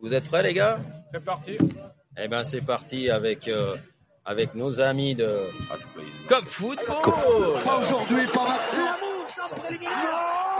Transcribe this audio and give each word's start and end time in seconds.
Vous 0.00 0.12
êtes 0.14 0.24
prêts, 0.24 0.42
les 0.42 0.52
gars? 0.52 0.80
C'est 1.12 1.24
parti. 1.24 1.56
Eh 2.18 2.28
ben, 2.28 2.42
c'est 2.44 2.60
parti 2.60 3.08
avec, 3.08 3.48
euh, 3.48 3.76
avec 4.24 4.54
nos 4.54 4.80
amis 4.80 5.14
de 5.14 5.38
Cop 6.28 6.44
Football. 6.44 7.62
Pas 7.64 7.78
aujourd'hui, 7.78 8.26
pas 8.26 8.44
mal. 8.44 8.60
L'amour 8.72 9.28
sans 9.28 9.48
préliminaire. 9.54 9.92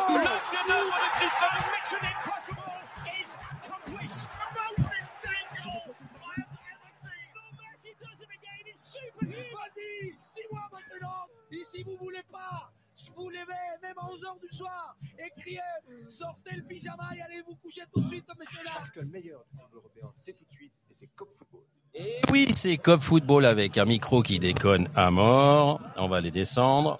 Le 0.09 0.15
chef-d'œuvre 0.15 0.95
de 0.95 1.09
Christian 1.19 1.49
Vous 13.17 13.29
levez, 13.31 13.79
même 13.83 13.99
à 13.99 14.07
11h 14.07 14.41
du 14.41 14.57
soir, 14.57 14.97
et 15.19 15.31
criez, 15.41 15.61
sortez 16.09 16.57
le 16.57 16.63
pyjama 16.63 17.11
et 17.17 17.21
allez 17.23 17.43
vous 17.47 17.57
coucher 17.57 17.83
tout 17.93 18.01
de 18.01 18.09
suite, 18.09 18.27
messieurs 18.39 18.65
là. 18.65 18.71
Parce 18.75 18.91
que 18.91 19.01
le 19.01 19.07
meilleur 19.07 19.45
du 19.45 19.59
football 19.59 19.79
européen, 19.79 20.13
c'est 20.17 20.33
tout 20.33 20.45
de 20.45 20.53
suite, 20.53 20.73
et 20.91 20.95
c'est 20.95 21.09
Cop 21.09 21.29
Football. 21.37 21.63
Et 21.95 22.21
oui, 22.31 22.53
c'est 22.55 22.79
Cop 22.79 23.01
Football 23.01 23.45
avec 23.45 23.77
un 23.77 23.85
micro 23.85 24.23
qui 24.23 24.39
déconne 24.39 24.89
à 24.97 25.11
mort. 25.11 25.81
On 25.97 26.09
va 26.09 26.21
les 26.21 26.31
descendre. 26.31 26.99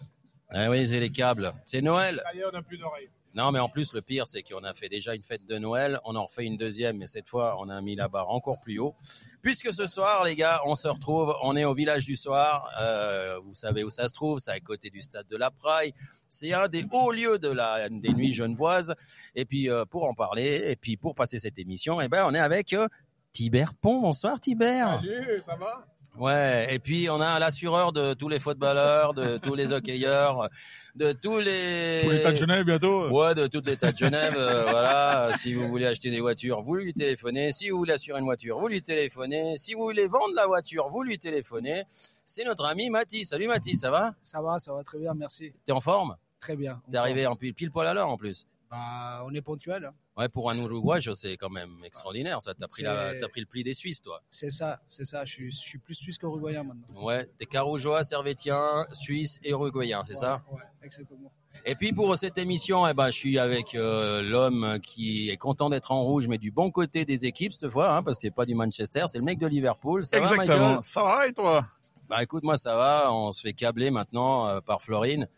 Ah 0.51 0.69
oui, 0.69 0.87
j'ai 0.87 1.01
les 1.01 1.11
câbles. 1.11 1.53
C'est 1.65 1.81
Noël. 1.81 2.21
Ça 2.23 2.35
y 2.35 2.41
est, 2.41 2.45
on 2.45 2.53
n'a 2.53 2.63
plus 2.63 2.77
d'oreilles. 2.77 3.09
Non, 3.35 3.51
mais 3.51 3.59
en 3.59 3.69
plus, 3.69 3.93
le 3.95 4.03
pire, 4.03 4.27
c'est 4.27 4.43
qu'on 4.43 4.63
a 4.63 4.75
fait 4.75 4.89
déjà 4.89 5.15
une 5.15 5.23
fête 5.23 5.47
de 5.47 5.57
Noël. 5.57 5.99
On 6.05 6.17
en 6.17 6.27
refait 6.27 6.45
une 6.45 6.57
deuxième, 6.57 6.99
mais 6.99 7.07
cette 7.07 7.29
fois, 7.29 7.57
on 7.61 7.69
a 7.71 7.81
mis 7.81 7.97
la 7.97 8.09
barre 8.09 8.29
encore 8.29 8.61
plus 8.61 8.79
haut. 8.79 8.95
Puisque 9.41 9.73
ce 9.73 9.87
soir, 9.87 10.25
les 10.25 10.37
gars, 10.37 10.61
on 10.67 10.75
se 10.75 10.87
retrouve. 10.87 11.35
On 11.43 11.57
est 11.57 11.65
au 11.65 11.75
village 11.75 12.05
du 12.05 12.15
soir. 12.15 12.71
Euh, 12.81 13.39
vous 13.43 13.55
savez 13.55 13.85
où 13.85 13.91
ça 13.91 14.07
se 14.07 14.13
trouve. 14.13 14.39
C'est 14.39 14.51
à 14.51 14.61
côté 14.61 14.91
du 14.91 15.01
stade 15.01 15.27
de 15.27 15.37
la 15.37 15.51
Praille. 15.51 15.95
C'est 16.29 16.53
un 16.53 16.69
des 16.69 16.85
hauts 16.91 17.11
lieux 17.11 17.39
de 17.39 17.49
la, 17.49 17.89
des 17.89 18.13
nuits 18.13 18.35
genevoises. 18.35 18.95
Et 19.35 19.45
puis, 19.45 19.71
euh, 19.71 19.85
pour 19.87 20.05
en 20.05 20.15
parler, 20.15 20.63
et 20.67 20.77
puis 20.77 20.97
pour 20.97 21.15
passer 21.15 21.39
cette 21.39 21.59
émission, 21.59 22.01
eh 22.01 22.09
ben, 22.09 22.25
on 22.27 22.35
est 22.35 22.39
avec 22.39 22.75
euh, 22.75 22.87
Tibert 23.33 23.75
Pont. 23.75 24.01
Bonsoir, 24.03 24.41
Tibert. 24.41 25.01
Ça 25.43 25.57
va? 25.57 25.87
Ouais, 26.19 26.69
et 26.75 26.79
puis 26.79 27.09
on 27.09 27.21
a 27.23 27.39
l'assureur 27.39 27.93
de 27.93 28.13
tous 28.13 28.29
les 28.29 28.39
footballeurs, 28.39 29.15
de 29.15 29.39
tous 29.39 29.55
les 29.55 29.73
hockeyeurs, 29.73 30.49
de 30.95 31.13
tous 31.13 31.39
les... 31.39 32.01
Tous 32.03 32.11
les 32.11 32.21
tas 32.21 32.33
de 32.33 32.37
Genève 32.37 32.65
bientôt. 32.67 33.09
Ouais, 33.09 33.35
de 33.35 33.47
toutes 33.47 33.67
les 33.67 33.79
tas 33.79 33.93
de 33.93 33.97
Genève. 33.97 34.35
euh, 34.37 34.65
voilà, 34.71 35.33
si 35.39 35.55
vous 35.55 35.67
voulez 35.69 35.87
acheter 35.87 36.11
des 36.11 36.21
voitures, 36.21 36.61
vous 36.63 36.75
lui 36.77 36.93
téléphonez. 36.93 37.51
Si 37.53 37.71
vous 37.71 37.79
voulez 37.79 37.95
assurer 37.95 38.19
une 38.19 38.27
voiture, 38.27 38.59
vous 38.59 38.69
lui 38.69 38.83
téléphonez. 38.83 39.57
Si 39.57 39.73
vous 39.73 39.85
voulez 39.85 40.07
vendre 40.07 40.35
la 40.37 40.47
voiture, 40.47 40.89
vous 40.91 41.03
lui 41.03 41.19
téléphonez. 41.19 41.85
C'est 42.27 42.45
notre 42.45 42.67
ami 42.67 42.91
Mathis. 42.91 43.31
Salut 43.31 43.49
Mathis, 43.49 43.81
ça 43.81 43.91
va? 43.91 44.15
Ça 44.23 44.43
va, 44.43 44.59
ça 44.59 44.75
va 44.75 44.85
très 44.85 44.99
bien, 44.99 45.15
merci. 45.15 45.55
T'es 45.65 45.73
en 45.73 45.81
forme? 45.81 46.17
Très 46.41 46.57
bien. 46.57 46.83
T'es 46.91 46.99
arrivé 46.99 47.27
en 47.27 47.37
pile, 47.37 47.55
pile 47.55 47.71
poil 47.71 47.87
à 47.87 47.95
l'heure 47.95 48.09
en 48.09 48.19
plus. 48.19 48.47
Bah, 48.73 49.23
on 49.27 49.35
est 49.35 49.43
ponctuel. 49.43 49.85
hein. 49.85 49.93
Ouais, 50.17 50.31
pour 50.31 50.51
un 50.51 50.57
Uruguayo, 50.57 51.15
c'est 51.15 51.37
quand 51.37 51.51
même 51.51 51.77
extraordinaire. 51.85 52.41
Ça, 52.41 52.55
t'as 52.55 52.67
pris, 52.69 52.83
la, 52.83 53.21
t'as 53.21 53.29
pris 53.29 53.41
le 53.43 53.47
pli 53.47 53.63
des 53.63 53.75
Suisses, 53.75 54.01
toi. 54.01 54.23
C'est 54.31 54.49
ça, 54.49 54.81
c'est 54.89 55.05
ça. 55.05 55.27
Je 55.27 55.33
suis, 55.35 55.51
je 55.51 55.57
suis 55.59 55.79
plus 55.79 55.95
suisse 55.95 56.17
qu'uruguayen 56.17 56.63
maintenant. 56.65 56.87
Ouais, 57.05 57.27
t'es 57.37 57.45
Carougeois, 57.45 58.03
Servétien, 58.03 58.87
Suisse 58.93 59.39
et 59.45 59.51
Uruguayen, 59.51 60.03
c'est 60.07 60.15
ça? 60.15 60.43
Ouais, 60.51 60.63
exactement. 60.83 61.31
Et 61.67 61.75
puis 61.75 61.93
pour 61.93 62.17
cette 62.17 62.39
émission, 62.39 62.87
eh 62.89 62.95
ben, 62.95 63.07
je 63.11 63.17
suis 63.17 63.39
avec 63.39 63.75
euh, 63.75 64.23
l'homme 64.23 64.79
qui 64.83 65.29
est 65.29 65.37
content 65.37 65.69
d'être 65.69 65.93
en 65.93 66.03
rouge, 66.03 66.27
mais 66.27 66.39
du 66.39 66.51
bon 66.51 66.71
côté 66.71 67.05
des 67.05 67.27
équipes 67.27 67.53
cette 67.53 67.69
fois, 67.69 67.95
hein, 67.95 68.03
parce 68.03 68.17
que 68.17 68.23
t'es 68.23 68.31
pas 68.31 68.47
du 68.47 68.55
Manchester, 68.55 69.05
c'est 69.07 69.19
le 69.19 69.25
mec 69.25 69.39
de 69.39 69.47
Liverpool. 69.49 70.05
Ça 70.07 70.19
va, 70.19 70.33
Exactement. 70.33 70.67
Michael? 70.69 70.83
Ça 70.83 71.03
va 71.03 71.27
et 71.29 71.33
toi? 71.35 71.67
Bah 72.09 72.23
écoute, 72.23 72.43
moi 72.43 72.57
ça 72.57 72.75
va. 72.75 73.13
On 73.13 73.33
se 73.33 73.43
fait 73.43 73.53
câbler 73.53 73.91
maintenant 73.91 74.47
euh, 74.49 74.61
par 74.61 74.81
Florine. 74.83 75.29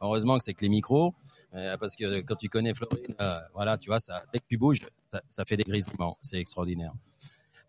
Heureusement 0.00 0.38
que 0.38 0.44
c'est 0.44 0.54
que 0.54 0.62
les 0.62 0.68
micros, 0.68 1.14
parce 1.78 1.94
que 1.96 2.20
quand 2.20 2.36
tu 2.36 2.48
connais 2.48 2.74
Florine, 2.74 3.14
euh, 3.20 3.38
voilà, 3.52 3.78
tu 3.78 3.88
vois, 3.88 3.98
ça, 4.00 4.22
dès 4.32 4.40
que 4.40 4.46
tu 4.48 4.58
bouges, 4.58 4.86
ça, 5.10 5.20
ça 5.28 5.44
fait 5.44 5.56
des 5.56 5.64
grésillements. 5.64 6.18
C'est 6.20 6.38
extraordinaire. 6.38 6.92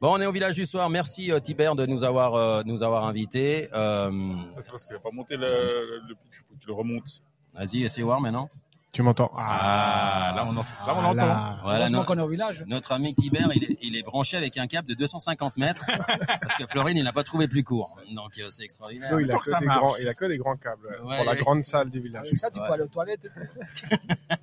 Bon, 0.02 0.14
on 0.14 0.20
est 0.20 0.26
au 0.26 0.32
village 0.32 0.56
du 0.56 0.66
soir. 0.66 0.90
Merci 0.90 1.32
euh, 1.32 1.40
Tibert 1.40 1.76
de 1.76 1.86
nous 1.86 2.04
avoir 2.04 2.36
euh, 2.36 2.64
nous 2.66 2.84
avoir 2.84 3.06
invités. 3.06 3.70
Euh, 3.74 4.12
C'est 4.60 4.70
parce 4.70 4.84
qu'il 4.84 4.94
n'a 4.94 5.00
pas 5.00 5.12
monté 5.12 5.38
le, 5.38 6.02
le 6.08 6.16
pitch, 6.16 6.42
faut 6.46 6.54
que 6.56 6.60
tu 6.60 6.68
le 6.68 6.74
remontes. 6.74 7.22
Vas-y, 7.54 7.84
essaye 7.84 8.04
voir 8.04 8.20
maintenant. 8.20 8.50
Tu 8.96 9.02
m'entends 9.02 9.30
Ah, 9.38 10.32
là 10.38 10.46
on, 10.46 10.52
entend. 10.56 10.62
là, 10.88 10.94
on 10.96 11.04
entend. 11.04 11.58
Voilà, 11.64 11.90
no- 11.90 12.06
qu'on 12.06 12.18
est 12.18 12.22
au 12.22 12.30
village. 12.30 12.64
Notre 12.66 12.94
ami 12.94 13.14
Tibert, 13.14 13.50
il 13.54 13.66
est, 13.66 13.78
il 13.82 13.98
est 13.98 14.04
branché 14.04 14.38
avec 14.38 14.58
un 14.58 14.68
câble 14.68 14.88
de 14.88 14.94
250 14.94 15.58
mètres 15.58 15.86
parce 16.42 16.56
que 16.56 16.66
Florine, 16.66 16.96
il 16.96 17.04
n'a 17.04 17.12
pas 17.12 17.26
trouvé 17.26 17.50
plus 17.50 17.62
court. 17.66 17.98
Donc 18.16 18.38
euh, 18.40 18.50
c'est 18.50 18.64
extraordinaire. 18.64 19.10
Flo, 19.10 19.20
il 19.20 19.30
a, 19.30 19.38
que 19.38 19.60
des 19.60 19.66
grands, 19.66 19.96
il 19.98 20.08
a 20.08 20.14
que 20.14 20.24
des 20.24 20.38
grands 20.38 20.56
câbles 20.56 20.88
ouais, 21.04 21.10
Ouais, 21.10 21.18
pour 21.18 21.26
la 21.26 21.36
grande 21.36 21.62
salle 21.64 21.90
du 21.90 22.00
village. 22.00 22.28
Avec 22.28 22.38
ça, 22.38 22.50
tu 22.50 22.62
Ouais. 22.62 22.68
peux 22.68 22.74
aller 22.74 22.84
aux 22.84 22.88
toilettes 22.88 23.26
et 23.26 23.30
tout. 23.90 24.38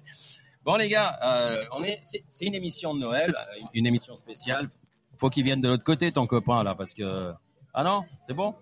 Bon 0.67 0.77
les 0.77 0.91
gars, 0.91 1.19
euh, 1.25 1.65
on 1.75 1.83
est, 1.83 2.01
c'est, 2.03 2.23
c'est 2.29 2.45
une 2.45 2.55
émission 2.55 2.93
de 2.95 3.01
Noël, 3.01 3.35
euh, 3.35 3.61
une 3.73 3.87
émission 3.87 4.19
spéciale. 4.19 4.69
Faut 5.17 5.31
qu'il 5.31 5.45
vienne 5.45 5.63
de 5.63 5.69
l'autre 5.71 5.83
côté, 5.85 6.13
ton 6.13 6.27
copain 6.27 6.63
là, 6.63 6.75
parce 6.75 6.93
que 6.93 7.33
ah 7.73 7.85
non, 7.85 8.05
c'est 8.27 8.35
bon? 8.35 8.55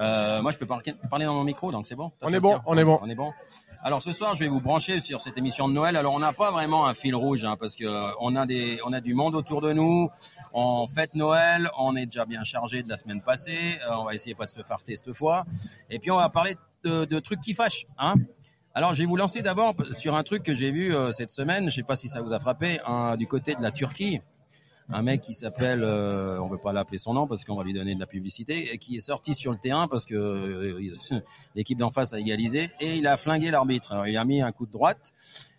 Euh, 0.00 0.42
moi, 0.42 0.50
je 0.50 0.58
peux 0.58 0.66
parler, 0.66 0.92
parler 1.08 1.24
dans 1.24 1.34
mon 1.34 1.44
micro, 1.44 1.70
donc 1.70 1.86
c'est 1.86 1.94
bon. 1.94 2.10
On 2.20 2.32
est 2.32 2.40
bon, 2.40 2.60
on 2.66 2.76
est 2.76 2.84
bon. 2.84 2.98
On 3.00 3.08
est 3.08 3.14
bon. 3.14 3.32
Alors 3.82 4.02
ce 4.02 4.12
soir, 4.12 4.34
je 4.34 4.40
vais 4.40 4.48
vous 4.48 4.60
brancher 4.60 5.00
sur 5.00 5.22
cette 5.22 5.38
émission 5.38 5.66
de 5.66 5.72
Noël. 5.72 5.96
Alors 5.96 6.14
on 6.14 6.18
n'a 6.18 6.34
pas 6.34 6.50
vraiment 6.50 6.86
un 6.86 6.92
fil 6.92 7.14
rouge, 7.14 7.44
hein, 7.46 7.56
parce 7.58 7.76
que 7.76 7.84
euh, 7.86 8.10
on 8.20 8.36
a 8.36 8.44
des, 8.44 8.78
on 8.84 8.92
a 8.92 9.00
du 9.00 9.14
monde 9.14 9.34
autour 9.34 9.62
de 9.62 9.72
nous. 9.72 10.10
On 10.52 10.86
fête 10.86 11.14
Noël, 11.14 11.70
on 11.78 11.96
est 11.96 12.04
déjà 12.04 12.26
bien 12.26 12.44
chargé 12.44 12.82
de 12.82 12.88
la 12.90 12.98
semaine 12.98 13.22
passée. 13.22 13.78
Euh, 13.88 13.94
on 13.96 14.04
va 14.04 14.14
essayer 14.14 14.34
pas 14.34 14.44
de 14.44 14.50
se 14.50 14.62
farter 14.62 14.96
cette 14.96 15.14
fois. 15.14 15.46
Et 15.88 15.98
puis 15.98 16.10
on 16.10 16.16
va 16.16 16.28
parler 16.28 16.56
de, 16.84 17.06
de 17.06 17.20
trucs 17.20 17.40
qui 17.40 17.54
fâchent, 17.54 17.86
hein. 17.98 18.14
Alors, 18.72 18.94
je 18.94 19.00
vais 19.00 19.06
vous 19.06 19.16
lancer 19.16 19.42
d'abord 19.42 19.74
sur 19.98 20.14
un 20.14 20.22
truc 20.22 20.44
que 20.44 20.54
j'ai 20.54 20.70
vu 20.70 20.94
euh, 20.94 21.10
cette 21.10 21.28
semaine. 21.30 21.68
Je 21.70 21.74
sais 21.74 21.82
pas 21.82 21.96
si 21.96 22.06
ça 22.08 22.20
vous 22.20 22.32
a 22.32 22.38
frappé, 22.38 22.78
un- 22.86 23.16
du 23.16 23.26
côté 23.26 23.56
de 23.56 23.60
la 23.62 23.72
Turquie. 23.72 24.20
Un 24.92 25.02
mec 25.02 25.20
qui 25.20 25.34
s'appelle, 25.34 25.82
euh, 25.84 26.40
on 26.40 26.48
veut 26.48 26.58
pas 26.58 26.72
l'appeler 26.72 26.98
son 26.98 27.14
nom 27.14 27.26
parce 27.26 27.44
qu'on 27.44 27.56
va 27.56 27.62
lui 27.64 27.72
donner 27.72 27.94
de 27.94 28.00
la 28.00 28.06
publicité, 28.06 28.72
et 28.72 28.78
qui 28.78 28.96
est 28.96 29.00
sorti 29.00 29.34
sur 29.34 29.52
le 29.52 29.58
terrain 29.58 29.86
parce 29.88 30.04
que 30.04 30.14
euh, 30.14 30.92
l'équipe 31.54 31.78
d'en 31.78 31.90
face 31.90 32.12
a 32.12 32.18
égalisé 32.18 32.70
et 32.80 32.96
il 32.96 33.06
a 33.06 33.16
flingué 33.16 33.50
l'arbitre. 33.50 33.92
Alors, 33.92 34.06
il 34.06 34.16
a 34.16 34.24
mis 34.24 34.42
un 34.42 34.52
coup 34.52 34.66
de 34.66 34.72
droite. 34.72 35.12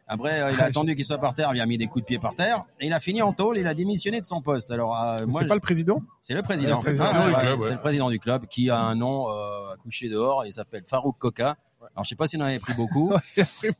Après, 0.07 0.41
euh, 0.41 0.51
il 0.51 0.59
a 0.59 0.65
attendu 0.65 0.93
qu'il 0.95 1.05
soit 1.05 1.19
par 1.19 1.33
terre, 1.33 1.51
il 1.55 1.61
a 1.61 1.65
mis 1.65 1.77
des 1.77 1.87
coups 1.87 2.03
de 2.03 2.07
pied 2.07 2.19
par 2.19 2.35
terre 2.35 2.65
et 2.81 2.87
il 2.87 2.93
a 2.93 2.99
fini 2.99 3.21
en 3.21 3.31
tôle. 3.31 3.57
Il 3.57 3.67
a 3.67 3.73
démissionné 3.73 4.19
de 4.19 4.25
son 4.25 4.41
poste. 4.41 4.69
Alors, 4.69 4.93
euh, 5.01 5.19
moi, 5.19 5.27
C'était 5.29 5.45
pas 5.45 5.53
le 5.53 5.61
président? 5.61 6.01
C'est 6.19 6.33
le 6.33 6.41
président. 6.41 6.81
C'est 6.81 6.91
le 6.91 6.97
président 6.97 7.21
Ah, 7.21 7.27
du 7.29 7.33
ouais, 7.33 7.39
club, 7.39 7.59
C'est 7.61 7.65
ouais. 7.67 7.71
le 7.75 7.79
président 7.79 8.09
du 8.09 8.19
club 8.19 8.45
qui 8.47 8.69
a 8.69 8.77
un 8.81 8.95
nom 8.95 9.29
euh, 9.29 9.73
coucher 9.81 10.09
dehors. 10.09 10.45
Il 10.45 10.51
s'appelle 10.51 10.83
Farouk 10.85 11.17
Koka. 11.17 11.55
Alors 11.94 12.03
je 12.06 12.09
sais 12.09 12.16
pas 12.16 12.25
s'il 12.28 12.41
en 12.41 12.46
avait 12.46 12.59
pris 12.68 12.74
beaucoup, 12.74 13.12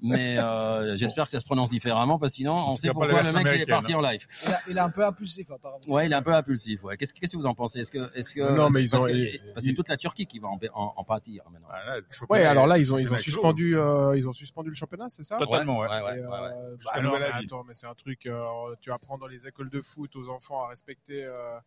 mais 0.02 0.38
euh, 0.38 0.96
j'espère 0.98 1.26
que 1.26 1.32
ça 1.32 1.40
se 1.40 1.46
prononce 1.46 1.70
différemment 1.70 2.20
parce 2.20 2.34
que 2.34 2.38
sinon 2.38 2.56
on 2.56 2.76
sait 2.76 2.90
pourquoi 2.90 3.22
le 3.24 3.32
mec 3.32 3.48
il 3.56 3.62
est 3.62 3.66
parti 3.66 3.94
en 3.96 4.02
live. 4.02 4.26
Il, 4.46 4.52
a- 4.52 4.62
il 4.70 4.78
est 4.78 4.82
un 4.82 4.90
peu 4.90 5.06
impulsif, 5.06 5.50
apparemment. 5.50 5.80
Ouais, 5.88 6.06
il 6.08 6.12
est 6.12 6.16
un 6.16 6.22
peu 6.22 6.34
impulsif. 6.34 6.84
Ouais. 6.84 6.98
Qu'est-ce 6.98 7.14
qu'est-ce 7.14 7.32
que 7.34 7.38
vous 7.38 7.46
en 7.46 7.54
pensez? 7.54 7.80
Est-ce 7.80 7.92
que 7.92 8.12
est-ce 8.18 8.34
que 8.34 8.42
Non, 8.56 8.70
mais 8.70 8.84
ils 8.84 8.90
parce 8.90 9.04
ont- 9.04 9.08
que- 9.08 9.12
ils- 9.14 9.40
parce 9.54 9.64
que 9.66 9.70
c'est 9.72 9.74
toute 9.76 9.88
la 9.90 9.98
Turquie 9.98 10.26
qui 10.26 10.40
va 10.40 10.50
en, 10.50 10.60
en, 10.74 10.94
en 10.98 11.04
pâtir 11.04 11.44
maintenant. 11.52 11.68
Ah, 11.72 11.86
là, 11.86 12.02
Ouais, 12.30 12.44
alors 12.46 12.68
là, 12.68 12.78
ils 12.78 12.94
ont, 12.94 12.98
ils 12.98 13.12
ont 13.12 13.18
suspendu, 13.18 13.78
euh, 13.78 14.18
ils 14.18 14.28
ont 14.28 14.34
suspendu 14.34 14.70
le 14.70 14.76
championnat, 14.76 15.08
c'est 15.10 15.24
ça? 15.24 15.38
Totalement, 15.38 15.80
ouais. 15.80 15.88
ouais, 15.88 16.02
ouais, 16.02 16.12
ouais, 16.12 16.20
ouais. 16.20 16.28
euh, 16.28 16.76
Jusqu'à 16.78 17.02
bah 17.02 17.18
mais 17.20 17.26
attends, 17.46 17.64
mais 17.68 17.74
c'est 17.74 17.88
un 17.88 17.94
truc, 17.96 18.26
euh, 18.26 18.44
tu 18.82 18.92
apprends 18.92 19.18
dans 19.18 19.28
les 19.28 19.48
écoles 19.48 19.70
de 19.70 19.82
foot 19.82 20.16
aux 20.16 20.30
enfants 20.30 20.64
à 20.66 20.70
respecter 20.70 21.24
euh, 21.24 21.58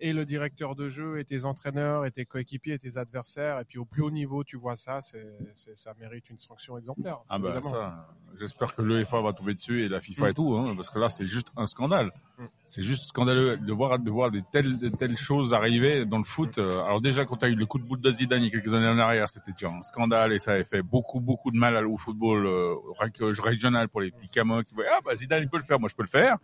et 0.00 0.12
le 0.12 0.24
directeur 0.24 0.74
de 0.74 0.88
jeu, 0.88 1.18
et 1.18 1.24
tes 1.24 1.44
entraîneurs, 1.44 2.06
et 2.06 2.10
tes 2.10 2.24
coéquipiers, 2.24 2.74
et 2.74 2.78
tes 2.78 2.96
adversaires. 2.96 3.60
Et 3.60 3.64
puis 3.64 3.78
au 3.78 3.84
plus 3.84 4.02
haut 4.02 4.10
niveau, 4.10 4.44
tu 4.44 4.56
vois 4.56 4.76
ça, 4.76 5.00
c'est, 5.00 5.26
ça 5.54 5.94
mérite 5.98 6.28
une 6.30 6.40
sanction 6.40 6.78
exemplaire. 6.78 7.18
Ah 7.28 7.38
bah 7.38 7.50
évidemment. 7.50 7.70
ça, 7.70 8.08
j'espère 8.34 8.74
que 8.74 8.82
l'UEFA 8.82 9.20
va 9.20 9.32
tomber 9.32 9.54
dessus 9.54 9.84
et 9.84 9.88
la 9.88 10.00
FIFA 10.00 10.30
et 10.30 10.34
tout, 10.34 10.56
hein, 10.56 10.74
parce 10.74 10.90
que 10.90 10.98
là 10.98 11.08
c'est 11.08 11.26
juste 11.26 11.48
un 11.56 11.66
scandale. 11.66 12.10
Mm. 12.38 12.44
C'est 12.70 12.82
juste 12.82 13.02
scandaleux 13.04 13.56
de 13.56 13.72
voir 13.72 13.98
de 13.98 14.08
voir 14.10 14.30
des 14.30 14.42
telles 14.42 14.78
de 14.78 14.88
telles 14.90 15.16
choses 15.16 15.52
arriver 15.54 16.04
dans 16.06 16.18
le 16.18 16.24
foot. 16.24 16.58
Euh, 16.58 16.82
Alors 16.84 17.00
déjà 17.00 17.24
quand 17.24 17.36
tu 17.38 17.44
as 17.46 17.48
eu 17.48 17.56
le 17.56 17.66
coup 17.66 17.78
de 17.80 17.82
boule 17.84 18.00
de 18.00 18.12
Zidane 18.12 18.42
il 18.42 18.44
y 18.44 18.48
a 18.48 18.50
quelques 18.50 18.72
années 18.74 18.86
en 18.88 18.96
arrière, 18.98 19.28
c'était 19.28 19.50
déjà 19.50 19.68
un 19.70 19.82
scandale 19.82 20.32
et 20.32 20.38
ça 20.38 20.52
avait 20.52 20.62
fait 20.64 20.80
beaucoup 20.82 21.18
beaucoup 21.18 21.50
de 21.50 21.56
mal 21.56 21.84
au 21.86 21.96
football 21.96 22.46
euh, 22.46 22.74
reg- 23.00 23.40
régional 23.40 23.88
pour 23.88 24.00
les 24.00 24.12
petits 24.12 24.28
camins 24.28 24.62
qui 24.62 24.76
voient 24.76 24.84
ah 24.88 25.00
bah 25.04 25.16
Zidane 25.16 25.42
il 25.42 25.48
peut 25.48 25.56
le 25.58 25.64
faire, 25.64 25.80
moi 25.80 25.88
je 25.90 25.96
peux 25.96 26.04
le 26.04 26.08
faire. 26.08 26.36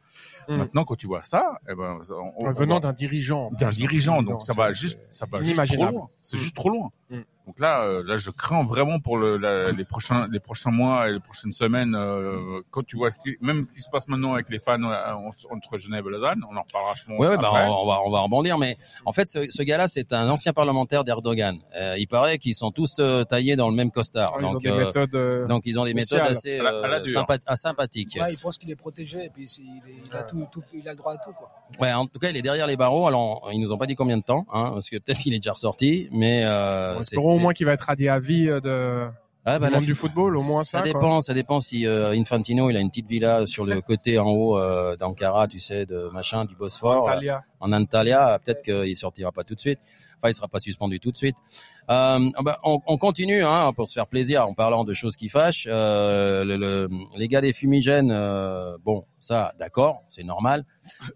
Mm. 0.48 0.56
Maintenant 0.56 0.84
quand 0.84 0.96
tu 0.96 1.06
vois 1.06 1.22
ça, 1.22 1.60
eh 1.70 1.74
ben 1.76 2.00
on, 2.36 2.50
Venant 2.52 2.80
d'un 2.80 2.92
dirigeant. 2.92 3.50
d'un 3.52 3.70
dirigeant, 3.70 4.22
donc 4.22 4.42
ça 4.42 4.52
va 4.52 4.72
juste, 4.72 4.98
ça 5.10 5.26
va 5.30 5.42
juste 5.42 5.64
trop 5.64 5.76
loin. 5.90 6.06
C'est 6.20 6.36
Mm. 6.36 6.40
juste 6.40 6.56
trop 6.56 6.70
loin. 6.70 6.90
Mm. 7.10 7.20
Donc 7.46 7.60
là, 7.60 7.82
euh, 7.82 8.02
là, 8.04 8.16
je 8.16 8.30
crains 8.30 8.64
vraiment 8.64 8.98
pour 8.98 9.18
le, 9.18 9.36
la- 9.36 9.70
les 9.70 9.84
prochains, 9.84 10.26
les 10.32 10.40
prochains 10.40 10.72
mois 10.72 11.08
et 11.08 11.12
les 11.12 11.20
prochaines 11.20 11.52
semaines. 11.52 11.94
euh, 11.94 12.60
quand 12.72 12.84
tu 12.84 12.96
vois, 12.96 13.12
ce 13.12 13.18
qui, 13.20 13.36
même 13.40 13.64
ce 13.68 13.72
qui 13.74 13.80
se 13.80 13.88
passe 13.90 14.08
maintenant 14.08 14.34
avec 14.34 14.48
les 14.50 14.58
fans 14.58 14.82
euh, 14.82 15.14
entre 15.50 15.78
Genève 15.78 16.04
et 16.06 16.10
Lausanne, 16.10 16.42
on 16.50 16.56
en 16.56 16.62
reparlera. 16.62 16.94
Je 16.96 17.04
pense, 17.04 17.18
Ouais, 17.20 17.28
ouais, 17.28 17.36
bah, 17.36 17.50
on, 17.68 17.82
on 17.82 17.86
va 17.86 18.00
on 18.04 18.10
va 18.10 18.20
rebondir, 18.20 18.58
mais 18.58 18.76
en 19.04 19.12
fait, 19.12 19.28
ce, 19.28 19.46
ce 19.48 19.62
gars-là, 19.62 19.86
c'est 19.86 20.12
un 20.12 20.28
ancien 20.28 20.52
parlementaire 20.52 21.04
d'Erdogan. 21.04 21.58
Euh, 21.76 21.94
il 21.98 22.08
paraît 22.08 22.38
qu'ils 22.38 22.56
sont 22.56 22.72
tous 22.72 22.96
euh, 22.98 23.22
taillés 23.22 23.54
dans 23.54 23.68
le 23.70 23.76
même 23.76 23.92
costard. 23.92 24.34
Ouais, 24.36 24.42
ils 24.42 24.46
ont 24.46 24.52
donc, 24.54 24.62
des 24.62 24.70
euh, 24.70 24.84
méthodes. 24.86 25.14
euh, 25.14 25.46
donc 25.46 25.62
ils 25.66 25.78
ont 25.78 25.84
des 25.84 25.94
méthodes 25.94 26.20
assez 26.22 26.58
À 26.58 26.62
la- 26.64 26.70
à 26.70 27.00
euh, 27.00 27.38
ah, 27.46 27.54
sympathiques. 27.56 28.18
Ouais, 28.20 28.32
il 28.32 28.38
pense 28.38 28.58
qu'il 28.58 28.70
est 28.72 28.76
protégé 28.76 29.24
et 29.26 29.30
puis 29.30 29.44
il, 29.58 29.88
est- 29.88 30.02
il 30.10 30.16
a 30.16 30.24
tout, 30.24 30.44
tout- 30.50 30.62
il 30.74 30.86
a 30.88 30.90
le 30.90 30.96
droit 30.96 31.12
à 31.12 31.18
tout. 31.18 31.32
Quoi. 31.32 31.48
Ouais, 31.80 31.92
en 31.92 32.06
tout 32.06 32.18
cas, 32.18 32.30
il 32.30 32.36
est 32.36 32.42
derrière 32.42 32.66
les 32.66 32.76
barreaux. 32.76 33.06
Alors, 33.06 33.48
ils 33.52 33.60
nous 33.60 33.70
ont 33.72 33.78
pas 33.78 33.86
dit 33.86 33.94
combien 33.94 34.16
de 34.16 34.22
temps, 34.24 34.46
hein, 34.52 34.70
parce 34.74 34.90
que 34.90 34.96
peut-être 34.96 35.18
qu'il 35.20 35.32
est 35.32 35.38
déjà 35.38 35.52
ressorti, 35.52 36.08
mais 36.10 36.44
euh, 36.44 37.02
c'est- 37.04 37.14
au 37.36 37.40
moins 37.40 37.52
qu'il 37.52 37.66
va 37.66 37.72
être 37.72 37.82
radié 37.82 38.08
à 38.08 38.18
vie 38.18 38.48
euh, 38.48 38.60
de. 38.60 39.08
Ah, 39.48 39.60
bah, 39.60 39.70
monde 39.70 39.84
du 39.84 39.94
football, 39.94 40.36
au 40.36 40.42
moins 40.42 40.64
ça. 40.64 40.78
Ça 40.78 40.78
quoi. 40.78 40.92
dépend, 40.92 41.22
ça 41.22 41.32
dépend 41.32 41.60
si 41.60 41.86
euh, 41.86 42.10
Infantino 42.10 42.68
il 42.68 42.76
a 42.76 42.80
une 42.80 42.88
petite 42.88 43.06
villa 43.06 43.46
sur 43.46 43.64
le 43.64 43.80
côté 43.86 44.18
en 44.18 44.28
haut 44.28 44.58
euh, 44.58 44.96
d'Ankara, 44.96 45.46
tu 45.46 45.60
sais, 45.60 45.86
de 45.86 46.10
machin, 46.12 46.44
du 46.44 46.56
Bosphore, 46.56 47.02
Antalya. 47.02 47.44
en 47.60 47.72
Antalya, 47.72 48.40
peut-être 48.44 48.62
qu'il 48.62 48.96
sortira 48.96 49.30
pas 49.30 49.44
tout 49.44 49.54
de 49.54 49.60
suite. 49.60 49.78
Enfin, 50.18 50.30
il 50.30 50.34
sera 50.34 50.48
pas 50.48 50.60
suspendu 50.60 50.98
tout 50.98 51.10
de 51.10 51.16
suite. 51.16 51.36
Euh, 51.90 52.30
ah 52.34 52.42
bah, 52.42 52.58
on, 52.64 52.80
on 52.86 52.96
continue 52.98 53.44
hein, 53.44 53.72
pour 53.74 53.86
se 53.86 53.92
faire 53.92 54.06
plaisir 54.06 54.46
en 54.48 54.54
parlant 54.54 54.82
de 54.84 54.92
choses 54.94 55.14
qui 55.16 55.28
fâchent. 55.28 55.68
Euh, 55.70 56.44
le, 56.44 56.56
le- 56.56 56.88
les 57.16 57.28
gars 57.28 57.40
des 57.40 57.52
fumigènes, 57.52 58.10
euh, 58.10 58.76
bon, 58.84 59.04
ça, 59.20 59.52
d'accord, 59.58 60.02
c'est 60.10 60.24
normal. 60.24 60.64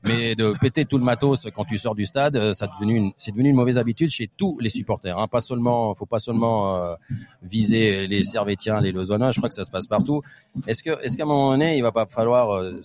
Mais 0.05 0.35
de 0.35 0.53
péter 0.61 0.85
tout 0.85 0.99
le 0.99 1.05
matos 1.05 1.47
quand 1.55 1.65
tu 1.65 1.79
sors 1.79 1.95
du 1.95 2.05
stade, 2.07 2.37
euh, 2.37 2.55
ça 2.55 2.67
devenu 2.69 3.13
c'est 3.19 3.33
devenu 3.33 3.49
une 3.49 3.57
mauvaise 3.57 3.79
habitude 3.79 4.11
chez 4.11 4.29
tous 4.37 4.59
les 4.61 4.69
supporters. 4.69 5.19
Hein. 5.19 5.29
Pas 5.29 5.41
seulement, 5.41 5.95
faut 5.95 6.07
pas 6.07 6.19
seulement 6.19 6.77
euh, 6.77 6.95
viser 7.43 8.07
les 8.07 8.23
Servétiens, 8.23 8.81
les 8.81 8.93
Lausannois. 8.93 9.33
Je 9.33 9.39
crois 9.41 9.49
que 9.49 9.55
ça 9.55 9.65
se 9.65 9.71
passe 9.71 9.87
partout. 9.87 10.23
Est-ce 10.67 10.83
que, 10.83 11.03
est-ce 11.03 11.17
qu'à 11.17 11.23
un 11.25 11.27
moment 11.27 11.51
donné, 11.53 11.77
il 11.79 11.83
va 11.83 11.93
pas 11.93 12.07
falloir, 12.07 12.51
euh, 12.51 12.81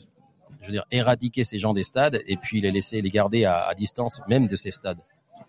je 0.61 0.67
veux 0.67 0.71
dire, 0.73 0.85
éradiquer 0.91 1.43
ces 1.43 1.59
gens 1.59 1.73
des 1.73 1.83
stades 1.83 2.21
et 2.25 2.37
puis 2.37 2.61
les 2.61 2.71
laisser 2.71 3.01
les 3.01 3.09
garder 3.11 3.45
à, 3.45 3.67
à 3.67 3.73
distance, 3.75 4.21
même 4.29 4.47
de 4.47 4.55
ces 4.55 4.71
stades? 4.71 4.99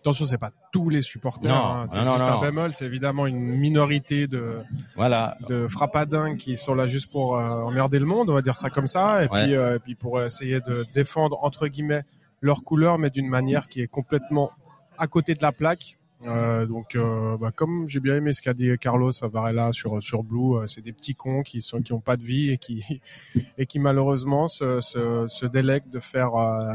Attention, 0.06 0.24
c'est 0.24 0.38
pas 0.38 0.52
tous 0.70 0.88
les 0.88 1.02
supporters. 1.02 1.50
Non, 1.52 1.56
hein. 1.82 1.86
C'est 1.90 1.96
juste 1.98 2.06
non, 2.06 2.38
un 2.38 2.40
bémol. 2.40 2.72
C'est 2.72 2.84
évidemment 2.84 3.26
une 3.26 3.40
minorité 3.56 4.28
de, 4.28 4.58
Voilà. 4.94 5.36
de 5.48 5.66
frappadins 5.66 6.36
qui 6.36 6.56
sont 6.56 6.74
là 6.76 6.86
juste 6.86 7.10
pour 7.10 7.36
euh, 7.36 7.62
emmerder 7.62 7.98
le 7.98 8.06
monde, 8.06 8.30
on 8.30 8.34
va 8.34 8.40
dire 8.42 8.54
ça 8.54 8.70
comme 8.70 8.86
ça, 8.86 9.24
et 9.24 9.28
Ouais. 9.28 9.42
puis, 9.46 9.56
euh, 9.56 9.74
et 9.74 9.78
puis 9.80 9.96
pour 9.96 10.22
essayer 10.22 10.60
de 10.60 10.86
défendre 10.94 11.42
entre 11.42 11.66
guillemets 11.66 12.02
leur 12.40 12.62
couleur, 12.62 12.98
mais 12.98 13.10
d'une 13.10 13.28
manière 13.28 13.66
qui 13.68 13.80
est 13.80 13.88
complètement 13.88 14.52
à 14.96 15.08
côté 15.08 15.34
de 15.34 15.42
la 15.42 15.50
plaque. 15.50 15.98
Euh, 16.26 16.66
donc, 16.66 16.94
euh, 16.94 17.36
bah, 17.36 17.50
comme 17.54 17.88
j'ai 17.88 18.00
bien 18.00 18.14
aimé 18.16 18.32
ce 18.32 18.40
qu'a 18.40 18.54
dit 18.54 18.70
Carlos 18.80 19.10
Varela 19.22 19.72
sur 19.72 20.02
sur 20.02 20.22
Blue, 20.22 20.54
euh, 20.56 20.66
c'est 20.68 20.80
des 20.82 20.92
petits 20.92 21.14
cons 21.14 21.42
qui 21.42 21.60
sont 21.62 21.82
qui 21.82 21.92
ont 21.92 22.00
pas 22.00 22.16
de 22.16 22.22
vie 22.22 22.50
et 22.52 22.58
qui 22.58 23.00
et 23.58 23.66
qui 23.66 23.78
malheureusement 23.80 24.46
se 24.48 24.80
se, 24.80 25.26
se 25.28 25.46
délèguent 25.46 25.90
de 25.90 25.98
faire 26.00 26.30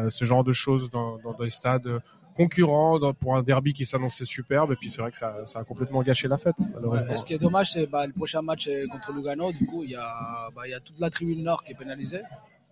ce 0.09 0.25
genre 0.25 0.43
de 0.43 0.51
choses 0.51 0.91
dans, 0.91 1.17
dans 1.23 1.33
des 1.33 1.49
stades 1.49 2.01
concurrents 2.35 2.99
dans- 2.99 3.13
pour 3.13 3.35
un 3.35 3.43
derby 3.43 3.73
qui 3.73 3.85
s'annonçait 3.85 4.25
superbe. 4.25 4.71
Et 4.71 4.75
puis 4.75 4.89
c'est 4.89 5.01
vrai 5.01 5.11
que 5.11 5.17
ça, 5.17 5.45
ça 5.45 5.59
a 5.59 5.63
complètement 5.63 6.01
gâché 6.01 6.27
la 6.27 6.37
fête. 6.37 6.55
Malheureusement. 6.73 7.17
Ce 7.17 7.23
qui 7.25 7.33
est 7.33 7.37
dommage, 7.39 7.71
c'est 7.73 7.85
bah, 7.87 8.05
le 8.07 8.13
prochain 8.13 8.41
match 8.41 8.67
euh, 8.67 8.85
contre 8.87 9.11
Lugano. 9.13 9.51
Du 9.51 9.65
coup, 9.65 9.83
il 9.83 9.91
y 9.91 9.95
a, 9.95 10.49
bah, 10.55 10.63
il 10.65 10.71
y 10.71 10.73
a 10.73 10.79
toute 10.79 10.99
la 10.99 11.09
tribune 11.09 11.43
nord 11.43 11.63
qui 11.63 11.71
est 11.71 11.75
pénalisée, 11.75 12.21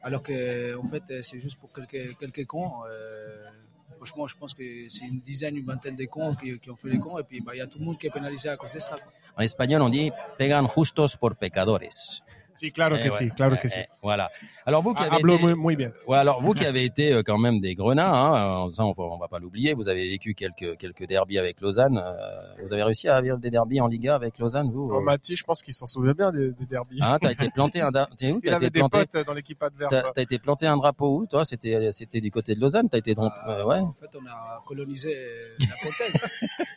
alors 0.02 0.22
que 0.24 0.76
en 0.78 0.84
fait, 0.88 1.04
euh, 1.12 1.22
c'est 1.22 1.40
juste 1.40 1.60
pour 1.60 1.72
quelques 1.74 2.18
quelques 2.18 2.46
cons. 2.46 2.72
Euh, 2.90 3.46
franchement, 3.98 4.28
je 4.28 4.36
pense 4.38 4.54
que 4.54 4.64
c'est 4.88 5.06
une 5.06 5.20
dizaine, 5.20 5.58
une 5.58 5.66
vingtaine 5.66 5.96
de 5.98 6.06
cons 6.06 6.34
qui, 6.36 6.58
qui 6.60 6.70
ont 6.70 6.76
fait 6.78 6.90
les 6.90 7.00
cons, 7.00 7.18
et 7.20 7.24
puis 7.24 7.42
bah, 7.42 7.52
il 7.54 7.58
y 7.58 7.62
a 7.62 7.68
tout 7.68 7.80
le 7.80 7.86
monde 7.86 7.98
qui 7.98 8.08
est 8.08 8.12
pénalisé 8.12 8.48
à 8.50 8.56
cause 8.58 8.72
de 8.74 8.80
ça. 8.80 8.96
En 9.38 9.42
espagnol, 9.42 9.82
on 9.82 9.90
dit 9.90 10.12
pegan 10.38 10.68
justos 10.74 11.16
por 11.18 11.36
pecadores. 11.36 12.22
Si, 12.60 12.68
claro 12.72 12.96
Eh 13.00 13.08
que 13.08 13.14
ouais, 13.14 13.30
claro 13.36 13.56
eh, 13.56 13.58
que 13.58 13.68
eh, 13.74 13.86
Voilà. 14.04 14.30
Alors 14.66 14.84
vous 14.84 14.94
qui 14.94 15.04
avez 15.04 15.16
Hablo 15.16 15.36
été, 15.36 15.46
muy, 15.46 15.56
muy 15.56 15.76
bien. 15.76 15.92
ouais, 16.08 16.18
alors 16.18 16.42
vous 16.42 16.54
qui 16.54 16.66
avez 16.72 16.84
été 16.84 17.22
quand 17.26 17.38
même 17.38 17.60
des 17.62 17.74
grenats, 17.76 18.14
hein, 18.14 18.70
ça 18.72 18.84
on 18.86 18.92
va, 18.92 19.04
on 19.06 19.18
va 19.18 19.28
pas 19.28 19.40
l'oublier. 19.40 19.74
Vous 19.74 19.88
avez 19.88 20.10
vécu 20.10 20.34
quelques 20.34 20.78
quelques 20.78 21.08
derbies 21.08 21.40
avec 21.40 21.62
Lausanne. 21.62 21.98
euh, 22.04 22.64
vous 22.66 22.74
avez 22.74 22.84
réussi 22.84 23.08
à 23.08 23.22
vivre 23.22 23.38
des 23.38 23.50
derbies 23.50 23.80
en 23.82 23.88
Liga 23.88 24.16
avec 24.16 24.38
Lausanne, 24.40 24.72
vous 24.74 24.90
Oh, 24.92 24.98
euh 24.98 25.02
Mathis, 25.02 25.40
je 25.40 25.44
pense 25.44 25.62
qu'il 25.62 25.74
s'en 25.74 25.86
souvient 25.86 26.14
bien 26.14 26.32
des, 26.32 26.52
des 26.52 26.66
derbies. 26.66 27.00
Hein, 27.02 27.18
t'as 27.22 27.32
été 27.32 27.50
planté 27.50 27.82
un, 27.82 27.92
t'es 28.18 28.32
où 28.32 28.42
T'as 28.42 28.56
été 28.58 28.70
des 28.70 28.80
planté. 28.80 29.06
potes 29.06 29.26
dans 29.26 29.34
l'équipe 29.34 29.62
adverse. 29.64 29.92
T'as 29.94 30.12
t'as 30.12 30.22
été 30.22 30.38
planté 30.40 30.68
un 30.68 30.76
drapeau 30.78 31.20
où 31.20 31.26
toi? 31.28 31.46
C'était 31.46 31.92
c'était 31.92 32.20
du 32.22 32.30
côté 32.32 32.56
de 32.56 32.60
Lausanne. 32.60 32.90
T'as 32.90 32.98
été 32.98 33.16
dans- 33.16 33.32
euh, 33.48 33.64
ouais. 33.66 33.80
En 33.80 33.96
fait, 34.00 34.18
on 34.22 34.26
a 34.28 34.62
colonisé 34.66 35.16
la 35.60 35.68
Pontaise. 35.82 36.22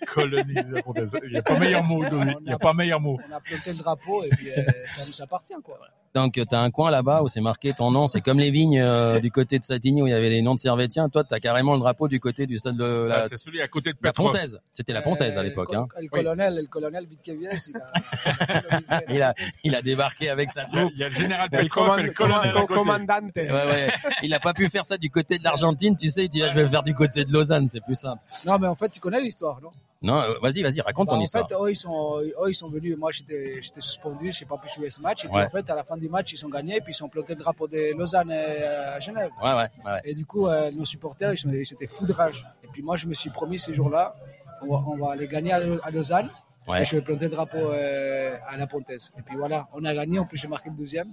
Coloniser 0.07 0.63
la 0.71 0.83
Pontaise. 0.83 1.19
Il 1.25 1.31
n'y 1.33 1.39
a 1.39 1.43
pas 1.43 1.59
meilleur 1.59 1.83
mot. 1.85 2.03
Denis. 2.09 2.35
Il 2.41 2.47
n'y 2.47 2.53
a 2.53 2.59
pas 2.59 2.73
meilleur 2.73 3.01
mot. 3.01 3.19
on 3.29 3.35
a 3.35 3.41
planté 3.41 3.73
le 3.73 3.79
drapeau, 3.79 4.23
et 4.25 4.29
puis 4.31 4.51
euh, 4.51 4.63
ça 4.85 5.03
nous 5.07 5.23
appartient. 5.23 5.55
Quoi. 5.65 5.72
Aquila 5.73 6.02
Donc 6.15 6.35
tu 6.35 6.55
as 6.55 6.61
un 6.61 6.71
coin 6.71 6.91
là-bas 6.91 7.23
où 7.23 7.29
c'est 7.29 7.41
marqué 7.41 7.73
ton 7.73 7.91
nom. 7.91 8.07
C'est 8.07 8.21
comme 8.21 8.39
les 8.39 8.51
vignes 8.51 8.81
euh, 8.81 9.19
du 9.21 9.31
côté 9.31 9.59
de 9.59 9.65
Satigny 9.65 10.03
où 10.03 10.07
il 10.07 10.11
y 10.11 10.15
avait 10.15 10.29
les 10.29 10.43
noms 10.43 10.55
de 10.55 10.61
Servétiens. 10.61 11.09
Toi, 11.09 11.25
t'as 11.25 11.41
carrément 11.41 11.73
le 11.75 11.81
drapeau 11.81 12.07
du 12.09 12.21
côté 12.21 12.47
du 12.47 12.59
stade 12.59 12.77
de 12.77 12.85
la, 13.09 13.21
Ah, 13.21 13.29
c'est 13.29 13.39
celui 13.39 13.63
à 13.63 13.69
côté 13.69 13.93
de 13.93 13.99
la 14.03 14.11
Petrov. 14.13 14.33
Pontaise. 14.33 14.61
C'était 14.75 14.93
la 14.93 15.01
Pontaise 15.03 15.37
à 15.37 15.41
Euh, 15.41 15.43
l'époque. 15.45 15.73
le 15.73 15.79
Hein. 15.79 15.89
Le 16.01 16.09
colonel, 16.09 16.55
le 16.57 16.67
colonel 16.67 17.07
Vitkevies, 17.07 17.47
il 17.69 17.77
a. 17.77 19.03
Il 19.09 19.23
a 19.23 19.35
il 19.65 19.75
a 19.75 19.83
débarqué 19.83 20.29
avec 20.31 20.51
sa 20.51 20.65
Il 20.73 20.75
y 20.75 20.79
a- 20.79 20.81
troupe. 20.83 20.93
il 20.95 21.01
y 21.01 21.05
a 21.05 21.09
le 21.09 21.15
général 21.15 21.51
Petrov 21.51 21.99
et 21.99 22.03
le 22.03 22.13
colonel 22.13 22.37
à 22.51 22.53
command- 22.53 22.67
côté. 22.67 22.75
commandante. 22.81 23.37
Ouais, 23.37 23.51
ouais. 23.51 23.93
Il 24.23 24.35
a 24.35 24.41
pas 24.41 24.53
pu 24.55 24.69
faire 24.69 24.85
ça 24.85 24.97
du 24.99 25.11
côté 25.11 25.39
de 25.39 25.45
l'Argentine, 25.45 25.97
tu 25.97 26.09
sais. 26.09 26.25
Il 26.25 26.29
dit, 26.29 26.43
ah, 26.43 26.49
je 26.49 26.55
vais 26.55 26.63
le 26.63 26.69
faire 26.69 26.83
du 26.83 26.95
côté 26.95 27.25
de 27.25 27.33
Lausanne, 27.33 27.67
c'est 27.67 27.81
plus 27.81 27.95
simple. 27.95 28.21
Non, 28.47 28.59
mais 28.59 28.67
en 28.69 28.75
fait, 28.75 28.89
tu 28.91 29.01
connais 29.01 29.21
l'histoire, 29.21 29.61
non? 29.63 29.71
Non, 30.05 30.19
euh, 30.21 30.35
vas-y, 30.43 30.63
vas-y, 30.63 30.81
raconte 30.81 31.07
Bah, 31.09 31.15
ton 31.15 31.21
en 31.21 31.23
histoire. 31.23 31.47
fait, 31.49 31.55
eux 31.55 31.71
ils, 31.71 31.77
sont, 31.77 32.19
eux, 32.21 32.33
ils 32.49 32.55
sont 32.55 32.69
venus. 32.69 32.97
Moi, 32.99 33.13
j'étais 33.13 33.63
j'étais 33.63 33.81
suspendu, 33.81 34.33
je 34.33 34.41
n'ai 34.41 34.49
pas 34.49 34.57
pu 34.59 34.69
jouer 34.69 34.91
ce 34.91 35.01
match. 35.01 35.25
Et 35.25 35.29
puis, 35.29 35.37
Ouais. 35.37 35.45
en 35.45 35.49
fait, 35.49 35.69
à 35.71 35.77
la 35.77 35.85
fin 35.85 35.97
du 36.03 36.09
match, 36.11 36.33
ils 36.33 36.45
ont 36.45 36.51
gagné. 36.51 36.81
Puis, 36.83 36.93
ils 36.95 37.03
ont 37.05 37.09
planté 37.09 37.35
le 37.35 37.41
drapeau 37.41 37.67
de 37.67 37.97
Lausanne 37.97 38.31
euh, 38.31 38.97
à 38.97 39.01
Genève. 39.01 39.31
Ouais, 39.43 39.53
ouais, 39.55 39.69
ouais. 39.87 40.01
Et 40.05 40.15
du 40.15 40.27
coup, 40.27 40.47
euh, 40.47 40.71
nos 40.73 40.85
supporters, 40.85 41.33
ils, 41.33 41.39
sont- 41.39 41.49
ils 41.51 41.63
étaient 41.63 41.87
fous 41.87 42.05
de 42.05 42.13
rage. 42.13 42.47
Et 42.65 42.69
puis, 42.69 42.83
moi, 42.83 42.97
je 42.97 43.07
me 43.07 43.15
suis 43.15 43.31
promis 43.31 43.59
ce 43.59 43.73
jour-là, 43.73 44.13
on 44.61 44.67
va, 44.67 44.85
on 44.87 44.97
va 44.99 45.13
aller 45.13 45.27
gagner 45.29 45.53
à, 45.53 45.61
à 45.83 45.91
Lausanne. 45.91 46.29
Ouais. 46.69 46.83
Et 46.83 46.85
je 46.85 46.95
vais 46.97 47.03
planter 47.03 47.25
le 47.25 47.31
drapeau 47.31 47.59
euh, 47.59 48.37
à 48.49 48.57
la 48.57 48.67
Pontaise. 48.69 49.11
Et 49.19 49.23
puis 49.23 49.37
voilà, 49.37 49.67
on 49.73 49.85
a 49.85 49.95
gagné. 49.95 50.19
En 50.21 50.27
plus, 50.27 50.37
j'ai 50.39 50.47
marqué 50.49 50.71
le 50.71 50.77
deuxième. 50.77 51.07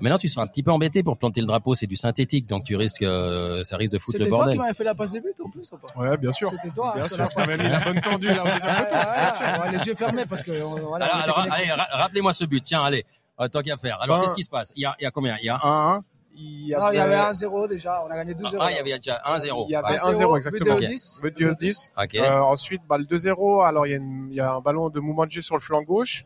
Maintenant, 0.00 0.16
tu 0.16 0.28
seras 0.28 0.44
un 0.44 0.46
petit 0.46 0.62
peu 0.62 0.70
embêté 0.70 1.02
pour 1.02 1.18
planter 1.18 1.40
le 1.42 1.46
drapeau. 1.46 1.74
C'est 1.74 1.86
du 1.88 1.96
synthétique, 1.96 2.46
donc 2.48 2.64
tu 2.64 2.74
risques, 2.76 3.02
euh, 3.02 3.64
ça 3.64 3.76
risque 3.76 3.92
de 3.92 3.98
foutre 3.98 4.16
le 4.18 4.24
C'était 4.24 4.28
toi 4.30 4.38
bordel. 4.38 4.54
qui 4.54 4.58
m'avais 4.60 4.72
fait 4.74 4.84
la 4.84 4.94
passe 4.94 5.12
de 5.12 5.20
but 5.20 5.34
en 5.44 5.50
plus 5.50 5.70
ou 5.72 5.76
pas? 5.76 5.88
Ouais, 6.00 6.16
bien 6.16 6.32
sûr. 6.32 6.48
C'était 6.48 6.70
toi. 6.70 6.92
Bien 6.94 7.04
hein, 7.04 7.08
sûr, 7.08 7.28
je 7.30 7.34
t'avais 7.36 7.58
mis 7.58 7.68
la 7.68 7.80
bonne 7.80 8.00
tendue 8.00 8.28
là. 8.28 8.44
Ouais, 8.44 8.50
ouais, 8.52 9.58
ouais, 9.60 9.72
les 9.72 9.84
yeux 9.86 9.94
fermés 9.94 10.24
parce 10.26 10.42
que 10.42 10.52
voilà, 10.52 11.06
Alors, 11.06 11.40
allez, 11.50 11.70
ra- 11.70 11.88
rappelez-moi 11.90 12.32
ce 12.32 12.44
but. 12.46 12.62
Tiens, 12.62 12.82
allez, 12.84 13.04
tant 13.48 13.60
qu'à 13.62 13.76
faire. 13.76 14.00
Alors, 14.02 14.16
Ben- 14.18 14.22
qu'est-ce 14.24 14.34
qui 14.34 14.42
se 14.42 14.50
passe? 14.50 14.72
Il 14.74 14.82
y, 14.82 14.86
a, 14.86 14.96
il 14.98 15.04
y 15.04 15.06
a 15.06 15.12
combien? 15.12 15.36
Il 15.40 15.44
y 15.46 15.48
a 15.50 15.56
1-1 15.58 16.00
Il 16.40 16.68
y 16.68 16.72
Non, 16.72 16.90
il 16.92 16.96
y 16.96 16.98
avait 16.98 17.16
1-0 17.16 17.68
déjà, 17.68 18.02
on 18.04 18.10
a 18.10 18.14
gagné 18.16 18.32
2-0. 18.34 18.56
Ah, 18.60 18.70
il 18.70 18.76
y 18.76 18.78
avait 18.80 18.96
déjà 18.98 19.20
1-0. 19.24 19.66
Il 19.68 19.72
y 19.72 19.74
avait 19.76 19.88
Ouais. 19.92 19.96
1-0 19.98 20.36
exactement. 20.36 20.74
But 20.76 20.80
de 20.82 20.84
Ok. 20.86 20.90
10. 20.90 21.20
But 21.22 21.38
de 21.38 21.56
10. 21.60 21.90
Ok. 22.00 22.14
Euh, 22.16 22.38
ensuite, 22.40 22.82
bah, 22.88 22.96
le 22.98 23.04
2-0. 23.04 23.62
Alors, 23.62 23.86
il 23.86 23.90
y, 23.90 23.92
a 23.94 23.96
une- 23.96 24.28
il 24.30 24.36
y 24.36 24.40
a 24.40 24.52
un 24.52 24.60
ballon 24.60 24.88
de 24.88 24.98
Moumandji 25.00 25.42
sur 25.42 25.54
le 25.56 25.60
flanc 25.60 25.82
gauche. 25.82 26.24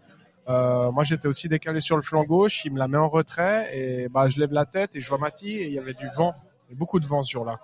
Euh, 0.48 0.90
moi, 0.90 1.04
j'étais 1.04 1.28
aussi 1.28 1.48
décalé 1.48 1.80
sur 1.80 1.96
le 1.96 2.02
flanc 2.02 2.24
gauche. 2.24 2.64
Il 2.64 2.72
me 2.72 2.78
la 2.78 2.88
met 2.88 2.98
en 2.98 3.08
retrait 3.08 3.70
et 3.76 4.08
bah, 4.08 4.28
je 4.28 4.38
lève 4.40 4.52
la 4.52 4.64
tête 4.66 4.94
et 4.96 5.00
je 5.00 5.08
vois 5.08 5.18
Mati 5.18 5.50
et 5.50 5.66
il 5.68 5.72
y 5.72 5.78
avait 5.78 5.94
du 5.94 6.08
vent, 6.16 6.34
Il 6.68 6.72
y 6.72 6.74
a 6.74 6.78
beaucoup 6.78 7.00
de 7.00 7.06
vent 7.06 7.22
ce 7.22 7.30
jour-là. 7.32 7.58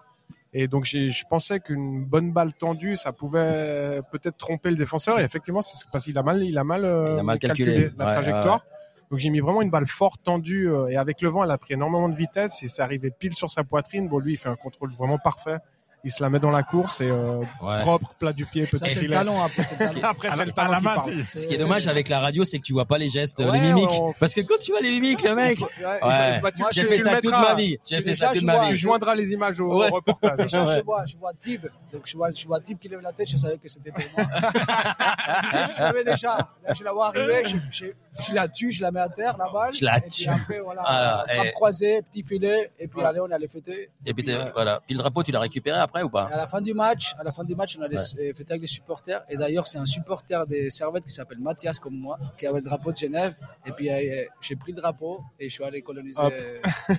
Et 0.54 0.68
donc, 0.68 0.84
j'ai- 0.84 1.10
je 1.10 1.24
pensais 1.28 1.60
qu'une 1.60 2.04
bonne 2.06 2.32
balle 2.32 2.52
tendue, 2.54 2.96
ça 2.96 3.12
pouvait 3.12 4.00
peut-être 4.10 4.36
tromper 4.38 4.70
le 4.70 4.76
défenseur. 4.76 5.18
Et 5.20 5.24
effectivement, 5.24 5.60
c'est 5.60 5.86
parce 5.90 6.04
qu'il 6.04 6.16
a 6.16 6.22
mal, 6.22 6.42
il 6.42 6.56
a 6.56 6.64
mal, 6.64 6.84
euh, 6.86 7.14
Il 7.14 7.18
a 7.18 7.22
mal 7.22 7.38
calculé. 7.38 7.90
la 7.98 8.06
Ouais, 8.06 8.12
trajectoire. 8.12 8.64
Donc, 9.10 9.20
j'ai 9.20 9.30
mis 9.30 9.40
vraiment 9.40 9.62
une 9.62 9.70
balle 9.70 9.86
forte 9.86 10.22
tendue 10.22 10.70
euh, 10.70 10.88
et 10.88 10.96
avec 10.96 11.22
le 11.22 11.28
vent, 11.28 11.44
elle 11.44 11.50
a 11.50 11.58
pris 11.58 11.74
énormément 11.74 12.08
de 12.08 12.14
vitesse 12.14 12.62
et 12.62 12.68
c'est 12.68 12.82
arrivé 12.82 13.10
pile 13.10 13.34
sur 13.34 13.50
sa 13.50 13.64
poitrine. 13.64 14.08
Bon, 14.08 14.18
lui, 14.18 14.34
il 14.34 14.36
fait 14.36 14.48
un 14.48 14.56
contrôle 14.56 14.92
vraiment 14.92 15.18
parfait. 15.18 15.58
Il 16.04 16.12
se 16.12 16.22
la 16.22 16.30
met 16.30 16.38
dans 16.38 16.50
la 16.50 16.62
course 16.62 17.00
et 17.00 17.10
euh, 17.10 17.38
Ouais. 17.60 17.80
propre, 17.80 18.14
plat 18.18 18.32
du 18.32 18.46
pied, 18.46 18.66
Ça, 18.66 18.78
petit 18.78 18.90
filet. 18.90 19.14
talon 19.16 19.42
après. 19.42 19.64
c'est 19.64 19.78
le 19.80 19.86
talon. 20.00 20.08
Après, 20.08 20.28
À 20.28 20.30
c'est 20.32 20.38
la- 20.38 20.44
le 20.44 20.52
talent 20.52 20.70
la 20.70 20.80
main, 20.80 21.02
Ce 21.34 21.46
qui 21.46 21.54
est 21.54 21.58
dommage 21.58 21.88
avec 21.88 22.08
la 22.08 22.20
radio, 22.20 22.44
c'est 22.44 22.58
que 22.58 22.62
tu 22.64 22.72
vois 22.72 22.84
pas 22.84 22.98
les 22.98 23.08
gestes, 23.08 23.40
Ouais, 23.40 23.50
les 23.52 23.60
mimiques. 23.60 23.90
on- 23.90 24.12
Parce 24.12 24.32
que 24.32 24.40
quand 24.42 24.58
tu 24.60 24.70
vois 24.70 24.80
les 24.80 24.90
mimiques, 24.90 25.22
le 25.24 25.34
mec, 25.34 25.58
Ouais, 25.60 25.66
Ouais. 26.02 26.40
Bah, 26.40 26.52
tu- 26.52 26.62
Moi, 26.62 26.70
j'ai 26.72 26.84
fait 26.86 26.98
ça 26.98 27.20
toute 27.20 27.30
ma 27.32 27.54
vie. 27.54 27.78
J'ai 27.88 28.00
fait 28.02 28.14
ça 28.14 28.28
toute 28.28 28.40
je 28.40 28.46
ma 28.46 28.56
vois- 28.56 28.66
Tu 28.66 28.72
vie. 28.74 28.78
joindras 28.78 29.14
les 29.16 29.32
images 29.32 29.60
au, 29.60 29.76
Ouais. 29.80 29.90
au 29.90 29.94
reportage. 29.94 30.36
Déjà, 30.38 30.64
je 30.66 30.82
vois, 30.82 31.04
je 31.06 31.16
vois 31.16 31.32
Tib. 31.40 31.66
Donc, 31.92 32.02
je 32.04 32.16
vois, 32.16 32.30
je 32.30 32.46
vois 32.46 32.60
Tib 32.60 32.78
qui 32.78 32.88
lève 32.88 33.00
la 33.00 33.12
tête. 33.12 33.28
Je 33.28 33.36
savais 33.36 33.58
que 33.58 33.68
c'était 33.68 33.90
pour 33.90 34.04
moi. 34.16 34.26
je 35.68 35.72
savais 35.72 36.04
déjà. 36.04 36.36
Là, 36.62 36.72
je 36.74 36.84
la 36.84 36.92
vois 36.92 37.08
arriver. 37.08 37.42
Je, 37.44 37.56
je, 37.70 37.86
je 38.28 38.34
la 38.34 38.48
tue, 38.48 38.72
je 38.72 38.82
la 38.82 38.90
mets 38.90 39.00
à 39.00 39.08
terre, 39.08 39.36
la 39.36 39.48
balle. 39.50 39.74
Je 39.74 39.84
la 39.84 39.98
et 39.98 40.00
puis 40.02 40.10
tue. 40.10 40.28
après, 40.28 40.60
voilà. 40.60 40.82
Ah, 40.84 41.24
frappe 41.28 41.52
croisée, 41.52 42.02
petit 42.02 42.22
filet. 42.22 42.70
Et 42.78 42.86
puis, 42.88 43.02
allez, 43.02 43.20
on 43.20 43.30
allait 43.30 43.48
fêter. 43.48 43.90
Et 44.06 44.14
puis, 44.14 44.24
voilà. 44.54 44.80
Puis 44.86 44.94
le 44.94 45.00
drapeau, 45.00 45.22
tu 45.22 45.32
l'as 45.32 45.40
récupéré 45.40 45.78
après 45.88 46.02
ou 46.02 46.08
Et 46.08 46.10
pas 46.10 46.24
à 46.26 46.36
la 46.36 46.46
fin 46.46 46.60
du 46.60 46.74
match, 46.74 47.14
à 47.18 47.24
la 47.24 47.32
fin 47.32 47.44
du 47.44 47.54
match, 47.54 47.76
on 47.78 47.82
allait 47.82 47.96
euh, 47.96 48.32
fêter 48.34 48.52
avec 48.52 48.60
les 48.62 48.66
supporters. 48.66 49.22
Et 49.28 49.36
d'ailleurs, 49.36 49.66
c'est 49.66 49.78
un 49.78 49.86
supporter 49.86 50.46
des 50.46 50.70
Servettes 50.70 51.04
qui 51.04 51.12
s'appelle 51.12 51.38
Mathias, 51.38 51.78
comme 51.78 51.94
moi, 51.96 52.18
qui 52.38 52.46
avait 52.46 52.58
le 52.60 52.64
drapeau 52.64 52.92
de 52.92 52.96
Genève. 52.96 53.34
Et 53.66 53.72
puis, 53.72 53.90
euh, 53.90 54.24
j'ai 54.40 54.56
pris 54.56 54.72
le 54.72 54.80
drapeau 54.80 55.20
et 55.38 55.48
je 55.48 55.54
suis 55.54 55.64
allé 55.64 55.82
coloniser 55.82 56.20
Hop. 56.20 56.32
euh, 56.36 56.60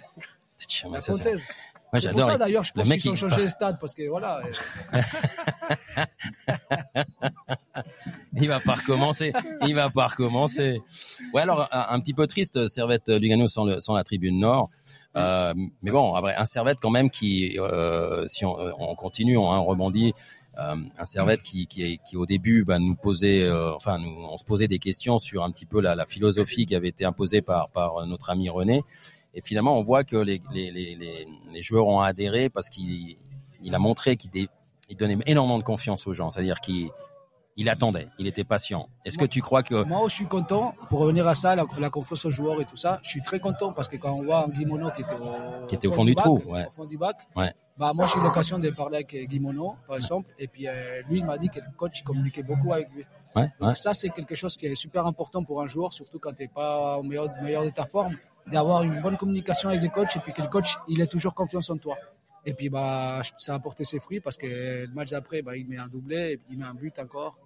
la 0.92 1.00
Pontaise. 1.00 1.44
Moi, 1.92 2.00
C'est 2.02 2.10
pour 2.12 2.20
j'adore. 2.20 2.32
ça 2.34 2.38
d'ailleurs, 2.38 2.64
je 2.64 2.72
pense 2.72 2.88
qu'ils 2.88 3.10
ont 3.10 3.14
il- 3.14 3.18
changé 3.18 3.42
le 3.44 3.50
stade 3.50 3.80
parce 3.80 3.94
que 3.96 4.08
voilà. 4.08 4.42
Il 8.36 8.48
va 8.48 8.60
pas 8.60 8.76
recommencer. 8.76 9.34
Il 9.68 9.74
va 9.76 9.90
pas 9.90 10.08
recommencer. 10.08 10.82
Ouais, 11.34 11.42
alors 11.42 11.68
un, 11.72 11.88
un 11.90 12.00
petit 12.00 12.14
peu 12.14 12.28
triste, 12.28 12.68
Servette 12.68 13.10
Lugano 13.10 13.48
sans, 13.48 13.66
le, 13.66 13.80
sans 13.80 13.96
la 13.96 14.04
tribune 14.04 14.40
nord. 14.40 14.70
Euh, 15.16 15.54
mais 15.82 15.92
bon, 15.92 16.14
après 16.14 16.36
un 16.36 16.46
Servette 16.46 16.80
quand 16.80 16.92
même 16.92 17.10
qui, 17.10 17.58
euh, 17.58 18.28
si 18.28 18.46
on, 18.46 18.56
on 18.80 18.96
continue, 18.96 19.38
on, 19.38 19.52
hein, 19.52 19.60
rebondit. 19.60 20.14
Euh, 20.58 20.76
un 20.98 21.06
Servette 21.06 21.42
qui, 21.42 21.68
qui, 21.68 22.00
qui 22.08 22.18
au 22.18 22.26
début 22.26 22.66
bah, 22.66 22.80
nous 22.80 22.96
posait, 22.96 23.44
euh, 23.44 23.74
enfin 23.74 23.98
nous, 23.98 24.10
on 24.10 24.36
se 24.36 24.44
posait 24.44 24.68
des 24.68 24.80
questions 24.80 25.18
sur 25.18 25.44
un 25.44 25.52
petit 25.52 25.66
peu 25.66 25.80
la, 25.80 25.96
la 25.96 26.06
philosophie 26.06 26.66
qui 26.66 26.76
avait 26.76 26.90
été 26.90 27.06
imposée 27.06 27.42
par, 27.42 27.70
par 27.70 28.06
notre 28.06 28.30
ami 28.30 28.50
René. 28.50 28.84
Et 29.34 29.42
finalement, 29.42 29.78
on 29.78 29.84
voit 29.84 30.04
que 30.04 30.18
les, 30.18 30.42
les, 30.52 30.72
les, 30.72 30.96
les, 31.54 31.62
joueurs 31.62 31.88
ont 31.88 32.02
adhéré 32.02 32.50
parce 32.50 32.70
qu'il 32.70 33.16
il 33.62 33.76
a 33.76 33.80
montré 33.80 34.18
qu'il 34.18 34.32
donnait 34.98 35.18
énormément 35.28 35.60
de 35.60 35.64
confiance 35.64 36.08
aux 36.08 36.14
gens. 36.14 36.32
C'est-à-dire 36.32 36.60
qu'il 36.60 36.90
Il 37.62 37.68
attendait, 37.68 38.08
il 38.18 38.26
était 38.26 38.46
patient. 38.46 38.88
Est-ce 39.04 39.18
que 39.18 39.26
tu 39.26 39.42
crois 39.42 39.64
que 39.64 39.84
Moi, 39.84 40.00
je 40.08 40.14
suis 40.16 40.26
content, 40.28 40.74
pour 40.90 41.00
revenir 41.02 41.28
à 41.28 41.36
ça, 41.36 41.56
la, 41.58 41.66
la 41.78 41.90
confiance 41.90 42.24
aux 42.24 42.32
joueurs 42.32 42.62
et 42.62 42.66
tout 42.66 42.78
ça, 42.78 43.00
je 43.04 43.10
suis 43.10 43.22
très 43.22 43.42
content 43.42 43.74
parce 43.74 43.90
que 43.90 43.98
quand 43.98 44.14
on 44.14 44.24
voit 44.24 44.48
Guimono 44.48 44.90
qui 44.92 45.02
était 45.02 45.14
au, 45.14 45.66
Qui 45.68 45.76
était 45.76 45.88
au 45.88 45.92
fond 45.92 46.06
du 46.06 46.16
trou, 46.16 46.38
bac, 46.38 46.48
ouais. 46.48 46.66
au 46.68 46.72
fond 46.72 46.86
du 46.86 46.98
bac, 46.98 47.18
Ouais. 47.36 47.52
bah, 47.78 47.92
moi, 47.94 48.06
j'ai 48.08 48.18
eu 48.18 48.24
l'occasion 48.24 48.60
de 48.60 48.70
parler 48.70 48.96
avec 49.04 49.14
Guimono, 49.30 49.76
par 49.86 49.98
exemple, 49.98 50.30
et 50.40 50.48
puis 50.48 50.70
euh, 50.70 51.02
lui, 51.10 51.18
il 51.18 51.26
m'a 51.26 51.38
dit 51.38 51.50
que 51.50 51.60
le 51.60 51.70
coach 51.76 52.02
communiquait 52.04 52.44
beaucoup 52.44 52.72
avec 52.72 52.88
lui. 52.96 53.06
ouais. 53.36 53.50
Donc 53.60 53.76
ça, 53.76 53.94
c'est 53.94 54.10
quelque 54.10 54.36
chose 54.36 54.56
qui 54.56 54.66
est 54.66 54.76
super 54.76 55.06
important 55.06 55.44
pour 55.44 55.62
un 55.62 55.68
joueur, 55.68 55.92
surtout 55.92 56.18
quand 56.18 56.32
tu 56.34 56.44
n'es 56.44 56.48
pas 56.48 56.98
au 56.98 57.04
meilleur, 57.04 57.28
meilleur 57.44 57.66
de 57.66 57.72
ta 57.72 57.84
forme, 57.84 58.16
d'avoir 58.48 58.84
une 58.84 59.02
bonne 59.02 59.18
communication 59.18 59.68
avec 59.68 59.82
le 59.82 59.90
coach 59.90 60.16
et 60.16 60.20
puis 60.22 60.32
que 60.32 60.42
le 60.42 60.48
coach, 60.48 60.78
il 60.88 61.02
ait 61.02 61.08
toujours 61.08 61.36
confiance 61.36 61.70
en 61.70 61.78
toi. 61.78 61.98
Et 62.46 62.54
puis, 62.54 62.70
bah, 62.70 63.22
ça 63.38 63.54
a 63.56 63.60
porté 63.60 63.84
ses 63.84 64.00
fruits 64.00 64.22
parce 64.22 64.38
que 64.38 64.48
le 64.88 64.94
match 64.94 65.10
d'après, 65.10 65.42
bah, 65.42 65.58
il 65.58 65.68
met 65.68 65.78
un 65.78 65.90
doublé, 65.90 66.32
et 66.32 66.38
puis 66.38 66.54
il 66.54 66.58
met 66.58 66.66
un 66.66 66.74
but 66.74 66.98
encore. 66.98 67.38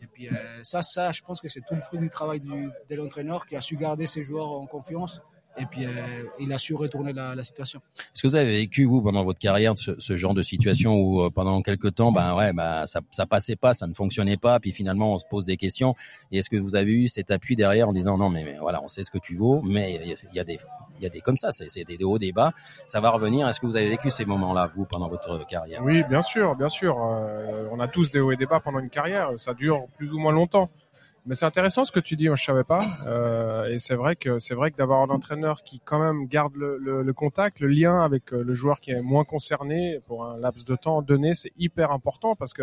Et 0.00 0.06
puis, 0.06 0.28
euh, 0.28 0.62
ça, 0.62 0.82
ça, 0.82 1.12
je 1.12 1.22
pense 1.22 1.40
que 1.40 1.48
c'est 1.48 1.62
tout 1.62 1.74
le 1.74 1.80
fruit 1.80 1.98
du 1.98 2.10
travail 2.10 2.40
du, 2.40 2.68
de 2.88 2.94
l'entraîneur 2.94 3.46
qui 3.46 3.56
a 3.56 3.60
su 3.60 3.76
garder 3.76 4.06
ses 4.06 4.22
joueurs 4.22 4.52
en 4.52 4.66
confiance. 4.66 5.20
Et 5.58 5.64
puis, 5.66 5.86
euh, 5.86 5.90
il 6.38 6.52
a 6.52 6.58
su 6.58 6.74
retourner 6.74 7.12
la, 7.12 7.34
la 7.34 7.42
situation. 7.42 7.80
Est-ce 7.98 8.22
que 8.22 8.28
vous 8.28 8.36
avez 8.36 8.58
vécu, 8.58 8.84
vous, 8.84 9.00
pendant 9.00 9.24
votre 9.24 9.38
carrière, 9.38 9.72
ce, 9.76 9.98
ce 9.98 10.16
genre 10.16 10.34
de 10.34 10.42
situation 10.42 10.94
où, 10.94 11.22
euh, 11.22 11.30
pendant 11.30 11.62
quelques 11.62 11.94
temps, 11.94 12.12
ben 12.12 12.34
ouais, 12.34 12.52
bah, 12.52 12.86
ça, 12.86 13.00
ça 13.10 13.24
passait 13.26 13.56
pas, 13.56 13.72
ça 13.72 13.86
ne 13.86 13.94
fonctionnait 13.94 14.36
pas, 14.36 14.60
puis 14.60 14.72
finalement, 14.72 15.14
on 15.14 15.18
se 15.18 15.24
pose 15.28 15.46
des 15.46 15.56
questions. 15.56 15.94
Et 16.30 16.38
est-ce 16.38 16.50
que 16.50 16.56
vous 16.56 16.76
avez 16.76 16.92
eu 16.92 17.08
cet 17.08 17.30
appui 17.30 17.56
derrière 17.56 17.88
en 17.88 17.92
disant, 17.92 18.18
non, 18.18 18.28
mais, 18.28 18.44
mais 18.44 18.58
voilà, 18.58 18.82
on 18.82 18.88
sait 18.88 19.02
ce 19.02 19.10
que 19.10 19.18
tu 19.18 19.36
vaux, 19.36 19.62
mais 19.62 19.94
il 20.02 20.08
y 20.08 20.12
a, 20.12 20.16
il 20.32 20.36
y 20.36 20.40
a 20.40 20.44
des, 20.44 20.58
il 20.98 21.02
y 21.02 21.06
a 21.06 21.10
des 21.10 21.20
comme 21.20 21.38
ça, 21.38 21.52
c'est 21.52 21.68
c'est 21.68 21.84
des, 21.84 21.96
des 21.96 22.04
hauts, 22.04 22.18
des 22.18 22.32
bas. 22.32 22.52
Ça 22.86 23.00
va 23.00 23.10
revenir. 23.10 23.48
Est-ce 23.48 23.60
que 23.60 23.66
vous 23.66 23.76
avez 23.76 23.88
vécu 23.88 24.10
ces 24.10 24.24
moments-là, 24.24 24.70
vous, 24.76 24.86
pendant 24.86 25.08
votre 25.08 25.46
carrière? 25.46 25.80
Oui, 25.82 26.02
bien 26.08 26.22
sûr, 26.22 26.54
bien 26.56 26.68
sûr. 26.68 26.96
Euh, 26.98 27.68
on 27.70 27.80
a 27.80 27.88
tous 27.88 28.10
des 28.10 28.20
hauts 28.20 28.32
et 28.32 28.36
des 28.36 28.46
bas 28.46 28.60
pendant 28.60 28.78
une 28.78 28.90
carrière. 28.90 29.30
Ça 29.36 29.52
dure 29.54 29.86
plus 29.96 30.12
ou 30.12 30.18
moins 30.18 30.32
longtemps. 30.32 30.70
Mais 31.26 31.34
c'est 31.34 31.44
intéressant 31.44 31.84
ce 31.84 31.90
que 31.92 31.98
tu 32.00 32.14
dis. 32.16 32.28
Moi, 32.28 32.36
je 32.36 32.44
savais 32.44 32.62
pas. 32.64 32.78
Euh, 33.06 33.66
et 33.68 33.78
c'est 33.80 33.96
vrai 33.96 34.14
que 34.16 34.38
c'est 34.38 34.54
vrai 34.54 34.70
que 34.70 34.76
d'avoir 34.76 35.00
un 35.00 35.10
entraîneur 35.12 35.62
qui 35.64 35.80
quand 35.80 35.98
même 35.98 36.26
garde 36.26 36.54
le, 36.54 36.78
le- 36.78 37.02
le 37.02 37.12
contact, 37.12 37.58
le 37.60 37.66
lien 37.68 38.00
avec 38.02 38.32
euh, 38.32 38.42
le 38.44 38.52
joueur 38.54 38.78
qui 38.80 38.92
est 38.92 39.00
moins 39.02 39.24
concerné 39.24 39.98
pour 40.06 40.24
un 40.24 40.38
laps 40.38 40.64
de 40.64 40.76
temps 40.76 41.02
donné, 41.02 41.34
c'est 41.34 41.50
hyper 41.56 41.90
important 41.90 42.36
parce 42.36 42.52
que 42.54 42.62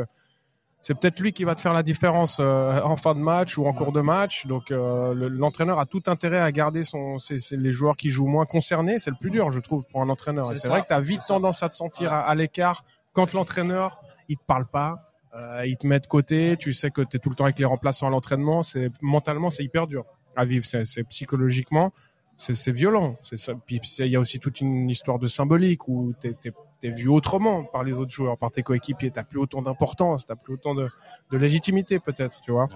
c'est 0.82 0.96
peut-être 1.00 1.20
lui 1.22 1.32
qui 1.32 1.44
va 1.46 1.56
te 1.56 1.62
faire 1.62 1.72
la 1.74 1.84
différence 1.84 2.38
euh, 2.42 2.82
en 2.84 2.96
fin 2.98 3.16
de 3.16 3.20
match 3.20 3.58
ou 3.58 3.66
en 3.66 3.74
cours 3.74 3.92
de 3.94 4.02
match. 4.02 4.46
Donc 4.48 4.72
euh, 4.72 5.14
le- 5.14 5.28
l'entraîneur 5.30 5.80
a 5.80 5.86
tout 5.86 6.04
intérêt 6.08 6.40
à 6.40 6.52
garder 6.54 6.84
son, 6.86 7.20
c'est, 7.20 7.40
c'est 7.40 7.58
les 7.58 7.72
joueurs 7.74 7.96
qui 7.98 8.10
jouent 8.10 8.28
moins 8.28 8.46
concernés. 8.46 8.98
C'est 9.00 9.12
le 9.12 9.18
plus 9.20 9.30
dur, 9.30 9.52
je 9.52 9.60
trouve, 9.60 9.86
pour 9.92 10.02
un 10.02 10.10
entraîneur. 10.10 10.46
C'est 10.56 10.68
vrai 10.70 10.82
que 10.84 10.88
tu 10.88 10.94
as 10.94 11.00
vite 11.02 11.22
tendance 11.28 11.64
à 11.64 11.70
te 11.70 11.76
sentir 11.76 12.12
Ouais. 12.12 12.16
à, 12.18 12.22
à 12.22 12.36
l'écart 12.36 12.84
quand 13.14 13.34
l'entraîneur 13.34 14.02
il 14.30 14.38
te 14.38 14.44
parle 14.46 14.66
pas, 14.66 15.13
euh, 15.36 15.66
il 15.66 15.78
te 15.78 15.88
met 15.88 16.00
de 16.00 16.08
côté. 16.08 16.56
Tu 16.58 16.74
sais 16.74 16.92
que 16.92 17.02
tu 17.02 17.18
es 17.18 17.20
tout 17.20 17.30
le 17.30 17.36
temps 17.36 17.46
avec 17.46 17.60
les 17.60 17.66
remplaçants 17.66 18.08
à 18.08 18.10
l'entraînement. 18.10 18.64
C'est 18.64 18.92
mentalement 19.02 19.50
c'est 19.50 19.64
hyper 19.64 19.88
dur 19.88 20.06
à 20.36 20.46
vivre. 20.46 20.66
C'est, 20.66 20.86
c'est 20.86 21.04
psychologiquement 21.04 21.92
c'est, 22.36 22.56
c'est 22.56 22.72
violent. 22.72 23.16
C'est 23.22 23.38
ça. 23.38 23.54
Puis 23.66 23.80
c'est- 23.84 24.08
il 24.08 24.12
y 24.12 24.16
a 24.16 24.20
aussi 24.20 24.40
toute 24.40 24.60
une 24.62 24.90
histoire 24.90 25.20
de 25.20 25.28
symbolique 25.28 25.88
où 25.88 26.14
t'es, 26.20 26.34
t'es, 26.34 26.52
t'es 26.82 26.90
vu 26.90 27.08
autrement 27.08 27.64
par 27.64 27.84
les 27.84 28.00
autres 28.00 28.12
joueurs, 28.12 28.38
par 28.38 28.50
tes 28.52 28.64
coéquipiers. 28.64 29.12
T'as 29.12 29.24
plus 29.24 29.40
autant 29.40 29.62
d'importance, 29.62 30.26
t'as 30.26 30.36
plus 30.36 30.56
autant 30.56 30.74
de, 30.74 30.90
de 31.32 31.38
légitimité 31.38 32.00
peut-être, 32.00 32.42
tu 32.42 32.52
vois. 32.52 32.68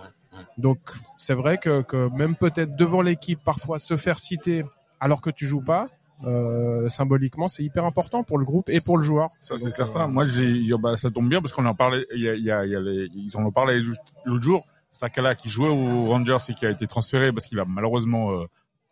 Donc 0.57 0.79
c'est 1.17 1.33
vrai 1.33 1.57
que, 1.57 1.81
que 1.81 2.09
même 2.15 2.35
peut-être 2.35 2.75
devant 2.75 3.01
l'équipe, 3.01 3.39
parfois 3.43 3.79
se 3.79 3.97
faire 3.97 4.19
citer 4.19 4.63
alors 4.99 5.21
que 5.21 5.31
tu 5.31 5.45
joues 5.47 5.61
pas, 5.63 5.87
euh, 6.25 6.89
symboliquement, 6.89 7.47
c'est 7.47 7.63
hyper 7.63 7.85
important 7.85 8.23
pour 8.23 8.37
le 8.37 8.45
groupe 8.45 8.69
et 8.69 8.81
pour 8.81 8.97
le 8.97 9.03
joueur. 9.03 9.29
Ça, 9.39 9.55
c'est 9.57 9.71
certain. 9.71 10.05
euh, 10.05 10.07
Moi, 10.07 10.23
j'ai, 10.25 10.63
bah, 10.79 10.95
ça 10.97 11.11
tombe 11.11 11.29
bien 11.29 11.41
parce 11.41 11.53
qu'on 11.53 11.65
en 11.65 11.75
parlait, 11.75 12.05
il 12.15 12.21
y 12.21 12.29
a, 12.29 12.35
il 12.35 12.43
y 12.43 12.51
a, 12.51 12.65
il 12.65 12.71
y 12.71 12.75
a 12.75 12.79
les- 12.79 13.07
ils 13.13 13.37
en 13.37 13.45
ont 13.45 13.51
parlé 13.51 13.81
l'autre 14.25 14.41
jour. 14.43 14.65
Sakala 14.91 15.35
qui 15.35 15.49
jouait 15.49 15.69
aux 15.69 16.05
Rangers 16.05 16.37
et 16.49 16.53
qui 16.55 16.65
a 16.65 16.71
été 16.71 16.87
transféré 16.87 17.31
parce 17.31 17.45
qu'il 17.45 17.59
a 17.59 17.65
malheureusement 17.65 18.31
euh, 18.31 18.45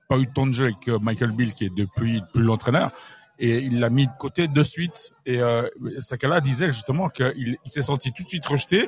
pas 0.08 0.18
eu 0.20 0.28
de 0.28 0.32
temps 0.32 0.46
de 0.46 0.52
jeu 0.52 0.66
avec 0.66 0.88
Michael 1.02 1.32
Bill 1.32 1.54
qui 1.56 1.66
est 1.66 1.74
depuis 1.76 2.22
plus 2.34 2.44
l'entraîneur. 2.44 2.92
Et 3.40 3.58
il 3.60 3.80
l'a 3.80 3.90
mis 3.90 4.06
de 4.06 4.12
côté 4.20 4.48
de 4.48 4.64
suite. 4.64 5.12
Et 5.26 5.42
euh, 5.42 5.68
Sakala 6.00 6.42
disait 6.42 6.68
justement 6.70 7.10
qu'il 7.10 7.58
il 7.66 7.72
s'est 7.72 7.82
senti 7.82 8.12
tout 8.12 8.22
de 8.24 8.28
suite 8.28 8.46
rejeté. 8.46 8.88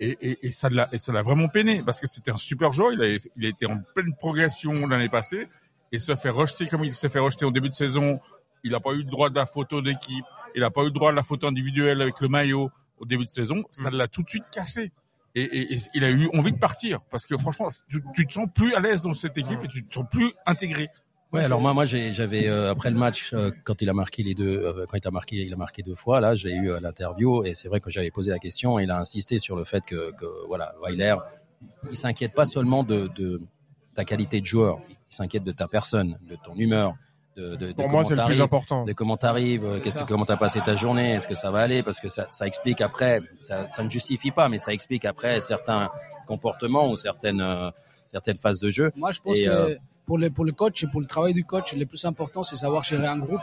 Et, 0.00 0.16
et, 0.20 0.46
et 0.46 0.50
ça 0.50 0.68
l'a 0.70 0.88
et 0.92 0.98
ça 0.98 1.12
l'a 1.12 1.22
vraiment 1.22 1.48
peiné 1.48 1.82
parce 1.84 1.98
que 2.00 2.06
c'était 2.06 2.30
un 2.30 2.36
super 2.38 2.72
joueur. 2.72 2.92
Il 2.92 3.02
a, 3.02 3.08
il 3.36 3.46
a 3.46 3.48
été 3.48 3.66
en 3.66 3.78
pleine 3.94 4.14
progression 4.14 4.86
l'année 4.86 5.08
passée 5.08 5.48
et 5.92 5.98
se 5.98 6.14
fait 6.16 6.30
rejeter 6.30 6.66
comme 6.66 6.84
il 6.84 6.94
s'est 6.94 7.08
fait 7.08 7.18
rejeter 7.18 7.44
au 7.44 7.50
début 7.50 7.68
de 7.68 7.74
saison. 7.74 8.20
Il 8.62 8.72
n'a 8.72 8.80
pas 8.80 8.92
eu 8.92 8.98
le 8.98 9.10
droit 9.10 9.30
de 9.30 9.34
la 9.36 9.46
photo 9.46 9.80
d'équipe. 9.82 10.24
Il 10.54 10.60
n'a 10.60 10.70
pas 10.70 10.82
eu 10.82 10.86
le 10.86 10.90
droit 10.90 11.10
de 11.10 11.16
la 11.16 11.22
photo 11.22 11.46
individuelle 11.46 12.00
avec 12.02 12.20
le 12.20 12.28
maillot 12.28 12.70
au 12.98 13.06
début 13.06 13.24
de 13.24 13.30
saison. 13.30 13.64
Ça 13.70 13.90
l'a 13.90 14.06
tout 14.08 14.22
de 14.22 14.28
suite 14.28 14.44
cassé. 14.52 14.92
Et, 15.34 15.42
et- 15.42 15.74
et 15.74 15.78
il 15.94 16.04
a 16.04 16.10
eu 16.10 16.28
envie 16.34 16.52
de 16.52 16.58
partir 16.58 17.00
parce 17.10 17.24
que 17.24 17.36
franchement, 17.36 17.68
tu, 17.88 18.02
tu 18.14 18.26
te 18.26 18.32
sens 18.32 18.48
plus 18.54 18.74
à 18.74 18.80
l'aise 18.80 19.02
dans 19.02 19.12
cette 19.12 19.38
équipe 19.38 19.62
et 19.64 19.68
tu 19.68 19.84
te 19.86 19.94
sens 19.94 20.04
plus 20.10 20.32
intégré. 20.46 20.88
Ouais, 21.32 21.44
alors 21.44 21.60
moi, 21.60 21.72
moi, 21.72 21.84
j'avais 21.84 22.48
euh, 22.48 22.72
après 22.72 22.90
le 22.90 22.98
match 22.98 23.32
euh, 23.32 23.52
quand 23.62 23.80
il 23.82 23.88
a 23.88 23.92
marqué 23.94 24.24
les 24.24 24.34
deux, 24.34 24.58
euh, 24.58 24.84
quand 24.88 24.96
il 24.98 25.06
a 25.06 25.12
marqué, 25.12 25.36
il 25.36 25.52
a 25.52 25.56
marqué 25.56 25.82
deux 25.84 25.94
fois. 25.94 26.18
Là, 26.20 26.34
j'ai 26.34 26.52
eu 26.52 26.70
euh, 26.72 26.80
l'interview 26.80 27.44
et 27.44 27.54
c'est 27.54 27.68
vrai 27.68 27.78
que 27.80 27.88
j'avais 27.88 28.10
posé 28.10 28.32
la 28.32 28.40
question. 28.40 28.80
Et 28.80 28.82
il 28.82 28.90
a 28.90 28.98
insisté 28.98 29.38
sur 29.38 29.54
le 29.54 29.64
fait 29.64 29.84
que, 29.84 30.10
que 30.16 30.26
voilà, 30.48 30.74
Weiler, 30.82 31.14
il 31.88 31.96
s'inquiète 31.96 32.34
pas 32.34 32.44
seulement 32.46 32.82
de, 32.82 33.06
de 33.14 33.40
ta 33.94 34.04
qualité 34.04 34.40
de 34.40 34.46
joueur, 34.46 34.80
il 35.10 35.14
s'inquiète 35.14 35.44
de 35.44 35.52
ta 35.52 35.66
personne, 35.68 36.18
de 36.28 36.36
ton 36.36 36.54
humeur, 36.56 36.94
de, 37.36 37.56
de, 37.56 37.66
de 37.68 37.72
pour 37.72 37.88
moi, 37.88 37.90
comment 37.90 38.04
c'est 38.04 38.10
le 38.10 38.14
plus 38.14 38.16
t'arrives, 38.16 38.40
important. 38.42 38.84
de 38.84 38.92
comment 38.92 39.16
t'arrives, 39.16 39.64
euh, 39.64 39.78
qu'est-ce 39.80 39.94
que 39.94 40.00
ça. 40.00 40.06
comment 40.06 40.24
t'as 40.24 40.36
passé 40.36 40.60
ta 40.60 40.76
journée, 40.76 41.12
est-ce 41.12 41.26
que 41.28 41.34
ça 41.34 41.50
va 41.50 41.60
aller, 41.60 41.82
parce 41.82 42.00
que 42.00 42.08
ça, 42.08 42.26
ça 42.30 42.46
explique 42.46 42.80
après, 42.80 43.20
ça, 43.40 43.70
ça 43.72 43.82
ne 43.82 43.90
justifie 43.90 44.30
pas, 44.30 44.48
mais 44.48 44.58
ça 44.58 44.72
explique 44.72 45.04
après 45.04 45.40
certains 45.40 45.90
comportements 46.26 46.90
ou 46.90 46.96
certaines 46.96 47.40
euh, 47.40 47.70
certaines 48.12 48.38
phases 48.38 48.60
de 48.60 48.70
jeu. 48.70 48.90
Moi, 48.96 49.12
je 49.12 49.20
pense 49.20 49.38
Et, 49.38 49.44
que 49.44 49.48
euh, 49.50 49.76
pour, 50.06 50.18
le, 50.18 50.30
pour 50.30 50.44
le 50.44 50.52
coach 50.52 50.82
et 50.82 50.86
pour 50.88 51.00
le 51.00 51.06
travail 51.06 51.32
du 51.32 51.44
coach, 51.44 51.72
le 51.74 51.86
plus 51.86 52.04
important, 52.04 52.42
c'est 52.42 52.56
savoir 52.56 52.82
gérer 52.82 53.06
un 53.06 53.18
groupe. 53.18 53.40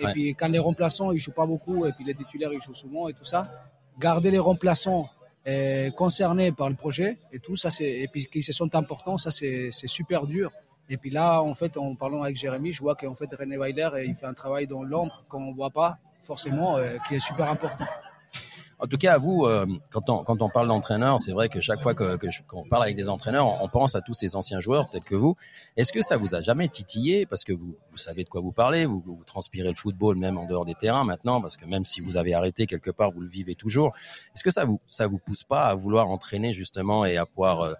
Et 0.00 0.04
Ouais. 0.06 0.12
puis, 0.12 0.34
quand 0.34 0.48
les 0.48 0.58
remplaçants, 0.58 1.12
ils 1.12 1.18
jouent 1.18 1.30
pas 1.32 1.46
beaucoup, 1.46 1.86
et 1.86 1.92
puis 1.92 2.04
les 2.04 2.14
titulaires, 2.14 2.52
ils 2.52 2.60
jouent 2.60 2.74
souvent 2.74 3.08
et 3.08 3.12
tout 3.14 3.24
ça, 3.24 3.44
garder 3.98 4.30
les 4.32 4.38
remplaçants 4.40 5.08
euh, 5.46 5.90
concernés 5.92 6.50
par 6.52 6.68
le 6.68 6.74
projet 6.76 7.16
et 7.32 7.38
tout 7.38 7.56
ça, 7.56 7.70
c'est, 7.70 7.88
et 7.88 8.08
puis 8.08 8.26
qu'ils 8.26 8.42
se 8.42 8.52
sentent 8.52 8.74
importants, 8.74 9.16
ça, 9.16 9.30
c'est, 9.30 9.68
c'est 9.72 9.86
super 9.88 10.26
dur. 10.26 10.50
Et 10.90 10.96
puis 10.96 11.10
là, 11.10 11.42
en 11.42 11.54
fait, 11.54 11.76
en 11.76 11.94
parlant 11.94 12.22
avec 12.22 12.36
Jérémy, 12.36 12.72
je 12.72 12.80
vois 12.80 12.94
qu'en 12.94 13.14
fait, 13.14 13.28
René 13.38 13.56
Weiler, 13.58 13.90
il 14.06 14.14
fait 14.14 14.26
un 14.26 14.34
travail 14.34 14.66
dans 14.66 14.82
l'ombre 14.82 15.22
qu'on 15.28 15.52
voit 15.52 15.70
pas 15.70 15.98
forcément, 16.22 16.76
euh, 16.76 16.96
qui 17.06 17.16
est 17.16 17.20
super 17.20 17.48
important. 17.50 17.86
En 18.80 18.86
tout 18.86 18.96
cas, 18.96 19.18
vous, 19.18 19.44
euh, 19.44 19.66
quand 19.90 20.08
on 20.08 20.22
quand 20.22 20.40
on 20.40 20.48
parle 20.48 20.68
d'entraîneur, 20.68 21.18
c'est 21.18 21.32
vrai 21.32 21.48
que 21.48 21.60
chaque 21.60 21.82
fois 21.82 21.94
que 21.94 22.16
que 22.16 22.28
qu'on 22.46 22.62
parle 22.62 22.84
avec 22.84 22.94
des 22.94 23.08
entraîneurs, 23.08 23.60
on, 23.60 23.68
pense 23.68 23.96
à 23.96 24.00
tous 24.00 24.14
ces 24.14 24.36
anciens 24.36 24.60
joueurs 24.60 24.88
tels 24.88 25.02
que 25.02 25.16
vous. 25.16 25.36
Est-ce 25.76 25.92
que 25.92 26.00
ça 26.00 26.16
vous 26.16 26.36
a 26.36 26.40
jamais 26.40 26.68
titillé? 26.68 27.26
Parce 27.26 27.42
que 27.42 27.52
vous 27.52 27.74
vous 27.90 27.96
savez 27.96 28.22
de 28.22 28.28
quoi 28.28 28.40
vous 28.40 28.52
parlez, 28.52 28.86
vous, 28.86 29.02
vous 29.04 29.20
transpirez 29.26 29.70
le 29.70 29.74
football 29.74 30.16
même 30.16 30.38
en 30.38 30.46
dehors 30.46 30.64
des 30.64 30.76
terrains 30.76 31.02
maintenant, 31.02 31.40
parce 31.40 31.56
que 31.56 31.64
même 31.64 31.84
si 31.84 32.00
vous 32.00 32.16
avez 32.16 32.34
arrêté 32.34 32.66
quelque 32.66 32.92
part, 32.92 33.10
vous 33.10 33.20
le 33.20 33.28
vivez 33.28 33.56
toujours. 33.56 33.94
Est-ce 34.36 34.44
que 34.44 34.52
ça 34.52 34.64
vous 34.64 34.80
ça 34.86 35.08
vous 35.08 35.18
pousse 35.18 35.42
pas 35.42 35.64
à 35.64 35.74
vouloir 35.74 36.08
entraîner 36.08 36.52
justement 36.52 37.04
et 37.04 37.16
à 37.16 37.26
pouvoir 37.26 37.62
euh, 37.62 37.72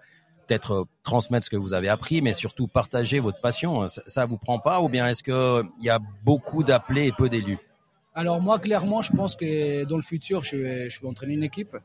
peut-être 0.49 0.71
euh, 0.71 0.83
transmettre 1.03 1.45
ce 1.45 1.49
que 1.49 1.57
vous 1.57 1.73
avez 1.73 1.89
appris, 1.89 2.21
mais 2.21 2.33
surtout 2.33 2.67
partager 2.67 3.19
votre 3.19 3.39
passion 3.39 3.87
Ça, 3.87 4.01
ça 4.05 4.25
vous 4.25 4.37
prend 4.37 4.59
pas 4.59 4.81
ou 4.81 4.89
bien 4.89 5.07
est-ce 5.07 5.23
que 5.23 5.31
euh, 5.31 5.63
y 5.81 5.89
a 5.89 5.99
beaucoup 6.23 6.63
d'appelés 6.63 7.07
et 7.07 7.11
peu 7.11 7.29
d'élus? 7.29 7.59
Alors 8.15 8.41
moi, 8.41 8.59
clairement, 8.59 9.01
je 9.01 9.11
pense 9.13 9.35
que 9.35 9.85
dans 9.85 9.95
le 9.95 10.01
futur, 10.01 10.43
je 10.43 10.57
vais, 10.57 10.87
entraîner 11.05 11.35
une 11.35 11.43
équipe. 11.43 11.77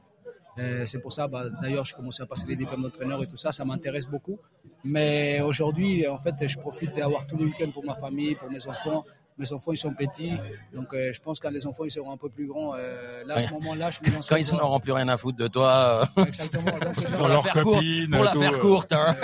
Euh, 0.59 0.87
c'est 0.87 1.00
pour 1.00 1.12
ça, 1.12 1.28
bah, 1.28 1.44
d'ailleurs, 1.61 1.85
je 1.85 1.94
commence 1.94 2.21
à 2.21 2.26
passer 2.26 2.47
les 2.47 2.56
diplômes 2.56 2.83
d'entraîneur 2.83 3.23
et 3.23 3.26
tout 3.26 3.37
ça, 3.37 3.52
ça 3.52 3.64
m'intéresse 3.64 4.06
beaucoup. 4.06 4.38
Mais 4.85 5.40
aujourd'hui, 5.40 6.06
en 6.09 6.18
fait, 6.18 6.35
je 6.47 6.59
profite 6.59 6.94
d'avoir 6.97 7.26
tous 7.26 7.37
les 7.37 7.44
week-ends 7.44 7.71
pour 7.73 7.85
ma 7.85 7.94
famille, 7.94 8.35
pour 8.37 8.50
mes 8.50 8.66
enfants. 8.66 9.04
Mes 9.37 9.53
enfants, 9.53 9.73
ils 9.73 9.76
sont 9.79 9.93
petits, 9.93 10.33
donc 10.73 10.95
euh, 10.95 11.12
je 11.12 11.21
pense 11.21 11.41
que 11.41 11.49
quand 11.49 11.53
les 11.53 11.67
enfants 11.67 11.83
ils 11.85 11.91
seront 11.91 12.12
un 12.12 12.17
peu 12.17 12.29
plus 12.29 12.47
grands, 12.47 12.76
euh, 12.76 13.25
là, 13.25 13.35
à 13.35 13.38
ce 13.41 13.53
moment-là, 13.55 13.91
je 13.91 13.99
me 14.09 14.14
lance 14.14 14.29
Quand 14.29 14.37
ils 14.37 14.55
n'auront 14.55 14.79
plus 14.79 14.93
rien 14.93 15.09
à 15.09 15.17
foutre 15.17 15.38
de 15.38 15.49
toi, 15.49 16.07
euh, 16.17 16.25
Exactement. 16.25 16.71
Donc, 16.71 16.95
pour 16.95 17.43
faire 17.45 17.62
courte, 17.64 17.85
pour 18.12 18.25
la 18.25 18.33
faire 18.33 18.59
courte, 18.59 18.93
hein. 18.93 19.17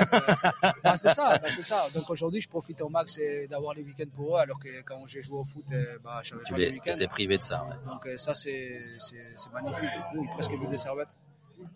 Bah, 0.82 0.96
c'est 0.96 1.10
ça, 1.10 1.38
bah, 1.38 1.48
c'est 1.48 1.62
ça. 1.62 1.84
Donc 1.94 2.10
aujourd'hui, 2.10 2.40
je 2.40 2.48
profite 2.48 2.80
au 2.82 2.88
max 2.88 3.20
d'avoir 3.48 3.72
les 3.74 3.82
week-ends 3.82 4.10
pour 4.16 4.36
eux, 4.36 4.40
alors 4.40 4.58
que 4.58 4.82
quand 4.82 5.06
j'ai 5.06 5.22
joué 5.22 5.38
au 5.38 5.44
foot, 5.44 5.66
bah, 6.02 6.18
je 6.24 6.34
n'avais 6.34 6.44
tu 6.44 6.52
pas 6.54 6.58
les 6.58 6.64
es, 6.66 6.72
week-ends. 6.72 6.94
étais 6.94 7.06
privé 7.06 7.38
de 7.38 7.42
ça. 7.44 7.64
ouais. 7.64 7.76
Donc 7.86 8.08
ça, 8.16 8.34
c'est 8.34 8.80
magnifique. 9.52 9.90
Oui, 10.16 10.26
presque 10.34 10.50
vu 10.50 10.66
des 10.66 10.76
servettes. 10.76 11.08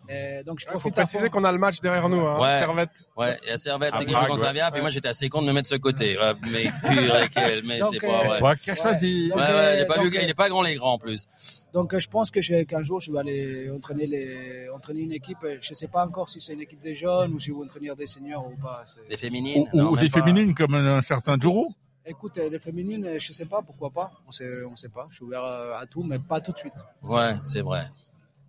Et 0.09 0.43
donc 0.43 0.59
je 0.59 0.65
Il 0.73 0.79
faut 0.79 0.89
préciser 0.89 1.29
qu'on 1.29 1.43
a 1.43 1.51
le 1.51 1.57
match 1.57 1.79
derrière 1.79 2.07
nous. 2.09 2.19
Hein. 2.25 2.39
Ouais. 2.39 2.59
Servette. 2.59 2.89
Ouais, 3.17 3.37
servette, 3.57 3.93
À 3.93 3.97
c'est 3.97 4.05
quelque 4.05 4.09
chose 4.11 4.17
Prague, 4.19 4.29
qu'on 4.29 4.37
ouais. 4.37 4.45
savait, 4.59 4.71
puis 4.71 4.81
moi 4.81 4.89
j'étais 4.89 5.07
assez 5.07 5.29
con 5.29 5.41
de 5.41 5.47
me 5.47 5.53
mettre 5.53 5.69
de 5.69 5.75
ce 5.75 5.79
côté. 5.79 6.17
Ouais, 6.17 6.33
mais 6.43 6.63
purée, 6.87 7.27
quel- 7.33 7.63
mais 7.65 7.79
c'est 7.91 7.99
pas 7.99 8.07
euh, 8.07 8.27
vrai. 8.27 8.41
Ouais, 8.41 8.55
qui 8.57 8.71
a 8.71 8.75
choisi 8.75 9.31
Ouais, 9.35 9.41
euh, 9.41 9.55
ouais, 9.55 9.77
il 9.77 9.81
est 9.81 9.85
pas 9.85 9.97
donc, 9.97 10.13
il 10.13 10.29
est 10.29 10.33
pas 10.33 10.49
grand 10.49 10.61
les 10.61 10.75
grands 10.75 10.93
en 10.93 10.99
plus. 10.99 11.27
Donc 11.73 11.93
euh, 11.93 11.99
je 11.99 12.07
pense 12.09 12.31
que 12.31 12.63
qu'un 12.63 12.83
jour 12.83 12.99
je 13.01 13.11
vais 13.11 13.19
aller 13.19 13.69
entraîner, 13.69 14.07
les, 14.07 14.69
entraîner 14.69 15.01
une 15.01 15.11
équipe. 15.13 15.39
Je 15.41 15.69
ne 15.69 15.75
sais 15.75 15.87
pas 15.87 16.05
encore 16.05 16.29
si 16.29 16.39
c'est 16.39 16.53
une 16.53 16.61
équipe 16.61 16.81
des 16.81 16.93
jeunes 16.93 17.33
ou 17.33 17.39
si 17.39 17.47
je 17.49 17.53
vais 17.53 17.63
entraîner 17.63 17.89
des 17.95 18.05
seniors 18.07 18.45
ou 18.47 18.55
pas. 18.61 18.85
Des 19.09 19.17
féminines. 19.17 19.67
ou, 19.73 19.77
non, 19.77 19.89
ou 19.89 19.95
même 19.95 20.03
des 20.03 20.09
pas. 20.09 20.19
féminines 20.19 20.53
comme 20.55 20.75
un 20.75 21.01
certain 21.01 21.37
Juro. 21.39 21.67
Écoute, 22.07 22.37
euh, 22.37 22.49
les 22.49 22.59
féminines, 22.59 23.03
euh, 23.03 23.17
je 23.17 23.29
ne 23.29 23.33
sais 23.33 23.45
pas, 23.47 23.63
pourquoi 23.63 23.89
pas. 23.89 24.11
On 24.27 24.31
sait, 24.31 24.63
on 24.71 24.75
sait 24.75 24.89
pas. 24.89 25.07
Je 25.09 25.15
suis 25.15 25.25
ouvert 25.25 25.43
euh, 25.43 25.73
à 25.75 25.87
tout, 25.87 26.03
mais 26.03 26.19
pas 26.19 26.39
tout 26.39 26.51
de 26.51 26.57
suite. 26.57 26.75
Ouais, 27.01 27.33
c'est 27.43 27.61
vrai. 27.61 27.81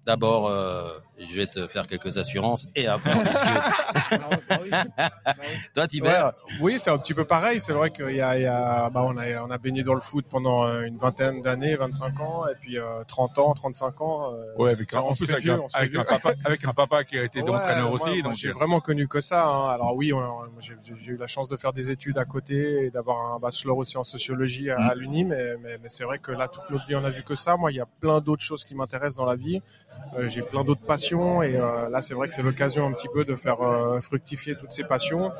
D'abord, 0.06 0.46
euh, 0.48 0.88
je 1.18 1.34
vais 1.36 1.46
te 1.48 1.66
faire 1.66 1.86
quelques 1.88 2.16
assurances 2.16 2.68
et 2.76 2.86
après 2.86 3.12
on 3.12 3.22
discute. 3.22 3.62
Ouais. 4.50 4.84
Toi, 5.74 5.86
Tibert, 5.86 6.32
Oui, 6.60 6.78
c'est 6.78 6.90
un 6.90 6.98
petit 6.98 7.14
peu 7.14 7.24
pareil. 7.24 7.60
C'est 7.60 7.72
vrai 7.72 7.90
qu'il 7.90 8.14
y 8.14 8.20
a, 8.20 8.36
il 8.38 8.42
y 8.42 8.46
a- 8.46 8.88
bah, 8.90 9.02
on 9.04 9.16
a, 9.16 9.42
on 9.42 9.50
a 9.50 9.58
baigné 9.58 9.82
dans 9.82 9.94
le 9.94 10.00
foot 10.00 10.24
pendant 10.28 10.64
euh, 10.66 10.82
une 10.82 10.96
vingtaine 10.96 11.42
d'années, 11.42 11.74
25 11.76 12.20
ans, 12.20 12.46
et 12.48 12.54
puis 12.60 12.78
euh, 12.78 13.02
30 13.08 13.38
ans, 13.38 13.54
35 13.54 14.00
ans. 14.00 14.32
euh, 14.34 14.54
Ouais, 14.56 14.70
avec 14.70 14.92
un, 14.94 15.00
en 15.00 15.12
plus 15.14 15.30
avec, 15.30 15.42
vieux, 15.42 15.54
un, 15.54 15.60
avec 15.74 15.94
un 15.96 16.04
papa, 16.04 16.32
avec 16.44 16.64
un 16.64 16.72
papa 16.72 17.04
qui 17.04 17.18
a 17.18 17.24
été 17.24 17.42
Ouais, 17.42 17.50
entraîneur 17.50 17.86
moi- 17.88 17.94
aussi. 17.94 18.10
moi, 18.10 18.22
donc 18.22 18.34
j'ai 18.34 18.52
vraiment 18.52 18.80
connu 18.80 19.08
que 19.08 19.20
ça. 19.20 19.44
hein. 19.46 19.70
Alors 19.70 19.96
oui, 19.96 20.12
j'ai 20.60 21.12
eu 21.12 21.16
la 21.16 21.26
chance 21.26 21.48
de 21.48 21.56
faire 21.56 21.72
des 21.72 21.90
études 21.90 22.18
à 22.18 22.24
côté 22.24 22.84
et 22.86 22.90
d'avoir 22.90 23.34
un 23.34 23.38
bachelor 23.38 23.76
aussi 23.78 23.98
en 23.98 24.04
sociologie 24.04 24.70
à, 24.70 24.78
Mm. 24.78 24.90
à 24.90 24.94
l'Uni, 24.94 25.24
mais, 25.24 25.56
mais, 25.62 25.78
mais 25.82 25.88
c'est 25.88 26.04
vrai 26.04 26.18
que 26.18 26.30
là, 26.32 26.48
toute 26.48 26.68
notre 26.70 26.86
vie, 26.86 26.94
on 26.94 27.04
a 27.04 27.10
vu 27.10 27.22
que 27.22 27.34
ça. 27.34 27.56
Moi, 27.56 27.72
il 27.72 27.76
y 27.76 27.80
a 27.80 27.86
plein 28.00 28.20
d'autres 28.20 28.42
choses 28.44 28.64
qui 28.64 28.74
m'intéressent 28.74 29.16
dans 29.16 29.26
la 29.26 29.36
vie. 29.36 29.62
Euh, 30.16 30.28
j'ai 30.28 30.42
plein 30.42 30.64
d'autres 30.64 30.84
passions 30.86 31.42
et 31.42 31.56
euh, 31.56 31.88
là, 31.90 32.00
c'est 32.00 32.14
vrai 32.14 32.28
que 32.28 32.34
c'est 32.34 32.42
l'occasion 32.42 32.86
un 32.86 32.92
petit 32.92 33.08
peu 33.12 33.24
de 33.24 33.36
faire 33.36 33.60
euh, 33.60 33.98
fructifier 34.00 34.56
toutes 34.56 34.72
ces 34.72 34.84
passions, 34.84 35.30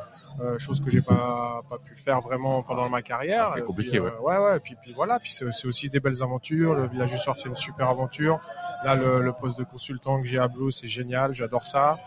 euh, 0.41 0.59
chose 0.59 0.81
que 0.85 0.91
j'ai 0.91 1.01
pas 1.01 1.63
pas 1.71 1.79
pu 1.79 1.97
faire 1.97 2.21
vraiment 2.21 2.63
pendant 2.63 2.89
ma 2.89 3.01
carrière. 3.01 3.45
Ah, 3.49 3.53
c'est 3.55 3.63
compliqué, 3.63 3.99
puis, 4.01 4.11
ouais, 4.21 4.37
ouais. 4.37 4.57
Et 4.59 4.61
puis, 4.61 4.77
puis 4.83 4.93
voilà. 4.93 5.19
Puis 5.19 5.33
c'est 5.33 5.67
aussi 5.67 5.89
des 5.89 6.01
belles 6.01 6.23
aventures. 6.23 6.75
Le 6.75 6.89
village 6.89 7.11
du 7.13 7.17
soir, 7.17 7.37
c'est 7.37 7.49
une 7.49 7.55
super 7.57 7.89
aventure. 7.89 8.39
Là, 8.85 8.95
le, 8.97 9.23
le 9.23 9.33
poste 9.33 9.59
de 9.59 9.65
consultant 9.65 10.21
que 10.21 10.27
j'ai 10.27 10.39
à 10.39 10.49
Blue, 10.49 10.71
c'est 10.73 10.89
génial. 10.89 11.33
J'adore 11.33 11.67
ça. 11.67 11.99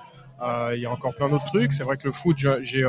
Euh, 0.41 0.72
Il 0.75 0.82
y 0.82 0.86
a 0.86 0.91
encore 0.91 1.15
plein 1.15 1.27
d'autres 1.29 1.46
trucs. 1.46 1.74
C'est 1.74 1.84
vrai 1.84 1.98
que 1.98 2.06
le 2.06 2.12
foot, 2.13 2.38
j'ai 2.38 2.86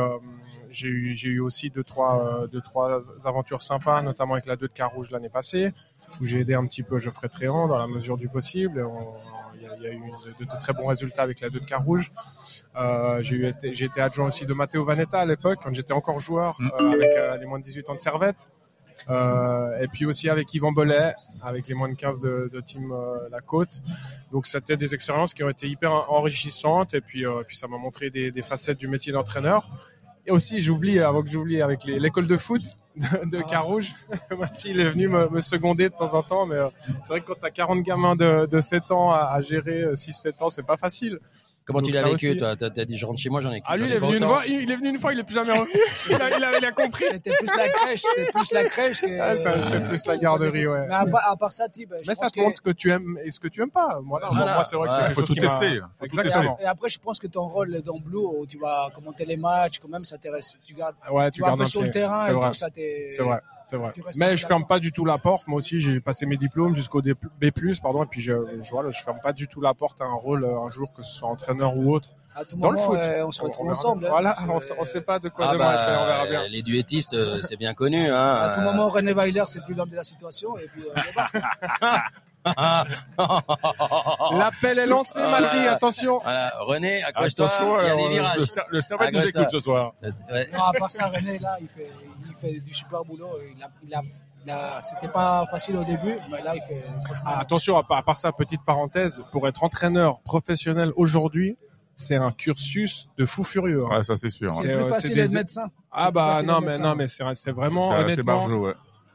j'ai 0.73 0.89
eu, 0.89 1.17
j'ai 1.17 1.29
eu 1.31 1.41
aussi 1.41 1.69
deux 1.71 1.83
trois, 1.83 2.25
euh, 2.43 2.47
deux, 2.47 2.61
trois 2.61 3.01
aventures 3.25 3.61
sympas, 3.63 4.03
notamment 4.03 4.35
avec 4.35 4.47
la 4.47 4.55
2 4.55 4.69
de 4.69 4.73
Carouge 4.73 5.11
l'année 5.11 5.29
passée, 5.29 5.73
où 6.21 6.25
j'ai 6.27 6.41
aidé 6.41 6.55
un 6.55 6.65
petit 6.65 6.85
peu 6.85 6.99
Geoffrey 7.01 7.29
Tréant 7.29 7.67
dans 7.67 7.79
la 7.79 7.89
mesure 7.89 8.17
du 8.17 8.29
possible. 8.29 8.81
On- 8.85 9.15
Il 9.79 9.83
y, 9.83 9.87
a- 9.87 9.93
eu 9.93 9.99
de, 9.99 10.45
de- 10.45 10.51
de 10.51 10.59
très 10.59 10.73
bons 10.73 10.87
résultats 10.87 11.23
avec 11.23 11.41
la 11.41 11.51
2 11.51 11.61
de 11.61 11.65
Carouge. 11.65 12.11
Euh, 12.77 13.23
j'ai 13.23 13.37
eu 13.37 13.47
été, 13.47 13.75
j'ai 13.75 13.87
été 13.87 14.01
adjoint 14.01 14.27
aussi 14.27 14.47
de 14.47 14.53
Matteo 14.55 14.85
Vanetta 14.85 15.21
à 15.21 15.27
l'époque, 15.27 15.59
quand 15.63 15.73
j'étais 15.75 15.93
encore 15.93 16.21
joueur, 16.21 16.57
Mm. 16.61 16.71
euh, 16.81 16.91
avec 16.93 17.05
euh, 17.07 17.37
les 17.39 17.47
moins 17.47 17.59
de 17.59 17.65
18 17.65 17.89
ans 17.91 17.95
de 17.95 18.01
Servette. 18.01 18.51
Euh, 19.09 19.81
et 19.81 19.89
puis 19.89 20.05
aussi 20.05 20.29
avec 20.29 20.53
Yvan 20.53 20.73
Bellet, 20.73 21.15
avec 21.43 21.67
les 21.69 21.75
moins 21.75 21.89
de 21.89 21.95
15 21.95 22.21
de, 22.21 22.51
de 22.53 22.61
Team 22.61 22.93
euh, 22.93 23.29
La 23.31 23.41
Côte. 23.41 23.81
Donc 24.31 24.47
c'était 24.47 24.77
des 24.77 24.95
expériences 24.95 25.33
qui 25.33 25.43
ont 25.43 25.49
été 25.49 25.67
hyper 25.69 25.91
enrichissantes 26.13 26.93
et 26.93 27.01
puis, 27.01 27.25
euh, 27.27 27.43
puis 27.47 27.57
ça 27.57 27.67
m'a 27.67 27.79
montré 27.79 28.11
des, 28.11 28.31
des 28.31 28.43
facettes 28.43 28.77
du 28.79 28.89
métier 28.89 29.11
d'entraîneur. 29.13 29.67
Et 30.27 30.31
aussi, 30.33 30.61
j'oublie, 30.61 30.99
avant 31.01 31.23
que 31.23 31.31
j'oublie, 31.31 31.63
avec 31.63 31.85
les- 31.85 31.99
l'école 31.99 32.27
de 32.27 32.37
foot 32.37 32.61
de, 32.97 33.31
de 33.31 33.43
Carouge, 33.43 33.93
Mathilde 34.39 34.81
est 34.81 34.91
venu 34.91 35.09
me, 35.09 35.29
me 35.29 35.41
seconder 35.41 35.89
de 35.89 35.95
temps 35.95 36.15
en 36.15 36.23
temps, 36.23 36.47
mais 36.47 36.57
euh, 36.57 36.69
c'est 37.03 37.09
vrai 37.09 37.21
que 37.21 37.27
quand 37.27 37.37
t'as 37.41 37.51
40 37.51 37.83
gamins 37.83 38.17
de, 38.17 38.47
de 38.47 38.61
7 38.61 38.91
ans 38.91 39.13
à, 39.13 39.31
à 39.33 39.41
gérer, 39.41 39.83
euh, 39.83 39.95
6-7 39.95 40.43
ans, 40.43 40.51
c'est 40.51 40.67
pas 40.67 40.77
facile. 40.77 41.21
Comment 41.65 41.81
tu 41.83 41.91
l'as 41.93 42.03
vécu 42.03 42.29
aussi. 42.31 42.37
toi? 42.37 42.57
T'as 42.57 42.71
t'as 42.71 42.85
dit 42.85 42.97
je 42.97 43.07
rentre 43.07 43.19
chez 43.21 43.31
moi, 43.31 43.41
j'en 43.41 43.53
ai. 43.53 43.63
Ah, 43.67 43.77
lui, 43.77 43.87
il 43.87 43.93
est 43.93 43.99
venu 43.99 44.17
une 44.17 44.27
fois, 44.27 44.43
il, 44.49 44.61
il 44.63 44.71
est 44.71 44.77
venu 44.77 44.89
une 44.91 44.99
fois, 44.99 45.13
il 45.13 45.19
est 45.21 45.25
plus 45.25 45.35
jamais 45.35 45.53
revenu. 45.53 45.71
Il 46.11 46.15
a, 46.17 46.37
il 46.37 46.45
a, 46.45 46.59
il 46.59 46.65
a 46.65 46.73
compris. 46.73 47.05
C'était 47.11 47.31
plus 47.31 47.47
la 47.57 47.69
crèche, 47.69 48.03
c'était 48.03 48.33
plus 48.33 48.53
la 48.53 48.65
crèche 48.65 49.01
que. 49.01 49.21
Ah, 49.21 49.37
c'est 49.37 49.87
plus 49.89 50.07
la 50.07 50.17
garderie, 50.17 50.67
ouais. 50.67 50.87
Mais 50.89 50.95
à, 50.95 51.07
part- 51.07 51.31
à 51.31 51.37
part 51.37 51.53
ça, 51.53 51.69
Tib, 51.69 51.93
je 52.03 52.09
Mais 52.09 52.15
ça 52.15 52.29
te 52.29 52.35
que. 52.35 52.41
montre 52.41 52.57
ce 52.57 52.63
que 52.63 52.71
tu 52.71 52.91
aimes 52.91 53.19
et 53.25 53.31
ce 53.31 53.39
que 53.39 53.49
tu 53.49 53.63
aimes 53.63 53.71
pas. 53.71 54.01
Voilà, 54.05 54.29
Voilà. 54.33 54.55
moi, 54.55 54.65
c'est 54.65 54.77
vrai 54.77 54.89
que 54.89 54.95
c'est 54.95 55.01
Ouais, 55.03 55.11
faut 55.11 55.21
chose 55.21 55.29
tout 55.29 55.35
tester. 55.35 55.81
Faut 55.99 56.05
Exactement. 56.05 56.59
Et 56.61 56.65
après, 56.65 56.89
je 56.89 56.99
pense 56.99 57.19
que 57.19 57.27
ton 57.27 57.47
rôle 57.49 57.81
dans 57.83 57.99
Blue, 57.99 58.19
où 58.19 58.47
tu 58.47 58.59
vas 58.59 58.89
commenter 58.95 59.25
les 59.25 59.37
matchs, 59.37 59.79
quand 59.79 59.89
même, 59.89 60.05
ça 60.05 60.17
t'intéresse. 60.17 60.57
Tu 60.65 60.75
gardes, 60.75 60.97
Ouais, 61.11 61.31
tu 61.31 61.37
tu 61.37 61.41
vas 61.43 61.47
un 61.49 61.51
gardes 61.51 61.61
peu 61.61 61.67
sur 61.67 61.83
le 61.83 61.91
terrain 61.91 62.27
et 62.29 62.33
tout 62.33 62.55
ça, 62.55 62.71
t'es. 62.71 63.09
C'est 63.11 63.23
vrai, 63.23 63.39
c'est 63.71 63.77
vrai. 63.77 63.93
Mais 64.19 64.37
je 64.37 64.47
ferme 64.47 64.67
pas 64.67 64.79
du 64.81 64.91
tout 64.93 65.05
la 65.05 65.19
porte. 65.19 65.47
Moi 65.47 65.59
aussi, 65.59 65.81
j'ai 65.81 66.01
passé 66.01 66.27
mes 66.27 66.37
diplômes 66.37 66.75
jusqu'au 66.75 67.01
B+, 67.03 67.15
pardon, 67.83 68.03
et 68.03 68.07
puis 68.07 68.21
je, 68.21 68.33
je, 68.63 68.71
voilà, 68.71 68.91
je 68.91 69.01
ferme 69.03 69.19
pas 69.23 69.33
du 69.33 69.47
tout 69.49 69.61
la 69.61 69.73
porte 69.75 70.01
à 70.01 70.05
un 70.05 70.15
rôle 70.15 70.45
euh, 70.45 70.61
un 70.61 70.69
jour, 70.69 70.93
que 70.93 71.03
ce 71.03 71.13
soit 71.15 71.29
entraîneur 71.29 71.77
ou 71.77 71.95
autre. 71.95 72.09
À 72.37 72.45
tout 72.45 72.57
Dans 72.57 72.71
le 72.71 72.77
moment, 72.77 72.91
foot. 72.91 72.99
euh, 72.99 73.27
on 73.27 73.31
se 73.33 73.43
retrouve 73.43 73.71
ensemble. 73.71 74.07
hein. 74.07 74.11
Voilà, 74.11 74.37
on, 74.49 74.59
sait- 74.61 74.75
on 74.79 74.85
sait 74.85 75.01
pas 75.01 75.19
de 75.19 75.29
quoi 75.29 75.47
Ah 75.49 75.53
demain 75.55 75.77
fait, 75.77 75.97
on 76.01 76.07
verra 76.07 76.23
bah, 76.25 76.31
bien. 76.31 76.49
les 76.49 76.63
duettistes, 76.63 77.15
euh, 77.15 77.41
c'est 77.43 77.57
bien 77.57 77.75
connu. 77.75 78.09
Hein. 78.09 78.35
À 78.37 78.51
tout 78.55 78.61
moment, 78.61 78.89
René 78.89 79.13
Weiler, 79.13 79.43
c'est 79.47 79.63
plus 79.65 79.75
l'homme 79.75 79.91
de 79.91 79.97
la 79.97 80.05
situation. 80.05 80.57
Et 80.59 80.67
puis, 80.67 80.85
euh. 80.85 80.95
L'appel 84.33 84.79
est 84.79 84.87
lancé, 84.87 85.19
Voilà. 85.21 85.41
Mati, 85.41 85.59
attention. 85.69 86.21
Voilà, 86.23 86.53
René, 86.61 87.03
accroche-toi, 87.03 87.47
Attention, 87.47 87.81
il 87.81 87.85
y 87.85 87.89
a 87.89 87.93
alors, 87.93 87.97
des 87.99 88.05
le, 88.05 88.11
virages. 88.11 88.39
le 88.71 88.81
cervelle 88.81 89.15
nous 89.15 89.27
écoute 89.27 89.51
ce 89.51 89.61
soir. 89.61 89.93
Ouais. 90.03 90.49
non, 90.53 90.63
à 90.63 90.73
part 90.79 90.91
ça, 90.91 91.07
René, 91.09 91.39
là, 91.39 91.57
il 91.61 91.69
fait, 91.69 91.91
fait 92.41 92.61
du 92.61 92.73
super 92.75 93.05
boulot. 93.05 93.29
Il 93.57 93.63
a, 93.63 93.69
il 93.87 93.95
a, 93.95 94.03
il 94.45 94.51
a- 94.51 94.83
c'était 94.83 95.09
pas 95.09 95.45
facile 95.51 95.77
au 95.77 95.85
début, 95.85 96.15
mais 96.31 96.43
là, 96.43 96.55
il 96.55 96.63
fait, 96.63 96.83
franchement. 97.05 97.25
Ah, 97.27 97.39
attention, 97.41 97.77
à 97.77 97.83
part, 97.83 97.99
à 97.99 98.03
part 98.03 98.17
ça, 98.19 98.33
petite 98.33 98.63
parenthèse, 98.65 99.23
pour 99.33 99.47
être 99.49 99.63
entraîneur 99.65 100.21
professionnel 100.23 100.93
aujourd'hui, 100.97 101.57
c'est 101.95 102.17
un 102.17 102.31
cursus 102.33 103.09
de 103.19 103.27
fou 103.27 103.45
furieux. 103.45 103.85
hein. 103.85 103.97
Ouais, 103.99 104.03
ça 104.03 104.17
c'est 104.17 104.31
sûr. 104.31 104.51
c'est 104.51 104.69
plus 104.73 104.77
euh, 104.85 104.85
facile 104.85 105.15
des- 105.15 105.35
médecin. 105.35 105.67
Ah 105.93 106.11
bah 106.11 106.41
non 106.43 106.61
mais 106.61 106.69
médecin. 106.69 106.83
non 106.83 106.95
mais 106.95 107.09
c'est 107.09 107.25
c'est 107.35 107.51
vraiment 107.53 107.91
C'est- 107.91 107.95
honnêtement 108.05 108.25
barjot, 108.39 108.67
ouais. 108.69 108.73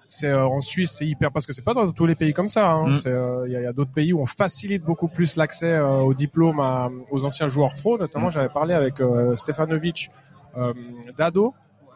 c'est 0.08 0.28
euh, 0.30 0.46
en 0.46 0.62
Suisse 0.62 0.92
c'est 1.00 1.08
hyper 1.08 1.32
parce 1.32 1.48
que 1.48 1.54
c'est 1.54 1.64
pas 1.64 1.74
dans 1.74 1.92
tous 1.92 2.06
les 2.06 2.14
pays 2.14 2.32
comme 2.32 2.48
ça 2.50 2.70
hein. 2.70 2.90
Mm. 2.90 2.98
Euh, 3.08 3.46
il 3.48 3.54
y 3.54 3.66
a, 3.66 3.74
d'autres 3.74 3.92
pays 3.92 4.14
où 4.14 4.22
on 4.22 4.28
facilite 4.28 4.84
beaucoup 4.84 5.08
plus 5.08 5.36
l'accès 5.36 5.72
euh, 5.72 5.88
au 6.02 6.14
diplôme 6.14 6.60
à- 6.60 6.92
aux 7.10 7.26
anciens 7.26 7.48
joueurs 7.48 7.74
pro 7.76 7.98
notamment 7.98 8.28
Mm. 8.28 8.32
j'avais 8.34 8.50
parlé 8.50 8.76
avec 8.76 9.02
euh, 9.02 9.36
Stefanovic 9.36 10.12
euh, 10.58 10.72
Dado 11.18 11.56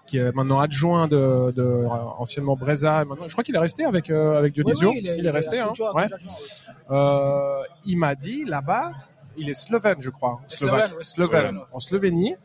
qui 0.09 0.17
est 0.17 0.31
maintenant 0.35 0.59
adjoint 0.59 1.07
de, 1.07 1.51
de 1.55 1.85
anciennement 2.17 2.55
Breza 2.55 3.01
et 3.01 3.05
maintenant 3.05 3.27
je 3.27 3.31
crois 3.33 3.43
qu'il 3.43 3.55
est 3.55 3.59
resté 3.59 3.85
avec 3.85 4.09
euh, 4.09 4.37
avec 4.39 4.53
Dionisio 4.53 4.89
oui, 4.89 5.01
il, 5.03 5.25
est, 5.25 5.29
resté 5.29 5.59
hein. 5.59 5.71
ouais. 5.93 6.07
Euh, 6.91 7.61
il 7.85 7.97
m'a 7.97 8.15
dit 8.15 8.45
là-bas, 8.45 8.91
il 9.37 9.49
est 9.49 9.53
slovène, 9.53 9.97
je 9.99 10.09
crois. 10.09 10.41
Slovaque. 10.47 10.91
Slovène. 11.01 11.59
En 11.71 11.79
Slovénie, 11.79 12.35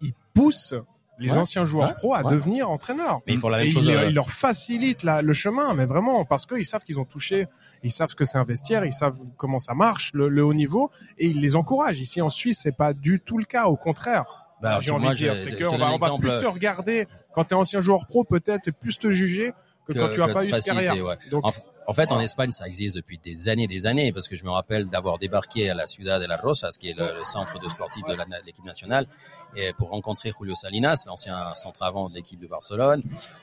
il 0.00 0.12
pousse 0.34 0.74
les 1.18 1.30
Ouais. 1.30 1.38
anciens 1.38 1.64
joueurs 1.64 1.88
Ouais. 1.88 1.94
pro 1.94 2.14
à 2.14 2.22
Ouais. 2.22 2.32
devenir 2.34 2.70
entraîneurs. 2.70 3.20
Mais 3.26 3.34
ils 3.34 3.38
font 3.38 3.48
la 3.48 3.58
même 3.58 3.66
Et 3.68 3.70
chose, 3.70 3.84
Il, 3.84 3.90
euh, 3.92 4.10
leur 4.10 4.30
facilite 4.30 5.04
la- 5.04 5.22
le 5.22 5.32
chemin, 5.32 5.72
mais 5.74 5.86
vraiment, 5.86 6.24
parce 6.24 6.44
qu'ils 6.44 6.66
savent 6.66 6.82
qu'ils 6.82 6.98
ont 6.98 7.04
touché, 7.04 7.46
ils 7.84 7.92
savent 7.92 8.08
ce 8.08 8.16
que 8.16 8.24
c'est 8.24 8.38
un 8.38 8.42
vestiaire, 8.44 8.84
ils 8.84 8.92
savent 8.92 9.16
comment 9.36 9.60
ça 9.60 9.74
marche, 9.74 10.12
le, 10.12 10.28
le 10.28 10.44
haut 10.44 10.54
niveau, 10.54 10.90
et 11.18 11.26
ils 11.28 11.40
les 11.40 11.54
encouragent. 11.54 12.00
Ici 12.00 12.20
en 12.20 12.28
Suisse, 12.28 12.60
c'est 12.64 12.76
pas 12.76 12.92
du 12.94 13.20
tout 13.20 13.38
le 13.38 13.44
cas, 13.44 13.66
au 13.66 13.76
contraire. 13.76 14.43
Bah, 14.60 14.78
J'ai 14.80 14.90
envie 14.90 15.08
de 15.08 15.14
dire, 15.14 15.32
c'est 15.34 15.62
qu'on 15.62 15.76
va, 15.76 16.12
on 16.12 16.18
plus 16.18 16.30
te 16.30 16.46
regarder 16.46 17.06
quand 17.34 17.44
tu 17.44 17.50
es 17.50 17.56
ancien 17.56 17.80
joueur 17.80 18.06
pro, 18.06 18.24
peut-être, 18.24 18.70
plus 18.70 18.98
te 18.98 19.10
juger 19.10 19.52
que, 19.86 19.92
Que- 19.92 19.98
quand 19.98 20.08
tu 20.12 20.22
as 20.22 20.28
que 20.28 20.32
pas 20.32 20.40
de 20.40 20.46
eu 20.46 20.50
de 20.50 20.54
facilité, 20.56 20.86
carrière. 20.86 21.04
ouais. 21.04 21.18
Donc, 21.30 21.44
En, 21.46 21.52
en 21.86 21.92
fait, 21.92 22.10
en 22.12 22.18
Espagne, 22.20 22.52
ça 22.52 22.66
existe 22.66 22.96
depuis 22.96 23.18
des 23.18 23.48
années, 23.50 23.66
des 23.66 23.84
années, 23.84 24.10
parce 24.12 24.26
que 24.28 24.36
je 24.36 24.44
me 24.44 24.50
rappelle 24.50 24.86
d'avoir 24.86 25.18
débarqué 25.18 25.68
à 25.68 25.74
la 25.74 25.86
Ciudad 25.86 26.18
de 26.22 26.26
las 26.26 26.40
Rosas, 26.40 26.78
qui 26.80 26.88
est 26.88 26.94
le, 26.98 27.18
le 27.18 27.24
centre 27.24 27.58
de 27.58 27.68
sportif 27.68 28.02
de 28.06 28.16
l'équipe 28.46 28.64
nationale, 28.64 29.06
et 29.54 29.74
pour 29.74 29.90
rencontrer 29.90 30.32
Julio 30.38 30.54
Salinas, 30.54 31.04
l'ancien 31.06 31.54
centre 31.54 31.82
avant 31.82 32.08
de 32.08 32.14
l'équipe 32.14 32.40
de 32.40 32.46
Barcelone. 32.46 33.02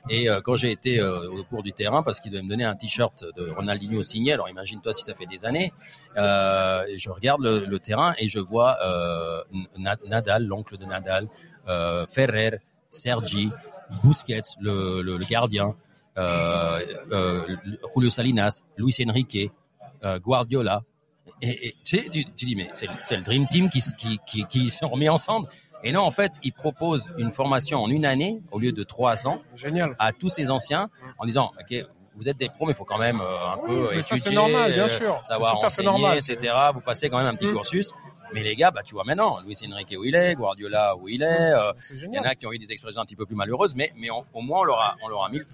Et 0.09 0.27
euh, 0.27 0.41
quand 0.41 0.55
j'ai 0.55 0.71
été 0.71 0.99
euh, 0.99 1.29
au 1.29 1.43
cours 1.43 1.61
du 1.61 1.71
terrain, 1.73 2.01
parce 2.01 2.19
qu'il 2.19 2.31
devait 2.31 2.41
me 2.43 2.49
donner 2.49 2.63
un 2.65 2.73
t-shirt 2.75 3.23
de 3.35 3.49
Ronaldinho 3.51 4.01
signé, 4.01 4.33
alors 4.33 4.49
imagine-toi 4.49 4.93
si 4.93 5.03
ça 5.03 5.13
fait 5.13 5.27
des 5.27 5.45
années, 5.45 5.71
euh, 6.17 6.83
je 6.97 7.09
regarde 7.11 7.43
le, 7.43 7.59
le 7.65 7.79
terrain 7.79 8.15
et 8.17 8.27
je 8.27 8.39
vois 8.39 8.77
Na- 9.77 9.97
Nadal, 10.07 10.45
l'oncle 10.45 10.77
de 10.77 10.85
Nadal, 10.85 11.27
Ferrer, 12.09 12.59
Sergi, 12.89 13.51
Busquets, 14.03 14.41
le, 14.59 15.01
le, 15.01 15.17
le 15.17 15.25
gardien, 15.25 15.75
Julio 17.95 18.09
Salinas, 18.09 18.61
Luis 18.77 18.95
Enrique, 19.07 19.51
euh, 20.03 20.19
Guardiola. 20.19 20.83
Et, 21.41 21.67
et 21.69 21.75
tu, 21.83 21.97
sais, 21.97 22.07
tu, 22.09 22.25
tu 22.25 22.45
dis, 22.45 22.55
mais 22.55 22.69
c'est 22.73 23.15
le- 23.17 23.23
Dream 23.23 23.47
Team 23.47 23.69
qui, 23.69 23.81
qui, 23.97 24.19
qui, 24.25 24.45
qui 24.45 24.69
sont 24.69 24.89
remis 24.89 25.09
ensemble. 25.09 25.47
Et 25.83 25.91
non, 25.91 26.01
en 26.01 26.11
fait, 26.11 26.31
ils 26.43 26.53
proposent 26.53 27.11
une 27.17 27.31
formation 27.31 27.79
en 27.79 27.89
une 27.89 28.05
année 28.05 28.39
au 28.51 28.59
lieu 28.59 28.71
de 28.71 28.83
trois 28.83 29.27
ans 29.27 29.41
génial. 29.55 29.95
à 29.97 30.11
tous 30.11 30.29
ces 30.29 30.51
anciens 30.51 30.89
en 31.17 31.25
disant, 31.25 31.51
OK, 31.59 31.75
vous 32.15 32.29
êtes 32.29 32.37
des 32.37 32.49
pros, 32.49 32.65
mais 32.67 32.73
il 32.73 32.75
faut 32.75 32.85
quand 32.85 32.99
même 32.99 33.19
euh, 33.19 33.47
un 33.47 33.57
Oui, 33.57 33.67
peu 33.67 33.89
mais 33.95 34.03
ça, 34.03 34.15
étudier, 34.15 34.29
c'est 34.29 34.35
normal, 34.35 34.73
bien 34.73 34.85
euh, 34.85 34.97
sûr. 34.97 35.19
savoir 35.23 35.57
enseigner, 35.57 35.87
normal, 35.87 36.17
etc. 36.19 36.53
Vous 36.73 36.81
passez 36.81 37.09
quand 37.09 37.17
même 37.17 37.25
un 37.27 37.33
petit 37.35 37.47
Mm. 37.47 37.53
cursus. 37.53 37.91
Mais 38.33 38.43
les 38.43 38.55
gars, 38.55 38.69
bah, 38.71 38.81
tu 38.83 38.93
vois 38.93 39.03
maintenant, 39.03 39.39
Luis 39.45 39.57
Enrique 39.73 39.95
où 39.99 40.03
il 40.05 40.13
est, 40.15 40.35
Guardiola 40.35 40.95
où 40.95 41.09
il 41.09 41.23
est, 41.23 41.25
euh, 41.51 41.73
C'est 41.79 41.95
il 41.95 42.13
y 42.13 42.19
en 42.19 42.23
a 42.23 42.35
qui 42.35 42.45
ont 42.45 42.51
eu 42.53 42.59
des 42.59 42.71
expériences 42.71 42.97
un 43.01 43.05
petit 43.05 43.15
peu 43.15 43.25
plus 43.25 43.35
malheureuses, 43.35 43.73
mais, 43.75 43.91
mais 43.97 44.09
on- 44.11 44.23
au 44.33 44.41
moins 44.41 44.59
on 44.59 44.63
leur 44.65 44.79
a, 44.79 44.95
on 45.03 45.07
leur 45.09 45.23
a 45.25 45.29
mis 45.29 45.39
le, 45.39 45.45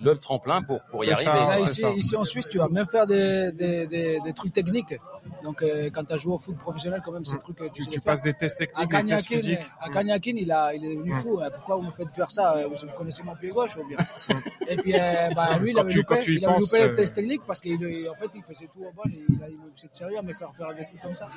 le 0.00 0.14
tremplin 0.16 0.62
pour, 0.62 0.80
pour 0.92 1.04
y 1.04 1.10
arriver. 1.10 1.24
ça. 1.24 1.34
Là, 1.58 1.66
c'est 1.66 1.92
ici, 1.94 2.14
en 2.16 2.22
Suisse, 2.24 2.46
tu 2.48 2.58
vas 2.58 2.68
même 2.68 2.86
faire 2.86 3.06
des, 3.06 3.50
des, 3.52 3.86
des, 3.86 4.20
des 4.20 4.32
trucs 4.32 4.52
techniques. 4.52 4.94
Donc, 5.42 5.60
euh, 5.62 5.90
quand 5.92 6.04
tu 6.04 6.12
as 6.12 6.16
joué 6.16 6.32
au 6.34 6.38
foot 6.38 6.56
professionnel, 6.56 7.00
quand 7.04 7.10
même, 7.12 7.24
ces 7.24 7.38
trucs, 7.38 7.60
euh, 7.60 7.68
tu, 7.74 7.84
Tu, 7.84 7.90
tu 7.90 8.00
passes 8.00 8.22
des 8.22 8.32
tests 8.32 8.58
techniques, 8.58 8.88
des 8.88 8.96
tests 8.96 9.28
Kanyakin, 9.28 9.36
physiques. 9.36 9.70
à 9.80 9.88
Kanyakin, 9.90 10.32
il, 10.36 10.52
a, 10.52 10.72
il 10.74 10.84
est 10.84 10.94
devenu 10.96 11.14
fou. 11.14 11.40
hein. 11.42 11.48
Pourquoi 11.52 11.76
vous 11.76 11.82
me 11.82 11.90
faites 11.90 12.10
faire 12.12 12.30
ça 12.30 12.54
euh, 12.56 12.68
Vous 12.68 12.76
connaissez 12.96 13.22
mon 13.24 13.34
pied 13.34 13.48
gauche 13.50 13.76
ou 13.76 13.84
bien 13.88 13.96
Et 14.68 14.76
puis, 14.76 14.94
euh, 14.94 15.30
bah, 15.34 15.58
lui, 15.58 15.72
il 15.72 15.78
avait 15.80 15.90
tu- 15.90 15.98
loupé, 15.98 16.22
il 16.28 16.44
avait 16.44 16.54
penses, 16.54 16.72
loupé 16.72 16.84
les 16.84 16.90
euh, 16.90 16.94
tests 16.96 17.14
techniques 17.14 17.42
parce 17.46 17.60
qu'en 17.60 17.68
fait, 17.68 18.30
il 18.34 18.42
faisait 18.42 18.66
tout 18.72 18.84
au 18.84 18.92
bol 18.92 19.12
et 19.12 19.24
il 19.28 19.42
a 19.42 19.48
eu 19.50 19.58
cette 19.74 19.94
sérieux 19.94 20.18
à 20.18 20.22
me 20.22 20.32
faire 20.32 20.54
faire 20.54 20.72
des 20.74 20.84
trucs 20.84 21.00
comme 21.02 21.14
ça. 21.14 21.28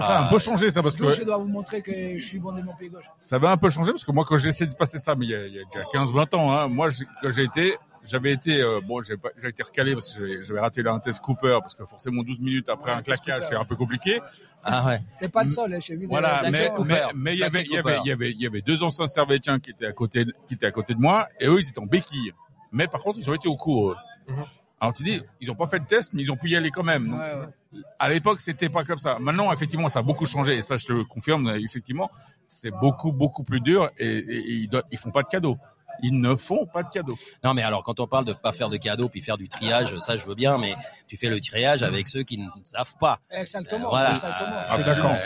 Ça 0.00 0.18
a 0.18 0.24
un 0.26 0.28
peu 0.28 0.38
changé 0.38 0.70
ça 0.70 0.82
parce 0.82 0.96
que 0.96 1.10
je 1.10 1.22
dois 1.22 1.38
vous 1.38 1.46
montrer 1.48 1.80
que 1.82 2.18
je 2.18 2.26
suis 2.26 2.38
bon 2.40 2.52
de 2.52 2.62
mon 2.62 2.74
pied 2.74 2.88
gauche. 2.88 3.04
ça 3.18 3.38
va 3.38 3.50
un 3.52 3.56
peu 3.56 3.68
changer 3.70 3.92
parce 3.92 4.04
que 4.04 4.12
moi 4.12 4.24
quand 4.26 4.36
j'ai 4.36 4.48
essayé 4.48 4.66
de 4.68 4.74
passer 4.74 4.98
ça 4.98 5.14
mais 5.14 5.26
il 5.26 5.30
y 5.30 5.34
a, 5.34 5.46
il 5.46 5.54
y 5.54 5.58
a 5.58 5.64
déjà 5.64 5.84
15-20 6.04 6.36
ans 6.36 6.52
hein, 6.52 6.68
moi 6.68 6.88
quand 7.22 7.30
j'ai 7.32 7.44
été 7.44 7.76
j'avais 8.04 8.32
été 8.32 8.60
euh, 8.60 8.80
bon, 8.80 9.02
j'avais 9.02 9.50
été 9.50 9.62
recalé 9.62 9.92
parce 9.94 10.14
que 10.16 10.42
j'avais- 10.42 10.60
raté 10.60 10.82
un 10.86 10.98
test 10.98 11.20
Cooper 11.20 11.58
parce 11.60 11.74
que 11.74 11.84
forcément 11.86 12.22
12 12.22 12.40
minutes 12.40 12.68
après 12.68 12.92
Ouais, 12.92 12.98
un 12.98 13.02
claquage, 13.02 13.44
c'est 13.44 13.56
un 13.56 13.64
peu 13.64 13.76
compliqué. 13.76 14.20
Ah 14.64 14.86
ouais. 14.86 15.00
T'es 15.20 15.28
pas 15.28 15.42
le 15.42 15.48
seul, 15.48 15.74
hein, 15.74 15.78
j'ai 15.80 15.94
vu 15.94 16.00
des- 16.00 16.06
Voilà, 16.06 16.40
mais 16.50 16.70
Cooper. 16.76 16.88
mais 16.88 17.00
mais 17.14 17.32
il 17.34 17.38
y 17.38 17.42
avait 17.44 17.62
il 17.62 17.72
y 17.72 17.76
avait 17.78 17.98
il 18.04 18.08
y 18.08 18.12
avait 18.12 18.30
il 18.32 18.40
y 18.40 18.46
avait 18.46 18.62
deux 18.62 18.82
anciens 18.82 19.06
Servétiens 19.06 19.58
qui 19.60 19.70
étaient 19.70 19.86
à 19.86 19.92
côté 19.92 20.24
qui 20.48 20.54
étaient 20.54 20.66
à 20.66 20.70
côté 20.72 20.94
de 20.94 21.00
moi 21.00 21.28
et 21.38 21.46
eux 21.46 21.58
ils 21.60 21.68
étaient 21.68 21.78
en 21.80 21.86
béquille. 21.86 22.32
Mais 22.72 22.86
par 22.86 23.00
contre, 23.00 23.18
ils 23.18 23.28
ont 23.30 23.34
été 23.34 23.48
au 23.48 23.56
cours. 23.56 23.90
eux. 23.92 23.96
Mhm. 24.28 24.44
Alors 24.80 24.94
tu 24.94 25.02
dis, 25.02 25.20
ils 25.40 25.50
ont 25.50 25.54
pas 25.54 25.66
fait 25.68 25.80
de 25.80 25.84
test, 25.84 26.14
mais 26.14 26.22
ils 26.22 26.32
ont 26.32 26.36
pu 26.36 26.48
y 26.50 26.56
aller 26.56 26.70
quand 26.70 26.82
même. 26.84 27.06
Donc, 27.08 27.18
Ouais, 27.20 27.34
ouais. 27.74 27.80
à 27.98 28.08
l'époque, 28.10 28.40
c'était 28.40 28.70
pas 28.70 28.82
comme 28.84 28.98
ça. 28.98 29.18
Maintenant, 29.20 29.52
effectivement, 29.52 29.90
ça 29.90 29.98
a 29.98 30.02
beaucoup 30.02 30.24
changé 30.24 30.56
et 30.56 30.62
ça, 30.62 30.76
je 30.78 30.86
te 30.86 30.92
le 30.94 31.04
confirme. 31.04 31.48
Effectivement, 31.56 32.10
c'est 32.48 32.70
beaucoup 32.70 33.12
beaucoup 33.12 33.44
plus 33.44 33.60
dur 33.60 33.90
et, 33.98 34.06
et- 34.06 34.38
et 34.38 34.52
ils, 34.52 34.68
doivent- 34.70 34.84
ils 34.90 34.96
font 34.98 35.10
pas 35.10 35.22
de 35.22 35.28
cadeaux. 35.28 35.58
Ils 36.02 36.20
ne 36.20 36.34
font 36.36 36.66
pas 36.66 36.82
de 36.82 36.88
cadeaux. 36.88 37.16
Non, 37.44 37.54
mais 37.54 37.62
alors, 37.62 37.82
quand 37.82 38.00
on 38.00 38.06
parle 38.06 38.24
de 38.24 38.32
pas 38.32 38.52
faire 38.52 38.68
de 38.68 38.76
cadeaux 38.76 39.08
puis 39.08 39.20
faire 39.22 39.36
du 39.38 39.48
triage, 39.48 39.98
ça, 40.00 40.16
je 40.16 40.24
veux 40.26 40.34
bien, 40.34 40.58
mais 40.58 40.74
tu 41.06 41.16
fais 41.16 41.28
le 41.28 41.40
triage 41.40 41.82
avec 41.82 42.08
ceux 42.08 42.22
qui 42.22 42.38
ne 42.38 42.46
savent 42.64 42.94
pas. 43.00 43.20
Exactement. 43.30 43.86
Euh, 43.86 43.90
voilà. 43.90 44.10
exactement. 44.12 44.48
Euh, 44.50 44.62
Je 44.70 44.74
suis 44.74 44.84
d'accord. 44.84 45.10
euh, 45.10 45.16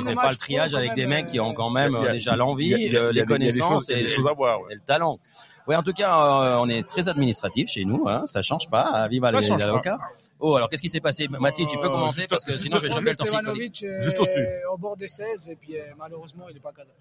tu 0.00 0.04
fais 0.08 0.14
pas 0.14 0.30
le 0.30 0.36
triage 0.36 0.74
avec 0.74 0.94
des 0.94 1.06
mecs 1.06 1.26
qui 1.26 1.40
ont 1.40 1.52
quand 1.54 1.70
même 1.70 1.94
a- 1.94 1.98
euh, 2.00 2.12
déjà 2.12 2.36
l'envie, 2.36 2.88
les 2.90 3.24
connaissances 3.24 3.88
et, 3.90 4.02
des 4.02 4.08
choses 4.08 4.26
à 4.26 4.32
voir. 4.32 4.60
ouais. 4.62 4.72
et 4.72 4.74
le 4.76 4.80
talent. 4.80 5.18
Oui, 5.66 5.74
en 5.76 5.82
tout 5.82 5.94
cas, 5.94 6.14
euh, 6.14 6.56
on 6.60 6.68
est 6.68 6.86
très 6.86 7.08
administratif 7.08 7.70
chez 7.70 7.86
nous, 7.86 8.06
hein, 8.06 8.24
ça 8.26 8.42
change 8.42 8.68
pas. 8.68 8.90
Ah, 8.92 9.08
Viva 9.08 9.30
Ça 9.30 9.40
les 9.40 9.46
change 9.46 9.62
pas. 9.62 9.68
avocats. 9.68 9.98
Oh, 10.38 10.56
alors 10.56 10.68
qu'est-ce 10.68 10.82
qui 10.82 10.90
s'est 10.90 11.00
passé? 11.00 11.26
Mathis, 11.28 11.66
tu 11.66 11.78
peux 11.78 11.86
Euh, 11.86 11.90
commencer 11.90 12.26
parce 12.28 12.44
que 12.44 12.52
sinon 12.52 12.78
je 12.78 12.88
vais 12.88 12.90
choper 12.90 13.10
euh, 13.10 14.00
Juste 14.00 14.20
au-dessus. 14.20 14.46
au 14.70 14.76
bord 14.76 14.94
des 14.94 15.08
16 15.08 15.48
et 15.48 15.56
puis 15.56 15.78
euh, 15.78 15.84
malheureusement 15.96 16.44
il 16.50 16.54
n'est 16.54 16.60
pas 16.60 16.72
cadré. 16.72 16.92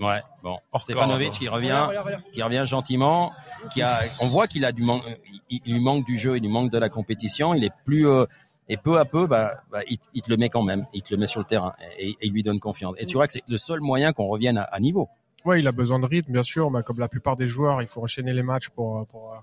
Ouais, 0.00 0.20
bon. 0.42 0.58
Stefanovic 0.78 1.30
qui 1.30 1.48
revient, 1.48 1.72
regarde, 1.72 2.06
regarde. 2.06 2.22
qui 2.32 2.42
revient 2.42 2.64
gentiment, 2.66 3.32
qui 3.72 3.82
a, 3.82 3.98
on 4.20 4.28
voit 4.28 4.46
qu'il 4.46 4.64
a 4.64 4.72
du 4.72 4.82
manque, 4.82 5.02
il, 5.50 5.60
il 5.66 5.74
lui 5.74 5.80
manque 5.80 6.06
du 6.06 6.18
jeu, 6.18 6.36
il 6.36 6.42
lui 6.42 6.48
manque 6.48 6.70
de 6.70 6.78
la 6.78 6.88
compétition, 6.88 7.52
il 7.52 7.64
est 7.64 7.72
plus, 7.84 8.08
euh, 8.08 8.24
et 8.68 8.76
peu 8.78 8.98
à 8.98 9.04
peu, 9.04 9.26
bah, 9.26 9.60
bah, 9.70 9.80
il, 9.90 9.98
il 10.14 10.22
te 10.22 10.30
le 10.30 10.38
met 10.38 10.48
quand 10.48 10.62
même, 10.62 10.86
il 10.94 11.02
te 11.02 11.12
le 11.12 11.20
met 11.20 11.26
sur 11.26 11.40
le 11.40 11.46
terrain 11.46 11.74
et, 11.98 12.10
et 12.10 12.16
il 12.22 12.32
lui 12.32 12.42
donne 12.42 12.60
confiance. 12.60 12.94
Et 12.98 13.04
tu 13.04 13.14
vois 13.14 13.26
que 13.26 13.34
c'est 13.34 13.44
le 13.46 13.58
seul 13.58 13.80
moyen 13.80 14.12
qu'on 14.12 14.26
revienne 14.28 14.56
à, 14.58 14.62
à 14.62 14.80
niveau. 14.80 15.08
Ouais, 15.44 15.60
il 15.60 15.66
a 15.66 15.72
besoin 15.72 15.98
de 15.98 16.06
rythme, 16.06 16.32
bien 16.32 16.42
sûr, 16.42 16.70
mais 16.70 16.82
comme 16.82 16.98
la 16.98 17.08
plupart 17.08 17.36
des 17.36 17.48
joueurs, 17.48 17.82
il 17.82 17.88
faut 17.88 18.02
enchaîner 18.02 18.32
les 18.32 18.42
matchs 18.42 18.68
pour, 18.70 19.06
pour, 19.08 19.34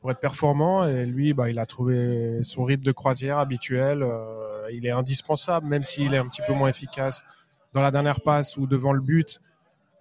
pour 0.00 0.10
être 0.10 0.20
performant. 0.20 0.86
Et 0.88 1.06
lui, 1.06 1.32
bah, 1.32 1.48
il 1.48 1.58
a 1.58 1.66
trouvé 1.66 2.40
son 2.42 2.64
rythme 2.64 2.84
de 2.84 2.92
croisière 2.92 3.38
habituel. 3.38 4.02
Euh, 4.02 4.68
il 4.72 4.84
est 4.86 4.90
indispensable, 4.90 5.66
même 5.66 5.82
s'il 5.82 6.12
est 6.14 6.18
un 6.18 6.26
petit 6.26 6.42
peu 6.46 6.54
moins 6.54 6.68
efficace 6.68 7.24
dans 7.74 7.82
la 7.82 7.90
dernière 7.90 8.20
passe 8.20 8.56
ou 8.56 8.66
devant 8.66 8.92
le 8.92 9.00
but. 9.00 9.40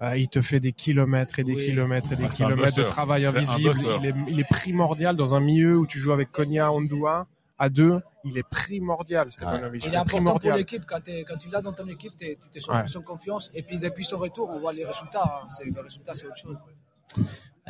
Euh, 0.02 0.18
il 0.18 0.28
te 0.28 0.42
fait 0.42 0.60
des 0.60 0.72
kilomètres 0.72 1.40
et 1.40 1.44
des 1.44 1.54
Oui. 1.56 1.66
kilomètres 1.66 2.12
et 2.12 2.16
des 2.16 2.24
Ouais, 2.24 2.28
un 2.28 2.32
kilomètres 2.32 2.76
de 2.78 2.84
travail 2.84 3.26
invisible. 3.26 3.74
Il 4.00 4.06
est, 4.08 4.14
il 4.28 4.40
est 4.40 4.50
primordial 4.50 5.16
dans 5.16 5.36
un 5.36 5.40
milieu 5.40 5.78
où 5.78 5.86
tu 5.86 6.00
joues 6.00 6.12
avec 6.12 6.32
Konya, 6.32 6.72
Ondua 6.72 7.28
à 7.60 7.70
deux. 7.70 8.02
Il 8.24 8.38
est 8.38 8.48
primordial, 8.48 9.32
Stefanovic. 9.32 9.86
Il 9.86 9.94
est 9.94 9.98
important 9.98 10.04
pour 10.04 10.40
primordial. 10.40 10.58
l'équipe 10.58 10.84
quand, 10.88 11.00
quand 11.28 11.38
tu 11.38 11.50
l'as 11.50 11.62
dans 11.62 11.74
ton 11.74 11.88
équipe, 11.88 12.14
tu 12.18 12.36
te 12.52 12.60
sens 12.60 12.76
Ouais. 12.76 12.84
plus 12.84 12.98
en 12.98 13.02
confiance. 13.02 13.50
Et 13.54 13.62
puis 13.64 13.78
depuis 13.80 14.06
son 14.06 14.18
retour, 14.18 14.50
on 14.52 14.60
voit 14.60 14.74
les 14.74 14.86
résultats. 14.86 15.42
hein. 15.44 15.48
Le 15.66 15.82
résultat, 15.82 16.14
c'est 16.16 16.26
autre 16.28 16.38
chose. 16.38 16.58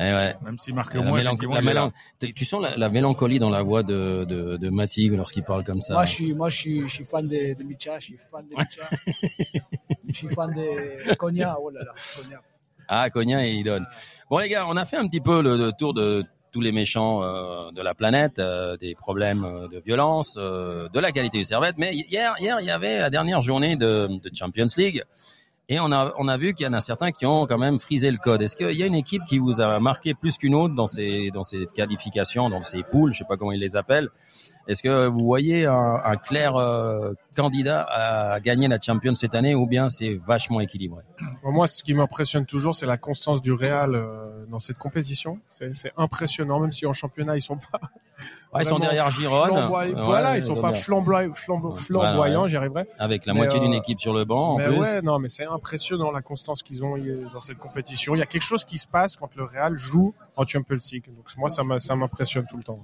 Eh 0.04 0.12
ouais. 0.12 0.34
Même 0.44 0.58
s'il 0.58 0.74
marque 0.74 0.94
La 0.94 1.02
moins, 1.02 1.22
la 1.22 1.60
mélan- 1.62 1.92
tu 2.20 2.32
tu 2.34 2.44
sens 2.44 2.60
la, 2.62 2.76
la 2.76 2.88
mélancolie 2.88 3.38
dans 3.38 3.50
la 3.50 3.62
voix 3.62 3.82
de, 3.82 4.24
de, 4.24 4.56
de 4.56 5.16
lorsqu'il 5.16 5.44
parle 5.44 5.62
comme 5.64 5.80
ça. 5.80 5.94
Moi, 5.94 6.04
je 6.04 6.10
suis, 6.12 6.34
moi, 6.34 6.48
je 6.48 6.56
suis, 6.58 6.80
je 6.88 6.94
suis 6.94 7.04
fan 7.04 7.28
de, 7.28 7.56
de 7.58 7.62
Micha, 7.64 7.98
je 7.98 8.04
suis 8.06 8.18
fan 8.30 8.44
de 8.46 8.54
Micha. 8.56 8.88
je 10.08 10.14
suis 10.14 10.28
fan 10.28 10.50
de 10.52 11.14
Konya. 11.14 11.56
Oh 11.60 11.70
là 11.70 11.80
là, 11.84 11.92
Konya. 12.16 12.40
Ah, 12.88 13.08
Cognac 13.10 13.42
et 13.44 13.52
il 13.52 13.64
donne. 13.64 13.86
Bon 14.28 14.38
les 14.38 14.48
gars, 14.48 14.64
on 14.68 14.76
a 14.76 14.84
fait 14.84 14.96
un 14.96 15.06
petit 15.06 15.20
peu 15.20 15.40
le, 15.42 15.56
le 15.56 15.72
tour 15.72 15.94
de 15.94 16.24
tous 16.50 16.60
les 16.60 16.72
méchants 16.72 17.22
euh, 17.22 17.70
de 17.70 17.80
la 17.80 17.94
planète, 17.94 18.38
euh, 18.38 18.76
des 18.76 18.94
problèmes 18.94 19.44
euh, 19.44 19.68
de 19.68 19.80
violence, 19.80 20.36
euh, 20.38 20.88
de 20.90 21.00
la 21.00 21.10
qualité 21.12 21.38
du 21.38 21.44
servette. 21.44 21.76
Mais 21.78 21.94
hier, 21.94 22.34
hier, 22.40 22.58
il 22.60 22.66
y 22.66 22.70
avait 22.70 22.98
la 22.98 23.08
dernière 23.08 23.40
journée 23.40 23.76
de, 23.76 24.08
de 24.08 24.30
Champions 24.34 24.66
League. 24.76 25.02
Et 25.68 25.80
on 25.80 25.90
a, 25.92 26.12
on 26.18 26.28
a 26.28 26.36
vu 26.36 26.54
qu'il 26.54 26.66
y 26.66 26.68
en 26.68 26.72
a 26.72 26.80
certains 26.80 27.12
qui 27.12 27.24
ont 27.24 27.46
quand 27.46 27.58
même 27.58 27.78
frisé 27.78 28.10
le 28.10 28.18
code. 28.18 28.42
Est-ce 28.42 28.56
qu'il 28.56 28.76
y 28.76 28.82
a 28.82 28.86
une 28.86 28.94
équipe 28.94 29.24
qui 29.24 29.38
vous 29.38 29.60
a 29.60 29.78
marqué 29.80 30.12
plus 30.14 30.36
qu'une 30.36 30.54
autre 30.54 30.74
dans 30.74 30.86
ces, 30.86 31.30
dans 31.30 31.44
ces 31.44 31.66
qualifications, 31.66 32.50
dans 32.50 32.64
ces 32.64 32.82
poules, 32.82 33.12
je 33.12 33.18
sais 33.18 33.24
pas 33.24 33.36
comment 33.36 33.52
ils 33.52 33.60
les 33.60 33.76
appellent? 33.76 34.08
Est-ce 34.68 34.82
que 34.82 35.08
vous 35.08 35.24
voyez 35.24 35.66
un, 35.66 36.00
un 36.04 36.16
clair 36.16 36.54
euh, 36.54 37.14
candidat 37.34 37.82
à 37.82 38.38
gagner 38.38 38.68
la 38.68 38.78
Champions 38.80 39.14
cette 39.14 39.34
année 39.34 39.56
ou 39.56 39.66
bien 39.66 39.88
c'est 39.88 40.20
vachement 40.24 40.60
équilibré? 40.60 41.02
Moi, 41.42 41.66
ce 41.66 41.82
qui 41.82 41.94
m'impressionne 41.94 42.46
toujours, 42.46 42.74
c'est 42.74 42.86
la 42.86 42.96
constance 42.96 43.42
du 43.42 43.52
Real 43.52 43.94
euh, 43.94 44.46
dans 44.46 44.60
cette 44.60 44.78
compétition. 44.78 45.40
C'est 45.50 45.92
impressionnant, 45.96 46.60
même 46.60 46.70
si 46.70 46.86
en 46.86 46.92
championnat 46.92 47.36
ils 47.36 47.42
sont 47.42 47.56
pas. 47.56 47.80
Ouais, 48.52 48.62
Ils 48.64 48.68
sont 48.68 48.78
derrière 48.78 49.10
Gironne. 49.10 49.68
voilà, 49.96 50.36
ils 50.36 50.42
sont 50.42 50.58
ont 50.58 50.60
pas 50.60 50.72
flamboyants, 50.74 52.46
j'y 52.48 52.56
arriverai. 52.56 52.86
Avec 52.98 53.24
la 53.24 53.32
Mais, 53.32 53.38
moitié 53.40 53.60
d'une 53.60 53.72
euh, 53.74 53.78
équipe 53.78 53.98
sur 53.98 54.12
le 54.12 54.24
banc 54.24 54.54
en 54.54 54.56
plus. 54.56 54.76
ouais, 54.78 55.00
non, 55.02 55.18
mais 55.18 55.28
c'est 55.30 55.46
impressionnant 55.46 56.10
la 56.10 56.20
constance 56.20 56.62
qu'ils 56.62 56.84
ont 56.84 56.96
euh, 56.98 57.24
dans 57.32 57.40
cette 57.40 57.56
compétition. 57.58 58.14
Il 58.14 58.18
y 58.18 58.22
a 58.22 58.26
quelque 58.26 58.42
chose 58.42 58.64
qui 58.64 58.78
se 58.78 58.86
passe 58.86 59.16
quand 59.16 59.34
le 59.36 59.44
Real 59.44 59.76
joue 59.76 60.14
en 60.36 60.46
Champions 60.46 60.76
League. 60.92 61.06
Donc 61.06 61.24
moi, 61.38 61.48
ça 61.48 61.94
m'impressionne 61.96 62.44
tout 62.48 62.58
le 62.58 62.62
temps. 62.62 62.78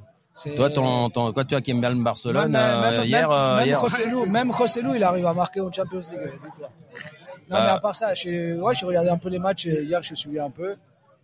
Toi, 0.56 0.70
ton, 0.70 1.10
ton, 1.10 1.32
toi, 1.32 1.44
tu 1.44 1.54
as 1.54 1.60
qui 1.60 1.72
aime 1.72 1.80
bien 1.80 1.90
le 1.90 2.02
Barcelone 2.02 2.50
Même, 2.52 2.60
euh, 2.62 2.98
même- 3.00 3.04
hier, 3.06 3.28
même-. 4.28 4.50
Rossellou, 4.52 4.94
il 4.94 5.02
arrive 5.02 5.26
à 5.26 5.34
marquer 5.34 5.60
au 5.60 5.70
Champions 5.72 5.98
League. 6.12 6.32
Non, 7.50 7.56
Bah. 7.56 7.62
mais 7.64 7.70
à 7.70 7.78
part 7.78 7.94
ça, 7.94 8.14
j'ai 8.14 8.54
ouais, 8.54 8.74
j'ai 8.74 8.86
regardé 8.86 9.08
un 9.08 9.16
peu 9.18 9.28
les 9.30 9.38
matchs 9.38 9.64
hier, 9.66 10.02
je 10.02 10.14
suis 10.14 10.38
un 10.38 10.50
peu. 10.50 10.76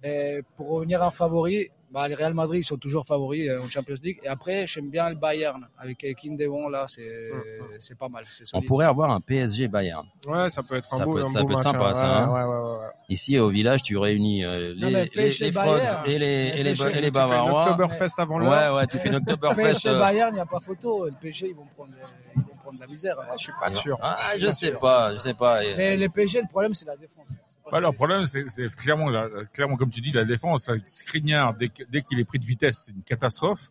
Et 0.02 0.42
pour 0.57 0.68
revenir 0.70 1.02
en 1.02 1.11
favori, 1.11 1.70
bah, 1.94 2.09
les 2.09 2.14
Real 2.16 2.35
Madrid 2.35 2.61
ils 2.61 2.66
sont 2.66 2.76
toujours 2.76 3.07
favoris 3.07 3.48
euh, 3.48 3.62
en 3.62 3.68
Champions 3.70 3.94
League. 4.02 4.18
Et 4.24 4.28
après, 4.28 4.66
j'aime 4.66 4.90
bien 4.90 5.09
le 5.09 5.14
Bayern 5.16 5.66
avec 5.78 6.04
Kim 6.18 6.37
Devon 6.37 6.68
là, 6.68 6.85
c'est 6.88 7.30
c'est 7.78 7.96
pas 7.96 8.09
mal. 8.09 8.24
On 8.52 8.61
pourrait 8.62 8.87
avoir 8.87 9.11
un 9.12 9.20
PSG 9.20 9.68
Bayern. 9.68 10.07
Ouais, 10.26 10.50
ça 10.50 10.61
peut 10.68 10.76
être 10.76 10.92
un 10.92 10.98
Ça 10.98 11.04
beau, 11.04 11.14
peut 11.14 11.20
être- 11.20 11.28
un 11.28 11.33
ça 11.33 11.40
beau 11.40 11.46
peut 11.46 11.52
être 11.52 11.59
match, 11.64 11.72
sympa, 11.72 11.90
hein. 11.90 11.94
ça, 11.94 12.18
hein. 12.24 12.28
Ouais, 12.33 12.42
ouais, 12.42 12.46
ouais, 12.62 12.78
ouais. 12.80 12.87
Ici, 13.09 13.38
au 13.38 13.48
village, 13.48 13.83
tu 13.83 13.96
réunis 13.96 14.44
euh, 14.44 14.72
les, 14.76 14.90
les, 14.90 15.07
PSG 15.07 15.44
les 15.46 15.50
Bayern. 15.52 15.87
Frogs 15.87 16.09
et 16.11 16.18
les, 16.18 16.26
et 16.26 16.62
les, 16.62 16.72
PSG, 16.72 16.85
et 16.88 16.92
les 16.92 16.98
Tu 17.00 17.04
fais 17.04 17.11
Bavarois. 17.11 17.64
l'Oktoberfest 17.66 18.14
avant 18.18 18.38
Ouais, 18.40 18.46
l'heure. 18.46 18.74
ouais, 18.76 18.87
tu 18.87 18.98
fais 18.98 19.09
une 19.11 19.14
Oktoberfest. 19.16 19.62
PSG 19.62 19.88
euh, 19.90 19.98
Bayern, 20.00 20.30
il 20.33 20.35
n'y 20.35 20.40
a 20.40 20.46
pas 20.46 20.61
photo. 20.61 21.04
Le 21.07 21.12
PSG, 21.20 21.48
ils 21.50 21.54
vont 21.54 21.66
prendre, 21.76 21.92
ils 22.35 22.42
vont 22.42 22.54
prendre 22.62 22.80
la 22.80 22.87
misère. 22.87 23.16
hein. 23.20 23.35
Je 23.37 23.42
suis 23.44 23.52
pas 23.61 23.70
sûr. 23.70 23.96
Ah, 24.02 24.16
je 24.38 24.50
sais 24.50 24.72
pas, 24.72 25.14
je 25.14 25.20
sais 25.20 25.35
pas. 25.35 25.61
Mais 25.76 25.96
les 25.96 26.09
PSG, 26.09 26.40
le 26.42 26.48
problème, 26.48 26.74
c'est 26.74 26.87
la 26.87 26.96
défense. 26.96 27.26
Bah, 27.64 27.70
ça. 27.72 27.81
le 27.81 27.92
problème, 27.92 28.27
c'est 28.27 28.44
clairement, 28.77 29.09
la- 29.09 29.29
clairement, 29.53 29.77
comme 29.77 29.90
tu 29.90 30.00
dis, 30.00 30.12
la 30.12 30.24
défense. 30.24 30.70
Skriniar, 30.85 31.55
dès, 31.55 31.70
dès 31.88 32.03
qu'il 32.03 32.18
est 32.20 32.24
pris 32.24 32.38
de 32.38 32.44
vitesse, 32.44 32.85
c'est 32.87 32.92
une 32.92 33.03
catastrophe. 33.05 33.70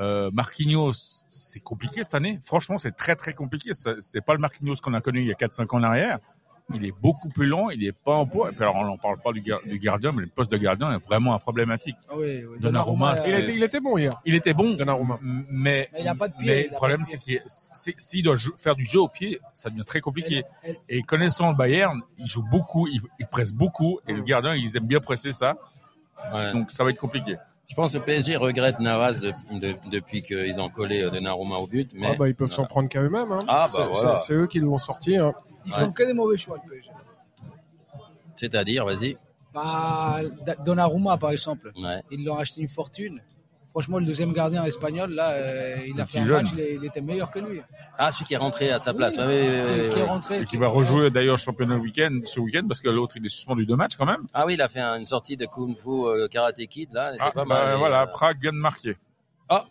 Euh, 0.00 0.30
Marquinhos, 0.32 0.92
c'est 1.28 1.60
compliqué 1.60 2.02
cette 2.02 2.14
année. 2.14 2.40
Franchement, 2.42 2.78
c'est 2.78 2.92
très 2.92 3.14
très 3.16 3.32
compliqué. 3.32 3.70
C'est 3.74 4.20
pas 4.24 4.32
le 4.32 4.40
Marquinhos 4.40 4.76
qu'on 4.82 4.94
a 4.94 5.00
connu 5.00 5.20
il 5.20 5.28
y 5.28 5.32
a 5.32 5.36
4-5 5.36 5.72
ans 5.74 5.78
en 5.78 5.82
arrière. 5.84 6.18
Il 6.72 6.84
est 6.86 6.94
beaucoup 6.98 7.28
plus 7.28 7.46
lent, 7.46 7.68
il 7.68 7.84
est 7.84 7.92
pas 7.92 8.14
en 8.14 8.24
poids. 8.26 8.48
Et 8.48 8.52
puis 8.54 8.62
alors, 8.62 8.76
on 8.76 8.84
n'en 8.86 8.96
parle 8.96 9.18
pas 9.18 9.32
du, 9.32 9.40
gar- 9.42 9.60
du 9.66 9.78
gardien, 9.78 10.12
mais 10.12 10.22
le 10.22 10.28
poste 10.28 10.50
de 10.50 10.56
gardien 10.56 10.92
est 10.94 11.04
vraiment 11.04 11.38
problématique. 11.38 11.96
Ah 12.08 12.14
oui, 12.16 12.42
oui. 12.46 12.58
Donnarumma, 12.58 13.16
Il 13.26 13.34
était, 13.34 13.54
il 13.54 13.62
était 13.62 13.80
bon 13.80 13.98
hier. 13.98 14.12
Il 14.24 14.34
était 14.34 14.54
bon, 14.54 14.72
Donnarumma. 14.72 15.18
mais, 15.20 15.90
Mais 15.92 16.00
il 16.00 16.08
a 16.08 16.14
pas 16.14 16.28
de 16.28 16.34
pied, 16.36 16.46
mais 16.46 16.60
il 16.62 16.68
a 16.68 16.70
le 16.70 16.74
problème, 16.76 17.02
c'est 17.04 17.18
qu'il 17.18 17.42
s'il 17.46 18.22
doit 18.24 18.36
faire 18.56 18.74
du 18.76 18.84
jeu 18.86 18.98
au 19.00 19.08
pied, 19.08 19.40
ça 19.52 19.68
devient 19.68 19.84
très 19.84 20.00
compliqué. 20.00 20.44
elle- 20.62 20.76
Et 20.88 21.02
connaissant 21.02 21.50
le 21.50 21.56
Bayern, 21.56 22.00
il 22.16 22.26
joue 22.26 22.42
beaucoup, 22.42 22.88
il, 22.88 23.02
il 23.20 23.26
presse 23.26 23.52
beaucoup, 23.52 24.00
et 24.08 24.14
le 24.14 24.22
gardien, 24.22 24.54
ils 24.54 24.74
aiment 24.76 24.86
bien 24.86 25.00
presser 25.00 25.32
ça. 25.32 25.56
Ouais. 26.32 26.52
Donc 26.54 26.70
ça 26.70 26.82
va 26.82 26.90
être 26.90 26.98
compliqué. 26.98 27.36
Je 27.74 27.80
pense 27.82 27.92
que 27.94 27.98
le 27.98 28.04
PSG 28.04 28.36
regrette 28.36 28.78
Navas 28.78 29.18
de- 29.20 29.32
de- 29.58 29.74
depuis 29.90 30.22
qu'ils 30.22 30.60
ont 30.60 30.68
collé 30.68 31.02
euh, 31.02 31.10
Donnarumma 31.10 31.56
au 31.56 31.66
but. 31.66 31.90
Mais 31.96 32.10
Ah 32.12 32.14
bah, 32.16 32.28
ils 32.28 32.34
peuvent 32.36 32.52
s'en 32.52 32.66
prendre 32.66 32.88
qu'à 32.88 33.02
eux-mêmes. 33.02 33.32
Hein. 33.32 33.40
Ah, 33.48 33.66
bah, 33.66 33.70
C'est- 33.92 34.00
voilà. 34.00 34.18
c'est- 34.18 34.26
C'est 34.28 34.32
eux 34.34 34.46
qui 34.46 34.60
l'ont 34.60 34.78
sorti. 34.78 35.16
Hein. 35.16 35.32
Ils 35.66 35.72
Ouais. 35.72 35.78
font 35.80 35.90
que 35.90 36.04
des 36.04 36.12
mauvais 36.12 36.36
choix, 36.36 36.56
le 36.64 36.70
PSG. 36.70 36.90
C'est-à-dire, 38.36 38.84
vas-y. 38.84 39.16
Bah, 39.52 40.18
Donnarumma, 40.64 41.16
par 41.16 41.30
exemple, 41.30 41.72
Ouais. 41.76 42.00
ils 42.12 42.24
l'ont 42.24 42.36
acheté 42.36 42.60
une 42.60 42.68
fortune. 42.68 43.20
Franchement, 43.74 43.98
le 43.98 44.06
deuxième 44.06 44.32
gardien 44.32 44.64
espagnol, 44.64 45.10
là, 45.10 45.30
euh, 45.32 45.78
il 45.84 46.00
a 46.00 46.04
Le 46.04 46.08
fait 46.08 46.20
un 46.20 46.24
jeune. 46.24 46.42
match, 46.44 46.52
il, 46.56 46.84
était 46.84 47.00
meilleur 47.00 47.28
que 47.28 47.40
lui. 47.40 47.60
Ah, 47.98 48.12
celui 48.12 48.24
qui 48.24 48.34
est 48.34 48.36
rentré 48.36 48.70
à 48.70 48.78
sa 48.78 48.94
place. 48.94 49.16
Oui, 49.18 49.24
Ouais, 49.24 49.26
ouais, 49.26 49.48
ouais, 49.48 49.64
qui- 49.64 49.80
ouais, 49.80 49.88
qui 49.88 49.98
est 49.98 50.02
rentré. 50.04 50.40
Et 50.42 50.44
qui 50.44 50.56
va 50.58 50.68
rejouer 50.68 51.10
d'ailleurs 51.10 51.38
championnat 51.38 51.76
week-end, 51.76 52.20
ce 52.22 52.38
week-end, 52.38 52.68
parce 52.68 52.80
que 52.80 52.88
l'autre, 52.88 53.16
il 53.16 53.26
est 53.26 53.28
suspendu 53.28 53.66
deux 53.66 53.74
matchs 53.74 53.96
quand 53.96 54.06
même. 54.06 54.24
Ah 54.32 54.46
oui, 54.46 54.54
il 54.54 54.62
a 54.62 54.68
fait 54.68 54.78
une 54.80 55.06
sortie 55.06 55.36
de 55.36 55.46
Kung 55.46 55.76
Fu 55.76 55.88
euh, 55.88 56.28
Karate 56.28 56.64
Kid, 56.68 56.90
là. 56.92 57.14
Ah, 57.18 57.32
pas 57.32 57.44
bah, 57.44 57.64
mal. 57.64 57.76
Voilà, 57.78 58.02
euh, 58.02 58.06
Prague 58.06 58.40
vient 58.40 58.52
de 58.52 58.58
marquer. 58.58 58.96
Ah. 59.48 59.64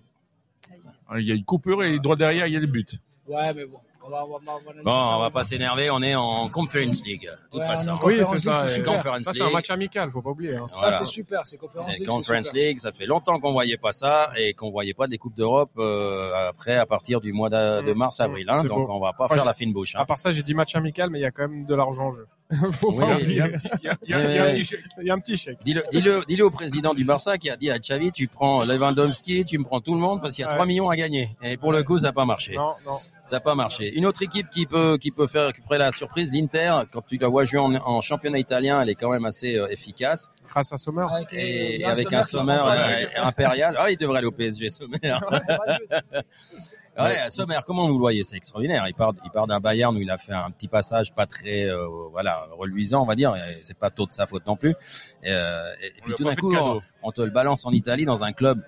Il 1.16 1.24
y 1.24 1.32
a 1.32 1.36
une 1.36 1.46
coupure 1.46 1.82
et 1.82 1.98
droit 2.00 2.18
derrière, 2.18 2.46
il 2.46 2.52
y 2.54 2.58
a 2.58 2.60
les 2.60 2.68
buts. 2.68 2.86
Ouais, 3.26 3.54
mais 3.54 3.66
bon. 3.66 3.80
On 4.06 4.10
va, 4.10 4.26
on 4.26 4.28
va, 4.32 4.38
on 4.38 4.40
va 4.46 4.52
analyser 4.72 4.84
Bon, 4.84 4.92
on 5.16 5.20
va 5.20 5.30
pas 5.30 5.44
s'énerver, 5.46 5.90
on 5.90 6.02
est 6.02 6.14
en 6.16 6.50
Conference 6.50 7.04
League, 7.06 7.22
de 7.24 7.50
toute 7.50 7.62
Ouais, 7.62 7.68
façon. 7.68 7.92
Oui, 8.04 8.20
c'est 8.26 8.38
ça. 8.40 8.56
c'est 8.56 8.66
et- 8.66 8.76
super. 8.76 8.94
Conference 8.96 9.22
Ça, 9.22 9.32
c'est 9.34 9.42
un 9.42 9.46
League. 9.46 9.54
match 9.54 9.70
amical, 9.70 10.12
faut 10.12 10.22
pas 10.22 10.30
oublier. 10.32 10.56
hein. 10.56 10.66
Ça, 10.66 10.76
Voilà. 10.80 10.98
c'est 10.98 11.06
super. 11.06 11.42
C'est 11.46 11.58
Conference 11.58 11.88
League. 11.88 11.96
c'est 12.00 12.06
Conference 12.06 12.46
super. 12.48 12.62
League, 12.62 12.80
ça 12.80 12.92
fait 12.92 13.06
longtemps 13.06 13.40
qu'on 13.40 13.54
voyait 13.54 13.78
pas 13.78 13.94
ça 13.94 14.32
et 14.36 14.54
qu'on 14.54 14.72
voyait 14.72 14.94
pas 14.94 15.08
des 15.08 15.18
coupes 15.18 15.36
d'Europe 15.38 15.72
euh, 15.78 16.50
après 16.50 16.76
à 16.76 16.86
partir 16.86 17.22
du 17.22 17.32
mois 17.32 17.50
de, 17.50 17.82
de 17.82 17.94
Mm. 17.94 17.98
mars 17.98 18.20
avril. 18.20 18.46
Hein, 18.50 18.64
donc 18.66 18.88
beau. 18.88 18.94
on 18.94 19.00
va 19.00 19.14
pas 19.14 19.26
Enfin, 19.26 19.36
faire 19.36 19.46
la 19.46 19.54
fine 19.54 19.72
bouche. 19.72 19.96
À 19.96 20.02
Hein. 20.02 20.06
part 20.06 20.18
ça, 20.18 20.32
j'ai 20.32 20.44
dit 20.44 20.54
match 20.54 20.76
amical, 20.76 21.10
mais 21.10 21.20
il 21.20 21.24
y 21.24 21.26
a 21.26 21.32
quand 21.32 21.48
même 21.48 21.66
de 21.66 21.74
l'argent 21.76 22.08
en 22.10 22.14
jeu. 22.14 22.28
faut 22.74 22.92
Oui, 22.92 23.00
pas 23.00 23.16
oui, 23.16 23.24
Il 23.26 23.34
y 23.36 23.40
a 23.42 23.46
un 23.46 23.48
oublier. 23.48 23.58
petit, 23.58 23.70
il 23.82 25.06
y 25.08 25.10
a, 25.10 25.16
un 25.16 25.22
chèque. 25.24 25.58
Dis-le, 25.64 25.82
dis-le, 25.92 26.24
dis-le 26.28 26.46
au 26.46 26.52
président 26.52 26.94
du 26.94 27.04
Barça 27.06 27.38
qui 27.38 27.50
a 27.50 27.56
dit 27.56 27.72
à 27.72 27.80
Xavi, 27.80 28.12
tu 28.12 28.28
prends 28.28 28.64
Lewandowski, 28.64 29.46
tu 29.46 29.58
me 29.58 29.64
prends 29.64 29.80
tout 29.82 29.94
le 29.96 30.00
monde 30.02 30.22
parce 30.22 30.36
qu'il 30.36 30.42
y 30.44 30.46
a 30.46 30.50
Ouais. 30.50 30.56
3 30.56 30.66
millions 30.68 30.90
à 30.90 30.96
gagner. 30.96 31.36
Et 31.42 31.58
pour 31.58 31.72
le 31.72 31.82
coup, 31.84 31.98
ça 31.98 32.08
n'a 32.08 32.14
pas 32.14 32.26
marché. 32.26 32.54
Non, 32.56 32.74
non. 32.86 32.98
Ça 33.24 33.38
n'a 33.38 33.40
pas 33.40 33.56
marché. 33.56 33.93
Une 33.96 34.06
autre 34.06 34.22
équipe 34.24 34.50
qui 34.50 34.66
peut, 34.66 34.98
qui 35.00 35.12
peut 35.12 35.28
faire 35.28 35.48
récupérer 35.48 35.78
la 35.78 35.92
surprise, 35.92 36.32
l'Inter, 36.34 36.82
quand 36.92 37.02
tu 37.06 37.18
la 37.18 37.28
vois 37.28 37.44
jouer 37.46 37.60
en, 37.60 37.74
en 37.76 38.02
championnat 38.02 38.40
italien, 38.40 38.82
elle 38.82 38.90
est 38.90 38.96
quand 38.96 39.12
même 39.12 39.26
assez 39.26 39.56
euh, 39.58 39.68
efficace. 39.70 40.30
Grâce 40.48 40.72
à 40.74 40.78
Sommer. 40.78 41.06
Avec, 41.10 41.34
Et, 41.34 41.84
euh, 41.86 41.90
avec 41.90 42.08
Sommer 42.26 42.54
un 42.54 42.64
va- 42.64 42.88
euh, 42.90 43.06
impérial. 43.24 43.76
Ah, 43.80 43.90
il 43.92 43.98
devrait 43.98 44.18
aller 44.20 44.28
au 44.28 44.32
PSG, 44.32 44.70
sommaire. 44.70 45.22
Ouais, 46.96 47.18
Sommer, 47.32 47.58
comment 47.66 47.88
vous 47.88 47.94
le 47.94 48.00
voyez? 48.00 48.22
C'est 48.22 48.36
extraordinaire. 48.38 48.86
Il 48.88 48.94
part, 48.94 49.14
il 49.26 49.32
part 49.32 49.48
d'un 49.48 49.60
Bayern 49.60 49.98
où 49.98 50.00
il 50.00 50.12
a 50.12 50.20
fait 50.20 50.32
un 50.34 50.52
petit 50.52 50.68
passage 50.68 51.12
pas 51.12 51.26
très, 51.26 51.64
euh, 51.68 51.88
voilà, 52.12 52.48
reluisant, 52.52 53.02
on 53.02 53.06
va 53.08 53.16
dire. 53.16 53.36
Et 53.36 53.62
C'est 53.64 53.76
pas 53.78 53.90
tôt 53.90 54.06
de 54.06 54.14
sa 54.14 54.28
faute 54.28 54.46
non 54.46 54.56
plus. 54.56 54.76
Et, 55.24 55.32
euh, 55.32 55.74
et- 55.82 55.88
et 55.88 56.02
puis 56.06 56.14
tout 56.14 56.24
d'un 56.24 56.36
coup, 56.36 56.54
on 57.02 57.12
te 57.12 57.22
le 57.22 57.32
balance 57.32 57.66
en 57.66 57.72
Italie 57.72 58.06
dans 58.06 58.24
un 58.24 58.32
club 58.32 58.62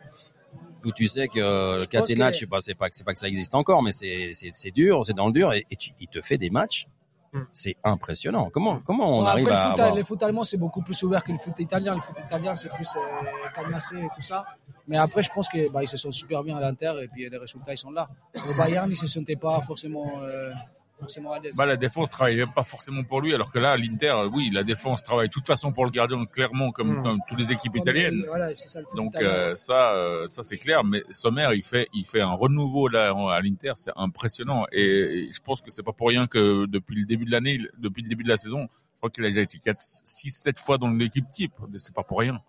où 0.86 0.92
tu 0.92 1.08
sais 1.08 1.28
que 1.28 1.86
Catenaccio, 1.86 2.16
que- 2.28 2.34
je 2.34 2.40
sais 2.40 2.46
pas, 2.48 2.62
c'est 2.62 2.76
pas, 2.76 2.90
que- 2.90 2.96
c'est 2.96 3.04
pas 3.04 3.14
que 3.14 3.20
ça 3.20 3.28
existe 3.28 3.56
encore, 3.56 3.82
mais 3.84 3.92
c'est, 3.92 4.32
dur, 4.72 5.06
c'est 5.06 5.14
dans 5.14 5.28
le 5.28 5.34
dur, 5.34 5.54
et, 5.54 5.66
et 5.70 5.76
tu, 5.76 5.92
il 6.00 6.08
te 6.08 6.22
fait 6.22 6.38
des 6.38 6.50
matchs. 6.50 6.88
Hmm. 7.34 7.44
C'est 7.52 7.76
impressionnant. 7.84 8.50
Comment, 8.50 8.80
comment 8.80 9.18
on 9.18 9.22
Bon, 9.22 9.26
arrive 9.26 9.50
après, 9.50 9.58
à 9.58 9.64
le 9.66 9.70
foot, 9.72 9.80
avoir... 9.82 9.96
le 9.98 10.04
foot 10.04 10.24
allemand, 10.24 10.44
c'est 10.44 10.58
beaucoup 10.58 10.82
plus 10.82 11.04
ouvert 11.04 11.22
que 11.22 11.34
le 11.34 11.38
foot 11.38 11.60
italien. 11.60 11.96
Le 11.96 12.00
foot 12.02 12.16
italien, 12.26 12.56
c'est 12.56 12.70
plus 12.70 12.88
euh, 12.96 14.00
et 14.00 14.08
tout 14.16 14.22
ça. 14.22 14.46
Mais 14.88 14.96
après, 14.98 15.22
je 15.22 15.30
pense 15.34 15.50
que 15.50 15.70
bah, 15.70 15.86
se 15.86 15.98
sont 15.98 16.14
super 16.14 16.44
bien 16.44 16.56
à 16.56 16.62
l'Inter 16.62 16.94
et 17.02 17.08
puis 17.10 17.30
les 17.30 17.38
résultats, 17.38 17.74
ils 17.74 17.78
sont 17.78 17.92
là. 17.92 18.08
Au 18.36 18.54
Bayern, 18.58 18.90
ils 18.90 18.96
se 18.96 19.08
sentaient 19.08 19.36
pas 19.36 19.60
forcément, 19.62 20.22
euh, 20.22 20.52
forcément 21.00 21.34
à 21.34 21.40
l'aise. 21.40 21.56
Bah, 21.56 21.66
la 21.66 21.78
défense 21.78 22.10
travaillait 22.10 22.46
pas 22.46 22.64
forcément 22.64 23.04
pour 23.04 23.22
lui, 23.22 23.34
alors 23.34 23.52
que 23.52 23.60
là, 23.60 23.76
l'Inter, 23.78 24.16
oui, 24.34 24.50
la 24.52 24.64
défense 24.64 25.04
travaille 25.04 25.28
de 25.28 25.34
toute 25.34 25.48
façon 25.48 25.72
pour 25.72 25.86
le 25.86 25.92
gardien, 25.92 26.24
clairement, 26.26 26.72
comme, 26.72 27.00
Mm. 27.00 27.04
comme 27.04 27.20
toutes 27.28 27.40
les 27.40 27.52
équipes 27.52 27.76
italiennes. 27.76 28.24
Voilà, 28.28 28.56
c'est 28.56 28.70
ça 28.70 28.80
le 28.80 28.86
foot 28.86 28.96
Donc 28.96 29.22
euh, 29.22 29.56
ça, 29.56 29.94
euh, 29.94 30.28
ça 30.28 30.44
c'est 30.44 30.58
clair. 30.58 30.84
Mais 30.84 31.04
Sommer, 31.10 31.50
il 31.54 31.64
fait, 31.64 31.88
il 31.94 32.06
fait 32.06 32.22
un 32.22 32.34
renouveau 32.34 32.88
là 32.88 33.10
à 33.12 33.42
l'Inter, 33.42 33.74
c'est 33.76 33.92
impressionnant. 33.96 34.66
Et, 34.72 35.28
et 35.28 35.32
je 35.32 35.40
pense 35.42 35.62
que 35.62 35.72
c'est 35.72 35.84
pas 35.84 35.94
pour 35.94 36.08
rien 36.08 36.28
que 36.28 36.66
depuis 36.66 36.96
le 37.00 37.06
début 37.06 37.26
de 37.26 37.32
l'année, 37.32 37.60
depuis 37.78 38.04
le 38.04 38.10
début 38.10 38.24
de 38.24 38.30
la 38.30 38.38
saison, 38.38 38.68
je 38.94 39.00
crois 39.00 39.10
qu'il 39.10 39.24
a 39.26 39.28
déjà 39.30 39.42
été 39.42 39.60
4, 39.60 39.78
6, 39.80 40.32
7 40.32 40.60
fois 40.60 40.78
dans 40.78 40.90
l'équipe 40.90 41.30
type. 41.30 41.54
C'est 41.78 41.94
pas 41.94 42.04
pour 42.04 42.20
rien. 42.20 42.42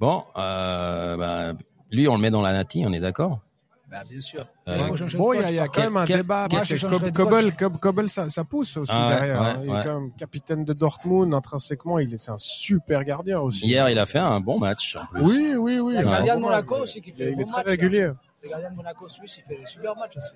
Bon, 0.00 0.24
euh, 0.36 1.16
bah, 1.16 1.52
lui, 1.90 2.08
on 2.08 2.16
le 2.16 2.20
met 2.20 2.30
dans 2.30 2.42
la 2.42 2.52
nati, 2.52 2.84
on 2.86 2.92
est 2.92 3.00
d'accord 3.00 3.40
Bah, 3.88 4.02
bien 4.10 4.20
sûr. 4.20 4.44
Euh, 4.66 4.76
Il 4.80 4.84
faut 4.86 4.96
changer 4.96 5.16
de 5.16 5.22
Bon, 5.22 5.32
il 5.32 5.40
y 5.40 5.44
a, 5.44 5.50
il 5.50 5.54
y 5.54 5.58
a 5.60 5.68
quand 5.68 5.80
même 5.82 5.96
un 5.96 6.04
Quel- 6.06 6.16
débat. 6.18 6.48
Moi, 6.50 7.10
Kobel, 7.14 7.54
Kobel, 7.80 8.08
ça, 8.10 8.28
ça 8.30 8.42
pousse 8.42 8.76
aussi 8.78 8.90
Ah 8.92 9.10
derrière. 9.10 9.40
ouais, 9.40 9.46
hein. 9.46 9.60
Il 9.62 9.70
est 9.70 9.82
quand 9.84 10.00
même 10.00 10.12
capitaine 10.14 10.64
de 10.64 10.72
Dortmund, 10.72 11.32
intrinsèquement, 11.32 12.00
il 12.00 12.12
est, 12.12 12.16
c'est 12.16 12.32
un 12.32 12.38
super 12.38 13.04
gardien 13.04 13.38
aussi. 13.38 13.64
Hier, 13.64 13.88
il 13.88 13.98
a 14.00 14.06
fait 14.06 14.18
un 14.18 14.40
bon 14.40 14.58
match, 14.58 14.96
en 14.96 15.06
plus. 15.06 15.22
Oui, 15.22 15.54
oui, 15.56 15.78
oui. 15.78 15.92
Il 15.92 15.96
y 15.96 15.98
a 15.98 16.02
le 16.02 16.10
gardien 16.10 16.36
de 16.36 16.40
Monaco 16.40 16.76
il- 16.78 16.82
aussi 16.82 17.00
qui 17.00 17.10
il 17.10 17.14
fait 17.14 17.22
est, 17.24 17.26
un 17.28 17.30
il 17.30 17.36
bon 17.36 17.42
est 17.42 17.44
très 17.46 17.56
match, 17.62 17.66
régulier. 17.68 18.10
Le 18.42 18.48
gardien 18.50 18.70
de 18.72 18.76
Monaco 18.76 19.06
suisse, 19.08 19.38
il 19.38 19.44
fait 19.44 19.60
des 19.60 19.66
super 19.66 19.94
matchs 19.96 20.16
aussi. 20.16 20.32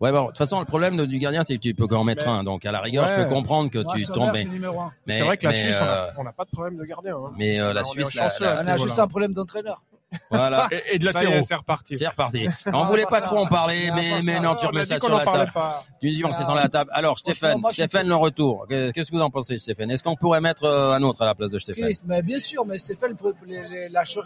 Ouais, 0.00 0.12
bon, 0.12 0.22
de 0.22 0.26
toute 0.28 0.38
façon, 0.38 0.60
le 0.60 0.66
problème 0.66 1.06
du 1.06 1.18
gardien, 1.18 1.42
c'est 1.42 1.56
que 1.56 1.60
tu 1.62 1.74
peux 1.74 1.86
qu'en 1.88 2.04
mettre 2.04 2.24
Mais- 2.26 2.32
un. 2.32 2.44
Donc, 2.44 2.66
à 2.66 2.70
la 2.70 2.80
rigueur, 2.80 3.08
je 3.08 3.14
peux 3.14 3.24
comprendre 3.24 3.70
que 3.70 3.78
Moi, 3.78 3.94
tu 3.96 4.04
tombes. 4.04 4.30
c'est 4.36 4.44
numéro 4.44 4.78
un. 4.78 4.92
Mais, 5.06 5.16
C'est 5.16 5.24
vrai 5.24 5.36
que 5.38 5.44
la 5.46 5.50
mais, 5.52 5.58
Suisse, 5.58 5.78
on 5.80 5.84
a- 5.84 5.88
euh, 5.88 6.10
on 6.18 6.24
n'a 6.24 6.32
pas 6.32 6.44
de 6.44 6.50
problème 6.50 6.76
de 6.76 6.84
gardien. 6.84 7.16
hein. 7.16 7.32
mais 7.38 7.58
euh, 7.60 7.72
la 7.72 7.82
Suisse, 7.82 8.14
la- 8.14 8.24
la- 8.24 8.30
ce 8.30 8.64
On 8.64 8.68
a 8.68 8.76
juste 8.76 8.98
un 8.98 9.08
problème 9.08 9.32
d'entraîneur. 9.32 9.82
Voilà, 10.30 10.68
Et, 10.70 10.94
et 10.96 10.98
de 10.98 11.04
la 11.06 11.12
Ça 11.12 11.22
y 11.22 11.26
est, 11.26 11.30
terreau. 11.30 11.44
c'est 11.46 11.54
reparti. 11.54 11.96
c'est 11.96 12.08
reparti. 12.08 12.46
On 12.66 12.82
Ah, 12.82 12.86
voulait 12.88 13.02
pas 13.04 13.10
pas 13.10 13.16
ça. 13.18 13.22
trop 13.22 13.38
en 13.38 13.46
parler, 13.46 13.88
Ah, 13.90 13.94
mais, 13.94 14.10
pas 14.10 14.16
mais 14.24 14.34
ça. 14.34 14.40
non, 14.40 14.54
tu 14.56 14.66
remets 14.66 14.84
ça 14.84 14.98
sur 14.98 15.08
la 15.14 15.24
table. 15.24 15.50
pas. 15.52 15.82
Tu 16.00 16.10
dis, 16.10 16.24
on 16.24 16.30
c'est 16.30 16.42
Ah. 16.42 16.46
sur 16.46 16.54
la 16.54 16.68
table. 16.68 16.90
Alors, 16.92 17.18
Stéphane, 17.18 17.60
moi, 17.60 17.70
Stéphane, 17.70 18.08
le 18.08 18.14
retour. 18.16 18.66
Que- 18.68 18.90
Qu'est-ce 18.90 19.10
que 19.10 19.16
vous 19.16 19.22
en 19.22 19.30
pensez, 19.30 19.58
Stéphane? 19.58 19.90
Est-ce 19.90 20.02
qu'on 20.02 20.16
pourrait 20.16 20.40
mettre 20.40 20.64
euh, 20.64 20.92
un 20.94 21.02
autre 21.02 21.22
à 21.22 21.26
la 21.26 21.34
place 21.34 21.50
de 21.50 21.58
Stéphane? 21.58 21.90
Mais 22.06 22.22
bien 22.22 22.38
sûr, 22.38 22.64
mais 22.66 22.78
Stéphane, 22.78 23.16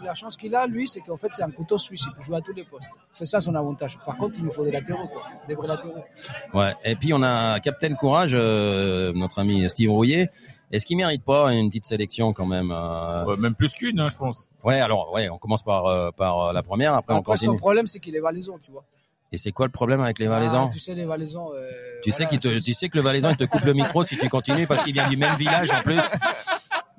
la 0.03 0.13
chance 0.13 0.37
qu'il 0.37 0.55
a, 0.55 0.65
lui, 0.67 0.87
c'est 0.87 1.01
qu'en 1.01 1.17
fait, 1.17 1.27
c'est 1.31 1.43
un 1.43 1.51
couteau 1.51 1.77
suisse. 1.77 2.03
Il 2.07 2.13
peut 2.15 2.21
jouer 2.21 2.37
à 2.37 2.41
tous 2.41 2.53
les 2.53 2.63
postes. 2.63 2.89
C'est 3.13 3.25
ça 3.25 3.39
son 3.39 3.55
avantage. 3.55 3.97
Par 4.05 4.17
contre, 4.17 4.35
il 4.37 4.45
nous 4.45 4.51
faut 4.51 4.63
des 4.63 4.71
latéraux, 4.71 5.07
quoi. 5.07 5.23
Des 5.47 5.55
vrais 5.55 5.67
latéraux. 5.67 6.03
Ouais. 6.53 6.73
Et 6.83 6.95
puis, 6.95 7.13
on 7.13 7.21
a 7.23 7.59
Captain 7.59 7.93
Courage, 7.95 8.31
euh, 8.33 9.11
notre 9.13 9.39
ami 9.39 9.69
Steve 9.69 9.89
Rouillet. 9.91 10.29
Est-ce 10.71 10.85
qu'il 10.85 10.97
mérite 10.97 11.23
pas 11.23 11.51
une 11.53 11.69
petite 11.69 11.85
sélection 11.85 12.31
quand 12.33 12.45
même 12.45 12.71
euh, 12.71 13.25
Ouais, 13.25 13.37
même 13.37 13.55
plus 13.55 13.73
qu'une, 13.73 13.99
hein, 13.99 14.07
je 14.09 14.15
pense. 14.17 14.47
Ouais, 14.63 14.79
alors, 14.79 15.11
ouais, 15.13 15.27
on 15.29 15.37
commence 15.39 15.63
par, 15.63 15.85
euh, 15.87 16.11
par 16.11 16.47
euh, 16.49 16.53
la 16.53 16.61
première, 16.63 16.93
après, 16.93 17.13
on 17.15 17.17
Après, 17.19 17.37
son 17.37 17.45
continue. 17.47 17.59
problème, 17.59 17.87
c'est 17.87 17.99
qu'il 17.99 18.15
est 18.15 18.19
valaisan, 18.19 18.57
tu 18.63 18.71
vois. 18.71 18.83
Et 19.31 19.37
c'est 19.37 19.51
quoi 19.51 19.65
le 19.67 19.71
problème 19.71 20.01
avec 20.01 20.17
les 20.19 20.27
Valaisans 20.27 20.67
Ah, 20.69 20.73
tu 20.73 20.79
sais, 20.79 20.95
les 20.95 21.05
valaisans. 21.05 21.51
euh, 21.53 21.69
Tu 22.03 22.09
sais 22.11 22.25
qu'il 22.27 22.39
te, 22.39 22.47
tu 22.47 22.73
sais 22.73 22.89
que 22.89 22.97
le 22.97 23.03
Valaisan 23.03 23.29
il 23.29 23.37
te 23.37 23.43
coupe 23.43 23.61
le 23.63 23.73
micro 23.73 24.03
si 24.03 24.17
tu 24.17 24.27
continues 24.27 24.65
parce 24.65 24.81
qu'il 24.83 24.93
vient 24.93 25.07
du 25.07 25.17
même 25.17 25.35
village 25.37 25.69
en 25.71 25.83
plus. 25.83 26.01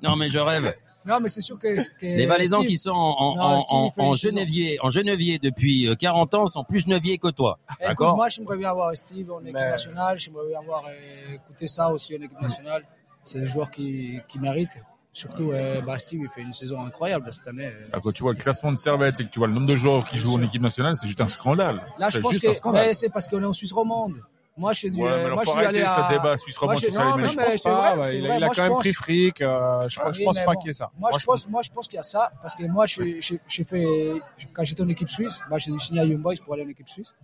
Non 0.01 0.15
mais 0.15 0.29
je 0.29 0.39
rêve. 0.39 0.73
Non, 1.05 1.19
mais 1.19 1.27
c'est 1.29 1.41
sûr 1.41 1.57
que. 1.59 1.75
que 1.75 2.05
Les 2.05 2.25
Valaisans 2.27 2.63
qui 2.63 2.77
sont 2.77 2.91
en, 2.91 3.35
Non, 3.35 3.59
en, 3.69 3.91
en, 3.97 4.03
en 4.03 4.13
genevier, 4.13 4.77
en 4.81 4.89
genevier 4.91 5.39
depuis 5.39 5.87
euh, 5.89 5.95
40 5.95 6.33
ans 6.35 6.47
sont 6.47 6.63
plus 6.63 6.81
geneviers 6.81 7.17
que 7.17 7.29
toi. 7.29 7.57
Écoute, 7.69 7.85
D'accord? 7.87 8.15
moi, 8.15 8.27
j'aimerais 8.29 8.57
bien 8.57 8.69
avoir 8.69 8.95
Steve 8.95 9.29
en 9.31 9.41
équipe 9.41 9.53
Mais- 9.55 9.69
nationale. 9.71 10.17
J'aimerais 10.19 10.47
bien 10.47 10.59
avoir 10.59 10.85
euh, 10.87 11.33
écouté 11.35 11.67
ça 11.67 11.89
aussi 11.89 12.13
en 12.15 12.21
équipe 12.21 12.39
nationale. 12.41 12.83
C'est 13.23 13.39
des 13.39 13.47
joueurs 13.47 13.71
qui, 13.71 14.19
qui 14.27 14.39
méritent. 14.39 14.79
Surtout, 15.13 15.51
euh, 15.51 15.81
Steve, 15.97 16.21
il 16.23 16.29
fait 16.29 16.41
une 16.41 16.53
saison 16.53 16.81
incroyable 16.85 17.31
cette 17.33 17.45
année. 17.47 17.69
Ah, 17.91 17.99
Quand 18.01 18.13
tu 18.13 18.23
vois 18.23 18.31
le 18.31 18.39
classement 18.39 18.71
de 18.71 18.77
Servette 18.77 19.19
et 19.19 19.25
que 19.25 19.29
tu 19.29 19.39
vois 19.39 19.47
le 19.49 19.53
nombre 19.53 19.67
de 19.67 19.75
joueurs 19.75 20.05
qui 20.05 20.17
jouent 20.17 20.35
en 20.35 20.41
équipe 20.41 20.61
nationale, 20.61 20.95
c'est 20.95 21.05
juste 21.07 21.19
un 21.19 21.27
scandale. 21.27 21.81
Là, 21.99 22.09
je 22.09 22.19
pense 22.19 22.37
que 22.39 22.93
c'est 22.93 23.09
parce 23.09 23.27
qu'on 23.27 23.41
est 23.41 23.45
en 23.45 23.53
Suisse 23.53 23.73
romande. 23.73 24.15
Moi, 24.57 24.73
je 24.73 24.79
suis 24.79 24.91
du. 24.91 25.01
Ouais, 25.01 25.09
mais 25.09 25.15
alors 25.23 25.35
moi, 25.35 25.43
je 25.45 25.49
faut 25.49 25.57
suis 25.57 25.65
allé 25.65 25.81
à... 25.81 25.95
ce 26.09 26.13
débat 26.13 26.37
suisse 26.37 26.57
romand 26.57 26.73
Moi, 26.73 26.81
je- 26.81 26.85
sur 26.87 26.93
ça, 26.93 27.15
mais 27.15 27.27
Je 27.27 27.35
pense 27.37 27.61
pas. 27.63 27.95
vrai, 27.95 28.17
il 28.17 28.25
a, 28.25 28.37
il 28.37 28.43
a 28.43 28.47
Moi, 28.47 28.47
quand 28.49 28.53
je 28.53 28.61
même 28.63 28.73
pris 28.73 28.93
fric. 28.93 29.41
euh, 29.41 29.87
je 29.87 29.99
pense, 29.99 30.17
je 30.17 30.23
pense 30.25 30.39
pas 30.39 30.45
bon. 30.53 30.59
qu'il 30.59 30.67
y 30.67 30.69
ait 30.71 30.73
ça. 30.73 30.91
Moi, 30.99 31.09
je 31.17 31.25
pense, 31.25 31.47
moi, 31.47 31.61
je 31.61 31.69
pense 31.69 31.87
qu'il 31.87 31.95
y 31.95 31.99
a 31.99 32.03
ça 32.03 32.31
parce 32.41 32.55
que 32.55 32.63
moi, 32.65 32.85
je 32.85 33.01
j'ai 33.21 33.39
j'ai 33.47 33.63
fait 33.63 34.21
quand 34.53 34.63
j'étais 34.65 34.83
en 34.83 34.89
équipe 34.89 35.09
suisse, 35.09 35.39
bah, 35.49 35.57
j'ai 35.57 35.75
signé 35.77 36.01
à 36.01 36.05
Young 36.05 36.21
Boys 36.21 36.35
pour 36.43 36.53
aller 36.53 36.63
en 36.65 36.69
équipe 36.69 36.89
suisse. 36.89 37.15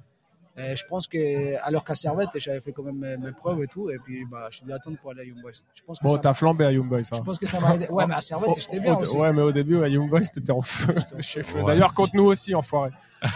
Et 0.60 0.76
je 0.76 0.84
pense 0.88 1.06
que, 1.08 1.56
alors 1.64 1.84
qu'à 1.84 1.94
Servette, 1.94 2.30
j'avais 2.38 2.62
fait 2.62 2.72
quand 2.72 2.82
même 2.82 2.98
mes, 2.98 3.16
mes 3.16 3.32
preuves 3.32 3.62
et 3.62 3.68
tout, 3.68 3.92
et 3.92 4.00
puis 4.00 4.26
bah, 4.26 4.48
je 4.50 4.58
suis 4.58 4.66
dû 4.66 4.74
attendre 4.74 4.98
pour 4.98 5.12
aller 5.12 5.22
à 5.22 5.24
Young 5.26 5.40
Boys. 5.40 5.52
Je 5.74 5.84
pense 5.84 6.00
que 6.00 6.04
Bon, 6.04 6.14
ça, 6.14 6.20
t'as 6.20 6.34
flambé 6.34 6.66
à 6.66 6.72
Young 6.72 6.90
Boys. 6.90 7.04
je 7.04 7.16
hein. 7.16 7.22
pense 7.24 7.38
que 7.38 7.46
ça 7.46 7.60
m'a 7.60 7.76
aidé. 7.76 7.88
Ouais, 7.90 8.08
mais 8.08 8.16
à 8.16 8.22
Servette, 8.22 8.60
j'étais 8.60 8.80
bien 8.80 8.96
Au- 8.96 9.02
aussi. 9.02 9.16
Ouais, 9.16 9.32
mais 9.34 9.44
au 9.44 9.52
début, 9.52 9.84
à 9.84 9.88
Young 9.88 10.10
Boys, 10.10 10.22
t'étais 10.34 10.52
en 10.52 10.64
feu. 10.64 10.96
Feu. 11.22 11.44
Ouais. 11.60 11.66
D'ailleurs, 11.68 11.94
contre 11.94 12.16
nous 12.16 12.26
aussi, 12.26 12.56
enfoiré. 12.56 12.90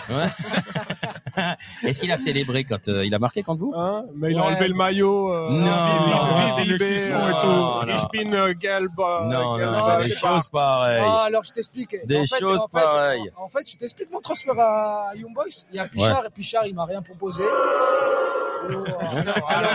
Est-ce 1.83 1.99
qu'il 1.99 2.11
a 2.11 2.17
célébré 2.17 2.63
quand 2.63 2.87
euh, 2.87 3.05
il 3.05 3.13
a 3.13 3.19
marqué 3.19 3.43
contre 3.43 3.59
vous? 3.61 3.73
Hein? 3.75 4.05
Mais 4.15 4.31
il 4.31 4.37
a 4.37 4.41
Ouais. 4.41 4.47
enlevé 4.53 4.67
le 4.67 4.73
maillot. 4.75 5.31
Euh, 5.33 5.49
Non. 5.49 6.55
Vive, 6.55 6.75
vive, 6.75 6.81
et 6.81 7.07
tout. 7.07 7.13
Non, 7.13 7.27
euh, 7.27 7.85
Non, 9.25 9.57
non, 9.57 9.71
non, 9.71 9.99
des 9.99 10.15
choses 10.15 10.47
pareilles. 10.51 11.01
Ah, 11.05 11.23
alors 11.23 11.43
je 11.43 11.51
t'explique. 11.51 11.95
Des 12.05 12.17
En 12.17 12.25
fait- 12.25 12.39
choses 12.39 12.59
en 12.59 12.67
fait- 12.67 12.79
pareilles. 12.83 13.31
En, 13.37 13.43
en 13.45 13.49
fait, 13.49 13.69
je 13.69 13.77
t'explique 13.77 14.11
mon 14.11 14.19
transfert 14.21 14.59
à 14.59 15.11
Young 15.15 15.33
Boys. 15.33 15.45
Il 15.71 15.75
y 15.77 15.79
a 15.79 15.87
Pichard 15.87 16.25
et 16.25 16.29
Pichard, 16.29 16.65
il 16.65 16.75
m'a 16.75 16.85
rien 16.85 17.01
proposé. 17.01 17.43
Oh, 18.63 18.67
alors, 18.85 18.93
alors, 19.01 19.47
alors, 19.49 19.71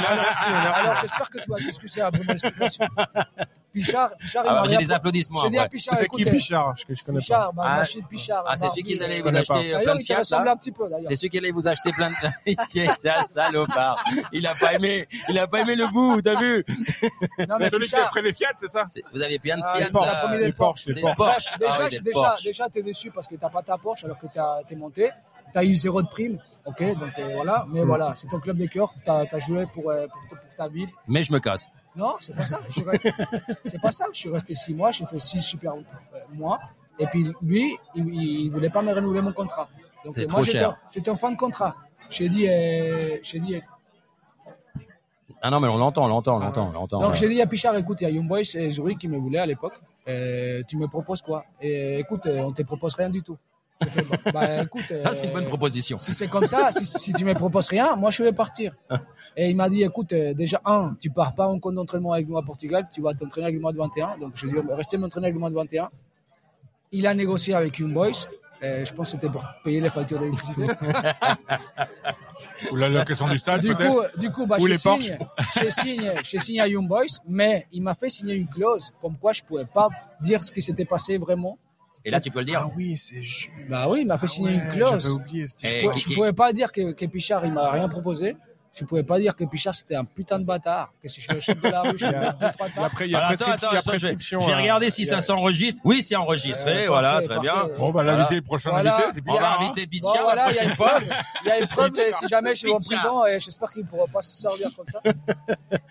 alors, 0.46 0.76
alors, 0.76 0.94
j'espère 1.00 1.28
que 1.28 1.38
tu 1.38 1.50
vas 1.50 1.56
discuter 1.56 2.02
après 2.02 2.20
mon 2.24 2.32
explication. 2.34 2.86
Pichard, 3.80 4.16
Pichard, 4.16 4.44
il 4.44 4.46
m'a 4.46 4.52
Alors, 4.58 4.68
j'ai 4.70 4.76
des 4.78 4.90
applaudissements. 4.92 5.40
J'ai 5.42 5.50
dit 5.50 5.58
à. 5.58 5.68
Pichard, 5.68 5.98
C'est 5.98 6.08
qui 6.08 6.24
Pichard 6.24 6.74
que 6.88 6.94
je 6.94 7.04
connais 7.04 7.16
pas. 7.18 7.20
Pichard, 7.20 7.54
ma 7.54 7.62
Ah, 7.64 7.76
machine 7.76 8.02
Pichard. 8.08 8.44
Ah, 8.48 8.56
c'est 8.56 8.68
celui 8.70 8.82
qui 8.84 9.02
allait 9.02 9.12
je 9.12 9.18
vous 9.18 9.24
connais 9.24 9.38
acheter 9.40 9.52
pas. 9.52 9.78
euh, 9.78 9.82
plein 9.82 9.94
de 9.94 10.00
il 10.00 10.06
Fiat 10.06 10.22
un 10.32 10.56
petit 10.56 10.72
peu 10.72 10.88
d'ailleurs. 10.88 11.08
C'est 11.08 11.16
celui 11.16 11.30
qui 11.30 11.38
allait 11.38 11.50
vous 11.50 11.68
acheter 11.68 11.92
plein 11.92 12.08
de. 12.08 12.14
C'est 12.70 12.88
un 13.08 13.22
salopard. 13.24 14.02
Il 14.32 14.46
a 14.46 14.54
pas 14.54 14.74
aimé. 14.74 15.06
Il 15.28 15.38
a 15.38 15.46
pas 15.46 15.60
aimé 15.60 15.76
le 15.76 15.86
bout. 15.88 16.22
T'as 16.22 16.36
vu 16.36 16.64
Non, 17.48 17.56
mais 17.60 17.68
Celui 17.70 17.86
qui 17.88 17.94
a 17.96 18.04
pris 18.06 18.22
les 18.22 18.32
Fiat, 18.32 18.52
c'est 18.56 18.68
ça 18.68 18.84
C'est- 18.88 19.02
Vous 19.12 19.22
aviez 19.22 19.38
plein 19.38 19.56
de 19.58 19.62
Ah, 19.64 19.76
Fiat. 19.76 19.84
les 19.86 19.90
Porsche, 19.92 20.16
il 20.24 20.30
Les 20.40 20.46
le 20.46 20.52
Porsche, 20.52 20.86
les 20.86 20.94
Des 20.94 21.00
Porsche. 21.02 21.16
Porsche. 21.16 21.52
Déjà, 21.58 21.72
Ah 21.80 21.88
des 21.88 21.98
déjà, 22.00 22.34
déjà, 22.44 22.68
t'es 22.70 22.82
déçu 22.82 23.10
parce 23.10 23.26
que 23.26 23.34
t'as 23.36 23.50
pas 23.50 23.62
ta 23.62 23.76
Porsche 23.76 24.04
alors 24.04 24.18
que 24.18 24.26
t'es 24.68 24.74
monté. 24.76 25.10
T'as 25.52 25.62
eu 25.64 25.74
zéro 25.74 26.02
de 26.02 26.08
prime. 26.08 26.38
Ok, 26.64 26.82
donc 26.98 27.12
euh, 27.18 27.30
voilà. 27.34 27.64
Mais 27.70 27.82
Mm. 27.82 27.86
voilà, 27.86 28.12
c'est 28.16 28.26
ton 28.28 28.40
club 28.40 28.56
de 28.56 28.66
cœur. 28.66 28.92
T'as 29.04 29.24
as 29.30 29.38
joué 29.38 29.66
pour, 29.72 29.90
euh, 29.90 30.06
pour, 30.08 30.38
pour 30.38 30.56
ta 30.56 30.66
ville. 30.68 30.88
Mais 31.06 31.22
je 31.22 31.32
me 31.32 31.38
casse. 31.38 31.68
Non, 31.96 32.14
c'est 32.20 32.36
pas 32.36 32.44
ça. 32.44 32.60
Je 32.68 32.72
suis 32.72 32.82
re- 32.82 33.56
c'est 33.64 33.80
pas 33.80 33.90
ça. 33.90 34.06
Je 34.12 34.18
suis 34.18 34.30
resté 34.30 34.54
six 34.54 34.74
mois. 34.74 34.90
J'ai 34.90 35.06
fait 35.06 35.18
six 35.18 35.40
super 35.40 35.72
euh, 35.72 35.80
mois. 36.34 36.60
Et 36.98 37.06
puis 37.06 37.32
lui, 37.42 37.76
il, 37.94 38.14
il 38.14 38.50
voulait 38.50 38.70
pas 38.70 38.82
me 38.82 38.92
renouveler 38.92 39.22
mon 39.22 39.32
contrat. 39.32 39.68
Donc 40.04 40.16
euh, 40.18 40.26
moi, 40.30 40.42
j'étais 40.42 40.58
cher. 40.58 40.78
j'étais 40.90 41.10
en 41.10 41.16
fin 41.16 41.30
de 41.32 41.36
contrat. 41.36 41.76
J'ai 42.08 42.28
dit, 42.28 42.48
euh, 42.48 43.18
j'ai 43.22 43.40
dit. 43.40 43.60
Ah 45.42 45.50
non, 45.50 45.60
mais 45.60 45.68
on 45.68 45.76
l'entend, 45.76 46.04
on 46.04 46.08
l'entend, 46.08 46.36
on 46.36 46.40
l'entend, 46.40 46.68
on 46.68 46.72
l'entend. 46.72 47.00
Donc 47.00 47.12
ouais. 47.12 47.16
j'ai 47.16 47.28
dit 47.28 47.42
à 47.42 47.46
Pichard, 47.46 47.76
écoute, 47.76 48.00
il 48.00 48.04
y 48.04 48.06
a 48.06 48.10
Young 48.10 48.26
Boys 48.26 48.40
et 48.54 48.70
Zurich 48.70 48.98
qui 48.98 49.08
me 49.08 49.18
voulaient 49.18 49.38
à 49.38 49.46
l'époque. 49.46 49.74
Euh, 50.08 50.62
tu 50.68 50.76
me 50.76 50.86
proposes 50.86 51.20
quoi? 51.22 51.44
Et 51.60 51.98
écoute, 51.98 52.26
euh, 52.26 52.42
on 52.42 52.52
te 52.52 52.62
propose 52.62 52.94
rien 52.94 53.10
du 53.10 53.22
tout. 53.22 53.36
Fait, 53.84 54.02
bah, 54.02 54.16
bah, 54.32 54.62
écoute, 54.62 54.84
Ah, 55.04 55.12
c'est 55.12 55.24
une 55.24 55.30
euh, 55.30 55.34
bonne 55.34 55.44
proposition. 55.44 55.98
si 55.98 56.14
c'est 56.14 56.28
comme 56.28 56.46
ça, 56.46 56.70
si, 56.72 56.86
si 56.86 57.12
tu 57.12 57.24
me 57.24 57.34
proposes 57.34 57.68
rien, 57.68 57.94
moi 57.96 58.10
je 58.10 58.22
vais 58.22 58.32
partir. 58.32 58.74
Et 59.36 59.50
il 59.50 59.56
m'a 59.56 59.68
dit, 59.68 59.82
écoute, 59.82 60.12
euh, 60.12 60.32
déjà, 60.32 60.60
un, 60.64 60.96
tu 60.98 61.10
pars 61.10 61.34
pas 61.34 61.46
en 61.46 61.58
compte 61.58 61.74
d'entraînement 61.74 62.12
avec 62.12 62.28
nous 62.28 62.38
à 62.38 62.42
Portugal, 62.42 62.84
tu 62.92 63.02
vas 63.02 63.12
t'entraîner 63.12 63.46
avec 63.46 63.56
le 63.56 63.60
mois 63.60 63.72
de 63.72 63.78
21. 63.78 64.18
Donc 64.18 64.32
je 64.34 64.46
lui 64.46 64.58
ai 64.58 64.62
dit, 64.62 64.68
restez 64.70 64.96
m'entraîner 64.96 65.26
avec 65.26 65.34
le 65.34 65.40
mois 65.40 65.50
de 65.50 65.54
21. 65.54 65.90
Il 66.92 67.06
a 67.06 67.14
négocié 67.14 67.54
avec 67.54 67.78
Young 67.78 67.92
Boys. 67.92 68.28
Je 68.62 68.90
pense 68.94 69.10
que 69.10 69.16
c'était 69.16 69.28
pour 69.28 69.44
payer 69.62 69.80
les 69.80 69.90
factures 69.90 70.18
d'électricité. 70.18 70.62
Ou 72.72 72.76
la 72.76 72.88
location 72.88 73.28
du 73.28 73.38
stade, 73.38 73.60
du 73.60 73.74
coup, 73.74 74.00
du 74.16 74.30
coup 74.30 74.46
bah, 74.46 74.56
Ou 74.58 74.66
je, 74.66 74.72
les 74.72 74.78
signe, 74.78 75.18
je, 75.62 75.68
signe, 75.68 76.12
je 76.24 76.38
signe 76.38 76.60
à 76.60 76.66
Young 76.66 76.88
Boys, 76.88 77.04
mais 77.28 77.66
il 77.72 77.82
m'a 77.82 77.94
fait 77.94 78.08
signer 78.08 78.34
une 78.34 78.48
clause 78.48 78.92
comme 79.00 79.16
quoi 79.18 79.32
je 79.32 79.42
pouvais 79.42 79.66
pas 79.66 79.88
dire 80.22 80.42
ce 80.42 80.50
qui 80.50 80.62
s'était 80.62 80.84
passé 80.84 81.18
vraiment. 81.18 81.58
Et 82.06 82.10
là, 82.10 82.20
tu 82.20 82.30
peux 82.30 82.38
le 82.38 82.44
dire. 82.44 82.60
Ah 82.64 82.70
oui, 82.76 82.96
c'est 82.96 83.20
juste. 83.20 83.50
Bah 83.68 83.88
oui, 83.90 84.02
il 84.02 84.06
m'a 84.06 84.16
fait 84.16 84.28
signer 84.28 84.52
une 84.54 84.68
clause. 84.68 85.02
J'avais 85.02 85.14
oublié 85.14 85.48
cette 85.48 85.64
Eh. 85.64 85.88
Je 85.98 86.06
qui- 86.06 86.14
pouvais 86.14 86.32
pas 86.32 86.52
dire 86.52 86.70
que, 86.70 86.92
que 86.92 87.04
Pichard, 87.04 87.44
il 87.44 87.52
m'a 87.52 87.68
rien 87.70 87.88
proposé. 87.88 88.36
Je 88.78 88.84
pouvais 88.84 89.02
pas 89.04 89.18
dire 89.18 89.34
que 89.34 89.44
Pichard, 89.44 89.74
c'était 89.74 89.94
un 89.94 90.04
putain 90.04 90.38
de 90.38 90.44
bâtard. 90.44 90.92
Que 91.02 91.08
si 91.08 91.20
je 91.22 91.24
suis 91.26 91.32
le 91.34 91.40
chef 91.40 91.60
de 91.62 91.68
la 91.68 91.80
rue, 91.80 91.98
je 91.98 92.04
après, 92.06 93.06
il 93.06 93.10
y 93.10 93.14
a 93.14 93.26
attends, 93.26 93.50
attends, 93.50 93.68
prescription, 93.84 94.40
J'ai 94.40 94.52
hein. 94.52 94.58
regardé 94.58 94.90
si 94.90 95.06
ça 95.06 95.22
s'enregistre. 95.22 95.80
Oui, 95.82 96.02
c'est 96.02 96.14
enregistré. 96.16 96.84
Euh, 96.84 96.88
voilà, 96.88 97.12
parfait, 97.12 97.26
très 97.28 97.38
bien. 97.40 97.54
Bon, 97.78 97.86
bah, 97.86 97.92
Voilà. 98.02 98.16
l'invité, 98.16 98.34
le 98.36 98.42
prochain 98.42 98.70
Voilà. 98.70 98.96
invité, 98.96 99.12
c'est 99.14 99.22
On 99.26 99.32
va 99.32 99.38
Bichard. 99.38 99.52
hein. 99.60 99.64
inviter 99.64 99.86
Bon, 99.86 99.90
Bichard 99.90 100.22
voilà, 100.24 100.46
la 100.46 100.52
il 100.52 100.54
y 100.54 100.58
a 100.58 100.62
prochaine 100.62 100.68
une 100.70 100.76
fois. 100.76 100.88
preuve. 100.88 101.22
Il 101.42 101.48
y 101.48 101.50
a 101.52 101.58
une 101.60 101.68
preuve, 101.68 101.90
mais 101.96 102.12
si 102.12 102.28
jamais 102.28 102.54
je 102.54 102.64
vais 102.66 102.72
en 102.72 102.78
Pichard. 102.78 102.98
prison, 102.98 103.26
et 103.26 103.40
j'espère 103.40 103.70
qu'il 103.72 103.82
ne 103.82 103.86
pourra 103.88 104.06
pas 104.08 104.20
se 104.20 104.32
servir 104.42 104.68
comme 104.76 104.86
ça. 104.86 105.00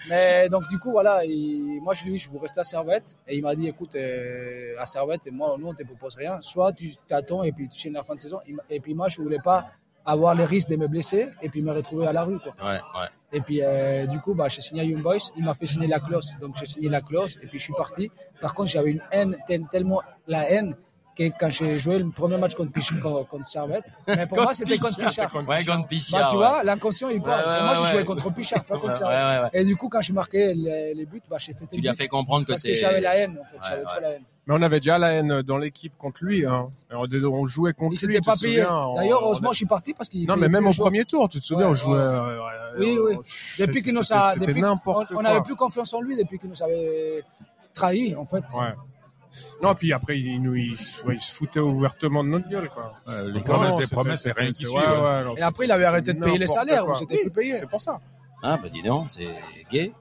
Mais 0.09 0.49
donc, 0.49 0.67
du 0.69 0.77
coup, 0.79 0.91
voilà, 0.91 1.23
il- 1.25 1.79
moi, 1.81 1.93
je 1.95 2.03
lui 2.03 2.11
ai 2.11 2.13
dit, 2.13 2.19
je 2.19 2.29
veux 2.29 2.37
rester 2.39 2.59
à 2.59 2.63
Servette. 2.63 3.15
Et 3.27 3.35
il 3.35 3.41
m'a 3.41 3.55
dit, 3.55 3.67
écoute, 3.67 3.95
euh, 3.95 4.75
à 4.79 4.85
Servette, 4.85 5.25
et 5.25 5.31
moi, 5.31 5.55
nous, 5.57 5.67
on 5.67 5.71
ne 5.73 5.77
te 5.77 5.83
propose 5.83 6.15
rien. 6.15 6.39
Soit 6.41 6.73
tu 6.73 6.91
t'attends 7.07 7.43
et 7.43 7.51
puis 7.51 7.67
tu 7.67 7.79
signes 7.79 7.93
la 7.93 8.03
fin 8.03 8.13
de 8.15 8.19
saison. 8.19 8.39
Et 8.69 8.79
puis 8.79 8.93
moi, 8.93 9.07
je 9.07 9.19
ne 9.19 9.23
voulais 9.25 9.39
pas 9.43 9.65
avoir 10.05 10.35
le 10.35 10.43
risque 10.43 10.69
de 10.69 10.75
me 10.75 10.87
blesser 10.87 11.29
et 11.41 11.49
puis 11.49 11.61
me 11.63 11.71
retrouver 11.71 12.07
à 12.07 12.13
la 12.13 12.23
rue. 12.23 12.39
Quoi. 12.39 12.53
Ouais, 12.63 12.73
ouais. 12.77 13.07
Et 13.33 13.41
puis, 13.41 13.59
euh, 13.63 14.05
du 14.07 14.19
coup, 14.19 14.33
bah, 14.33 14.47
j'ai 14.47 14.61
signé 14.61 14.81
à 14.81 14.83
Young 14.85 15.01
Boys. 15.01 15.17
Il 15.35 15.43
m'a 15.43 15.53
fait 15.53 15.65
signer 15.65 15.87
la 15.87 15.99
clause. 15.99 16.35
Donc, 16.39 16.55
j'ai 16.59 16.65
signé 16.65 16.89
la 16.89 17.01
clause 17.01 17.37
et 17.43 17.47
puis 17.47 17.59
je 17.59 17.63
suis 17.63 17.73
parti. 17.73 18.11
Par 18.39 18.53
contre, 18.53 18.69
j'avais 18.69 18.91
une 18.91 19.01
haine, 19.11 19.35
tel- 19.47 19.67
tellement 19.69 20.01
la 20.27 20.49
haine 20.49 20.75
que 21.17 21.23
quand 21.39 21.49
j'ai 21.49 21.79
joué 21.79 21.97
le 21.97 22.09
premier 22.09 22.37
match 22.37 22.55
contre, 22.55 22.71
Pich- 22.73 22.99
contre, 23.01 23.25
contre 23.27 23.47
Servette, 23.47 23.85
mais 24.05 24.25
pour 24.27 24.41
moi, 24.41 24.53
c'était 24.53 24.77
contre 24.77 24.97
Pichard. 24.97 25.33
Ouais, 25.47 25.63
Gone 25.63 25.81
Bah, 25.81 25.87
Pichard. 25.87 26.29
tu 26.29 26.35
ouais. 26.35 26.45
vois, 26.45 26.63
l'inconscient, 26.63 27.07
il 27.07 27.21
parle. 27.21 27.45
Ouais, 27.45 27.51
ouais, 27.53 27.63
moi, 27.63 27.85
j'ai 27.87 27.93
joué 27.93 28.05
contre 28.05 28.33
Pichard, 28.33 28.65
pas 28.65 28.77
contre 28.77 28.93
Servette. 28.93 29.49
Et 29.53 29.63
du 29.63 29.75
coup, 29.77 29.87
quand 29.87 30.01
j'ai 30.01 30.11
marqué 30.13 30.53
les, 30.53 30.93
les 30.93 31.05
buts, 31.05 31.21
bah, 31.29 31.37
j'ai 31.39 31.53
fait 31.53 31.65
Tu 31.71 31.79
lui 31.79 31.87
as 31.89 31.93
fait 31.93 32.09
comprendre 32.09 32.45
que 32.45 32.51
Parce 32.51 32.63
que 32.63 32.73
j'avais 32.73 32.99
la 33.01 33.15
haine, 33.17 33.37
en 33.41 33.45
fait. 33.45 33.57
J'avais 33.65 33.83
trop 33.83 34.01
la 34.01 34.09
haine. 34.11 34.23
Mais 34.47 34.53
on 34.55 34.61
avait 34.61 34.79
déjà 34.79 34.97
la 34.99 35.11
haine 35.13 35.41
dans 35.41 35.57
l'équipe 35.57 35.93
contre 35.97 36.23
lui. 36.23 36.45
Hein. 36.45 36.69
On 36.91 37.05
on 37.11 37.45
jouait 37.47 37.73
contre 37.73 37.93
Il 37.93 38.07
lui. 38.07 38.13
s'était 38.13 38.19
tu 38.19 38.25
pas 38.25 38.35
payé. 38.35 38.57
D'ailleurs, 38.57 38.89
on 38.91 39.01
heureusement, 39.25 39.49
a- 39.49 39.53
je 39.53 39.57
suis 39.57 39.65
parti 39.65 39.93
parce 39.93 40.07
qu'il. 40.07 40.27
Non, 40.27 40.37
mais 40.37 40.47
même 40.49 40.67
au 40.67 40.71
joueurs. 40.71 40.87
premier 40.89 41.03
tour, 41.05 41.27
tu 41.29 41.39
te 41.39 41.45
souviens, 41.45 41.65
Ouais, 41.65 41.71
on 41.71 41.75
jouait. 41.75 41.97
ouais. 41.97 41.99
euh, 42.03 42.75
Oui, 42.77 42.99
oui. 42.99 43.15
c'était- 43.25 43.67
Depuis 43.67 43.81
qu'il 43.81 43.93
nous 43.95 44.13
a. 44.13 44.33
C'était 44.33 44.45
depuis- 44.47 44.63
on 44.63 44.67
n'importe 44.67 45.07
on 45.11 45.13
quoi. 45.15 45.23
n'avait 45.23 45.41
plus 45.41 45.55
confiance 45.55 45.93
en 45.93 46.01
lui 46.01 46.15
depuis 46.15 46.37
qu'il 46.37 46.49
nous 46.49 46.61
avait 46.61 47.23
trahi, 47.73 48.15
en 48.15 48.25
fait. 48.25 48.43
Ouais. 48.55 48.73
Non, 49.63 49.73
puis 49.75 49.91
après, 49.91 50.19
il, 50.19 50.41
nous, 50.41 50.55
il, 50.55 50.77
se- 50.77 51.03
ouais, 51.03 51.15
il 51.15 51.21
se 51.21 51.33
foutait 51.33 51.59
ouvertement 51.59 52.23
de 52.23 52.29
notre 52.29 52.47
gueule, 52.47 52.69
quoi. 52.69 52.93
Ouais, 53.07 53.31
Les 53.31 53.41
promesses 53.41 53.75
des 53.77 53.87
promesses, 53.87 54.21
c'est 54.21 54.31
rien 54.31 54.51
qui 54.51 54.65
ouais, 54.65 54.71
suit. 54.71 54.77
ouais. 54.79 55.23
non, 55.23 55.35
Et 55.35 55.41
après, 55.41 55.65
il 55.65 55.71
avait 55.71 55.85
arrêté 55.85 56.13
de 56.13 56.23
payer 56.23 56.37
les 56.37 56.47
salaires, 56.47 56.83
quoi. 56.85 56.93
on 56.93 56.95
s'était 56.95 57.15
Oui, 57.15 57.21
plus 57.23 57.31
payé. 57.31 57.57
C'est 57.57 57.69
pour 57.69 57.81
ça. 57.81 57.99
Ah, 58.43 58.57
bah 58.61 58.69
dis 58.71 58.83
donc, 58.83 59.07
c'est 59.09 59.27
gay. 59.71 59.91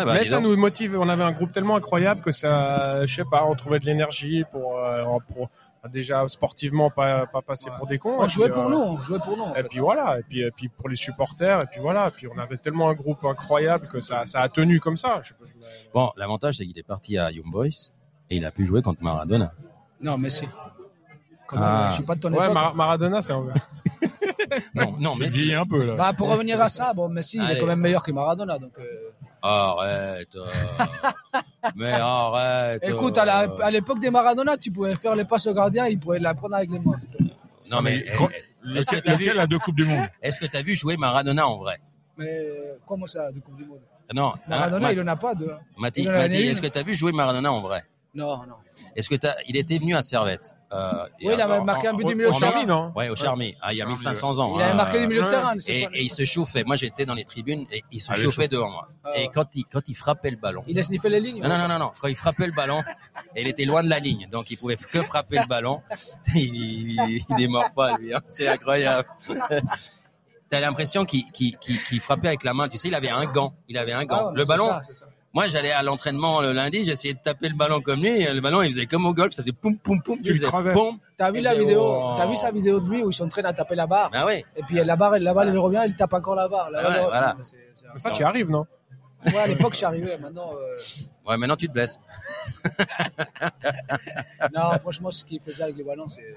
Bah, 0.00 0.04
bah, 0.06 0.12
Mais 0.18 0.24
ça 0.24 0.36
donc. 0.36 0.44
nous 0.44 0.56
motive. 0.56 0.96
On 0.98 1.08
avait 1.08 1.24
un 1.24 1.32
groupe 1.32 1.52
tellement 1.52 1.76
incroyable 1.76 2.20
que 2.20 2.32
ça, 2.32 3.04
je 3.06 3.14
sais 3.14 3.24
pas, 3.30 3.44
on 3.44 3.54
trouvait 3.54 3.78
de 3.78 3.86
l'énergie 3.86 4.44
pour, 4.52 4.78
euh, 4.78 5.04
pour 5.34 5.48
déjà 5.90 6.26
sportivement 6.28 6.90
pas, 6.90 7.26
pas 7.26 7.42
passer 7.42 7.68
pour 7.78 7.86
des 7.86 7.98
cons. 7.98 8.16
On 8.18 8.26
jouait 8.28 8.46
puis, 8.50 8.54
pour 8.54 8.66
euh, 8.66 8.70
nous, 8.70 8.78
on 8.78 8.98
jouait 8.98 9.18
pour 9.20 9.36
nous. 9.36 9.52
Et 9.52 9.62
fait. 9.62 9.68
puis 9.68 9.78
voilà, 9.78 10.18
et 10.18 10.22
puis, 10.22 10.40
et 10.40 10.50
puis 10.50 10.68
pour 10.68 10.88
les 10.88 10.96
supporters, 10.96 11.60
et 11.62 11.66
puis 11.66 11.80
voilà, 11.80 12.08
et 12.08 12.10
puis 12.10 12.26
on 12.26 12.36
avait 12.38 12.56
tellement 12.56 12.88
un 12.88 12.94
groupe 12.94 13.24
incroyable 13.24 13.86
que 13.88 14.00
ça, 14.00 14.26
ça 14.26 14.40
a 14.40 14.48
tenu 14.48 14.80
comme 14.80 14.96
ça. 14.96 15.20
Je 15.22 15.28
sais 15.28 15.34
pas, 15.34 15.44
je- 15.46 15.88
Bon, 15.94 16.10
l'avantage, 16.16 16.56
c'est 16.56 16.66
qu'il 16.66 16.78
est 16.78 16.82
parti 16.86 17.16
à 17.18 17.30
Young 17.30 17.50
Boys 17.50 17.90
et 18.30 18.36
il 18.36 18.44
a 18.44 18.50
pu 18.50 18.66
jouer 18.66 18.82
contre 18.82 19.02
Maradona. 19.04 19.52
Non, 20.00 20.18
mais 20.18 20.28
si. 20.28 20.46
Quand 21.46 21.58
Ah. 21.60 21.80
même, 21.82 21.90
je 21.90 21.94
suis 21.94 22.02
pas 22.04 22.16
de 22.16 22.20
ton 22.20 22.32
Ouais, 22.32 22.42
époque. 22.44 22.54
Mar- 22.54 22.74
Maradona, 22.74 23.22
c'est 23.22 23.32
un... 23.32 23.44
Non, 24.74 24.94
non, 24.98 25.12
Tu 25.14 25.48
mais 25.48 25.54
un 25.54 25.66
peu, 25.66 25.84
là. 25.86 25.94
Bah, 25.94 26.12
pour 26.16 26.28
revenir 26.30 26.60
à 26.60 26.68
ça, 26.68 26.92
bon, 26.92 27.08
Messi, 27.08 27.38
il 27.42 27.50
est 27.50 27.58
quand 27.58 27.66
même 27.66 27.80
meilleur 27.80 28.02
que 28.02 28.10
Maradona. 28.12 28.58
Donc, 28.58 28.72
euh, 28.78 28.84
Arrête. 29.46 30.34
euh. 30.36 30.46
mais 31.76 31.92
arrête. 31.92 32.82
Écoute, 32.88 33.16
à 33.18 33.24
la- 33.24 33.42
euh. 33.44 33.58
à 33.62 33.70
l'époque 33.70 34.00
des 34.00 34.10
Maradona, 34.10 34.56
tu 34.56 34.70
pouvais 34.70 34.94
faire 34.94 35.14
les 35.14 35.24
passes 35.24 35.46
au 35.46 35.54
gardien, 35.54 35.86
il 35.86 35.98
pouvait 35.98 36.18
la 36.18 36.34
prendre 36.34 36.56
avec 36.56 36.70
les 36.70 36.78
mains. 36.78 36.96
Non, 37.70 37.80
mais 37.82 38.04
Mais 38.06 38.12
quand- 38.16 38.28
eh, 38.74 38.78
est-ce 38.78 38.90
que 38.90 38.96
t'as 39.00 39.14
vu, 39.16 39.24
Lequel 39.26 39.40
a 39.40 39.46
deux 39.46 39.58
Coupes 39.58 39.74
du 39.76 39.84
Monde 39.84 40.06
est-ce 40.22 40.38
que 40.40 40.46
t'as 40.46 40.62
vu 40.62 40.74
jouer 40.74 40.96
Maradona 40.96 41.46
en 41.46 41.58
vrai? 41.58 41.78
Mais 42.16 42.28
euh, 42.30 42.74
comment 42.86 43.06
ça, 43.06 43.30
de 43.30 43.40
Coupe 43.40 43.56
du 43.56 43.64
Monde? 43.64 43.80
Non. 44.14 44.28
hein, 44.34 44.38
Maradona, 44.48 44.92
il 44.92 45.00
en 45.02 45.06
a 45.06 45.16
pas 45.16 45.34
de. 45.34 45.50
Mati, 45.76 46.02
il 46.02 46.08
en 46.08 46.14
a 46.14 46.18
Mati, 46.18 46.42
une. 46.44 46.50
est-ce 46.50 46.60
que 46.62 46.66
t'as 46.68 46.82
vu 46.82 46.94
jouer 46.94 47.12
Maradona 47.12 47.52
en 47.52 47.60
vrai? 47.60 47.84
Non, 48.14 48.38
non. 48.46 48.54
Est-ce 48.94 49.08
que 49.08 49.14
t'as, 49.16 49.34
il 49.46 49.56
était 49.56 49.78
venu 49.78 49.94
à 49.94 50.02
Servette? 50.02 50.54
Euh, 50.72 51.06
Oui, 51.22 51.32
il 51.34 51.40
avait 51.40 51.60
marqué 51.62 51.88
un 51.88 51.94
but 51.94 52.04
du 52.06 52.14
milieu 52.14 52.30
de 52.30 52.38
terrain. 52.38 52.64
Non? 52.66 52.92
Ouais, 52.94 53.08
au 53.08 53.16
Charmy. 53.16 53.54
Ah, 53.60 53.72
il 53.72 53.76
y 53.76 53.80
a 53.80 53.84
Charmy, 53.84 53.94
1500 53.94 54.38
ans. 54.38 54.56
Il 54.56 54.62
avait 54.62 54.72
hein. 54.72 54.74
marqué 54.74 54.98
du 55.00 55.06
milieu 55.06 55.22
de 55.22 55.30
terrain. 55.30 55.54
c'est 55.58 55.72
Et, 55.74 55.88
il 55.94 56.10
se 56.10 56.24
chauffait. 56.24 56.64
Moi, 56.64 56.76
j'étais 56.76 57.04
dans 57.06 57.14
les 57.14 57.24
tribunes 57.24 57.66
et 57.70 57.82
il 57.92 58.00
se 58.00 58.12
Ah, 58.12 58.14
chauffait 58.16 58.48
devant 58.48 58.70
moi. 58.70 58.88
Ah 59.04 59.16
Et 59.16 59.28
quand 59.28 59.54
il, 59.54 59.64
quand 59.64 59.88
il 59.88 59.94
frappait 59.94 60.30
le 60.30 60.36
ballon. 60.36 60.64
Il 60.66 60.78
a 60.78 60.82
sniffé 60.82 61.08
les 61.08 61.20
lignes. 61.20 61.42
Non, 61.42 61.48
non, 61.48 61.58
non, 61.58 61.68
non, 61.68 61.78
non. 61.78 61.92
Quand 62.00 62.08
il 62.08 62.16
frappait 62.16 62.46
le 62.46 62.52
ballon, 62.52 62.80
il 63.36 63.46
était 63.46 63.64
loin 63.64 63.82
de 63.82 63.88
la 63.88 63.98
ligne, 63.98 64.28
donc 64.30 64.50
il 64.50 64.56
pouvait 64.56 64.76
que 64.76 65.02
frapper 65.02 65.38
le 65.38 65.46
ballon. 65.46 65.82
Il, 66.34 67.48
mort 67.48 67.70
pas, 67.74 67.96
lui. 67.98 68.12
hein. 68.14 68.20
C'est 68.28 68.48
incroyable. 68.48 69.08
T'as 70.48 70.60
l'impression 70.60 71.04
qu'il 71.04 71.24
frappait 72.00 72.28
avec 72.28 72.44
la 72.44 72.54
main. 72.54 72.68
Tu 72.68 72.76
sais, 72.76 72.88
il 72.88 72.94
avait 72.94 73.10
un 73.10 73.24
gant. 73.24 73.54
Il 73.68 73.78
avait 73.78 73.92
un 73.92 74.04
gant. 74.04 74.28
Ah 74.28 74.32
le 74.34 74.44
c'est 74.44 74.48
ballon, 74.48 74.64
ça, 74.66 74.80
c'est 74.82 74.94
ça. 74.94 75.06
Moi, 75.36 75.48
j'allais 75.48 75.70
à 75.70 75.82
l'entraînement 75.82 76.40
le 76.40 76.54
lundi, 76.54 76.82
j'essayais 76.86 77.12
de 77.12 77.18
taper 77.18 77.50
le 77.50 77.54
ballon 77.54 77.82
comme 77.82 78.00
lui. 78.00 78.22
et 78.22 78.32
Le 78.32 78.40
ballon, 78.40 78.62
il 78.62 78.72
faisait 78.72 78.86
comme 78.86 79.04
au 79.04 79.12
golf, 79.12 79.34
ça 79.34 79.42
faisait 79.42 79.52
poum, 79.52 79.76
poum, 79.76 80.00
poum. 80.00 80.22
Tu 80.22 80.32
le 80.32 80.38
faisais 80.38 80.72
poum. 80.72 80.98
T'as 81.14 81.30
vu 81.30 81.40
Et 81.40 81.42
la 81.42 81.54
vidéo 81.54 81.82
oh. 81.82 82.14
T'as 82.16 82.26
vu 82.26 82.36
sa 82.36 82.50
vidéo 82.50 82.80
de 82.80 82.88
lui 82.88 83.02
où 83.02 83.10
il 83.10 83.12
s'entraîne 83.12 83.44
à 83.44 83.52
taper 83.52 83.74
la 83.74 83.86
barre 83.86 84.10
Ah 84.14 84.24
oui. 84.24 84.42
Et 84.56 84.62
puis 84.62 84.76
la 84.82 84.96
barre, 84.96 85.18
la 85.18 85.34
balle, 85.34 85.48
elle 85.50 85.58
revient, 85.58 85.82
il 85.86 85.94
tape 85.94 86.14
encore 86.14 86.36
la 86.36 86.48
barre. 86.48 86.70
La 86.70 86.78
Ah 86.80 86.88
ouais, 86.88 87.02
voilà. 87.02 87.34
Non, 87.34 87.42
mais 87.92 88.00
ça, 88.00 88.10
tu 88.12 88.22
y 88.22 88.24
arrives, 88.24 88.50
non 88.50 88.64
Ouais, 89.26 89.36
à 89.36 89.46
l'époque, 89.46 89.72
je 89.72 89.76
suis 89.76 89.84
arrivé. 89.84 90.16
Maintenant, 90.16 90.54
euh, 90.54 90.76
Ouais, 91.28 91.36
maintenant 91.36 91.56
tu 91.56 91.68
te 91.68 91.72
blesses. 91.72 91.98
non, 94.54 94.70
franchement, 94.80 95.10
ce 95.10 95.22
qu'il 95.22 95.40
faisait 95.40 95.64
avec 95.64 95.76
les 95.76 95.84
ballons, 95.84 96.08
c'est. 96.08 96.34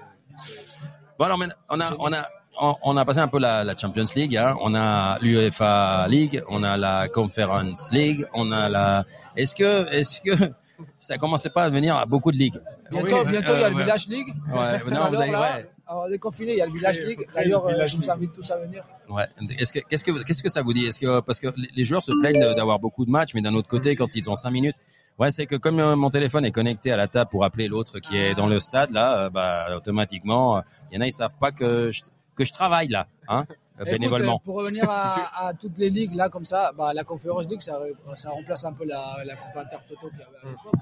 Bon 1.18 1.24
alors 1.24 1.38
on 1.70 1.80
a 1.80 1.96
on 1.98 2.12
a 2.12 2.28
on, 2.60 2.76
on 2.82 2.96
a 2.96 3.04
passé 3.04 3.18
un 3.20 3.28
peu 3.28 3.38
la, 3.40 3.64
la 3.64 3.76
Champions 3.76 4.04
League, 4.14 4.36
hein. 4.36 4.54
on 4.60 4.74
a 4.74 5.18
l'UEFA 5.20 6.06
League, 6.08 6.42
on 6.48 6.62
a 6.62 6.76
la 6.76 7.08
Conference 7.08 7.90
League, 7.92 8.26
on 8.34 8.52
a 8.52 8.68
la. 8.68 9.04
Est-ce 9.36 9.54
que 9.54 9.88
est-ce 9.92 10.20
que 10.20 10.52
ça 10.98 11.18
commençait 11.18 11.50
pas 11.50 11.64
à 11.64 11.70
venir 11.70 11.96
à 11.96 12.06
beaucoup 12.06 12.30
de 12.32 12.36
ligues? 12.36 12.60
Bientôt, 12.90 13.22
Oui, 13.24 13.30
bientôt, 13.30 13.52
il 13.54 13.60
y 13.60 13.64
a 13.64 13.68
le 13.70 13.74
ouais. 13.76 13.82
Village 13.82 14.08
League. 14.08 14.34
Ouais, 14.52 14.90
non, 14.90 15.02
à 15.02 15.10
vous 15.10 15.16
allez 15.20 15.32
là, 15.32 15.40
ouais. 15.56 15.70
Alors, 15.86 16.08
déconfiné, 16.08 16.52
il 16.52 16.58
y 16.58 16.62
a 16.62 16.66
le 16.66 16.72
Village 16.72 17.00
League. 17.00 17.26
D'ailleurs, 17.34 17.66
euh, 17.66 17.84
je 17.86 17.96
vous 17.96 18.08
invite 18.10 18.32
tous 18.32 18.48
à 18.50 18.56
venir. 18.58 18.84
Ouais. 19.08 19.24
Est-ce 19.58 19.72
que 19.72 19.80
qu'est-ce 19.80 20.04
que 20.04 20.22
qu'est-ce 20.22 20.42
que 20.42 20.48
ça 20.48 20.62
vous 20.62 20.72
dit? 20.72 20.84
Est-ce 20.86 21.00
que 21.00 21.20
parce 21.20 21.40
que 21.40 21.48
les- 21.74 21.84
joueurs 21.84 22.02
se 22.02 22.12
plaignent 22.20 22.54
d'avoir 22.54 22.78
beaucoup 22.78 23.04
de 23.04 23.10
matchs, 23.10 23.34
mais 23.34 23.42
d'un 23.42 23.54
autre 23.54 23.68
côté, 23.68 23.96
quand 23.96 24.14
ils 24.14 24.30
ont 24.30 24.36
cinq 24.36 24.50
minutes, 24.50 24.76
ouais, 25.18 25.30
c'est 25.32 25.46
que 25.46 25.56
comme 25.56 25.80
euh, 25.80 25.96
mon 25.96 26.10
téléphone 26.10 26.44
est 26.44 26.52
connecté 26.52 26.92
à 26.92 26.96
la 26.96 27.08
table 27.08 27.28
pour 27.30 27.44
appeler 27.44 27.66
l'autre 27.66 27.98
qui 27.98 28.16
est 28.16 28.34
dans 28.34 28.46
le 28.46 28.60
stade 28.60 28.90
là, 28.92 29.24
euh, 29.24 29.30
bah 29.30 29.66
automatiquement, 29.76 30.62
il 30.90 30.94
y 30.94 30.98
en 30.98 31.00
a 31.00 31.06
ils 31.06 31.12
savent 31.12 31.36
pas 31.40 31.50
que 31.50 31.90
je, 31.90 32.02
que 32.44 32.48
je 32.48 32.52
travaille 32.52 32.88
là, 32.88 33.06
hein, 33.28 33.44
Écoute, 33.78 33.92
bénévolement. 33.92 34.36
euh, 34.36 34.44
pour 34.44 34.56
revenir 34.56 34.84
à, 34.90 35.46
à 35.48 35.54
toutes 35.54 35.78
les 35.78 35.90
ligues, 35.90 36.14
là, 36.14 36.28
comme 36.28 36.44
ça, 36.44 36.72
bah, 36.76 36.92
la 36.94 37.04
Conference 37.04 37.46
League, 37.46 37.62
ça, 37.62 37.78
ça 38.16 38.30
remplace 38.30 38.64
un 38.64 38.72
peu 38.72 38.84
la, 38.84 39.16
la 39.24 39.36
Coupe 39.36 39.56
Intertoto 39.56 40.08
qu'il 40.10 40.18
y 40.18 40.22
avait 40.22 40.36
à 40.42 40.48
l'époque. 40.48 40.74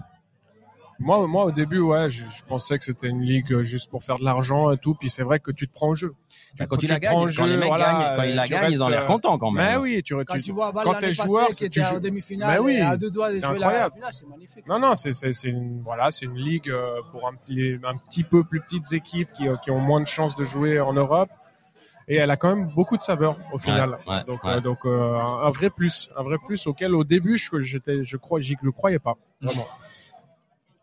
moi, 1.00 1.24
moi, 1.28 1.44
au 1.44 1.52
début, 1.52 1.78
ouais, 1.78 2.10
je, 2.10 2.24
je 2.24 2.42
pensais 2.44 2.76
que 2.76 2.82
c'était 2.84 3.06
une 3.08 3.22
ligue 3.22 3.52
euh, 3.52 3.62
juste 3.62 3.88
pour 3.88 4.02
faire 4.02 4.18
de 4.18 4.24
l'argent 4.24 4.72
et 4.72 4.78
tout. 4.78 4.94
Puis 4.94 5.10
c'est 5.10 5.22
vrai 5.22 5.38
que 5.38 5.52
tu 5.52 5.68
te 5.68 5.72
prends 5.72 5.90
au 5.90 5.94
jeu. 5.94 6.12
Bah, 6.58 6.66
quand 6.66 6.74
te- 6.74 6.80
tu 6.80 6.86
la 6.88 6.98
te 6.98 7.06
prends 7.06 7.20
gagnes, 7.26 7.34
quand 7.36 7.44
jeu, 7.44 7.50
les 7.50 7.56
mecs 7.56 7.68
voilà, 7.68 7.84
gagnent, 7.92 8.16
quand 8.16 8.22
ils 8.24 8.34
la 8.34 8.44
tu 8.46 8.50
gagnent, 8.52 8.72
ils 8.72 8.82
ont 8.82 8.88
l'air 8.88 9.02
euh, 9.02 9.06
contents 9.06 9.38
quand 9.38 9.52
même. 9.52 9.64
Mais 9.64 9.76
oui, 9.76 10.02
tu, 10.02 10.16
Quand 10.24 10.34
tu, 10.34 10.40
tu 10.40 10.52
vois 10.52 10.72
Val 10.72 10.84
quand 10.84 10.94
t'es 10.98 11.12
joueur, 11.12 11.48
qui 11.50 11.66
était 11.66 11.80
tu 11.80 11.86
en 11.86 12.00
demi-finale, 12.00 12.50
Mais 12.50 12.58
oui, 12.58 12.80
à 12.80 12.96
deux 12.96 13.10
doigts 13.10 13.30
de 13.30 13.36
c'est 13.36 13.46
jouer 13.46 13.58
la 13.60 13.66
incroyable. 13.66 13.94
finale, 13.94 14.12
c'est 14.12 14.26
magnifique. 14.28 14.66
Non, 14.66 14.80
non, 14.80 14.96
c'est 14.96 15.12
c'est 15.12 15.32
c'est 15.32 15.48
une 15.50 15.82
voilà, 15.82 16.10
c'est 16.10 16.24
une 16.24 16.36
ligue 16.36 16.72
pour 17.12 17.28
un, 17.28 17.34
petit- 17.34 17.78
un 17.84 17.96
petit 17.96 18.24
peu 18.24 18.42
plus 18.42 18.60
petites 18.60 18.92
équipes 18.92 19.30
qui, 19.32 19.46
qui 19.62 19.70
ont 19.70 19.78
moins 19.78 20.00
de 20.00 20.06
chances 20.08 20.34
de 20.34 20.44
jouer 20.44 20.80
en 20.80 20.94
Europe. 20.94 21.28
Et 22.08 22.16
elle 22.16 22.30
a 22.30 22.36
quand 22.36 22.48
même 22.48 22.68
beaucoup 22.74 22.96
de 22.96 23.02
saveur 23.02 23.36
au 23.52 23.58
final. 23.58 23.98
ouais, 24.06 24.24
donc 24.26 24.42
ouais. 24.44 24.54
euh, 24.54 24.60
donc 24.60 24.78
euh, 24.86 25.18
un, 25.18 25.50
vrai 25.50 25.68
plus, 25.68 26.08
un 26.16 26.22
vrai 26.22 26.36
plus 26.44 26.66
auquel 26.66 26.94
au 26.94 27.04
début 27.04 27.36
je 27.36 27.58
j'étais 27.60 28.02
je 28.02 28.16
crois 28.16 28.40
j'y 28.40 28.56
le 28.62 28.72
croyais 28.72 28.98
pas 28.98 29.14
vraiment. 29.42 29.66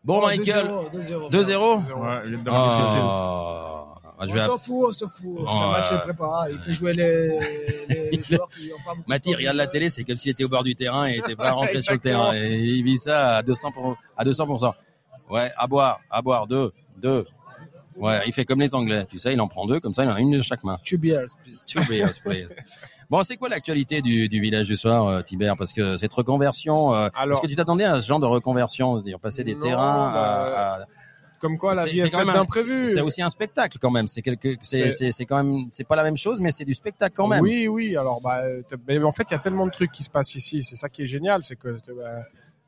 Bon, 0.04 0.20
Oh, 0.22 0.26
Michael, 0.26 0.66
2-0. 0.92 1.30
2-0. 1.32 1.92
Ouais, 1.94 2.22
difficile. 2.22 3.00
Ah, 4.18 4.24
je 4.24 4.30
On 4.30 4.34
vais 4.34 4.40
s'en 4.40 4.56
fout, 4.56 4.86
on 4.88 4.92
s'en 4.92 5.08
fout. 5.08 5.36
Oh, 5.40 5.48
C'est 5.50 5.58
un 5.62 5.70
match 5.72 5.90
ouais. 5.90 5.96
est 5.96 6.00
préparé. 6.00 6.52
Il 6.52 6.58
fait 6.60 6.72
jouer 6.72 6.92
les, 6.94 7.38
les, 7.88 8.10
les 8.12 8.22
joueurs 8.22 8.48
qui 8.48 8.70
n'ont 8.70 8.76
pas 8.84 8.94
beaucoup 8.94 9.02
Mathis 9.10 9.32
de 9.32 9.36
regarde 9.36 9.56
la 9.56 9.66
télé, 9.66 9.90
c'est 9.90 10.04
comme 10.04 10.16
s'il 10.16 10.30
était 10.30 10.44
au 10.44 10.48
bord 10.48 10.62
du 10.62 10.74
terrain 10.74 11.06
et 11.08 11.16
était 11.18 11.36
pas 11.36 11.50
rentré 11.52 11.82
sur 11.82 11.92
le 11.92 11.98
terrain. 11.98 12.34
Et 12.34 12.54
il 12.54 12.82
vit 12.84 12.96
ça 12.96 13.36
à 13.38 13.42
200 13.42 13.72
pour- 13.72 13.96
à 14.16 14.24
200 14.24 14.46
Ouais, 15.28 15.50
à 15.56 15.66
boire, 15.66 16.00
à 16.10 16.22
boire, 16.22 16.46
deux, 16.46 16.72
deux. 16.96 17.26
Ouais, 17.98 18.20
il 18.26 18.32
fait 18.32 18.44
comme 18.44 18.60
les 18.60 18.74
Anglais. 18.74 19.06
Tu 19.08 19.18
sais, 19.18 19.32
il 19.32 19.40
en 19.40 19.48
prend 19.48 19.66
deux, 19.66 19.80
comme 19.80 19.94
ça, 19.94 20.04
il 20.04 20.10
en 20.10 20.14
a 20.14 20.20
une 20.20 20.30
de 20.32 20.42
chaque 20.42 20.62
main. 20.64 20.76
Two 20.84 20.98
beers, 20.98 21.26
please. 21.42 21.62
Two 21.66 21.82
beers, 21.88 22.12
please. 22.24 22.48
Bon, 23.08 23.22
c'est 23.22 23.36
quoi 23.36 23.48
l'actualité 23.48 24.02
du, 24.02 24.28
du 24.28 24.40
village 24.40 24.66
du 24.66 24.74
soir, 24.76 25.06
euh, 25.06 25.22
Tibère? 25.22 25.56
Parce 25.56 25.72
que 25.72 25.96
cette 25.96 26.12
reconversion, 26.12 26.92
euh, 26.92 27.06
est-ce 27.06 27.12
Alors, 27.16 27.40
que 27.40 27.46
tu 27.46 27.54
t'attendais 27.54 27.84
à 27.84 28.00
ce 28.00 28.06
genre 28.08 28.18
de 28.18 28.26
reconversion, 28.26 28.96
c'est-à-dire 28.96 29.20
passer 29.20 29.44
des 29.44 29.54
Non, 29.54 29.60
terrains 29.60 30.12
bah, 30.12 30.20
à, 30.20 30.74
à- 30.82 30.84
comme 31.38 31.56
quoi 31.56 31.72
la 31.74 31.84
C'est- 31.84 31.90
vie 31.90 32.00
est 32.00 32.10
quand 32.10 32.18
faite 32.24 32.34
d'imprévus. 32.34 32.88
c'est- 32.88 33.00
aussi 33.02 33.22
un 33.22 33.30
spectacle 33.30 33.78
quand 33.80 33.92
même. 33.92 34.08
C'est 34.08 34.22
quelque, 34.22 34.56
c'est, 34.62 34.86
C'est- 34.86 34.90
c'est, 34.90 35.12
c'est 35.12 35.24
quand 35.24 35.36
même, 35.40 35.66
c'est 35.70 35.86
pas 35.86 35.94
la 35.94 36.02
même 36.02 36.16
chose, 36.16 36.40
mais 36.40 36.50
c'est 36.50 36.64
du 36.64 36.74
spectacle 36.74 37.14
quand 37.16 37.28
même. 37.28 37.42
Oui, 37.42 37.68
oui. 37.68 37.96
Alors, 37.96 38.20
bah, 38.20 38.40
euh, 38.42 38.62
mais 38.88 39.00
en 39.00 39.12
fait, 39.12 39.22
il 39.30 39.34
y 39.34 39.36
a 39.36 39.38
tellement 39.38 39.66
de 39.66 39.70
trucs 39.70 39.92
qui 39.92 40.02
se 40.02 40.10
passent 40.10 40.34
ici. 40.34 40.64
C'est 40.64 40.74
ça 40.74 40.88
qui 40.88 41.02
est 41.02 41.06
génial, 41.06 41.44
c'est 41.44 41.54
que 41.54 41.68
bah, 41.94 42.22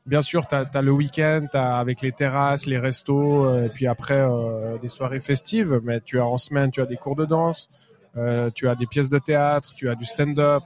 bien 0.09 0.21
sûr, 0.21 0.45
t'as 0.47 0.65
as 0.73 0.81
le 0.81 0.91
week-end, 0.91 1.45
t'as 1.51 1.77
avec 1.77 2.01
les 2.01 2.11
terrasses, 2.11 2.65
les 2.65 2.77
restos, 2.79 3.45
euh, 3.45 3.67
et 3.67 3.69
puis 3.69 3.87
après 3.87 4.19
euh, 4.19 4.77
des 4.79 4.89
soirées 4.89 5.21
festives. 5.21 5.79
Mais 5.83 6.01
tu 6.01 6.19
as 6.19 6.25
en 6.25 6.37
semaine, 6.37 6.71
tu 6.71 6.81
as 6.81 6.85
des 6.85 6.97
cours 6.97 7.15
de 7.15 7.25
danse, 7.25 7.69
euh, 8.17 8.49
tu 8.53 8.67
as 8.67 8.75
des 8.75 8.87
pièces 8.87 9.07
de 9.09 9.19
théâtre, 9.19 9.73
tu 9.75 9.89
as 9.89 9.95
du 9.95 10.05
stand-up, 10.05 10.63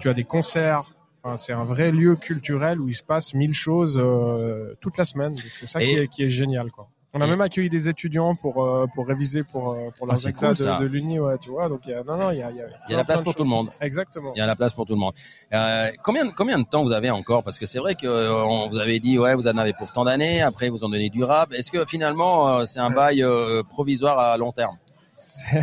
tu 0.00 0.08
as 0.08 0.14
des 0.14 0.24
concerts. 0.24 0.82
Enfin, 1.22 1.36
c'est 1.36 1.52
un 1.52 1.62
vrai 1.64 1.90
lieu 1.92 2.16
culturel 2.16 2.80
où 2.80 2.88
il 2.88 2.94
se 2.94 3.02
passe 3.02 3.34
mille 3.34 3.52
choses 3.52 3.98
euh, 4.02 4.74
toute 4.80 4.96
la 4.96 5.04
semaine. 5.04 5.36
C'est 5.36 5.66
ça 5.66 5.82
Et- 5.82 5.86
qui 5.86 5.94
est, 5.96 6.08
qui 6.08 6.22
est 6.24 6.30
génial, 6.30 6.70
quoi. 6.70 6.88
On 7.12 7.20
a 7.20 7.26
Et- 7.26 7.30
même 7.30 7.40
accueilli 7.40 7.68
des 7.68 7.88
étudiants 7.88 8.36
pour 8.36 8.62
euh, 8.64 8.86
pour 8.94 9.06
réviser 9.06 9.42
pour 9.42 9.72
euh, 9.72 9.90
pour 9.98 10.06
Ah, 10.08 10.14
leurs 10.14 10.28
examens 10.28 10.54
cool, 10.54 10.66
de, 10.66 10.82
de 10.82 10.86
l'uni, 10.86 11.18
ouais, 11.18 11.38
tu 11.38 11.50
vois. 11.50 11.68
Donc 11.68 11.80
il 11.86 11.90
y 11.90 11.94
a 11.94 12.04
non 12.04 12.16
non, 12.16 12.30
il 12.30 12.38
y 12.38 12.42
a 12.42 12.50
il 12.50 12.56
y 12.56 12.60
a, 12.62 12.66
y 12.88 12.94
a 12.94 12.96
la 12.96 13.04
place 13.04 13.20
pour 13.22 13.34
tout 13.34 13.42
le 13.42 13.48
monde. 13.48 13.68
Exactement. 13.80 14.32
Il 14.36 14.38
y 14.38 14.42
a 14.42 14.46
la 14.46 14.54
place 14.54 14.72
pour 14.74 14.86
tout 14.86 14.94
le 14.94 15.00
monde. 15.00 15.12
Euh, 15.52 15.90
combien, 16.04 16.30
combien 16.30 16.58
de 16.58 16.64
temps 16.64 16.84
vous 16.84 16.92
avez 16.92 17.10
encore? 17.10 17.42
Parce 17.42 17.58
que 17.58 17.66
c'est 17.66 17.80
vrai 17.80 17.96
que 17.96 18.06
euh, 18.06 18.32
on 18.44 18.68
vous 18.68 18.78
avez 18.78 19.00
dit 19.00 19.18
ouais, 19.18 19.34
vous 19.34 19.48
en 19.48 19.56
avez 19.58 19.72
pour 19.72 19.90
tant 19.90 20.04
d'années. 20.04 20.40
Après, 20.40 20.68
vous 20.68 20.84
en 20.84 20.88
donnez 20.88 21.10
durable. 21.10 21.56
Est-ce 21.56 21.72
que 21.72 21.84
finalement, 21.84 22.48
euh, 22.58 22.64
c'est 22.64 22.78
un 22.80 22.90
bail 22.90 23.24
euh, 23.24 23.62
provisoire 23.64 24.18
à 24.18 24.36
long 24.36 24.52
terme? 24.52 24.76
C'est- 25.16 25.60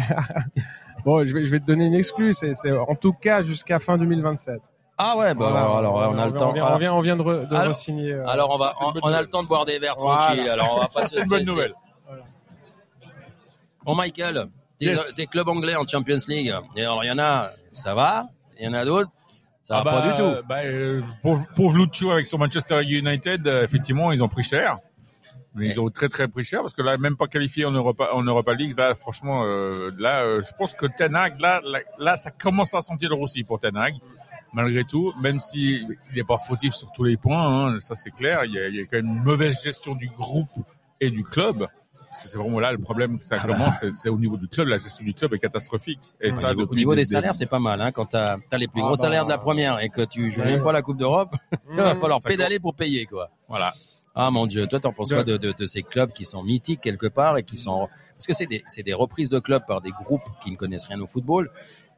bon, 1.06 1.26
je 1.26 1.34
vais 1.34 1.46
je 1.46 1.52
vais 1.52 1.60
te 1.62 1.66
donner 1.66 1.86
une 1.86 1.96
exclue. 1.96 2.34
C'est 2.34 2.54
c'est 2.56 2.72
en 2.72 2.96
tout 2.96 3.14
cas 3.14 3.42
jusqu'à 3.42 3.80
fin 3.80 3.98
2027. 3.98 4.60
Ah 5.00 5.16
ouais, 5.16 5.34
bah 5.36 5.50
Voilà, 5.50 5.60
alors, 5.60 5.78
alors, 6.02 6.12
on 6.16 6.18
a 6.18 6.26
le 6.26 6.34
temps. 6.34 6.50
On 6.50 6.54
vient, 6.54 6.64
Alors- 6.66 6.76
on 6.76 6.80
vient, 6.80 6.94
on 6.96 7.02
vient 7.02 7.16
de, 7.18 7.22
re- 7.24 7.48
de 7.48 7.56
Alors- 7.56 7.72
re-signer. 7.74 8.14
euh, 8.14 8.28
Alors 8.28 8.50
on 8.52 8.56
va, 8.58 8.74
Ça, 8.74 8.86
on, 9.04 9.14
a 9.14 9.22
le 9.22 9.28
temps 9.28 9.44
de 9.44 9.48
boire 9.48 9.66
des 9.66 9.78
verres 9.80 9.96
Voilà. 10.00 10.24
tranquilles. 10.26 10.50
Alors 10.50 10.76
on 10.76 11.00
va 11.00 11.08
c'est 11.08 11.22
une 11.22 11.28
bonne 11.30 11.46
nouvelle. 11.46 11.74
Bon 13.86 13.96
Michael, 13.96 14.48
tes, 14.80 14.86
Yes. 14.88 15.16
clubs 15.30 15.48
anglais 15.48 15.76
en 15.76 15.88
Champions 15.88 16.18
League. 16.28 16.54
Et 16.76 16.82
alors 16.82 17.04
il 17.04 17.08
y 17.08 17.12
en 17.12 17.20
a, 17.20 17.52
ça 17.74 17.94
va? 17.96 18.26
Il 18.60 18.66
y 18.66 18.68
en 18.68 18.74
a 18.74 18.84
d'autres, 18.86 19.12
ça 19.62 19.78
Ah 19.80 19.84
va 19.84 19.92
bah, 19.92 20.02
pas 20.02 20.08
du 20.10 20.16
tout. 20.16 20.48
Bah, 20.48 20.58
euh, 20.66 21.02
Lucho 21.74 22.12
avec 22.12 22.26
son 22.26 22.38
Manchester 22.40 22.82
United, 22.84 23.48
euh, 23.48 23.64
effectivement, 23.64 24.12
ils 24.12 24.24
ont 24.24 24.28
pris 24.30 24.44
cher. 24.44 24.78
Mais 25.56 25.70
ils 25.70 25.80
ont 25.80 25.90
très 25.90 26.08
très 26.08 26.28
pris 26.28 26.44
cher 26.44 26.62
parce 26.62 26.74
que 26.74 26.84
là, 26.84 26.98
même 26.98 27.18
pas 27.18 27.26
qualifié 27.28 27.66
en 27.66 27.72
Europa, 27.72 28.10
en 28.14 28.22
Europa 28.22 28.54
League, 28.54 28.78
là, 28.78 28.94
franchement, 28.94 29.42
euh, 29.44 29.90
là, 29.98 30.22
euh, 30.24 30.42
je 30.44 30.52
pense 30.56 30.74
que 30.76 30.86
Ten 30.86 31.16
Hag, 31.16 31.40
là, 31.40 31.62
là, 31.64 31.80
là, 31.98 32.16
ça 32.16 32.30
commence 32.30 32.76
à 32.76 32.82
sentir 32.82 33.10
le 33.10 33.16
roussi 33.16 33.44
pour 33.44 33.58
Ten 33.60 33.76
Hag. 33.76 33.96
Malgré 34.58 34.84
tout, 34.84 35.14
même 35.22 35.40
si 35.40 35.76
il 36.10 36.16
n'est 36.16 36.24
pas 36.24 36.38
fautif 36.40 36.74
sur 36.74 36.92
tous 36.92 37.04
les 37.04 37.16
points, 37.16 37.68
hein, 37.76 37.80
ça 37.80 37.94
c'est 37.96 38.10
clair, 38.12 38.44
il 38.46 38.54
y, 38.54 38.60
a, 38.60 38.68
il 38.68 38.76
y 38.76 38.80
a 38.82 38.86
quand 38.86 38.98
même 38.98 39.06
une 39.08 39.24
mauvaise 39.24 39.62
gestion 39.64 39.94
du 39.94 40.08
groupe 40.10 40.50
et 41.00 41.12
du 41.12 41.24
club. 41.24 41.68
Parce 42.10 42.20
que 42.24 42.28
c'est 42.30 42.38
vraiment 42.38 42.60
là 42.60 42.72
le 42.72 42.78
problème 42.80 43.20
que 43.20 43.24
ça 43.26 43.36
Ah 43.40 43.46
bah. 43.46 43.54
commence, 43.54 43.80
c'est- 43.80 43.92
c'est 43.94 44.10
au 44.10 44.18
niveau 44.18 44.36
du 44.38 44.48
club, 44.48 44.68
la 44.70 44.78
gestion 44.80 45.06
du 45.06 45.14
club 45.14 45.34
est 45.36 45.40
catastrophique. 45.40 46.00
Et 46.22 46.30
Au 46.30 46.34
ça, 46.34 46.48
niveau, 46.50 46.62
au 46.62 46.66
depuis 46.66 46.78
niveau 46.78 46.96
des 46.96 47.02
des- 47.02 47.06
salaires, 47.10 47.36
c'est 47.36 47.46
pas 47.46 47.60
mal. 47.60 47.80
Hein, 47.82 47.92
quand 47.92 48.06
t'as 48.08 48.38
as 48.52 48.58
les 48.58 48.68
plus 48.68 48.82
Ah 48.82 48.86
gros 48.86 48.96
bah, 48.96 49.02
salaires 49.02 49.26
de 49.26 49.30
la 49.30 49.38
première 49.38 49.80
et 49.82 49.90
que 49.90 50.02
tu 50.04 50.32
joues 50.32 50.42
ouais. 50.42 50.48
même 50.54 50.64
pas 50.64 50.72
la 50.72 50.82
Coupe 50.82 50.98
d'Europe, 50.98 51.36
il 51.70 51.76
va 51.78 51.96
falloir 51.96 52.20
ça 52.20 52.28
pédaler 52.30 52.60
pour 52.60 52.74
payer 52.74 53.06
quoi. 53.06 53.30
Voilà. 53.48 53.74
Ah 54.20 54.32
mon 54.32 54.48
Dieu, 54.48 54.66
toi 54.66 54.80
t'en 54.80 54.94
penses 54.94 55.10
Ouais. 55.12 55.18
quoi 55.18 55.24
de, 55.24 55.38
de, 55.38 55.52
de 55.52 55.68
ces 55.68 55.84
clubs 55.84 56.12
qui 56.12 56.26
sont 56.26 56.42
mythiques 56.42 56.82
quelque 56.82 57.06
part 57.06 57.38
et 57.38 57.44
qui 57.44 57.56
sont 57.58 57.88
parce 58.16 58.26
que 58.26 58.34
c'est 58.34 58.48
des 58.48 58.64
c'est 58.68 58.82
des 58.82 58.94
reprises 58.96 59.30
de 59.30 59.38
clubs 59.38 59.64
par 59.68 59.82
des 59.82 59.92
groupes 59.92 60.24
qui 60.44 60.50
ne 60.50 60.56
connaissent 60.56 60.86
rien 60.88 61.00
au 61.02 61.06
football 61.06 61.52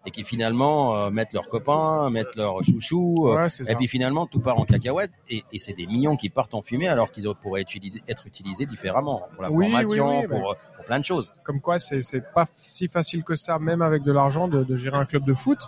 et 0.06 0.12
qui 0.12 0.24
finalement 0.24 0.96
euh, 0.96 1.10
mettent 1.10 1.34
leurs 1.34 1.48
copains, 1.48 2.10
mettent 2.10 2.36
leurs 2.38 2.64
chouchous 2.64 3.28
euh, 3.28 3.36
Ouais, 3.44 3.48
et 3.72 3.76
puis 3.76 3.88
finalement 3.88 4.26
tout 4.28 4.40
part 4.40 4.58
en 4.58 4.64
cacahuète 4.66 5.12
et, 5.30 5.44
et 5.52 5.60
c'est 5.60 5.74
des 5.74 5.88
millions 5.88 6.16
qui 6.16 6.30
partent 6.30 6.54
en 6.54 6.62
fumée 6.62 6.88
alors 6.88 7.12
qu'ils 7.12 7.28
pourraient 7.42 7.62
utiliser, 7.62 8.02
être 8.08 8.26
utilisés 8.26 8.66
différemment 8.66 9.22
pour 9.34 9.44
la 9.44 9.52
Oui, 9.52 9.66
formation, 9.66 10.20
oui, 10.22 10.28
pour, 10.28 10.56
pour 10.76 10.86
plein 10.86 11.00
de 11.00 11.06
choses. 11.06 11.34
Comme 11.44 11.60
quoi, 11.60 11.80
c'est 11.80 12.00
pas 12.34 12.46
si 12.56 12.88
facile 12.88 13.24
que 13.24 13.36
ça, 13.36 13.60
même 13.60 13.82
avec 13.82 14.04
de 14.04 14.12
l'argent, 14.12 14.48
de, 14.48 14.64
de 14.64 14.76
gérer 14.78 14.98
un 14.98 15.06
club 15.06 15.26
de 15.26 15.34
foot. 15.34 15.60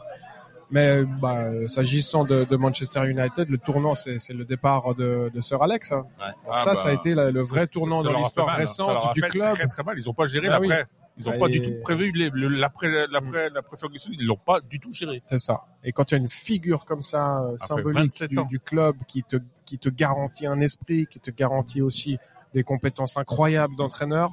Mais 0.73 1.03
bah, 1.03 1.35
euh, 1.39 1.67
s'agissant 1.67 2.23
de, 2.23 2.45
de 2.45 2.55
Manchester 2.55 3.05
United, 3.09 3.49
le 3.49 3.57
tournant, 3.57 3.93
c'est 3.93 4.17
le 4.29 4.45
départ 4.45 4.95
de, 4.95 5.29
de 5.33 5.41
Sir 5.41 5.61
Alex. 5.61 5.91
hein. 5.91 6.05
Ouais. 6.17 6.33
Ah 6.49 6.53
ça, 6.55 6.65
bah, 6.71 6.75
ça 6.75 6.87
a 6.89 6.93
été 6.93 7.13
la- 7.13 7.29
le 7.29 7.41
vrai 7.41 7.67
tournant 7.67 8.01
dans 8.01 8.17
l'histoire 8.17 8.47
hein. 8.47 8.65
Ça 8.65 8.83
leur 8.85 8.93
récente 9.01 9.09
a 9.09 9.13
du 9.13 9.19
fait 9.19 9.27
club. 9.27 9.53
Très 9.55 9.67
très 9.67 9.83
mal. 9.83 9.97
Ils 9.97 10.09
ont 10.09 10.13
pas 10.13 10.25
géré 10.27 10.47
Ah 10.49 10.59
oui. 10.61 10.69
l'après. 10.69 10.87
Ils 11.21 11.29
ont 11.29 11.31
Bah, 11.33 11.37
pas 11.39 11.47
et- 11.47 11.59
du 11.59 11.61
tout 11.61 11.73
prévu 11.81 12.11
l'après 12.13 12.89
l'après 13.07 13.49
l'après 13.49 13.77
Ferguson. 13.77 14.09
Ils 14.13 14.25
l'ont 14.25 14.37
pas 14.37 14.59
du 14.61 14.79
tout 14.79 14.91
géré. 14.91 15.21
C'est 15.27 15.39
ça. 15.39 15.61
Et 15.83 15.91
quand 15.91 16.11
il 16.11 16.15
y 16.15 16.17
a 16.17 16.21
une 16.21 16.29
figure 16.29 16.83
comme 16.85 17.01
ça, 17.01 17.39
euh, 17.43 17.53
Après 17.55 17.67
symbolique 17.67 17.97
27 17.99 18.29
du, 18.29 18.43
du 18.49 18.59
club, 18.59 18.95
qui 19.07 19.23
te, 19.23 19.35
qui 19.67 19.77
te 19.77 19.89
garantit 19.89 20.45
un 20.47 20.59
esprit, 20.61 21.05
qui 21.07 21.19
te 21.19 21.31
garantit 21.31 21.81
aussi 21.81 22.17
des 22.53 22.63
compétences 22.63 23.17
incroyables 23.17 23.75
d'entraîneur, 23.75 24.29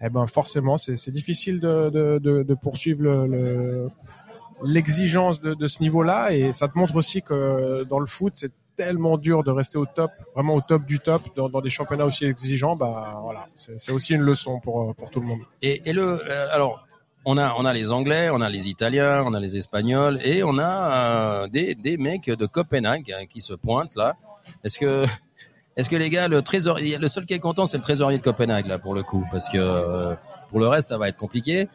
eh 0.00 0.08
ben 0.10 0.26
forcément, 0.26 0.76
c'est 0.76 0.96
c'est 0.96 1.10
difficile 1.10 1.60
de, 1.60 1.90
de, 1.90 2.18
de, 2.18 2.42
de 2.42 2.54
poursuivre 2.54 3.02
le- 3.02 3.26
le- 3.26 3.90
l'exigence 4.64 5.40
de, 5.40 5.54
de 5.54 5.66
ce 5.68 5.82
niveau-là. 5.82 6.32
Et 6.32 6.52
ça 6.52 6.68
te 6.68 6.76
montre 6.78 6.96
aussi 6.96 7.22
que 7.22 7.86
dans 7.88 7.98
le 7.98 8.06
foot, 8.06 8.32
c'est 8.36 8.52
tellement 8.76 9.16
dur 9.16 9.42
de 9.42 9.50
rester 9.50 9.78
au 9.78 9.86
top, 9.86 10.10
vraiment 10.34 10.54
au 10.54 10.60
top 10.60 10.84
du 10.84 11.00
top, 11.00 11.22
dans, 11.36 11.60
des 11.60 11.70
championnats 11.70 12.04
aussi 12.04 12.24
exigeants. 12.24 12.76
Bah 12.76 13.18
voilà, 13.22 13.46
c'est 13.54 13.92
aussi 13.92 14.14
une 14.14 14.22
leçon 14.22 14.60
pour, 14.60 14.94
pour 14.94 15.10
tout 15.10 15.20
le 15.20 15.26
monde. 15.26 15.40
Et, 15.62 15.80
le 15.92 16.22
euh, 16.28 16.48
alors 16.52 16.86
on 17.24 17.38
a 17.38 17.54
on 17.58 17.64
a 17.64 17.72
les 17.72 17.90
Anglais, 17.90 18.28
on 18.30 18.40
a 18.40 18.48
les 18.48 18.68
Italiens, 18.68 19.24
on 19.26 19.34
a 19.34 19.40
les 19.40 19.56
Espagnols 19.56 20.20
et 20.24 20.44
on 20.44 20.58
a 20.58 21.42
euh, 21.42 21.48
des 21.48 21.74
des 21.74 21.96
mecs 21.96 22.30
de 22.30 22.46
Copenhague 22.46 23.12
hein, 23.12 23.26
qui 23.26 23.40
se 23.40 23.54
pointent 23.54 23.96
là. 23.96 24.16
Est-ce 24.62 24.78
que 24.78 25.06
est-ce 25.76 25.90
que 25.90 25.96
les 25.96 26.08
gars 26.08 26.28
le 26.28 26.42
trésorier 26.42 26.98
le 26.98 27.08
seul 27.08 27.26
qui 27.26 27.34
est 27.34 27.40
content 27.40 27.66
c'est 27.66 27.78
le 27.78 27.82
trésorier 27.82 28.18
de 28.18 28.22
Copenhague 28.22 28.66
là 28.66 28.78
pour 28.78 28.94
le 28.94 29.02
coup 29.02 29.26
parce 29.32 29.48
que 29.48 29.58
euh, 29.58 30.14
pour 30.50 30.60
le 30.60 30.68
reste 30.68 30.88
ça 30.88 30.98
va 30.98 31.08
être 31.08 31.18
compliqué. 31.18 31.68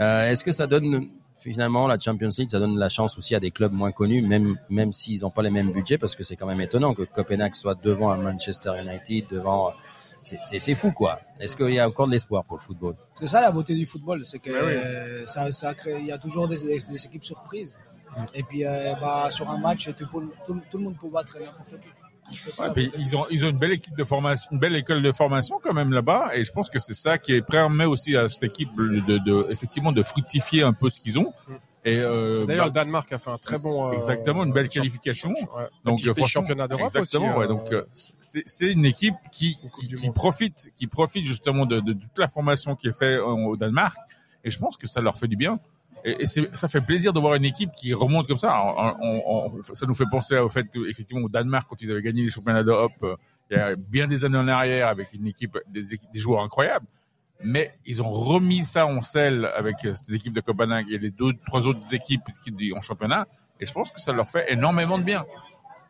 Euh, 0.00 0.30
est-ce 0.30 0.44
que 0.44 0.52
ça 0.52 0.66
donne 0.66 1.08
finalement 1.42 1.86
la 1.86 1.98
Champions 1.98 2.30
League 2.38 2.50
ça 2.50 2.58
donne 2.58 2.78
la 2.78 2.88
chance 2.88 3.18
aussi 3.18 3.34
à 3.34 3.40
des 3.40 3.50
clubs 3.50 3.72
moins 3.72 3.92
connus 3.92 4.22
même 4.22 4.56
même 4.70 4.92
s'ils 4.92 5.20
n'ont 5.22 5.30
pas 5.30 5.42
les 5.42 5.50
mêmes 5.50 5.72
budgets 5.72 5.98
parce 5.98 6.14
que 6.16 6.22
c'est 6.22 6.36
quand 6.36 6.46
même 6.46 6.60
étonnant 6.60 6.94
que 6.94 7.02
Copenhague 7.02 7.54
soit 7.54 7.76
devant 7.82 8.10
un 8.10 8.16
Manchester 8.18 8.72
United 8.80 9.26
devant 9.30 9.72
c'est 10.22 10.74
fou 10.76 10.92
quoi. 10.92 11.18
Est-ce 11.40 11.56
qu'il 11.56 11.70
y 11.70 11.80
a 11.80 11.88
encore 11.88 12.06
de 12.06 12.12
l'espoir 12.12 12.44
pour 12.44 12.56
le 12.58 12.62
football? 12.62 12.94
C'est 13.16 13.26
ça 13.26 13.40
la 13.40 13.50
beauté 13.50 13.74
du 13.74 13.86
football, 13.86 14.24
c'est 14.24 14.38
que 14.38 14.50
Ouais, 14.52 14.76
euh, 14.76 15.26
ça, 15.26 15.50
ça 15.50 15.74
crée, 15.74 15.98
il 15.98 16.06
y 16.06 16.12
a 16.12 16.18
toujours 16.18 16.46
des, 16.46 16.58
des, 16.62 16.78
des 16.78 17.06
équipes 17.06 17.24
surprises. 17.24 17.76
Et 18.32 18.44
puis 18.44 18.64
euh, 18.64 18.92
bah, 19.00 19.26
sur 19.30 19.50
un 19.50 19.58
match, 19.58 19.90
peux- 19.90 20.04
tout, 20.04 20.60
tout 20.70 20.78
le 20.78 20.84
monde 20.84 20.96
peut 21.00 21.08
battre 21.08 21.36
n'importe 21.40 21.70
qui. 21.70 21.88
Ouais, 22.60 22.70
puis 22.72 22.90
ils 22.98 23.16
ont 23.16 23.26
ils 23.30 23.44
ont 23.44 23.50
une 23.50 23.58
belle 23.58 23.72
équipe 23.72 23.96
de 23.96 24.04
formation, 24.04 24.48
une 24.52 24.58
belle 24.58 24.76
école 24.76 25.02
de 25.02 25.12
formation 25.12 25.60
quand 25.62 25.74
même 25.74 25.92
là-bas. 25.92 26.30
Et 26.34 26.44
je 26.44 26.52
pense 26.52 26.70
que 26.70 26.78
c'est 26.78 26.94
ça 26.94 27.18
qui 27.18 27.40
permet 27.42 27.84
aussi 27.84 28.16
à 28.16 28.28
cette 28.28 28.44
équipe 28.44 28.74
de, 28.76 29.00
de, 29.00 29.18
de- 29.18 29.46
effectivement 29.50 29.92
de 29.92 30.02
fructifier 30.02 30.62
un 30.62 30.72
peu 30.72 30.88
ce 30.88 31.00
qu'ils 31.00 31.18
ont. 31.18 31.32
Et 31.84 31.98
euh, 31.98 32.46
D'ailleurs, 32.46 32.66
le 32.66 32.70
bah, 32.70 32.80
Danemark 32.80 33.12
a 33.12 33.18
fait 33.18 33.30
un 33.30 33.38
très 33.38 33.58
bon. 33.58 33.88
euh, 33.88 33.92
Exactement, 33.96 34.44
une 34.44 34.52
belle 34.52 34.68
qualification. 34.68 35.30
Ouais. 35.30 35.64
Donc, 35.84 35.98
franchement, 36.00 36.26
championnat 36.26 36.68
d'Europe 36.68 36.86
aussi. 36.86 36.98
Exactement, 36.98 37.36
ouais. 37.36 37.44
euh, 37.46 37.48
Donc, 37.48 37.72
euh, 37.72 37.84
c'est 37.92 38.44
c'est 38.46 38.70
une 38.70 38.84
équipe 38.84 39.16
qui, 39.32 39.58
qui, 39.74 39.88
qui 39.88 40.10
profite, 40.10 40.70
qui 40.76 40.86
profite 40.86 41.26
justement 41.26 41.66
de, 41.66 41.80
de 41.80 41.92
toute 41.92 42.16
la 42.18 42.28
formation 42.28 42.76
qui 42.76 42.86
est 42.86 42.96
faite 42.96 43.18
au 43.18 43.56
Danemark. 43.56 43.96
Et 44.44 44.50
je 44.52 44.58
pense 44.60 44.76
que 44.76 44.86
ça 44.86 45.00
leur 45.00 45.18
fait 45.18 45.26
du 45.28 45.36
bien. 45.36 45.58
Et, 46.04 46.22
et 46.22 46.26
ça 46.26 46.68
fait 46.68 46.80
plaisir 46.80 47.12
de 47.12 47.20
voir 47.20 47.34
une 47.34 47.44
équipe 47.44 47.70
qui 47.72 47.94
remonte 47.94 48.26
comme 48.26 48.38
ça. 48.38 48.60
Ça 49.74 49.86
nous 49.86 49.94
fait 49.94 50.08
penser 50.10 50.38
au 50.38 50.48
fait, 50.48 50.66
effectivement, 50.88 51.24
au 51.24 51.28
Danemark 51.28 51.66
quand 51.68 51.80
ils 51.80 51.90
avaient 51.90 52.02
gagné 52.02 52.22
les 52.22 52.30
championnats 52.30 52.64
d'Europe 52.64 52.92
euh, 53.02 53.16
il 53.52 53.56
y 53.56 53.60
a 53.60 53.76
bien 53.76 54.06
des 54.06 54.24
années 54.24 54.38
en 54.38 54.48
arrière 54.48 54.88
avec 54.88 55.12
une 55.12 55.26
équipe, 55.26 55.58
des, 55.68 55.84
joueurs 56.14 56.42
incroyables. 56.42 56.86
Mais 57.44 57.74
ils 57.84 58.02
ont 58.02 58.10
remis 58.10 58.64
ça 58.64 58.86
en 58.86 59.02
selle 59.02 59.50
avec 59.54 59.84
euh, 59.84 59.94
cette 59.94 60.10
équipe 60.10 60.32
de 60.32 60.40
Copenhague 60.40 60.90
et 60.90 60.98
les 60.98 61.10
deux, 61.10 61.32
trois 61.46 61.66
autres 61.66 61.92
équipes 61.92 62.22
qui, 62.44 62.72
en 62.72 62.80
championnat. 62.80 63.26
Et 63.60 63.66
je 63.66 63.72
pense 63.72 63.90
que 63.90 64.00
ça 64.00 64.12
leur 64.12 64.28
fait 64.28 64.50
énormément 64.52 64.98
de 64.98 65.02
bien. 65.02 65.24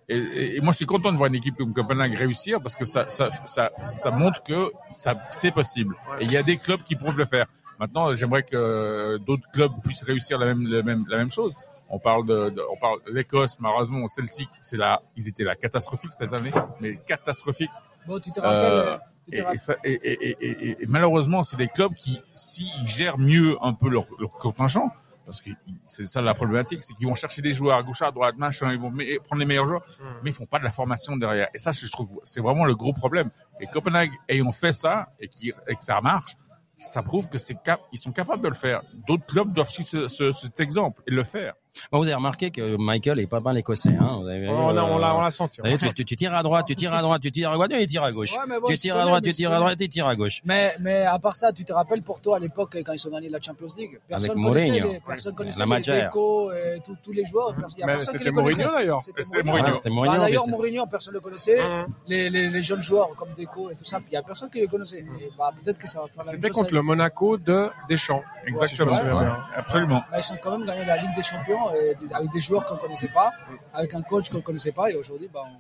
Et, 0.09 0.61
moi, 0.61 0.73
je 0.73 0.79
suis 0.79 0.87
content 0.87 1.13
de 1.13 1.17
voir 1.17 1.29
une 1.29 1.37
équipe 1.37 1.57
comme 1.57 1.73
Copenhague 1.73 2.15
réussir 2.15 2.61
parce 2.61 2.75
que 2.75 2.85
ça, 2.85 3.09
ça, 3.09 3.31
ça, 3.47 3.71
ça 3.85 4.11
montre 4.11 4.43
que 4.43 4.73
ça, 4.89 5.15
c'est 5.31 5.53
possible. 5.53 5.95
Et 6.21 6.25
il 6.25 6.33
y 6.33 6.37
a 6.37 6.43
des 6.43 6.57
clubs 6.57 6.83
qui 6.83 6.97
peuvent 6.97 7.17
le 7.17 7.27
faire. 7.27 7.47
Maintenant, 7.83 8.14
j'aimerais 8.14 8.45
que 8.45 9.16
d'autres 9.26 9.51
clubs 9.53 9.72
puissent 9.83 10.05
réussir 10.05 10.39
la 10.39 10.47
même, 10.47 10.68
la 10.68 10.83
même, 10.85 11.05
la 11.09 11.16
même 11.16 11.33
chose. 11.33 11.53
On 11.91 11.99
parle 11.99 12.24
de, 12.26 12.51
de- 12.51 12.62
on 12.72 12.76
parle 12.76 13.01
l'Écosse, 13.12 13.57
malheureusement, 13.59 14.07
Celtic, 14.07 14.49
c'est 14.62 14.76
là, 14.76 15.03
ils 15.16 15.26
étaient 15.28 15.43
là 15.43 15.57
catastrophiques 15.57 16.12
cette 16.12 16.33
année, 16.33 16.53
mais 16.80 16.95
catastrophiques. 17.05 17.72
Bon, 18.07 18.20
tu 18.20 18.30
te 18.30 18.39
rappelles, 18.41 19.01
Et, 19.33 19.59
ça- 19.59 19.74
malheureusement, 20.87 21.43
c'est 21.43 21.57
des 21.57 21.66
clubs 21.68 21.93
qui, 21.95 22.20
s'ils 22.33 22.87
gèrent 22.87 23.18
mieux 23.18 23.57
un 23.62 23.72
peu 23.74 23.89
leur, 23.89 24.07
leur 24.20 24.30
contingent, 24.30 24.91
parce 25.26 25.41
que 25.41 25.51
c'est 25.87 26.07
ça 26.07 26.20
la 26.20 26.35
problématique, 26.35 26.83
c'est 26.83 26.95
qu'ils 26.95 27.07
vont 27.09 27.14
chercher 27.16 27.43
des 27.43 27.53
joueurs 27.53 27.76
à 27.78 27.83
gauche, 27.83 28.03
à 28.03 28.11
droite, 28.12 28.37
machin, 28.39 28.72
ils 28.72 28.78
vont 28.80 28.91
prendre 29.24 29.41
les 29.41 29.45
meilleurs 29.47 29.66
joueurs, 29.66 29.83
Mm. 30.01 30.05
mais 30.22 30.30
ils 30.30 30.35
font 30.35 30.47
pas 30.47 30.59
de 30.61 30.64
la 30.64 30.72
formation 30.72 31.16
derrière. 31.16 31.49
Et 31.55 31.59
ça, 31.59 31.72
je 31.72 31.87
trouve, 31.91 32.20
c'est 32.24 32.41
vraiment 32.41 32.64
le 32.64 32.74
gros 32.74 32.93
problème. 32.93 33.30
Et 33.61 33.66
Copenhague 33.66 34.11
ayant 34.28 34.53
fait 34.53 34.72
ça 34.72 35.09
et, 35.20 35.28
qui, 35.28 35.53
et 35.68 35.76
que 35.76 35.85
ça 35.85 36.01
marche, 36.01 36.37
ça 36.73 37.03
prouve 37.03 37.29
que 37.29 37.39
c'est 37.39 37.61
cap 37.62 37.81
ils 37.93 37.99
sont 37.99 38.12
capables 38.12 38.43
de 38.43 38.49
le 38.49 38.55
faire. 38.55 38.83
D'autres 39.07 39.27
clubs 39.27 39.53
doivent 39.53 39.68
suivre 39.70 39.89
ce- 39.89 40.09
ce- 40.09 40.33
cet 40.33 40.61
exemple 40.61 41.03
et 41.07 41.11
le 41.11 41.25
faire. 41.25 41.55
Bon, 41.91 41.99
vous 41.99 42.05
avez 42.05 42.14
remarqué 42.14 42.51
que 42.51 42.77
Michael 42.77 43.18
est 43.20 43.27
pas 43.27 43.41
mal 43.41 43.57
écossais. 43.57 43.89
Hein 43.99 44.18
vous 44.20 44.29
avez 44.29 44.41
vu, 44.41 44.49
On 44.49 44.70
l'a, 44.73 44.85
on 44.85 44.99
l'a, 44.99 45.11
euh, 45.12 45.16
on 45.16 45.20
l'a 45.23 45.31
senti. 45.31 45.61
vous 45.61 45.62
voyez, 45.68 45.79
tu, 45.79 45.93
tu- 45.95 46.05
tu 46.05 46.16
tires 46.16 46.35
à 46.35 46.43
droite, 46.43 46.66
tu 46.66 46.75
tires 46.75 46.93
à 46.93 47.01
droite, 47.01 47.23
tu 47.23 47.33
tires 47.33 47.51
à 47.51 47.55
droite, 47.55 47.73
et 47.73 47.81
il 47.83 47.87
tire 47.87 48.03
à 48.03 48.12
gauche. 48.12 48.33
Ouais, 48.33 48.45
mais 48.47 48.61
bon, 48.61 48.66
tu 48.66 48.77
tires 48.77 48.97
à 48.97 49.05
droite, 49.05 49.25
tu 49.25 49.33
tires 49.33 49.53
à 49.53 49.57
droite, 49.59 49.81
et 49.81 49.85
tu 49.85 49.89
tires 49.89 50.07
à 50.07 50.14
gauche. 50.14 50.43
Mais, 50.45 50.75
mais 50.81 51.05
à 51.07 51.18
part 51.18 51.35
ça, 51.35 51.51
tu 51.53 51.64
te 51.64 51.73
rappelles 51.73 52.03
pour 52.03 52.20
toi 52.20 52.37
à 52.37 52.39
l'époque 52.39 52.77
quand 52.85 52.93
ils 52.93 52.99
sont 52.99 53.11
gagnés 53.11 53.31
la 53.31 53.41
Champions 53.41 53.66
League 53.77 53.99
Personne 54.07 54.31
Avec 54.33 54.43
connaissait 54.43 54.68
Mourinho. 54.70 54.93
les, 54.93 55.01
personne 55.01 55.35
connaissait 55.35 55.59
La 55.66 55.79
les. 55.79 56.03
Deco 56.03 56.53
et 56.53 56.81
tous- 56.85 56.97
tous 57.03 57.12
les 57.12 57.25
joueurs. 57.25 57.55
C'était. 58.01 58.31
Mourinho 58.31 58.70
d'ailleurs. 58.70 59.01
C'était 59.03 59.43
Mourinho. 59.43 59.75
Bah, 60.12 60.18
D'ailleurs, 60.18 60.49
Mourinho, 60.49 60.87
personne 60.87 61.14
ne 61.14 61.18
le 61.18 61.23
connaissait. 61.23 61.57
Mmh. 61.57 61.87
Les, 62.07 62.31
les, 62.31 62.51
les 62.51 62.62
jeunes 62.62 62.81
joueurs 62.83 63.11
comme 63.16 63.31
Deco 63.39 63.70
et 63.70 63.75
tout 63.77 63.85
ça, 63.85 63.99
il 64.07 64.11
n'y 64.11 64.16
a 64.16 64.23
personne 64.23 64.51
qui 64.51 64.61
les 64.61 64.66
connaissait. 64.66 65.05
Bah, 65.39 65.51
peut-être 65.64 65.79
que 65.79 65.89
ça 65.89 66.01
va 66.01 66.07
faire 66.09 66.23
C'était 66.25 66.51
contre 66.51 66.75
le 66.75 66.83
Monaco 66.83 67.37
de 67.39 67.68
Deschamps. 67.89 68.23
Exactement. 68.47 68.97
Absolument. 69.57 70.03
Bah, 70.11 70.18
ils 70.18 70.23
sont 70.23 70.37
quand 70.43 70.59
même 70.59 70.66
gagné 70.66 70.85
la 70.85 70.97
Ligue 70.99 71.14
des 71.16 71.23
Champions 71.23 71.62
et 71.71 71.95
avec 72.13 72.33
des 72.33 72.41
joueurs 72.41 72.65
qu'on 72.65 72.75
ne 72.75 72.81
connaissait 72.81 73.09
pas, 73.09 73.33
avec 73.73 73.95
un 73.95 74.03
coach 74.03 74.29
qu'on 74.31 74.39
ne 74.39 74.43
connaissait 74.43 74.73
pas. 74.73 74.91
Et 74.91 74.95
aujourd'hui, 74.95 75.29
bah, 75.33 75.43
on, 75.45 75.59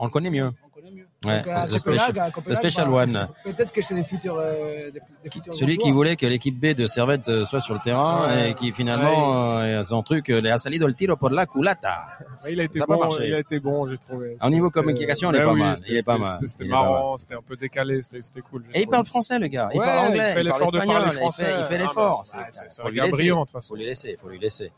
On 0.00 0.04
le 0.06 0.10
connaît 0.10 0.30
mieux. 0.30 0.50
on 0.64 0.68
connaît 0.68 0.90
mieux. 0.92 1.06
Ouais, 1.24 1.38
Donc, 1.38 1.48
à 1.48 1.64
le 1.64 1.70
special- 1.70 2.18
à 2.20 2.30
Copenhague, 2.30 2.48
le 2.50 2.54
special 2.54 2.88
bah, 2.88 2.94
one. 3.02 3.28
Peut-être 3.42 3.72
que 3.72 3.82
c'est 3.82 3.96
des 3.96 4.04
futurs, 4.04 4.36
euh, 4.38 4.92
des, 4.92 5.00
des 5.24 5.30
futurs 5.30 5.52
Celui 5.52 5.76
qui 5.76 5.86
joueurs. 5.88 5.94
voulait 5.96 6.14
que 6.16 6.24
l'équipe 6.26 6.54
B 6.56 6.66
de 6.66 6.86
Servette 6.86 7.28
euh, 7.28 7.44
soit 7.44 7.60
sur 7.60 7.74
le 7.74 7.80
terrain 7.80 8.28
Ouais. 8.28 8.50
et 8.50 8.54
qui 8.54 8.70
finalement, 8.72 9.58
euh, 9.58 9.82
son 9.82 10.04
truc, 10.04 10.30
euh, 10.30 10.40
le 10.40 10.52
ha 10.52 10.58
salido 10.58 10.86
el 10.86 10.94
tiro 10.94 11.16
por 11.16 11.32
la 11.32 11.46
culata. 11.46 12.04
Ouais, 12.44 12.52
Il 12.52 12.60
a 12.60 12.64
été 12.64 12.78
Ça 12.78 12.84
a 12.84 12.86
pas 12.86 12.94
bon, 12.94 13.08
il 13.20 13.34
a 13.34 13.40
été 13.40 13.58
bon, 13.58 13.88
j'ai 13.88 13.98
trouvé. 13.98 14.36
Au 14.40 14.50
niveau 14.50 14.70
communication, 14.70 15.30
il 15.32 15.36
est 15.36 15.38
Ouais, 15.40 15.44
pas 15.46 15.52
oui, 15.52 15.60
mal, 15.60 15.76
c'était- 15.76 15.90
il 15.90 15.96
est 15.96 16.06
pas 16.06 16.16
mal, 16.18 16.38
C'était 16.46 16.64
il 16.64 16.66
est 16.66 16.70
marrant, 16.70 17.16
c'était 17.18 17.34
un 17.34 17.42
peu 17.42 17.56
décalé, 17.56 18.00
c'était 18.22 18.40
cool. 18.40 18.64
Et 18.72 18.82
il 18.82 18.86
parle 18.88 19.04
français, 19.04 19.40
le 19.40 19.48
gars. 19.48 19.70
Il 19.74 19.80
Ouais, 19.80 19.84
parle 19.84 19.98
il 19.98 20.08
anglais, 20.10 20.18
fait 20.18 20.28
il 20.28 20.34
parle 20.34 20.44
l'effort 20.60 20.72
de 20.72 20.78
parler 20.78 20.92
espagnol, 20.92 21.08
il 21.08 21.12
fait, 21.14 21.18
français. 21.20 21.54
il 21.58 21.64
fait 21.64 21.74
Ah, 21.74 21.78
l'effort. 21.78 22.22
bah, 22.32 22.42
c'est- 22.52 22.82
un 22.82 22.88
lui 22.88 22.96
gars 22.96 23.04
laisser. 23.04 23.16
brillant, 23.16 23.40
de 23.40 23.44
toute 23.46 23.50
façon. 23.52 23.74
Laisser, 23.74 24.16
faut 24.22 24.28
lui 24.28 24.38
laisser. 24.38 24.70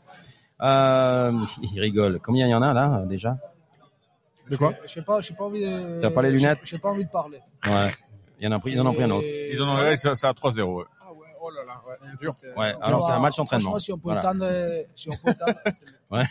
Euh, 0.61 1.31
il 1.73 1.79
rigole. 1.79 2.19
Combien 2.19 2.47
il 2.47 2.51
y 2.51 2.55
en 2.55 2.61
a 2.61 2.73
là 2.73 3.05
déjà 3.05 3.37
De 4.49 4.55
quoi 4.57 4.73
Je 4.85 4.91
sais 4.91 5.01
pas, 5.01 5.19
j'ai 5.21 5.33
pas 5.33 5.45
envie 5.45 5.61
de. 5.61 5.99
T'as 6.01 6.11
pas 6.11 6.21
les 6.21 6.31
lunettes 6.31 6.59
J'ai 6.63 6.71
j'ai 6.71 6.79
pas 6.79 6.89
envie 6.89 7.05
de 7.05 7.09
parler. 7.09 7.39
Ouais. 7.67 7.89
Il 8.39 8.45
y 8.45 8.47
en 8.47 8.51
a 8.51 8.59
pris, 8.59 8.71
ils 8.71 8.81
en 8.81 8.85
ont 8.87 8.93
pris 8.93 9.03
un 9.03 9.11
autre. 9.11 9.27
Ils 9.27 9.61
en 9.61 9.69
ont 9.71 9.75
ouais, 9.79 9.95
c'est 9.95 10.13
c'est 10.15 10.27
à 10.27 10.31
3-0. 10.31 10.61
ouais. 10.63 10.83
Ah 10.99 11.13
ouais, 11.13 11.27
oh 11.41 11.49
là 11.51 11.61
là, 11.65 11.81
ouais. 11.87 11.95
Dur. 12.19 12.35
euh, 12.43 12.53
Ouais, 12.59 12.73
on 12.79 12.81
alors 12.81 13.01
c'est 13.03 13.11
un 13.13 13.19
match 13.19 13.37
d'entraînement. 13.37 13.71
Franchement, 13.71 13.79
si 13.79 13.91
on 13.93 13.97
peut 13.97 14.11
Voilà. 14.13 14.31
euh, 14.45 14.83
si 14.95 15.09
on 15.09 15.13
peut 15.13 15.31
étendre, 15.31 15.53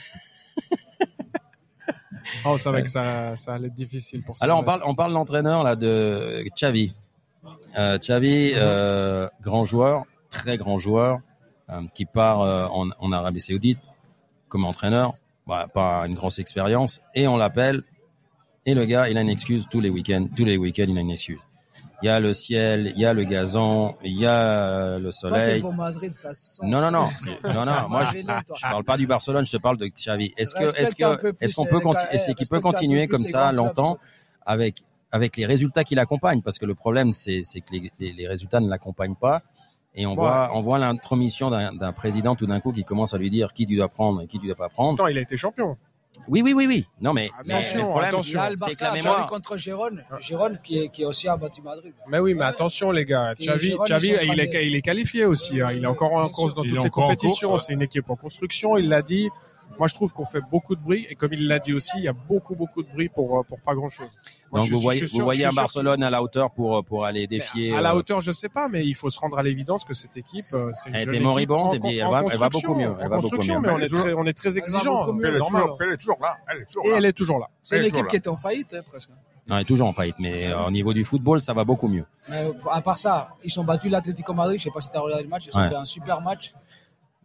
Oh, 2.44 2.56
c'est 2.58 2.68
vrai 2.68 2.82
que 2.84 2.90
ça, 2.90 3.34
ça 3.36 3.54
allait 3.54 3.68
être 3.68 3.74
difficile 3.74 4.22
pour 4.22 4.36
ça. 4.36 4.44
Alors 4.44 4.58
on 4.58 4.64
parle, 4.64 4.82
on 4.84 4.94
parle 4.94 5.10
de 5.10 5.14
l'entraîneur 5.14 5.64
là 5.64 5.74
de 5.76 6.44
Xavi. 6.56 6.92
Euh, 7.78 7.98
Xavi, 7.98 8.52
euh, 8.54 9.28
grand 9.40 9.64
joueur, 9.64 10.04
très 10.28 10.56
grand 10.58 10.78
joueur, 10.78 11.18
euh, 11.70 11.80
qui 11.94 12.04
part 12.04 12.42
euh, 12.42 12.66
en, 12.66 12.88
en 12.98 13.12
Arabie 13.12 13.40
Saoudite 13.40 13.78
comme 14.50 14.66
entraîneur, 14.66 15.14
bah, 15.46 15.66
pas 15.72 16.06
une 16.06 16.14
grosse 16.14 16.38
expérience, 16.38 17.00
et 17.14 17.26
on 17.26 17.38
l'appelle. 17.38 17.82
Et 18.66 18.74
le 18.74 18.84
gars, 18.84 19.08
il 19.08 19.16
a 19.16 19.22
une 19.22 19.30
excuse 19.30 19.66
tous 19.70 19.80
les 19.80 19.88
week-ends. 19.88 20.28
Tous 20.36 20.44
les 20.44 20.58
week-ends, 20.58 20.84
il 20.86 20.98
a 20.98 21.00
une 21.00 21.10
excuse. 21.10 21.40
Il 22.02 22.06
y 22.06 22.08
a 22.08 22.18
le 22.18 22.32
ciel, 22.32 22.92
il 22.94 23.00
y 23.00 23.04
a 23.04 23.12
le 23.12 23.24
gazon, 23.24 23.94
il 24.02 24.18
y 24.18 24.24
a 24.24 24.32
euh, 24.32 24.98
le 24.98 25.12
soleil. 25.12 25.60
pour 25.60 25.74
Madrid, 25.74 26.14
ça 26.14 26.32
se 26.32 26.56
sent. 26.56 26.62
Non, 26.64 26.80
non, 26.80 26.90
non, 26.90 27.04
non, 27.52 27.64
non. 27.66 27.72
Moi, 27.90 28.04
je, 28.04 28.18
je 28.20 28.62
parle 28.62 28.84
pas 28.84 28.96
du 28.96 29.06
Barcelone, 29.06 29.44
je 29.44 29.52
te 29.52 29.56
parle 29.58 29.76
de 29.76 29.86
Xavi. 29.86 30.32
Est-ce 30.36 30.54
que, 30.54 30.64
est-ce 30.78 30.94
que, 30.94 31.34
est-ce 31.40 31.54
qu'on 31.54 31.66
euh, 31.66 31.68
peut, 31.68 31.82
eh, 32.10 32.14
est-ce 32.14 32.32
qu'il 32.32 32.48
peut 32.48 32.60
continuer 32.60 33.06
comme 33.06 33.20
ça 33.20 33.52
longtemps 33.52 33.98
avec 34.46 34.82
avec 35.12 35.36
les 35.36 35.44
résultats 35.44 35.84
qui 35.84 35.94
l'accompagnent? 35.94 36.40
Parce 36.40 36.58
que 36.58 36.64
le 36.64 36.74
problème, 36.74 37.12
c'est 37.12 37.42
c'est 37.44 37.60
que 37.60 37.72
les, 37.72 37.92
les, 37.98 38.12
les 38.12 38.28
résultats 38.28 38.60
ne 38.60 38.68
l'accompagnent 38.68 39.16
pas. 39.16 39.42
Et 39.94 40.06
on 40.06 40.10
Ouais. 40.10 40.16
voit, 40.16 40.50
on 40.54 40.60
voit 40.62 40.78
l'intromission 40.78 41.50
d'un 41.50 41.92
président 41.92 42.36
tout 42.36 42.46
d'un 42.46 42.60
coup 42.60 42.72
qui 42.72 42.84
commence 42.84 43.12
à 43.14 43.18
lui 43.18 43.28
dire 43.30 43.52
qui 43.52 43.66
tu 43.66 43.76
dois 43.76 43.88
prendre 43.88 44.22
et 44.22 44.26
qui 44.26 44.38
tu 44.38 44.46
dois 44.46 44.54
pas 44.56 44.68
prendre. 44.68 44.96
Pourtant, 44.96 45.08
il 45.10 45.18
a 45.18 45.20
été 45.20 45.36
champion. 45.36 45.76
Oui, 46.28 46.42
oui, 46.42 46.52
oui, 46.52 46.66
oui. 46.66 46.86
Non, 47.00 47.12
mais, 47.12 47.30
mais 47.46 47.54
Attention, 47.54 47.78
le 47.78 47.90
problème, 47.90 48.22
c'est 48.22 48.74
que 48.78 48.84
la 48.84 48.90
a 48.90 48.94
mémoire. 48.94 49.26
contre 49.26 49.56
Gérone, 49.56 50.04
Gérone 50.20 50.58
qui, 50.62 50.78
est, 50.80 50.88
qui 50.88 51.02
est 51.02 51.04
aussi 51.04 51.28
a 51.28 51.36
battu 51.36 51.62
Madrid. 51.62 51.94
Mais 52.08 52.18
oui, 52.18 52.34
mais 52.34 52.44
attention 52.44 52.90
les 52.90 53.04
gars, 53.04 53.34
Xavi, 53.34 53.76
Xavi 53.84 54.08
il, 54.24 54.40
est, 54.40 54.66
il 54.66 54.74
est 54.74 54.82
qualifié 54.82 55.24
aussi. 55.24 55.60
hein. 55.60 55.68
Il 55.72 55.84
est 55.84 55.86
encore 55.86 56.12
en 56.14 56.28
course 56.28 56.54
dans 56.54 56.64
Il 56.64 56.74
toutes 56.74 56.84
les 56.84 56.90
compétitions. 56.90 57.58
C'est 57.58 57.72
une 57.72 57.82
équipe 57.82 58.10
en 58.10 58.16
construction. 58.16 58.76
Il 58.76 58.88
l'a 58.88 59.02
dit. 59.02 59.28
Moi, 59.78 59.88
je 59.88 59.94
trouve 59.94 60.12
qu'on 60.12 60.24
fait 60.26 60.40
beaucoup 60.50 60.74
de 60.76 60.80
bruit 60.80 61.06
et 61.08 61.14
comme 61.14 61.32
il 61.32 61.46
l'a 61.48 61.58
dit 61.58 61.72
aussi, 61.72 61.92
il 61.96 62.04
y 62.04 62.08
a 62.08 62.12
beaucoup 62.12 62.54
beaucoup 62.54 62.82
de 62.82 62.88
bruit 62.88 63.08
pour 63.08 63.38
euh, 63.38 63.42
pour 63.44 63.60
pas 63.62 63.74
grand 63.74 63.88
chose. 63.88 64.10
Donc 64.52 64.68
vous 64.68 64.78
voyez, 64.80 65.06
vous 65.06 65.20
voyez 65.24 65.44
un 65.46 65.52
Barcelone 65.52 66.02
à 66.02 66.10
la 66.10 66.22
hauteur 66.22 66.50
pour 66.50 66.84
pour 66.84 67.04
aller 67.06 67.26
défier. 67.26 67.74
À 67.74 67.80
la 67.80 67.92
euh, 67.92 67.96
hauteur, 67.96 68.20
je 68.20 68.32
sais 68.32 68.48
pas, 68.48 68.68
mais 68.68 68.84
il 68.86 68.94
faut 68.94 69.08
se 69.10 69.18
rendre 69.18 69.38
à 69.38 69.42
l'évidence 69.42 69.84
que 69.84 69.94
cette 69.94 70.16
équipe, 70.16 70.44
euh, 70.54 70.70
c'est 70.74 70.90
Elle 70.92 71.08
était 71.08 71.20
moribonde 71.20 71.74
et 71.84 71.96
elle 71.98 72.08
va- 72.10 72.22
elle 72.30 72.38
va 72.38 72.48
beaucoup 72.50 72.74
mieux, 72.74 72.94
elle 73.00 73.08
va 73.08 73.18
beaucoup 73.18 73.36
mieux. 73.42 73.58
mais 73.60 73.70
on 73.70 73.78
est 73.78 73.88
très, 73.88 74.12
on 74.14 74.26
est 74.26 74.36
très 74.36 74.58
exigeant. 74.58 75.04
c'est 75.04 75.26
Elle 75.28 75.36
est, 75.36 75.38
toujours, 75.38 75.78
elle 75.80 75.92
est 75.92 75.96
toujours 75.96 76.18
là. 76.20 76.36
Elle 76.48 76.58
est 76.62 76.64
toujours 76.66 76.84
Et 76.86 76.90
là. 76.90 76.96
elle 76.98 77.04
est 77.06 77.12
toujours 77.12 77.38
là. 77.38 77.48
C'est 77.62 77.78
une 77.78 77.84
équipe 77.84 78.08
qui 78.08 78.16
était 78.16 78.28
en 78.28 78.36
faillite, 78.36 78.74
hein, 78.74 78.80
presque. 78.90 79.10
Non, 79.48 79.56
elle 79.56 79.62
est 79.62 79.64
toujours 79.64 79.88
en 79.88 79.92
faillite, 79.92 80.16
mais 80.20 80.48
euh, 80.48 80.66
au 80.66 80.70
niveau 80.70 80.92
du 80.92 81.04
football, 81.04 81.40
ça 81.40 81.54
va 81.54 81.64
beaucoup 81.64 81.88
mieux. 81.88 82.04
Mais 82.28 82.44
à 82.70 82.80
part 82.82 82.98
ça, 82.98 83.30
ils 83.42 83.58
ont 83.58 83.64
battu 83.64 83.88
l'Atlético 83.88 84.32
Madrid. 84.34 84.58
Je 84.58 84.64
sais 84.64 84.70
pas 84.70 84.80
si 84.80 84.90
tu 84.90 84.96
as 84.96 85.00
regardé 85.00 85.24
le 85.24 85.28
match. 85.30 85.46
Ils 85.46 85.56
ont 85.56 85.60
Ouais. 85.60 85.68
fait 85.68 85.74
un 85.74 85.84
super 85.84 86.20
match. 86.20 86.52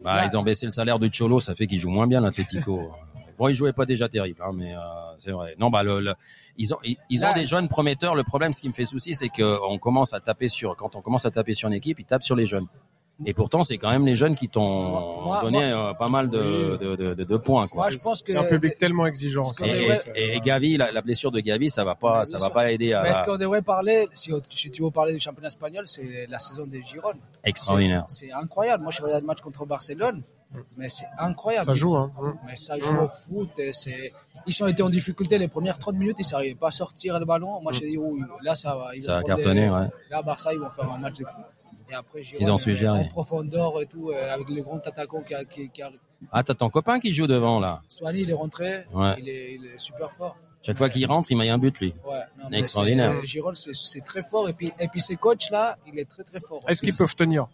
Bah, 0.02 0.18
Là- 0.18 0.26
ils 0.32 0.38
ont 0.38 0.44
baissé 0.44 0.66
le 0.66 0.72
salaire 0.72 1.00
de 1.00 1.10
Cholo, 1.12 1.40
ça 1.40 1.56
fait 1.56 1.68
qu'ils 1.68 1.80
jouent 1.80 1.90
moins 1.90 2.08
bien 2.08 2.22
l'Atlético. 2.22 2.92
bon, 3.38 3.48
ils 3.48 3.54
jouaient 3.54 3.74
pas 3.74 3.86
déjà 3.86 4.08
terrible, 4.10 4.42
hein, 4.46 4.52
mais 4.54 4.76
euh, 4.76 4.80
c'est 5.18 5.32
vrai. 5.32 5.56
Non, 5.60 5.70
bah 5.70 5.84
le, 5.84 6.00
le- 6.00 6.16
ils 6.58 6.74
ont 6.74 6.78
ils, 6.84 6.98
ils 7.10 7.24
ont 7.26 7.34
des 7.34 7.46
jeunes 7.46 7.68
prometteurs. 7.70 8.16
Le 8.16 8.24
problème, 8.24 8.54
ce 8.54 8.62
qui 8.62 8.68
me 8.68 8.74
fait 8.74 8.86
souci, 8.86 9.16
c'est 9.16 9.30
que 9.30 9.58
on 9.68 9.78
commence 9.78 10.14
à 10.14 10.20
taper 10.20 10.50
sur 10.50 10.76
quand 10.76 10.96
on 10.96 11.02
commence 11.02 11.26
à 11.26 11.32
taper 11.32 11.54
sur 11.54 11.68
une 11.68 11.74
équipe, 11.74 12.00
ils 12.00 12.06
tapent 12.06 12.24
sur 12.24 12.36
les 12.36 12.46
jeunes. 12.46 12.68
Et 13.26 13.34
pourtant, 13.34 13.64
c'est 13.64 13.78
quand 13.78 13.90
même 13.92 14.06
les 14.06 14.18
jeunes 14.18 14.36
qui 14.36 14.50
t'ont 14.50 15.22
Moi- 15.22 15.40
donné 15.42 15.64
euh, 15.72 15.94
pas 15.94 16.10
mal 16.10 16.30
de, 16.30 16.76
de, 16.76 16.96
de, 16.98 17.14
de- 17.14 17.24
de 17.24 17.38
points. 17.38 17.66
Quoi. 17.68 17.84
Moi, 17.84 17.90
je 17.90 17.98
pense 17.98 18.22
que. 18.22 18.34
C'est 18.34 18.38
un 18.38 18.44
public 18.50 18.78
tellement 18.78 19.06
exigeant. 19.06 19.44
Et, 19.64 19.70
devrait- 19.70 20.02
et, 20.16 20.36
et 20.36 20.40
Gavi, 20.42 20.76
la, 20.76 20.92
la 20.92 21.02
blessure 21.02 21.32
de 21.32 21.40
Gavi, 21.40 21.70
ça 21.70 21.86
va 21.86 21.96
pas, 21.96 22.26
ça 22.26 22.38
va 22.40 22.50
pas 22.50 22.70
aider 22.74 22.92
à 22.92 23.04
Mais 23.04 23.12
est-ce 23.12 23.20
la- 23.20 23.26
qu'on 23.26 23.38
devrait 23.38 23.62
parler, 23.62 24.10
si, 24.14 24.34
si 24.50 24.70
tu 24.70 24.84
veux 24.84 24.92
parler 24.92 25.14
du 25.14 25.20
championnat 25.22 25.48
espagnol, 25.48 25.88
c'est 25.88 26.28
la 26.30 26.40
saison 26.40 26.66
des 26.68 26.82
Gironde. 26.82 27.16
extraordinaire. 27.46 28.04
C'est 28.10 28.34
incroyable. 28.34 28.84
Moi, 28.84 28.92
je 28.92 29.02
regarde 29.02 29.22
le 29.22 29.28
match 29.28 29.40
contre 29.40 29.66
Barcelone, 29.66 30.22
mais 30.78 30.90
c'est 30.90 31.08
incroyable. 31.18 31.66
Ça 31.68 31.74
joue, 31.74 31.96
hein. 31.96 32.12
Mais 32.46 32.58
ça 32.58 32.78
joue 32.80 32.98
au 32.98 33.08
foot. 33.08 33.50
et 33.60 33.72
c'est... 33.72 34.12
Ils 34.48 34.64
ont 34.64 34.68
été 34.68 34.84
en 34.84 34.90
difficulté 34.90 35.38
les 35.38 35.48
premières 35.48 35.80
30 35.80 35.96
minutes, 35.96 36.18
ils 36.20 36.30
n'arrivaient 36.34 36.54
pas 36.56 36.68
à 36.68 36.72
sortir 36.72 37.18
le 37.18 37.26
ballon. 37.26 37.62
Moi, 37.62 37.72
j'ai 37.72 37.88
dit, 37.90 37.98
là, 38.44 38.54
ça 38.56 38.76
va. 38.76 38.94
Ils 38.94 39.02
Ça 39.02 39.14
vont 39.14 39.18
a 39.20 39.22
prendre 39.22 39.36
cartonné, 39.38 39.62
des- 39.64 39.70
ouais. 39.70 39.88
Là, 40.12 40.22
Barça, 40.22 40.54
ils 40.54 40.60
vont 40.60 40.70
faire 40.70 40.92
un 40.92 40.98
match 41.00 41.18
de 41.18 41.26
fou. 41.26 41.40
Et 41.90 41.94
après, 41.94 42.22
Ils 42.40 42.52
ont 42.52 42.58
su 42.58 42.76
gérer. 42.76 43.00
En 43.00 43.08
profondeur 43.10 43.82
et 43.82 43.86
tout, 43.86 44.10
euh, 44.10 44.34
avec 44.34 44.50
le 44.50 44.62
grand 44.62 44.86
attaquant 44.88 45.22
qui, 45.22 45.34
a- 45.36 45.46
qui, 45.46 45.70
qui 45.70 45.82
arrive. 45.82 46.00
Ah, 46.32 46.44
t'as 46.44 46.54
ton 46.56 46.70
copain 46.70 47.00
qui 47.00 47.12
joue 47.14 47.28
devant 47.28 47.60
là. 47.60 47.82
Stoani, 47.88 48.22
il 48.22 48.30
est 48.30 48.34
rentré, 48.34 48.86
Ouais. 48.94 49.14
il, 49.20 49.30
est, 49.30 49.56
il 49.56 49.66
est 49.66 49.78
super 49.80 50.10
fort. 50.12 50.36
Chaque 50.64 50.78
fois 50.78 50.90
qu'il 50.90 51.06
rentre, 51.06 51.30
il 51.32 51.38
met 51.38 51.48
un 51.50 51.60
but 51.60 51.80
lui. 51.80 51.94
Ouais, 52.08 52.22
non, 52.42 52.50
Extraordinaire. 52.58 53.12
c'est- 53.12 53.18
euh, 53.20 53.26
Gironde, 53.26 53.56
c'est, 53.56 53.76
c'est 53.76 54.02
très 54.02 54.24
fort. 54.24 54.50
Et 54.50 54.54
puis, 54.54 54.74
et 54.80 54.88
puis, 54.88 55.00
ces 55.02 55.16
coachs 55.16 55.50
là, 55.52 55.78
il 55.86 56.00
est 56.00 56.06
très 56.10 56.24
très 56.24 56.40
fort. 56.40 56.62
Est-ce 56.68 56.82
qu'ils 56.82 56.96
peuvent 56.96 57.16
tenir? 57.16 57.48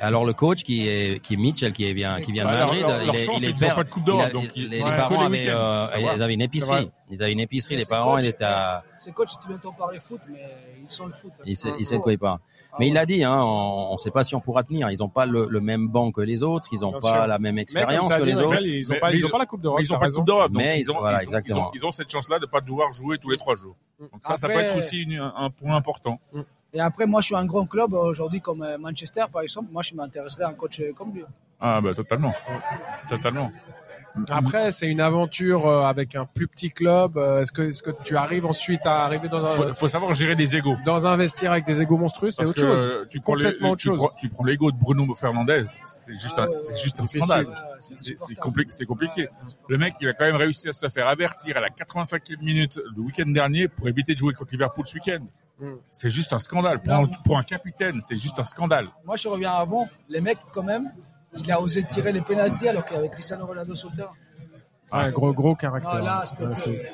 Alors 0.00 0.24
le 0.24 0.32
coach 0.32 0.62
qui 0.62 0.86
est 0.86 1.20
qui 1.20 1.34
est 1.34 1.36
Mitchell 1.36 1.72
qui 1.72 1.84
est 1.84 1.92
bien 1.92 2.14
C'est 2.14 2.22
qui 2.22 2.30
vient 2.30 2.44
de 2.46 2.50
leur- 2.56 2.66
Madrid, 2.68 2.82
leur- 2.86 3.02
il 3.02 3.06
leur 3.06 3.14
est 3.16 3.18
chance, 3.18 3.36
il 3.38 3.44
est 3.44 3.46
c'est 3.48 3.52
ont 3.54 3.58
père. 3.58 3.74
pas 3.74 3.82
de 3.82 3.90
Coupe 3.90 4.04
il 4.06 4.32
donc 4.32 4.44
les 4.54 4.62
ils- 4.62 4.68
les 4.68 4.80
ouais, 4.80 4.94
parents 4.96 5.20
avaient 5.24 5.46
euh, 5.48 5.86
ils 6.14 6.22
avaient 6.22 6.34
une 6.34 6.40
C'est 6.40 6.44
épicerie. 6.44 6.90
Ils 7.10 7.20
avaient 7.20 7.32
une 7.32 7.40
épicerie. 7.40 7.74
Mais 7.74 7.78
Les 7.78 7.84
ces 7.84 7.90
parents, 7.90 8.12
coachs, 8.14 8.24
ils 8.24 8.28
étaient 8.28 8.44
à 8.44 8.84
Ces 8.96 9.10
coachs, 9.10 9.28
tu 9.44 9.50
l'entends 9.50 9.72
parler 9.72 9.98
foot, 9.98 10.20
mais 10.30 10.38
ils 10.84 10.88
sont 10.88 11.06
le 11.06 11.12
foot. 11.12 11.32
ils 11.44 11.56
de 11.96 12.02
quoi 12.02 12.12
ils 12.12 12.18
parlent. 12.18 12.38
Mais 12.78 12.88
il 12.88 12.94
l'a 12.94 13.06
dit, 13.06 13.24
hein, 13.24 13.40
on 13.42 13.94
ne 13.94 13.98
sait 13.98 14.10
pas 14.10 14.22
si 14.24 14.34
on 14.34 14.40
pourra 14.40 14.62
tenir. 14.62 14.90
Ils 14.90 14.98
n'ont 14.98 15.08
pas 15.08 15.26
le, 15.26 15.46
le 15.50 15.60
même 15.60 15.88
banc 15.88 16.12
que 16.12 16.20
les 16.20 16.42
autres, 16.42 16.68
ils 16.72 16.80
n'ont 16.80 16.92
pas 16.92 17.00
sûr. 17.00 17.26
la 17.26 17.38
même 17.38 17.58
expérience 17.58 18.14
que 18.14 18.22
les 18.22 18.40
autres. 18.40 18.60
Ils 18.62 18.86
n'ont 18.88 18.98
pas, 19.00 19.10
mais 19.10 19.16
ils 19.16 19.24
ont 19.24 19.28
ils- 19.28 19.30
pas 19.30 19.38
la 19.38 19.46
Coupe 19.46 19.60
d'Europe. 19.62 19.80
Ils 19.82 19.90
ont 19.90 19.94
t'as 19.94 19.98
pas 19.98 20.04
raison. 20.04 20.16
Coupe 20.18 20.26
d'Europe, 20.26 20.52
Mais 20.54 20.80
ils 20.80 20.90
ont, 20.90 20.98
voilà, 20.98 21.18
ils 21.18 21.26
ont- 21.26 21.28
exactement. 21.28 21.58
ils 21.58 21.62
ont- 21.62 21.70
ils 21.74 21.86
ont 21.86 21.92
cette 21.92 22.10
chance-là 22.10 22.38
de 22.38 22.46
pas 22.46 22.60
devoir 22.60 22.92
jouer 22.92 23.18
tous 23.18 23.30
les 23.30 23.36
trois 23.36 23.54
jours. 23.54 23.74
Donc 24.00 24.10
ça, 24.20 24.38
ça 24.38 24.46
peut 24.48 24.54
être 24.60 24.76
aussi 24.78 25.02
une- 25.02 25.18
un, 25.18 25.50
point 25.50 25.74
important. 25.76 26.20
Et 26.72 26.80
après, 26.80 27.06
moi, 27.06 27.20
je 27.22 27.26
suis 27.26 27.34
un 27.34 27.46
grand 27.46 27.64
club 27.64 27.94
aujourd'hui 27.94 28.40
comme 28.42 28.62
euh, 28.62 28.76
Manchester, 28.78 29.24
par 29.32 29.40
exemple. 29.42 29.68
Moi, 29.72 29.82
je 29.82 29.94
m'intéresserais 29.94 30.44
à 30.44 30.48
un 30.48 30.52
coach 30.52 30.78
euh, 30.80 30.92
comme 30.92 31.14
lui. 31.14 31.24
Ah 31.60 31.80
bah 31.80 31.92
totalement, 31.94 32.32
totalement. 33.08 33.50
Après, 34.30 34.72
c'est 34.72 34.88
une 34.88 35.00
aventure 35.00 35.66
euh, 35.66 35.82
avec 35.82 36.14
un 36.14 36.24
plus 36.26 36.46
petit 36.48 36.70
club. 36.70 37.16
Euh, 37.16 37.42
Est-ce 37.42 37.52
que, 37.52 37.62
est-ce 37.62 37.82
que 37.82 37.90
tu 38.04 38.16
arrives 38.16 38.46
ensuite 38.46 38.84
à 38.86 39.04
arriver 39.04 39.28
dans 39.28 39.44
un, 39.44 39.52
Faut, 39.52 39.74
faut 39.74 39.88
savoir 39.88 40.14
gérer 40.14 40.34
des 40.36 40.56
égos. 40.56 40.76
dans 40.84 41.06
un 41.06 41.16
vestiaire 41.16 41.52
avec 41.52 41.64
des 41.66 41.80
égos 41.80 41.96
monstrueux 41.96 42.30
C'est 42.30 42.44
autre 42.46 42.58
chose. 42.60 42.88
euh, 42.90 43.02
tu 43.02 43.08
C'est 43.18 43.22
prends 43.22 43.34
les- 43.34 43.44
complètement 43.44 43.70
autre 43.70 43.80
tu 43.80 43.88
chose. 43.88 43.98
prends- 43.98 44.12
tu 44.18 44.28
prends 44.28 44.44
l'ego 44.44 44.70
de 44.72 44.76
Bruno 44.76 45.14
Fernandez, 45.14 45.64
c'est 45.84 46.14
juste 46.14 46.34
Ah 46.38 46.42
un, 46.42 46.48
ouais, 46.48 46.56
c'est 46.56 46.76
juste 46.80 47.00
un 47.00 47.06
scandale. 47.06 47.46
C'est 47.80 48.36
compliqué. 48.36 49.26
Insupportable. 49.26 49.56
Le 49.68 49.78
mec, 49.78 49.94
il 50.00 50.08
a 50.08 50.12
quand 50.14 50.24
même 50.26 50.36
réussi 50.36 50.68
à 50.68 50.72
se 50.72 50.88
faire 50.88 51.08
avertir 51.08 51.56
à 51.56 51.60
la 51.60 51.68
85e 51.70 52.40
minute 52.42 52.80
le 52.96 53.02
week-end 53.02 53.26
dernier 53.30 53.68
pour 53.68 53.88
éviter 53.88 54.14
de 54.14 54.18
jouer 54.18 54.34
contre 54.34 54.52
Liverpool 54.52 54.86
ce 54.86 54.94
week-end. 54.94 55.24
Mm. 55.60 55.72
C'est 55.90 56.08
juste 56.10 56.32
un 56.32 56.38
scandale. 56.38 56.80
Pour 56.80 56.92
un, 56.94 57.06
pour 57.24 57.38
un 57.38 57.42
capitaine, 57.42 58.00
c'est 58.00 58.16
juste 58.16 58.38
un 58.38 58.44
scandale. 58.44 58.88
Moi, 59.04 59.16
je 59.16 59.26
reviens 59.28 59.52
avant. 59.52 59.88
Les 60.08 60.20
mecs, 60.20 60.38
quand 60.52 60.62
même, 60.62 60.90
il 61.38 61.50
a 61.52 61.60
osé 61.60 61.82
tirer 61.84 62.12
les 62.12 62.20
pénalties 62.20 62.68
alors 62.68 62.84
qu'il 62.84 62.96
y 62.96 62.98
avait 62.98 63.08
Cristiano 63.08 63.46
Ronaldo 63.46 63.74
sur 63.74 63.90
le 63.90 63.96
terrain. 63.96 64.12
Ouais, 64.92 65.10
gros, 65.12 65.32
gros 65.32 65.54
caractère. 65.54 66.02
Là, 66.02 66.24
s'il 66.26 66.36
te 66.38 66.42
Ouais, 66.44 66.54
plaît. 66.54 66.92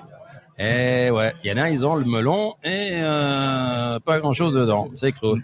Eh 0.56 1.10
ouais, 1.10 1.32
il 1.42 1.50
y 1.50 1.52
en 1.52 1.62
a, 1.62 1.70
ils 1.70 1.84
ont 1.84 1.96
le 1.96 2.04
melon 2.04 2.54
et 2.62 2.90
euh, 3.02 3.98
pas 4.00 4.18
grand 4.18 4.32
chose 4.34 4.54
dedans. 4.54 4.88
C'est 4.94 5.10
cru. 5.12 5.42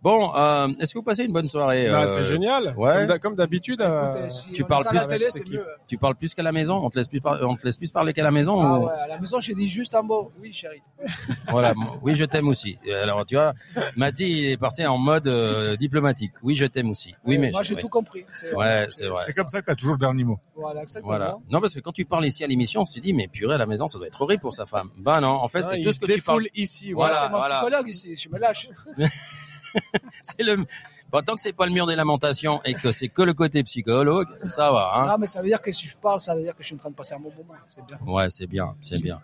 Bon, 0.00 0.32
euh, 0.36 0.68
est-ce 0.78 0.94
que 0.94 0.98
vous 1.00 1.04
passez 1.04 1.24
une 1.24 1.32
bonne 1.32 1.48
soirée 1.48 1.88
Bah, 1.90 2.02
euh, 2.02 2.06
c'est 2.06 2.22
génial. 2.22 2.72
ouais. 2.76 2.92
Comme 2.94 3.06
d'ha- 3.06 3.18
Comme 3.18 3.34
d'habitude. 3.34 3.80
euh, 3.80 4.28
si 4.28 4.52
tu 4.52 4.62
on 4.62 4.66
parles 4.66 4.84
plus 4.86 4.96
la 4.96 5.06
télé, 5.06 5.26
mieux. 5.50 5.66
Tu 5.88 5.98
parles 5.98 6.14
plus 6.14 6.34
qu'à 6.36 6.42
la 6.44 6.52
maison? 6.52 6.76
On 6.76 6.88
te 6.88 6.96
laisse 6.96 7.08
plus, 7.08 7.20
par- 7.20 7.38
on 7.42 7.56
te 7.56 7.64
laisse 7.64 7.76
plus 7.76 7.90
parler 7.90 8.12
qu'à 8.12 8.22
la 8.22 8.30
maison 8.30 8.60
Ah 8.62 8.78
ou- 8.78 8.86
ouais, 8.86 8.92
à 8.92 9.06
la 9.08 9.18
maison, 9.18 9.40
j'ai 9.40 9.54
dit 9.56 9.66
juste 9.66 9.96
un 9.96 10.02
mot. 10.02 10.30
Oui, 10.40 10.52
chérie. 10.52 10.82
Voilà. 11.50 11.74
Oui, 12.02 12.14
je 12.14 12.24
t'aime 12.26 12.46
aussi. 12.46 12.78
Alors, 13.02 13.26
tu 13.26 13.34
vois, 13.34 13.54
Mati, 13.96 14.24
il 14.30 14.44
est 14.50 14.56
passé 14.56 14.86
en 14.86 14.98
mode 14.98 15.26
euh, 15.26 15.74
diplomatique. 15.76 16.32
Oui, 16.44 16.54
je 16.54 16.66
t'aime 16.66 16.90
aussi. 16.90 17.14
Oui, 17.24 17.36
mais 17.38 17.50
Moi, 17.50 17.62
j'ai 17.64 17.74
ouais. 17.74 17.80
tout 17.80 17.88
compris. 17.88 18.24
C'est- 18.34 18.54
Ouais, 18.54 18.86
c'est 18.90 19.06
vrai. 19.06 19.22
C'est 19.26 19.32
comme 19.32 19.48
ça 19.48 19.60
que 19.60 19.66
tu 19.66 19.72
as 19.72 19.74
toujours 19.74 19.94
le 19.94 19.98
dernier 19.98 20.22
mot. 20.22 20.38
Voilà, 20.54 20.82
exactement. 20.82 21.08
Voilà. 21.10 21.36
Non, 21.50 21.60
parce 21.60 21.74
que 21.74 21.80
quand 21.80 21.92
tu 21.92 22.04
parles 22.04 22.26
ici 22.26 22.44
à 22.44 22.46
l'émission, 22.46 22.82
on 22.82 22.86
se 22.86 23.00
dit, 23.00 23.12
mais 23.12 23.26
purée, 23.26 23.54
à 23.56 23.58
la 23.58 23.66
maison, 23.66 23.88
ça 23.88 23.98
doit 23.98 24.06
être 24.06 24.22
horrible 24.22 24.42
pour 24.42 24.54
sa 24.54 24.64
femme. 24.64 24.90
Ben 24.96 25.20
non, 25.20 25.28
en 25.30 25.48
fait, 25.48 25.64
c'est 25.64 25.80
tout 25.82 25.92
ce 25.92 25.98
que 25.98 26.06
tu 26.12 26.22
parles. 26.22 26.46
ici. 26.54 26.92
Voilà, 26.92 27.14
Voilà, 27.14 27.26
c'est 27.26 27.32
mon 27.32 27.42
psychologue 27.42 27.88
ici. 27.88 28.14
Je 28.14 28.28
me 28.28 28.38
lâche. 28.38 28.70
C'est 30.22 30.42
le. 30.42 30.64
Bon, 31.10 31.22
tant 31.22 31.34
que 31.34 31.40
c'est 31.40 31.54
pas 31.54 31.64
le 31.64 31.72
mur 31.72 31.86
des 31.86 31.96
lamentations 31.96 32.60
et 32.64 32.74
que 32.74 32.92
c'est 32.92 33.08
que 33.08 33.22
le 33.22 33.32
côté 33.32 33.62
psychologue, 33.62 34.28
ça 34.46 34.70
va. 34.70 34.90
Hein 34.94 35.06
Non, 35.06 35.16
mais 35.18 35.26
ça 35.26 35.40
veut 35.40 35.48
dire 35.48 35.62
que 35.62 35.72
si 35.72 35.86
je 35.88 35.96
parle, 35.96 36.20
ça 36.20 36.34
veut 36.34 36.42
dire 36.42 36.54
que 36.54 36.62
je 36.62 36.66
suis 36.66 36.74
en 36.74 36.78
train 36.78 36.90
de 36.90 36.94
passer 36.94 37.14
un 37.14 37.18
bon 37.18 37.32
moment. 37.34 37.54
C'est 37.70 37.82
bien. 37.86 37.98
ouais, 38.06 38.28
c'est 38.28 38.46
bien, 38.46 38.76
c'est 38.82 39.00
bien. 39.00 39.18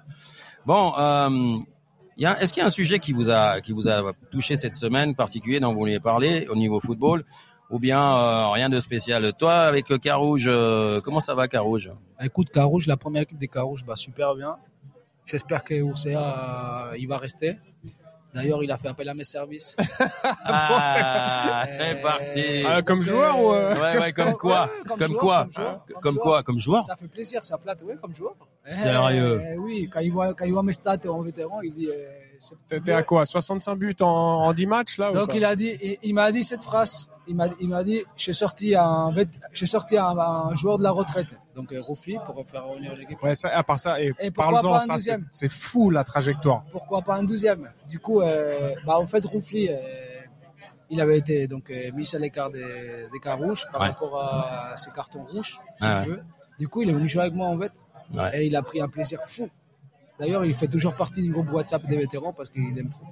Bon, 0.64 0.94
euh, 0.98 1.58
est-ce 2.16 2.54
qu'il 2.54 2.62
y 2.62 2.64
a 2.64 2.68
un 2.68 2.70
sujet 2.70 2.98
qui 3.00 3.12
vous 3.12 3.28
a 3.28 3.60
qui 3.60 3.72
vous 3.72 3.86
a 3.86 4.12
touché 4.30 4.56
cette 4.56 4.74
semaine 4.74 5.14
particulier 5.14 5.60
dont 5.60 5.72
vous 5.72 5.80
vouliez 5.80 6.00
parler 6.00 6.46
au 6.48 6.56
niveau 6.56 6.80
football? 6.80 7.24
Ou 7.70 7.78
bien 7.78 8.00
euh, 8.00 8.48
rien 8.50 8.68
de 8.68 8.78
spécial? 8.78 9.32
Toi, 9.34 9.54
avec 9.54 9.88
le 9.88 9.98
Carouge, 9.98 10.48
euh, 10.48 11.00
comment 11.00 11.20
ça 11.20 11.34
va, 11.34 11.48
Carouge? 11.48 11.90
Écoute, 12.20 12.50
Carouge, 12.50 12.86
la 12.86 12.96
première 12.96 13.22
équipe 13.22 13.38
des 13.38 13.48
Carouge, 13.48 13.84
bah, 13.84 13.96
super 13.96 14.34
bien. 14.34 14.56
J'espère 15.24 15.64
que 15.64 15.80
Oursea, 15.80 16.90
euh, 16.90 16.96
il 16.98 17.08
va 17.08 17.16
rester. 17.16 17.56
D'ailleurs, 18.34 18.62
il 18.64 18.70
a 18.72 18.76
fait 18.78 18.88
appel 18.88 19.08
à 19.08 19.14
mes 19.14 19.24
services. 19.24 19.76
Ah, 20.46 21.64
c'est 21.78 21.98
Euh, 21.98 22.02
parti. 22.02 22.64
Ah, 22.66 22.82
comme 22.82 23.02
joueur 23.02 23.40
ou 23.42 23.52
euh, 23.52 23.74
Ouais, 23.74 23.98
ouais, 23.98 24.12
comme 24.12 24.32
quoi, 24.34 24.64
Ouais, 24.64 24.68
comme, 24.88 24.98
comme 24.98 25.08
joueur, 25.08 25.20
quoi, 25.20 25.44
comme 25.44 25.52
joueur, 25.52 25.80
comme, 25.86 26.00
comme 26.00 26.16
quoi, 26.18 26.42
comme 26.42 26.58
joueur. 26.58 26.82
Ça 26.82 26.96
fait 26.96 27.08
plaisir, 27.08 27.44
ça 27.44 27.58
flatte, 27.58 27.78
oui, 27.84 27.94
comme 28.00 28.14
joueur. 28.14 28.34
Sérieux 28.68 29.42
Eh 29.52 29.56
Oui, 29.58 29.88
quand 29.92 30.00
il 30.00 30.12
voit, 30.12 30.34
quand 30.34 30.44
il 30.44 30.52
voit 30.52 30.62
mes 30.62 30.72
stats 30.72 30.98
en 31.08 31.20
vétéran, 31.22 31.60
il 31.62 31.72
dit. 31.72 31.88
euh, 31.88 32.08
T'étais 32.68 32.92
à 32.92 33.02
quoi 33.04 33.24
65 33.24 33.76
buts 33.76 33.96
en, 34.00 34.06
en 34.06 34.52
10 34.52 34.66
matchs 34.66 34.98
là 34.98 35.12
Donc 35.12 35.34
il 35.34 35.44
a 35.44 35.54
dit, 35.56 35.78
il, 35.80 35.96
il 36.02 36.14
m'a 36.14 36.30
dit 36.32 36.42
cette 36.42 36.62
phrase. 36.62 37.08
Il 37.26 37.36
m'a, 37.36 37.46
il 37.60 37.68
m'a 37.68 37.82
dit, 37.84 38.02
j'ai 38.16 38.34
sorti 38.34 38.74
un, 38.74 39.10
j'ai 39.52 39.66
sorti 39.66 39.96
un, 39.96 40.18
un 40.18 40.54
joueur 40.54 40.76
de 40.78 40.82
la 40.82 40.90
retraite. 40.90 41.28
Donc 41.54 41.72
euh, 41.72 41.80
Roufli 41.80 42.16
pour 42.26 42.44
faire 42.46 42.64
revenir 42.66 42.94
l'équipe. 42.96 43.22
Ouais, 43.22 43.34
ça, 43.34 43.48
à 43.56 43.62
part 43.62 43.78
ça, 43.78 44.00
et, 44.00 44.12
Et 44.20 44.30
un 44.36 44.80
ça, 44.80 45.16
c'est, 45.30 45.48
fou 45.48 45.90
la 45.90 46.02
trajectoire. 46.04 46.64
Pourquoi 46.72 47.02
pas 47.02 47.16
un 47.16 47.22
douzième 47.22 47.70
Du 47.88 47.98
coup, 48.00 48.20
euh, 48.20 48.74
bah 48.86 48.98
en 48.98 49.06
fait 49.06 49.24
Roufli, 49.24 49.68
euh, 49.70 49.76
il 50.90 51.00
avait 51.00 51.18
été 51.18 51.46
donc 51.46 51.70
euh, 51.70 51.92
mis 51.92 52.12
à 52.14 52.18
l'écart 52.18 52.50
des, 52.50 53.06
des 53.12 53.20
Carouges 53.22 53.66
par 53.72 53.82
Ouais. 53.82 53.88
rapport 53.88 54.20
à 54.20 54.76
ses 54.76 54.90
cartons 54.90 55.24
rouges. 55.24 55.52
Si 55.52 55.60
Ah 55.80 56.02
tu 56.04 56.10
ouais. 56.10 56.16
veux. 56.16 56.22
Du 56.58 56.68
coup, 56.68 56.82
il 56.82 56.90
est 56.90 56.92
venu 56.92 57.08
jouer 57.08 57.22
avec 57.22 57.34
moi 57.34 57.48
en 57.48 57.58
fait. 57.58 57.72
Ouais. 58.12 58.42
Et 58.42 58.46
il 58.46 58.56
a 58.56 58.62
pris 58.62 58.80
un 58.80 58.88
plaisir 58.88 59.20
fou. 59.24 59.48
D'ailleurs, 60.18 60.44
il 60.44 60.54
fait 60.54 60.68
toujours 60.68 60.94
partie 60.94 61.22
du 61.22 61.32
groupe 61.32 61.50
WhatsApp 61.52 61.84
des 61.86 61.96
vétérans 61.96 62.32
parce 62.32 62.48
qu'il 62.50 62.78
aime 62.78 62.88
trop. 62.88 63.06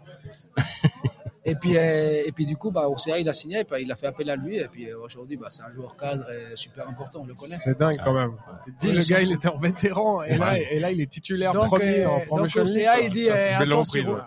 et 1.45 1.55
puis, 1.57 1.77
euh, 1.77 2.23
et 2.25 2.31
puis 2.33 2.47
du 2.47 2.57
coup, 2.57 2.71
bah, 2.71 2.89
Oursea, 2.89 3.19
il 3.19 3.29
a 3.29 3.33
signé, 3.33 3.61
et 3.61 3.65
puis 3.65 3.83
il 3.83 3.91
a 3.91 3.97
fait 3.97 4.07
appel 4.07 4.31
à 4.31 4.37
lui. 4.37 4.59
Et 4.59 4.69
puis 4.69 4.89
euh, 4.89 4.99
aujourd'hui, 5.01 5.37
bah, 5.37 5.49
c'est 5.51 5.63
un 5.63 5.71
joueur 5.71 5.97
cadre 5.97 6.25
et 6.31 6.55
super 6.57 6.89
important, 6.89 7.21
on 7.23 7.27
le 7.27 7.35
connaît. 7.35 7.57
C'est 7.57 7.77
dingue 7.79 7.99
quand 8.05 8.15
même. 8.15 8.33
Te 8.81 8.87
dis, 8.87 8.93
le 8.93 9.03
gars, 9.03 9.21
il 9.21 9.33
était 9.33 9.49
en 9.49 9.59
vétéran 9.59 10.23
et 10.23 10.37
là, 10.37 10.59
et 10.59 10.79
là 10.79 10.91
il 10.93 11.01
est 11.01 11.11
titulaire 11.11 11.53
Donc, 11.53 11.67
premier 11.67 12.03
euh, 12.05 12.09
en 12.11 12.17
donc 12.19 12.27
promotion 12.27 12.63
league. 12.63 12.87
Oursea, 12.87 13.01
il 13.07 13.13
dit, 13.13 13.25
ça, 13.25 13.33
euh, 13.35 13.59
reprise, 13.59 13.87
si, 13.91 14.01
ouais. 14.01 14.21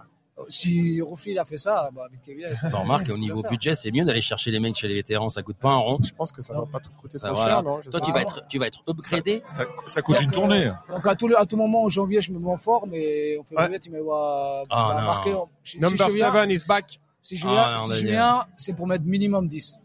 si 0.50 1.02
Roufli, 1.02 1.32
il 1.32 1.40
a 1.40 1.46
fait 1.46 1.56
ça, 1.58 1.90
bah, 1.94 2.08
vite 2.12 2.22
qu'il 2.22 2.36
vienne. 2.36 2.54
Bon, 2.70 2.80
remarque, 2.80 3.08
au 3.10 3.18
niveau 3.18 3.42
budget, 3.50 3.76
c'est 3.76 3.92
mieux 3.92 4.04
d'aller 4.04 4.20
chercher 4.20 4.52
les 4.52 4.60
mecs 4.60 4.76
chez 4.76 4.90
les 4.90 4.96
vétérans, 4.96 5.30
ça 5.30 5.42
coûte 5.42 5.56
pas 5.58 5.70
un 5.70 5.78
rond. 5.78 5.98
Je 6.04 6.14
pense 6.14 6.34
que 6.34 6.42
ça 6.42 6.54
va 6.54 6.66
pas 6.66 6.80
tout 6.82 6.92
coûter 7.00 7.18
Ça, 7.18 7.28
trop 7.28 7.38
voilà. 7.38 7.54
cher, 7.56 7.64
non 7.64 7.80
Toi, 7.80 8.02
tu 8.02 8.12
vas 8.12 8.22
être, 8.22 8.46
tu 8.48 8.60
vas 8.60 8.68
être 8.68 8.84
upgradé. 8.90 9.42
Ça, 9.48 9.64
ça 9.86 10.02
coûte 10.02 10.18
une 10.20 10.26
Donc, 10.28 10.32
euh, 10.34 10.36
tournée. 10.36 10.72
Donc 10.90 11.08
à 11.08 11.16
tout, 11.16 11.30
le- 11.30 11.40
à 11.40 11.46
tout 11.46 11.56
moment, 11.56 11.84
en 11.84 11.90
janvier, 11.90 12.20
je 12.20 12.34
me 12.34 12.40
mets 12.40 12.52
en 12.52 12.58
forme 12.58 12.92
et 12.94 13.38
en 13.40 13.44
février, 13.44 13.80
tu 13.80 13.90
me 13.90 14.02
vois 14.02 14.64
Ah, 14.70 14.92
bah, 14.94 15.00
non. 15.02 15.08
marquer. 15.08 15.34
en- 15.34 15.50
Si, 15.64 15.80
Number 15.80 15.98
si 16.08 16.12
je 16.12 16.18
viens, 16.18 16.34
7 16.34 16.52
is 16.52 16.64
back. 16.68 17.00
Si 17.26 17.36
je 17.38 17.48
Ah, 17.48 17.52
viens, 17.52 17.76
non, 17.88 17.94
si 17.96 18.02
je 18.02 18.08
viens, 18.08 18.46
c'est 18.56 18.74
pour 18.76 18.86
mettre 18.88 19.04
minimum 19.06 19.48
10. 19.48 19.80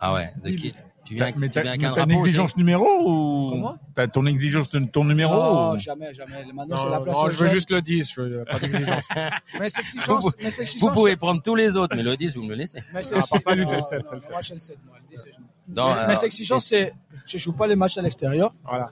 Ah 0.00 0.14
ouais, 0.14 0.32
de 0.42 0.50
qui 0.50 0.72
Tu 1.04 1.14
viens, 1.14 1.30
mais 1.36 1.48
tu 1.48 1.54
t'as, 1.54 1.62
viens 1.62 1.70
avec 1.72 1.84
un 1.84 1.92
t'as 1.92 2.00
une 2.02 2.06
drapeau 2.08 2.20
aussi 2.22 2.28
exigence 2.30 2.56
numéro 2.56 2.86
ou 2.86 3.50
Comment? 3.50 3.76
T'as 3.94 4.08
ton 4.08 4.24
exigence 4.26 4.68
de 4.70 4.78
ton 4.86 5.04
numéro 5.04 5.34
Non, 5.34 5.72
ou- 5.74 5.78
jamais, 5.78 6.12
jamais. 6.14 6.44
Maintenant, 6.52 6.76
Non, 6.76 6.82
c'est 6.82 6.88
la 6.90 7.00
place 7.00 7.16
non, 7.16 7.30
je 7.30 7.36
veux 7.36 7.46
juste 7.48 7.70
le 7.70 7.80
10, 7.82 8.10
je 8.12 8.20
veux 8.22 8.44
pas 8.44 8.58
d'exigence. 8.58 9.08
Mais 9.60 9.68
c'est 9.68 9.80
exigence. 9.82 10.24
Vous- 10.24 10.30
mais 10.42 10.50
c'est 10.50 10.62
exigence. 10.62 10.88
Vous 10.88 10.94
pouvez 10.94 11.16
prendre 11.16 11.40
tous 11.42 11.54
les 11.54 11.76
autres, 11.76 11.94
mais 11.94 12.02
le 12.02 12.16
10, 12.16 12.34
vous 12.34 12.42
me 12.42 12.48
le 12.48 12.54
laissez. 12.56 12.80
Mais 12.94 13.02
c'est 13.02 13.14
part 13.14 13.40
ça, 13.42 13.54
lui, 13.54 13.64
c'est 13.66 13.72
le 13.72 13.78
non, 13.80 13.84
7, 13.84 14.02
c'est 14.06 14.14
le 14.14 14.16
non, 14.16 14.20
7. 14.20 14.30
Moi, 14.32 14.40
c'est 14.42 14.54
le 14.54 14.60
7. 14.60 14.78
Moi, 14.86 14.96
le 15.02 15.14
10, 15.16 15.22
c'est- 15.22 15.30
Non, 15.68 15.90
mais 16.08 16.16
c'est 16.16 16.26
exigence, 16.26 16.66
c'est. 16.66 16.92
Je 17.26 17.38
joue 17.38 17.52
pas 17.52 17.66
les 17.66 17.76
matchs 17.76 17.98
à 17.98 18.02
l'extérieur. 18.02 18.52
Voilà. 18.64 18.90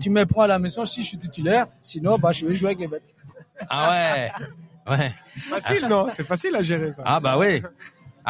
Tu 0.00 0.10
me 0.10 0.24
prends 0.26 0.42
à 0.42 0.46
la 0.46 0.58
maison 0.58 0.84
si 0.86 1.02
je 1.02 1.06
suis 1.08 1.18
titulaire. 1.18 1.66
Sinon, 1.80 2.18
bah, 2.18 2.30
je 2.32 2.46
vais 2.46 2.54
jouer 2.54 2.68
avec 2.68 2.78
les 2.80 2.88
bêtes. 2.88 3.14
Ah 3.68 3.90
ouais, 3.90 4.30
ouais. 4.90 5.12
Facile, 5.48 5.86
non? 5.88 6.08
C'est 6.10 6.24
facile 6.26 6.54
à 6.56 6.62
gérer 6.62 6.92
ça. 6.92 7.02
Ah 7.04 7.20
bah 7.20 7.36
oui. 7.38 7.62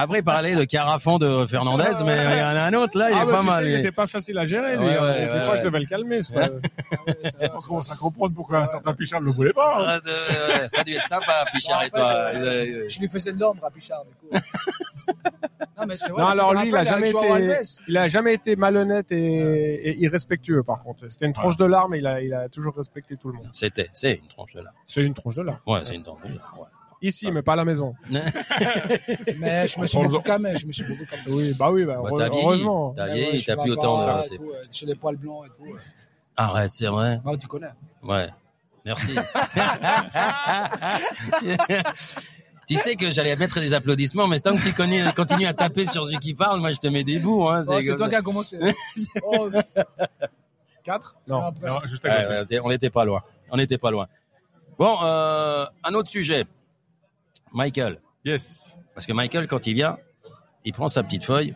Après, 0.01 0.23
parler 0.23 0.55
de 0.55 0.63
Carafon 0.63 1.19
de 1.19 1.45
Fernandez, 1.47 2.05
mais 2.05 2.17
il 2.17 2.39
y 2.39 2.43
en 2.43 2.47
a 2.57 2.63
un 2.63 2.73
autre 2.75 2.97
là, 2.97 3.11
il 3.11 3.17
Ah, 3.19 3.23
est 3.23 3.27
bah, 3.27 3.33
pas 3.33 3.41
tu 3.41 3.47
mal. 3.47 3.65
sais, 3.65 3.71
il 3.71 3.77
était 3.81 3.91
pas 3.91 4.07
facile 4.07 4.39
à 4.39 4.47
gérer, 4.47 4.77
lui. 4.77 4.85
Ouais, 4.85 4.97
hein. 4.97 5.03
ouais, 5.03 5.27
Des 5.27 5.33
ouais, 5.33 5.41
fois, 5.41 5.51
ouais. 5.55 5.57
je 5.59 5.63
devais 5.65 5.79
le 5.81 5.87
calmer. 5.87 6.21
pas- 6.33 6.41
Ah 6.93 6.97
ouais, 7.09 7.31
ça 7.31 7.39
va. 7.49 7.55
On 7.57 7.59
commence 7.59 7.91
à 7.91 7.97
comprendre 7.97 8.33
pourquoi 8.33 8.59
un 8.59 8.67
certain 8.67 8.95
Pichard 8.95 9.21
ne 9.21 9.27
le 9.27 9.33
voulait 9.33 9.53
pas. 9.53 9.75
hein. 9.77 9.85
Ah, 9.89 10.01
de- 10.01 10.53
ouais, 10.63 10.69
ça 10.71 10.85
devait 10.85 10.99
être 10.99 11.07
sympa, 11.09 11.45
Pichard 11.53 11.79
Bon, 11.79 11.81
en 11.81 11.83
et 11.83 11.85
fait, 11.87 11.91
toi. 11.99 12.13
euh, 12.35 12.85
Je 12.89 13.01
lui 13.01 13.09
faisais 13.09 13.33
le 13.33 13.39
d'ombre 13.39 13.65
à 13.65 13.71
Pichard, 13.73 14.05
du 14.05 14.15
coup. 14.15 14.29
non, 15.79 15.87
mais 15.87 15.97
c'est 15.97 16.11
vrai. 16.11 16.23
Non, 16.23 16.29
alors 16.29 16.55
lui, 16.55 16.69
il 16.69 16.77
a 16.77 16.85
jamais 16.85 17.11
été, 17.11 17.63
il 17.89 17.97
a 17.97 18.09
jamais 18.09 18.35
été 18.35 18.57
malhonnête 18.57 19.11
et, 19.13 19.89
et 19.89 19.99
irrespectueux, 20.01 20.63
par 20.63 20.83
contre. 20.83 21.07
C'était 21.11 21.27
une 21.27 21.33
tronche 21.33 21.57
de 21.57 21.65
larmes, 21.65 21.93
mais 21.93 21.99
il 21.99 22.07
a, 22.07 22.21
il 22.21 22.35
a 22.35 22.49
toujours 22.49 22.75
respecté 22.77 23.17
tout 23.17 23.29
le 23.29 23.35
monde. 23.35 23.49
C'était, 23.53 23.89
c'est 23.93 24.15
une 24.15 24.29
tranche 24.29 24.55
de 24.55 24.61
là. 24.61 24.71
C'est 24.87 25.03
une 25.03 25.15
tronche 25.15 25.35
de 25.37 25.43
larmes. 25.43 25.59
Ouais, 25.67 25.81
c'est 25.85 25.95
une 25.95 26.03
tranche 26.03 26.23
de 26.25 26.35
là. 26.35 26.41
ouais. 26.59 26.67
Ici, 27.01 27.31
mais 27.31 27.43
pas 27.43 27.53
à 27.53 27.57
la 27.57 27.65
maison. 27.65 27.95
Mais 29.39 29.69
je 29.69 29.79
me 29.81 29.87
suis 29.87 29.99
beaucoup 29.99 30.19
calmé. 30.21 30.57
Je 30.57 30.67
me 30.67 30.73
suis 30.73 30.83
beaucoup 30.83 31.05
calmé. 31.09 31.25
Oui, 31.29 31.55
bah 31.57 31.71
oui, 31.71 31.85
bah, 31.85 32.01
Bah, 32.03 32.29
heureusement. 32.33 32.93
t'as 32.93 33.07
vieilli, 33.15 33.33
ouais, 33.35 33.39
je 33.39 33.47
t'as 33.47 33.57
plus 33.57 33.71
autant 33.71 33.99
de. 34.23 34.35
euh, 34.35 34.65
J'ai 34.73 34.85
les 34.87 34.97
poils 34.97 35.15
blancs 35.17 35.45
et 35.47 35.51
tout. 35.57 35.77
Arrête, 36.37 36.73
c'est 36.73 36.89
vrai. 36.89 37.21
Ah, 37.25 37.37
tu 37.39 37.47
connais. 37.47 37.69
Ouais. 38.03 38.27
Merci. 38.85 39.15
tu 42.69 42.77
sais 42.77 42.97
que 42.97 43.11
j'allais 43.11 43.35
mettre 43.37 43.61
des 43.61 43.73
applaudissements, 43.75 44.29
mais 44.29 44.39
tant 44.41 44.57
que 44.57 44.63
tu 44.63 44.73
connais, 44.73 45.03
continues 45.13 45.47
à 45.47 45.55
taper 45.55 45.87
sur 45.87 46.05
celui 46.05 46.19
qui 46.19 46.35
parle, 46.35 46.61
moi 46.61 46.71
je 46.73 46.79
te 46.79 46.87
mets 46.89 47.03
des 47.05 47.19
bouts. 47.19 47.49
Hein, 47.49 47.65
Oh, 47.67 47.81
c'est 47.81 47.97
toi 47.97 48.09
qui 48.09 48.15
as 48.15 48.23
commencé. 48.23 48.59
oh, 49.23 49.51
4 50.85 51.17
Non. 51.27 51.41
non, 51.43 51.53
presque. 51.53 51.81
Non, 51.83 51.87
juste 51.89 52.05
à 52.05 52.25
côté. 52.41 52.55
ouais, 52.57 52.61
on 52.65 52.69
n'était 52.69 52.91
pas 52.91 53.05
loin. 53.05 53.23
On 53.51 53.57
n'était 53.57 53.79
pas 53.79 53.91
loin. 53.91 54.07
Bon, 54.79 54.97
euh, 55.03 55.67
un 55.85 55.95
autre 55.95 56.09
sujet. 56.09 56.45
Michael. 57.53 58.01
Yes. 58.25 58.77
Parce 58.95 59.07
que 59.07 59.13
Michael, 59.13 59.47
quand 59.49 59.67
il 59.67 59.75
vient, 59.75 59.99
il 60.65 60.73
prend 60.73 60.89
sa 60.89 61.03
petite 61.03 61.25
feuille. 61.25 61.55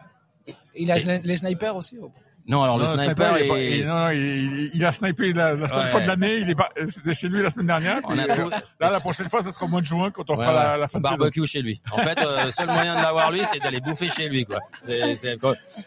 Il 0.74 0.90
a 0.90 0.96
les 0.96 1.36
snipers 1.36 1.76
aussi. 1.76 1.98
oh. 2.02 2.10
Non, 2.46 2.62
alors 2.64 2.76
le 2.78 2.86
sniper, 2.86 3.38
il, 3.38 3.50
est 3.50 3.78
il- 3.78 3.86
non, 3.86 3.94
non, 3.94 4.10
il, 4.10 4.70
il 4.74 4.84
a 4.84 4.90
snipé 4.90 5.32
la, 5.32 5.54
la 5.54 5.68
seule 5.68 5.78
Ouais. 5.84 5.86
fois 5.90 6.00
de 6.00 6.08
l'année. 6.08 6.38
Il 6.38 6.50
est 6.50 6.54
pas, 6.56 6.70
c'était 6.88 7.14
chez 7.14 7.28
lui 7.28 7.40
la 7.42 7.50
semaine 7.50 7.68
dernière. 7.68 8.00
On 8.04 8.18
a 8.18 8.24
puis, 8.24 8.32
trouvé- 8.36 8.54
euh, 8.54 8.58
Là, 8.80 8.90
la 8.90 9.00
prochaine 9.00 9.28
fois, 9.28 9.42
ça 9.42 9.52
sera 9.52 9.64
au 9.64 9.68
mois 9.68 9.80
de 9.80 9.86
juin 9.86 10.10
quand 10.10 10.28
on 10.28 10.34
Ouais, 10.34 10.44
fera 10.44 10.52
la, 10.52 10.72
ouais. 10.74 10.78
la 10.80 10.88
fin 10.88 10.98
On 10.98 11.02
de 11.02 11.06
saison. 11.06 11.18
barbecue 11.20 11.46
chez 11.46 11.62
lui. 11.62 11.80
En 11.92 11.98
fait, 11.98 12.18
euh, 12.20 12.44
le 12.44 12.50
seul 12.50 12.66
moyen 12.66 12.96
de 12.96 13.02
l'avoir 13.02 13.30
lui, 13.30 13.42
c'est 13.52 13.60
d'aller 13.60 13.80
bouffer 13.80 14.10
chez 14.10 14.28
lui, 14.28 14.44
quoi. 14.44 14.58
C'est, 14.84 14.98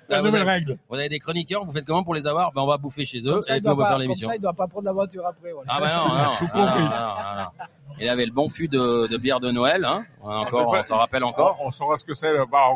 la 0.09 0.19
vous, 0.21 0.25
nouvelle 0.27 0.41
avez, 0.43 0.51
règle. 0.51 0.77
vous 0.89 0.95
avez 0.95 1.09
des 1.09 1.19
chroniqueurs, 1.19 1.65
vous 1.65 1.73
faites 1.73 1.85
comment 1.85 2.03
pour 2.03 2.15
les 2.15 2.25
avoir? 2.25 2.51
Ben 2.53 2.61
on 2.61 2.67
va 2.67 2.77
bouffer 2.77 3.03
chez 3.05 3.19
eux 3.27 3.33
Comme 3.33 3.41
ça, 3.41 3.55
et 3.55 3.57
il 3.57 3.61
puis 3.61 3.69
on 3.69 3.75
doit 3.75 3.83
va 3.83 3.89
faire 3.89 3.95
comme 3.97 4.01
l'émission. 4.03 4.29
ça, 4.29 4.35
il 4.35 4.41
doit 4.41 4.53
pas 4.53 4.67
prendre 4.67 4.85
la 4.85 4.93
voiture 4.93 5.25
après. 5.27 5.51
voilà. 5.51 5.69
Ah 5.73 5.79
bah 5.81 5.89
non, 6.55 7.43
non. 7.43 7.65
Il 7.99 8.09
avait 8.09 8.25
le 8.25 8.31
bon 8.33 8.49
fût 8.49 8.67
de, 8.67 9.07
de 9.07 9.17
bière 9.17 9.39
de 9.39 9.51
Noël, 9.51 9.85
hein. 9.85 10.03
Encore, 10.21 10.49
C'est 10.51 10.65
pas- 10.75 10.79
on 10.81 10.83
s'en 10.83 10.97
rappelle 10.97 11.23
encore. 11.23 11.57
On, 11.61 11.71
saura 11.71 11.95
ce 11.95 12.03
que 12.03 12.13
c'est. 12.13 12.29
Bah, 12.51 12.71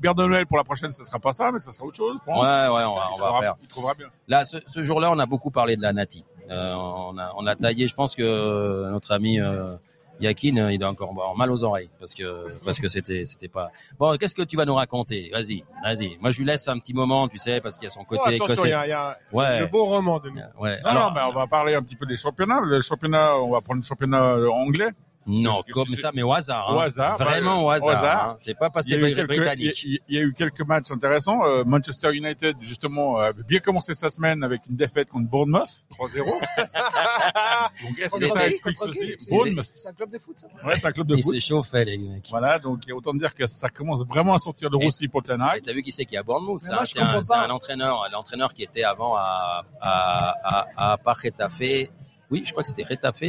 bière 0.00 0.14
de 0.14 0.24
Noël 0.24 0.46
pour 0.46 0.56
la 0.56 0.64
prochaine, 0.64 0.92
ça 0.92 1.04
sera 1.04 1.18
pas 1.18 1.32
ça, 1.32 1.50
mais 1.52 1.58
ça 1.58 1.72
sera 1.72 1.84
autre 1.86 1.96
chose. 1.96 2.16
Ouais, 2.26 2.34
ouais, 2.34 2.38
on 2.84 2.94
va, 2.94 3.10
il, 3.22 3.28
on 3.28 3.32
va 3.32 3.38
trouvera, 3.38 3.40
faire. 3.40 3.54
il 3.62 3.68
trouvera 3.68 3.94
bien. 3.94 4.06
Là, 4.28 4.44
ce, 4.44 4.58
ce 4.66 4.82
jour-là, 4.82 5.10
on 5.10 5.18
a 5.18 5.26
beaucoup 5.26 5.50
parlé 5.50 5.76
de 5.76 5.82
la 5.82 5.92
Nati. 5.92 6.24
Euh, 6.50 6.74
on, 6.74 7.16
a, 7.18 7.32
on 7.36 7.46
a 7.46 7.54
taillé, 7.56 7.88
je 7.88 7.94
pense 7.94 8.14
que 8.14 8.90
notre 8.90 9.12
ami 9.12 9.40
euh, 9.40 9.76
Yakin, 10.20 10.56
euh, 10.58 10.72
il 10.72 10.82
a 10.84 10.90
encore 10.90 11.10
avoir 11.10 11.34
mal 11.36 11.50
aux 11.50 11.64
oreilles 11.64 11.88
parce 11.98 12.14
que 12.14 12.48
parce 12.64 12.78
que 12.78 12.88
c'était 12.88 13.24
c'était 13.24 13.48
pas. 13.48 13.70
Bon, 13.98 14.16
qu'est-ce 14.18 14.34
que 14.34 14.42
tu 14.42 14.56
vas 14.56 14.64
nous 14.64 14.74
raconter? 14.74 15.30
Vas-y, 15.32 15.64
vas-y. 15.82 16.16
Moi, 16.20 16.30
je 16.30 16.38
lui 16.38 16.44
laisse 16.44 16.68
un 16.68 16.78
petit 16.78 16.94
moment, 16.94 17.28
tu 17.28 17.38
sais, 17.38 17.60
parce 17.60 17.76
qu'il 17.76 17.84
y 17.84 17.86
a 17.86 17.90
son 17.90 18.00
Oh, 18.02 18.04
côté 18.16 18.34
attention, 18.34 18.64
il 18.64 18.70
y 18.70 18.72
a, 18.72 18.86
y 18.86 18.92
a 18.92 19.16
Ouais. 19.32 19.60
le 19.60 19.66
beau 19.66 19.84
roman 19.84 20.18
de. 20.20 20.30
Ouais. 20.58 20.78
Non, 20.82 20.90
Alors, 20.90 21.08
non, 21.08 21.14
mais 21.14 21.20
on 21.22 21.32
va 21.32 21.46
parler 21.46 21.74
un 21.74 21.82
petit 21.82 21.96
peu 21.96 22.06
des 22.06 22.16
championnats. 22.16 22.60
Le 22.62 22.80
championnat, 22.82 23.36
on 23.38 23.50
va 23.50 23.60
prendre 23.62 23.80
le 23.80 23.86
championnat 23.86 24.22
euh, 24.22 24.48
anglais. 24.50 24.90
Non, 25.26 25.62
comme 25.72 25.94
ça, 25.94 26.10
mais 26.14 26.22
au 26.22 26.32
hasard. 26.32 26.68
Au 26.74 26.78
hein. 26.80 26.84
hasard, 26.86 27.16
Vraiment 27.18 27.58
ouais, 27.66 27.78
au 27.80 27.88
hasard. 27.88 27.90
hasard. 27.90 28.28
hein. 28.30 28.36
C'est 28.40 28.58
pas 28.58 28.70
parce 28.70 28.86
que 28.86 28.90
Il 28.92 29.00
y, 29.00 29.04
a 29.04 29.06
c'est 29.06 29.12
il, 29.12 29.18
y 29.18 29.26
britannique. 29.26 29.84
il 29.84 30.00
y 30.08 30.18
a 30.18 30.22
eu 30.22 30.32
quelques 30.32 30.62
matchs 30.62 30.90
intéressants. 30.90 31.44
Euh, 31.44 31.64
Manchester 31.64 32.12
United, 32.12 32.56
justement, 32.60 33.18
avait 33.18 33.42
bien 33.42 33.60
commencé 33.60 33.94
sa 33.94 34.10
semaine 34.10 34.42
avec 34.42 34.62
une 34.68 34.76
défaite 34.76 35.08
contre 35.08 35.28
Bournemouth, 35.28 35.68
3-0. 35.98 36.24
Donc 37.88 37.98
est-ce 37.98 38.16
que 38.16 38.26
ça 38.28 38.48
explique 38.48 38.78
ceci 38.78 39.14
C'est- 39.18 39.30
Bournemouth. 39.30 39.64
C'est 39.74 39.88
un 39.88 39.92
club 39.92 40.10
de 40.10 40.18
foot, 40.18 40.38
ça 40.38 40.46
Ouais, 40.64 40.74
c'est 40.76 40.86
un 40.86 40.92
club 40.92 41.06
de 41.06 41.16
Il 41.16 41.22
foot. 41.22 41.34
s'échauffait, 41.34 41.84
les 41.84 41.98
mecs. 41.98 42.28
Voilà, 42.30 42.58
donc 42.58 42.80
autant 42.92 43.14
dire 43.14 43.34
que 43.34 43.46
ça 43.46 43.68
commence 43.68 44.02
vraiment 44.06 44.34
à 44.34 44.38
sortir 44.38 44.70
de 44.70 44.76
Rossi 44.76 45.08
pour. 45.08 45.22
T'as 45.22 45.36
vu 45.72 45.82
qui 45.82 45.92
c'est 45.92 46.04
qui 46.04 46.14
est 46.16 46.18
à 46.18 46.22
Bournemouth 46.22 46.60
je 46.60 46.66
C'est 46.86 47.00
un, 47.34 47.50
entraîneur, 47.50 48.06
l'entraîneur 48.12 48.52
qui 48.52 48.62
était 48.64 48.84
avant 48.84 49.14
à 49.16 49.64
à 49.80 50.66
à, 50.76 50.92
à 51.04 51.12
Retafe. 51.12 51.88
Oui, 52.30 52.42
je 52.44 52.50
crois 52.50 52.62
que 52.62 52.68
c'était 52.68 52.82
Retafe, 52.84 53.22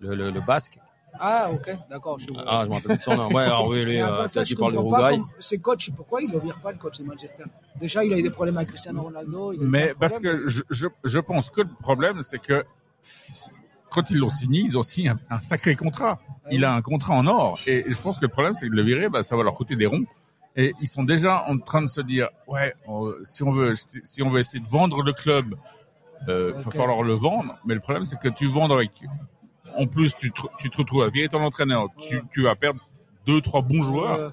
le, 0.00 0.14
le, 0.14 0.30
le 0.30 0.40
basque. 0.40 0.78
Ah, 1.20 1.50
ok, 1.52 1.70
d'accord. 1.90 2.18
je. 2.18 2.26
Ah, 2.46 2.62
je 2.64 2.68
m'en 2.68 2.74
rappelle 2.76 2.96
de 2.96 3.02
son 3.02 3.16
nom. 3.16 3.28
Ouais, 3.32 3.42
alors 3.44 3.66
oui, 3.68 3.84
lui, 3.84 4.00
euh, 4.00 4.28
ça, 4.28 4.42
tu 4.44 4.54
parles 4.54 4.74
comprends 4.74 4.90
pas 4.98 5.10
d'Uruguay. 5.10 5.18
comme- 5.32 5.40
Ces 5.42 5.58
coachs, 5.58 5.90
pourquoi 5.96 6.22
ils 6.22 6.30
ne 6.30 6.38
virent 6.38 6.60
pas 6.60 6.72
le 6.72 6.78
coach 6.78 6.98
de 6.98 7.04
Manchester 7.04 7.44
Déjà, 7.80 8.04
il 8.04 8.12
a 8.12 8.18
eu 8.18 8.22
des 8.22 8.30
problèmes 8.30 8.56
avec 8.56 8.68
Cristiano 8.68 9.02
Ronaldo. 9.02 9.52
il 9.52 9.60
Mais 9.62 9.88
de 9.88 9.92
parce 9.94 10.18
que 10.18 10.46
je, 10.46 10.62
je, 10.70 10.86
je 11.04 11.18
pense 11.20 11.50
que 11.50 11.60
le 11.62 11.68
problème, 11.80 12.22
c'est 12.22 12.38
que 12.40 12.64
quand 13.90 14.10
ils 14.10 14.18
l'ont 14.18 14.30
signé, 14.30 14.60
ils 14.60 14.78
ont 14.78 14.82
signé 14.82 15.10
un, 15.10 15.18
un 15.30 15.40
sacré 15.40 15.74
contrat. 15.76 16.18
Il 16.50 16.64
a 16.64 16.72
un 16.74 16.82
contrat 16.82 17.14
en 17.14 17.26
or. 17.26 17.58
Et 17.66 17.84
je 17.88 18.00
pense 18.00 18.18
que 18.18 18.24
le 18.26 18.30
problème, 18.30 18.54
c'est 18.54 18.68
que 18.68 18.74
le 18.74 18.82
virer, 18.82 19.08
bah, 19.08 19.22
ça 19.22 19.36
va 19.36 19.42
leur 19.42 19.54
coûter 19.54 19.76
des 19.76 19.86
ronds. 19.86 20.04
Et 20.56 20.74
ils 20.80 20.88
sont 20.88 21.04
déjà 21.04 21.44
en 21.48 21.58
train 21.58 21.82
de 21.82 21.86
se 21.86 22.00
dire, 22.00 22.28
ouais, 22.46 22.74
on- 22.86 23.12
si 23.24 23.42
on 23.42 23.52
veut, 23.52 23.74
si 23.76 24.22
on 24.22 24.28
veut 24.30 24.40
essayer 24.40 24.62
de 24.62 24.68
vendre 24.68 25.02
le 25.02 25.12
club, 25.12 25.54
euh, 26.28 26.52
il 26.56 26.62
va 26.62 26.68
Ok. 26.68 26.76
falloir 26.76 27.02
le 27.02 27.12
vendre. 27.14 27.56
Mais 27.66 27.74
le 27.74 27.80
problème, 27.80 28.04
c'est 28.06 28.18
que 28.18 28.28
tu 28.28 28.48
vends 28.48 28.70
avec, 28.70 28.90
en 29.76 29.86
plus, 29.86 30.14
tu 30.16 30.32
te, 30.32 30.40
tu 30.58 30.70
te 30.70 30.76
retrouves 30.78 31.02
à 31.02 31.10
virer 31.10 31.28
ton 31.28 31.42
entraîneur. 31.42 31.88
Tu, 31.98 32.22
tu 32.32 32.42
vas 32.42 32.54
perdre 32.54 32.80
deux, 33.26 33.40
trois 33.40 33.62
bons 33.62 33.82
joueurs. 33.82 34.32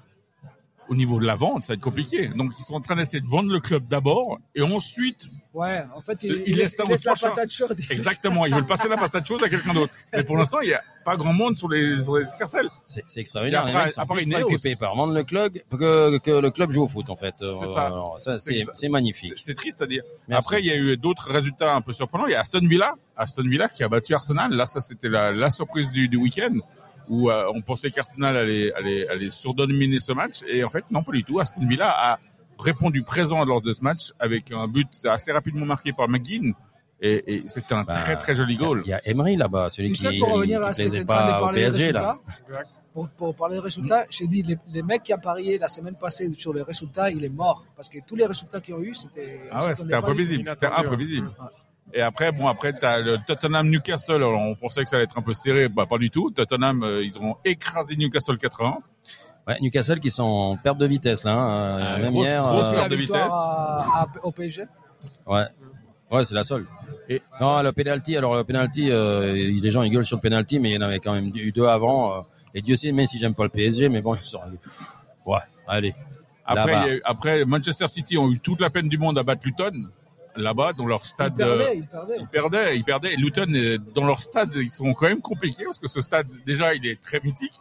Au 0.90 0.96
niveau 0.96 1.18
de 1.20 1.26
la 1.26 1.36
vente, 1.36 1.64
ça 1.64 1.74
va 1.74 1.76
être 1.76 1.82
compliqué. 1.82 2.28
Donc, 2.28 2.52
ils 2.60 2.64
sont 2.64 2.74
en 2.74 2.82
train 2.82 2.96
d'essayer 2.98 3.22
de 3.22 3.28
vendre 3.28 3.50
le 3.52 3.60
club 3.62 3.88
d'abord 3.88 4.40
et 4.54 4.62
ensuite 4.62 5.30
ouais, 5.54 5.82
en 5.96 6.02
fait, 6.02 6.24
il, 6.24 6.32
Il 6.32 6.42
il 6.48 6.56
laisse 6.58 6.58
laisse, 6.58 6.76
ça 6.76 6.84
il 6.86 6.90
laisse 6.92 7.04
la 7.06 7.14
patate 7.16 7.52
chaude. 7.52 7.80
Exactement, 7.90 8.46
ils 8.46 8.54
veulent 8.54 8.66
passer 8.66 8.90
la 8.90 8.98
patate 8.98 9.26
chaude 9.26 9.42
à 9.44 9.50
quelqu'un 9.50 9.74
d'autre. 9.74 9.94
Mais 10.12 10.24
pour 10.26 10.36
l'instant, 10.36 10.60
il 10.62 10.68
n'y 10.68 10.74
a 10.74 10.82
pas 11.06 11.16
grand 11.16 11.32
monde 11.34 11.58
sur 11.58 11.70
les, 11.70 12.02
sur 12.02 12.18
les 12.18 12.24
escarcelles. 12.26 12.70
C'est 12.86 13.04
c'est 13.08 13.22
extraordinaire. 13.22 13.62
Et 13.64 13.66
Les 13.68 13.72
après- 13.72 13.84
mecs 13.86 13.92
sont 13.94 14.02
après 14.02 14.24
plus 14.24 14.32
préoccupés 14.32 14.76
par 14.76 14.96
vendre 14.96 15.14
le 15.14 15.24
club 15.24 15.54
que, 15.72 16.18
que 16.20 16.32
le 16.42 16.52
club 16.52 16.72
joue 16.72 16.84
au 16.84 16.88
foot, 16.90 17.10
en 17.10 17.16
fait. 17.16 17.34
C'est 17.38 17.46
Euh, 17.46 17.66
ça. 17.74 17.84
alors, 17.84 18.18
ça, 18.20 18.36
C'est- 18.36 18.60
c'est 18.60 18.66
c'est 18.74 18.90
magnifique. 18.90 19.34
C'est 19.38 19.46
c'est 19.46 19.54
triste 19.54 19.82
à 19.82 19.88
dire. 19.88 20.04
Merci. 20.28 20.46
Après, 20.46 20.62
il 20.62 20.66
y 20.68 20.72
a 20.72 20.76
eu 20.76 20.98
d'autres 20.98 21.30
résultats 21.32 21.74
un 21.76 21.82
peu 21.82 21.94
surprenants. 21.94 22.26
Il 22.28 22.32
y 22.32 22.36
a 22.36 22.42
Aston 22.42 22.60
Villa, 22.68 22.96
Aston 23.16 23.44
Villa 23.44 23.70
qui 23.70 23.84
a 23.84 23.88
battu 23.90 24.14
Arsenal. 24.14 24.52
Là, 24.52 24.66
ça, 24.66 24.82
c'était 24.82 25.08
la, 25.10 25.32
la 25.32 25.50
surprise 25.50 25.92
du, 25.92 26.10
du 26.10 26.18
week-end 26.18 26.56
où 27.10 27.30
euh, 27.30 27.52
on 27.54 27.62
pensait 27.62 27.92
qu'Arsenal 27.92 28.36
allait, 28.38 28.74
allait, 28.74 29.08
allait 29.10 29.30
surdominer 29.30 30.00
ce 30.00 30.12
match. 30.14 30.42
Et 30.48 30.64
en 30.64 30.70
fait, 30.70 30.84
non, 30.92 31.04
pas 31.04 31.12
du 31.12 31.24
tout. 31.24 31.40
Aston 31.40 31.66
Villa 31.68 31.90
a 31.90 32.20
répondu 32.60 33.04
présent 33.04 33.44
lors 33.46 33.62
de 33.62 33.74
ce 33.74 33.84
match 33.84 34.12
avec 34.20 34.52
un 34.52 34.68
but 34.68 34.88
assez 35.06 35.32
rapidement 35.32 35.66
marqué 35.66 35.92
par 35.92 36.08
McGinn. 36.08 36.54
Et, 37.06 37.36
et 37.36 37.44
c'était 37.48 37.74
un 37.74 37.84
Bah, 37.84 37.94
très, 37.96 38.16
très 38.16 38.34
joli 38.34 38.56
a- 38.56 38.60
goal. 38.60 38.82
il 38.86 38.90
y 38.90 38.94
a 38.94 39.02
Emery 39.06 39.36
là-bas, 39.36 39.70
celui 39.70 39.90
Tu 39.92 39.96
qui, 39.96 40.04
tu 40.04 40.24
plaisait 40.84 41.04
pas 41.04 41.42
au 41.44 41.50
PSG, 41.52 41.92
là. 41.92 42.18
résultats, 42.26 42.64
pour, 42.94 43.10
pour 43.10 43.36
parler 43.36 43.56
des 43.56 43.60
résultats, 43.62 44.06
j'ai 44.10 44.26
dit, 44.28 44.42
les, 44.44 44.58
les 44.72 44.82
mecs 44.84 45.04
qui 45.04 45.14
ont 45.14 45.18
parié 45.18 45.58
la 45.58 45.68
semaine 45.68 45.96
passée 45.96 46.32
sur 46.34 46.54
les 46.54 46.62
résultats, 46.62 47.10
il 47.10 47.26
est 47.26 47.30
mort. 47.30 47.66
Parce 47.76 47.90
que 47.90 47.98
tous 48.08 48.16
les 48.16 48.26
résultats 48.26 48.62
qu'ils 48.62 48.76
ont 48.76 48.82
eu, 48.82 48.96
c'était. 48.96 49.42
Ah 49.52 49.66
ouais, 49.66 49.76
c'était 49.76 49.90
tout. 49.90 49.96
imprévisible. 49.98 50.48
C'était 50.48 50.66
inattendu, 50.68 50.86
imprévisible. 50.88 51.32
Et 51.94 52.02
après, 52.02 52.32
bon, 52.32 52.48
après, 52.48 52.74
t'as 52.74 53.00
le 53.00 53.18
Tottenham 53.28 53.70
Newcastle. 53.70 54.16
Alors, 54.16 54.40
on 54.42 54.56
pensait 54.56 54.84
que 54.84 54.90
ça 54.90 54.96
allait 54.98 55.06
être 55.06 55.18
un 55.18 55.22
peu 55.22 55.34
serré. 55.34 55.68
Bah, 55.70 55.86
pas 55.88 55.98
du 55.98 56.10
tout. 56.10 56.32
Tottenham, 56.32 56.84
euh, 56.84 57.04
ils 57.04 57.18
ont 57.20 57.36
écrasé 57.46 57.96
Newcastle 57.96 58.38
4-1. 58.38 58.78
Ouais, 59.48 59.58
Newcastle 59.62 60.00
qui 60.00 60.10
sont 60.10 60.24
en 60.24 60.58
perte 60.58 60.78
de 60.78 60.86
vitesse, 60.86 61.24
là. 61.24 61.34
hein. 61.34 61.78
Ah, 61.96 61.98
Même 62.00 62.14
grosse- 62.14 62.28
hier. 62.28 62.44
grosse 62.44 62.66
euh, 62.66 62.72
perte 62.74 62.90
de 62.90 62.96
vitesse. 62.96 63.34
à- 63.34 64.04
à- 64.04 64.08
au 64.24 64.32
PSG. 64.32 64.64
Ouais. 65.28 65.44
Ouais, 66.10 66.24
c'est 66.24 66.34
la 66.36 66.44
seule. 66.44 66.66
Et- 67.10 67.22
Non, 67.42 67.62
le 67.62 67.72
penalty, 67.74 68.16
alors 68.16 68.36
le 68.36 68.44
penalty, 68.44 68.90
euh, 68.90 69.34
les 69.34 69.72
gens 69.72 69.84
ils 69.84 69.90
gueulent 69.92 70.06
sur 70.06 70.18
le 70.18 70.22
penalty, 70.22 70.60
mais 70.60 70.70
il 70.70 70.74
y 70.76 70.78
en 70.78 70.82
avait 70.82 71.00
quand 71.00 71.14
même 71.14 71.32
eu 71.36 71.52
deux 71.52 71.66
avant. 71.68 72.14
euh, 72.14 72.22
et 72.56 72.62
Dieu 72.62 72.76
sait, 72.76 72.92
même 72.92 73.08
si 73.08 73.18
j'aime 73.18 73.34
pas 73.34 73.44
le 73.44 73.50
PSG, 73.50 73.90
mais 73.90 74.02
bon, 74.02 74.16
ils 74.16 74.22
sont... 74.22 74.40
Ouais, 75.26 75.40
allez. 75.68 75.94
Après, 76.46 77.02
après, 77.04 77.46
Manchester 77.46 77.88
City 77.88 78.18
ont 78.18 78.30
eu 78.32 78.40
toute 78.40 78.62
la 78.62 78.70
peine 78.70 78.88
du 78.90 78.98
monde 78.98 79.18
à 79.18 79.24
battre 79.24 79.42
Luton. 79.46 79.90
Là-bas, 80.36 80.74
dans 80.74 80.88
leur 80.88 81.06
stade. 81.06 81.40
euh, 81.42 81.58
perdait, 81.58 81.78
il 81.78 81.88
perdait. 81.88 82.16
ils 82.20 82.28
perdaient, 82.28 82.78
ils 82.78 82.84
perdaient. 82.84 83.16
Luton, 83.16 83.54
euh, 83.54 83.78
dans 83.94 84.06
leur 84.06 84.20
stade, 84.20 84.52
ils 84.56 84.72
sont 84.72 84.94
quand 84.94 85.08
même 85.08 85.22
compliqués 85.22 85.64
parce 85.66 85.80
que 85.80 85.88
ce 85.88 86.02
stade, 86.02 86.28
déjà, 86.46 86.74
il 86.74 86.86
est 86.88 87.00
très 87.00 87.20
mythique, 87.24 87.54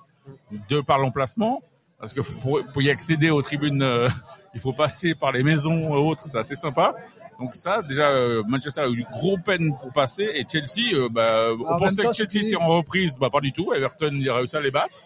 de 0.71 0.81
par 0.81 0.99
l'emplacement. 0.99 1.63
Parce 1.99 2.13
que 2.15 2.21
pour, 2.21 2.65
pour 2.73 2.83
y 2.83 2.91
accéder 2.91 3.31
aux 3.31 3.43
tribunes, 3.43 3.83
euh, 3.83 4.09
il 4.55 4.61
faut 4.61 4.73
passer 4.73 5.15
par 5.15 5.33
les 5.33 5.43
maisons 5.43 5.95
et 5.95 5.99
autres, 5.99 6.25
c'est 6.29 6.39
assez 6.39 6.55
sympa. 6.55 6.95
Donc 7.39 7.55
ça, 7.55 7.83
déjà, 7.83 8.09
euh, 8.11 8.43
Manchester 8.47 8.81
a 8.83 8.89
eu 8.89 9.05
gros 9.13 9.37
peine 9.39 9.77
pour 9.81 9.93
passer. 9.93 10.31
Et 10.35 10.45
Chelsea, 10.51 10.95
euh, 10.95 11.09
bah, 11.11 11.49
on 11.53 11.79
pensait 11.79 12.03
temps, 12.03 12.11
que 12.11 12.17
Chelsea 12.17 12.47
était 12.47 12.57
en 12.57 12.69
reprise, 12.69 13.17
bah 13.19 13.29
pas 13.31 13.41
du 13.41 13.53
tout. 13.53 13.73
Everton, 13.73 14.11
il 14.13 14.29
a 14.31 14.35
réussi 14.37 14.57
à 14.57 14.61
les 14.61 14.71
battre. 14.71 14.99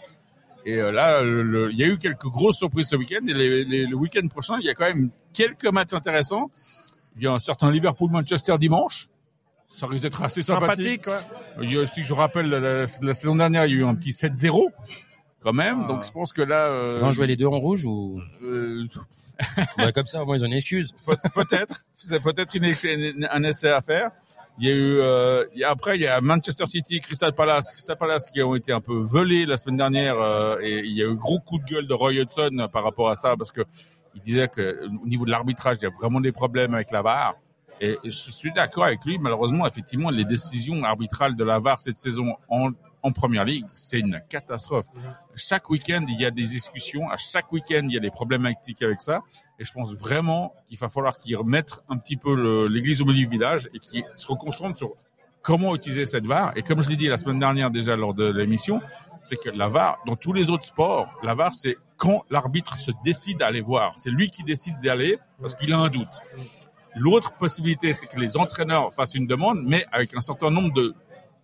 Et 0.65 0.79
euh, 0.83 0.91
là, 0.91 1.23
il 1.23 1.77
y 1.79 1.85
a 1.85 1.87
eu 1.87 1.97
quelques 1.99 2.27
grosses 2.27 2.57
surprises 2.59 2.89
ce 2.89 2.97
week-end. 2.97 3.25
Et 3.29 3.33
les- 3.35 3.65
les- 3.65 3.87
le 3.87 3.97
week-end 3.97 4.27
prochain, 4.29 4.57
il 4.61 4.67
y 4.67 4.71
a 4.71 4.75
quand 4.75 4.85
même 4.87 5.11
quelques 5.33 5.67
matchs 5.67 5.93
intéressants. 5.95 6.51
Il 7.17 7.23
y 7.25 7.27
a 7.27 7.33
un 7.33 7.39
certain 7.39 7.71
Liverpool-Manchester 7.71 8.57
dimanche. 8.59 9.09
Ça 9.69 9.87
risque 9.87 10.03
d'être 10.05 10.23
assez 10.23 10.43
sympathique. 10.43 11.05
Sympathique, 11.05 11.29
ouais. 11.59 11.65
Il 11.65 11.73
y 11.73 11.77
a 11.77 11.81
aussi, 11.81 12.03
je 12.03 12.15
rappelle, 12.15 12.47
la, 12.49 12.61
la- 12.61 12.85
la 13.03 13.15
saison 13.15 13.35
dernière, 13.35 13.67
il 13.67 13.73
y 13.73 13.75
a 13.75 13.79
eu 13.79 13.85
un 13.85 13.95
petit 13.95 14.11
7-0 14.13 14.69
quand 15.43 15.53
même. 15.53 15.83
Ah. 15.85 15.89
Donc 15.89 16.05
je 16.05 16.13
pense 16.13 16.33
que 16.33 16.43
là, 16.43 16.67
euh, 16.69 17.01
vont 17.01 17.11
jouer 17.13 17.27
les 17.27 17.37
deux 17.37 17.47
en 17.47 17.59
rouge 17.59 17.85
ou? 17.85 18.21
Euh, 18.43 18.85
Bah, 19.77 19.93
comme 19.93 20.07
ça, 20.07 20.23
au 20.23 20.27
moins 20.27 20.37
ils 20.37 20.43
ont 20.45 20.47
une 20.47 20.53
excuse. 20.55 20.93
peut- 21.05 21.17
peut-être, 21.35 21.83
c'est 21.97 22.23
peut-être 22.23 22.55
une, 22.55 22.65
une- 22.85 23.29
un 23.31 23.43
essai 23.43 23.71
à 23.71 23.81
faire. 23.81 24.11
Il 24.59 24.67
y 24.67 24.71
a 24.71 24.75
eu 24.75 24.99
euh, 25.01 25.45
il 25.53 25.61
y 25.61 25.65
a- 25.65 25.71
après 25.71 25.97
il 25.97 26.01
y 26.03 26.07
a 26.07 26.19
Manchester 26.23 26.67
City, 26.67 27.01
Crystal 27.01 27.35
Palace, 27.35 27.71
Crystal 27.73 27.97
Palace 27.99 28.31
qui 28.31 28.43
ont 28.43 28.55
été 28.55 28.73
un 28.73 28.81
peu 28.81 28.95
volés 28.97 29.45
la 29.45 29.57
semaine 29.59 29.77
dernière 29.77 30.19
euh, 30.19 30.57
et 30.63 30.79
il 30.79 30.93
y 30.93 31.03
a 31.03 31.07
eu 31.07 31.15
gros 31.15 31.41
coup 31.41 31.59
de 31.59 31.65
gueule 31.65 31.87
de 31.87 31.93
Roy 31.93 32.13
Hudson 32.15 32.69
par 32.73 32.83
rapport 32.85 33.11
à 33.11 33.17
ça 33.17 33.35
parce 33.37 33.53
que 33.53 33.61
il 34.17 34.21
disait 34.21 34.49
que 34.49 34.85
au 34.87 35.07
niveau 35.07 35.25
de 35.25 35.31
l'arbitrage 35.31 35.77
il 35.81 35.85
y 35.85 35.87
a 35.87 35.91
vraiment 35.91 36.21
des 36.21 36.33
problèmes 36.33 36.75
avec 36.75 36.91
la 36.91 37.03
VAR 37.03 37.37
et 37.81 37.97
je 38.03 38.11
suis 38.11 38.53
d'accord 38.53 38.85
avec 38.85 39.05
lui 39.05 39.19
malheureusement 39.19 39.67
effectivement 39.67 40.11
les 40.11 40.25
décisions 40.25 40.83
arbitrales 40.83 41.37
de 41.37 41.45
la 41.45 41.61
VAR 41.61 41.81
cette 41.81 41.99
saison 41.99 42.35
en 42.49 42.71
en 43.07 43.13
première 43.13 43.45
ligue, 43.45 43.67
c'est 43.73 44.01
une 44.01 44.21
catastrophe. 44.29 44.89
Chaque 45.37 45.71
week-end, 45.71 46.05
il 46.09 46.21
y 46.21 46.25
a 46.25 46.33
des 46.33 46.43
discussions. 46.43 47.09
À 47.09 47.17
chaque 47.17 47.53
week-end, 47.53 47.83
il 47.85 47.95
y 47.95 47.97
a 47.97 48.01
des 48.01 48.11
problématiques 48.11 48.83
avec 48.83 49.01
ça. 49.01 49.21
Et 49.61 49.65
je 49.65 49.73
pense 49.73 49.95
vraiment 49.95 50.53
qu'il 50.67 50.77
va 50.77 50.89
falloir 50.89 51.17
qu'ils 51.17 51.37
remettent 51.37 51.79
un 51.89 51.99
petit 51.99 52.17
peu 52.17 52.67
l'église 52.67 53.03
au 53.03 53.05
milieu 53.05 53.25
du 53.25 53.31
village 53.31 53.69
et 53.73 53.79
qu'ils 53.79 54.05
se 54.17 54.27
reconcentrent 54.27 54.77
sur 54.77 54.91
comment 55.41 55.77
utiliser 55.77 56.05
cette 56.05 56.27
VAR. 56.27 56.57
Et 56.57 56.63
comme 56.63 56.83
je 56.83 56.89
l'ai 56.89 56.97
dit 56.97 57.07
la 57.07 57.17
semaine 57.17 57.39
dernière 57.39 57.71
déjà 57.71 57.95
lors 57.95 58.13
de 58.13 58.25
l'émission, 58.25 58.81
c'est 59.27 59.37
que 59.37 59.51
la 59.51 59.69
VAR, 59.69 59.99
dans 60.07 60.17
tous 60.17 60.33
les 60.33 60.51
autres 60.51 60.65
sports, 60.65 61.19
la 61.23 61.35
VAR, 61.35 61.53
c'est 61.55 61.77
quand 61.97 62.25
l'arbitre 62.31 62.79
se 62.79 62.93
décide 63.05 63.43
à 63.43 63.49
aller 63.49 63.61
voir. 63.61 63.95
C'est 63.97 64.11
lui 64.11 64.31
qui 64.31 64.45
décide 64.45 64.81
d'aller 64.81 65.19
parce 65.41 65.55
qu'il 65.55 65.73
a 65.73 65.79
un 65.79 65.89
doute. 65.89 66.21
L'autre 66.95 67.33
possibilité, 67.33 67.93
c'est 67.93 68.07
que 68.07 68.19
les 68.19 68.37
entraîneurs 68.37 68.95
fassent 68.95 69.15
une 69.15 69.27
demande, 69.27 69.63
mais 69.65 69.85
avec 69.93 70.15
un 70.17 70.21
certain 70.21 70.51
nombre 70.51 70.73
de, 70.73 70.95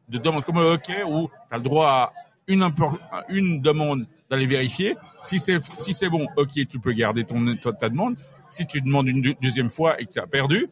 de 0.08 0.18
demandes, 0.18 0.44
comme 0.44 0.56
le 0.56 0.64
hockey, 0.64 1.02
où 1.02 1.28
tu 1.28 1.54
as 1.54 1.58
le 1.58 1.64
droit 1.64 1.88
à 1.88 2.12
une, 2.46 3.60
demande 3.60 4.06
d'aller 4.30 4.46
vérifier. 4.46 4.96
Si 5.22 5.38
c'est 5.38 6.08
bon, 6.08 6.26
ok, 6.36 6.50
tu 6.52 6.78
peux 6.78 6.92
garder 6.92 7.24
ta, 7.24 7.88
demande. 7.88 8.16
Si 8.50 8.66
tu 8.66 8.80
demandes 8.80 9.08
une 9.08 9.22
deux- 9.22 9.34
deuxième 9.42 9.70
fois 9.70 10.00
et 10.00 10.06
que 10.06 10.12
tu 10.12 10.20
as 10.20 10.26
perdu, 10.26 10.68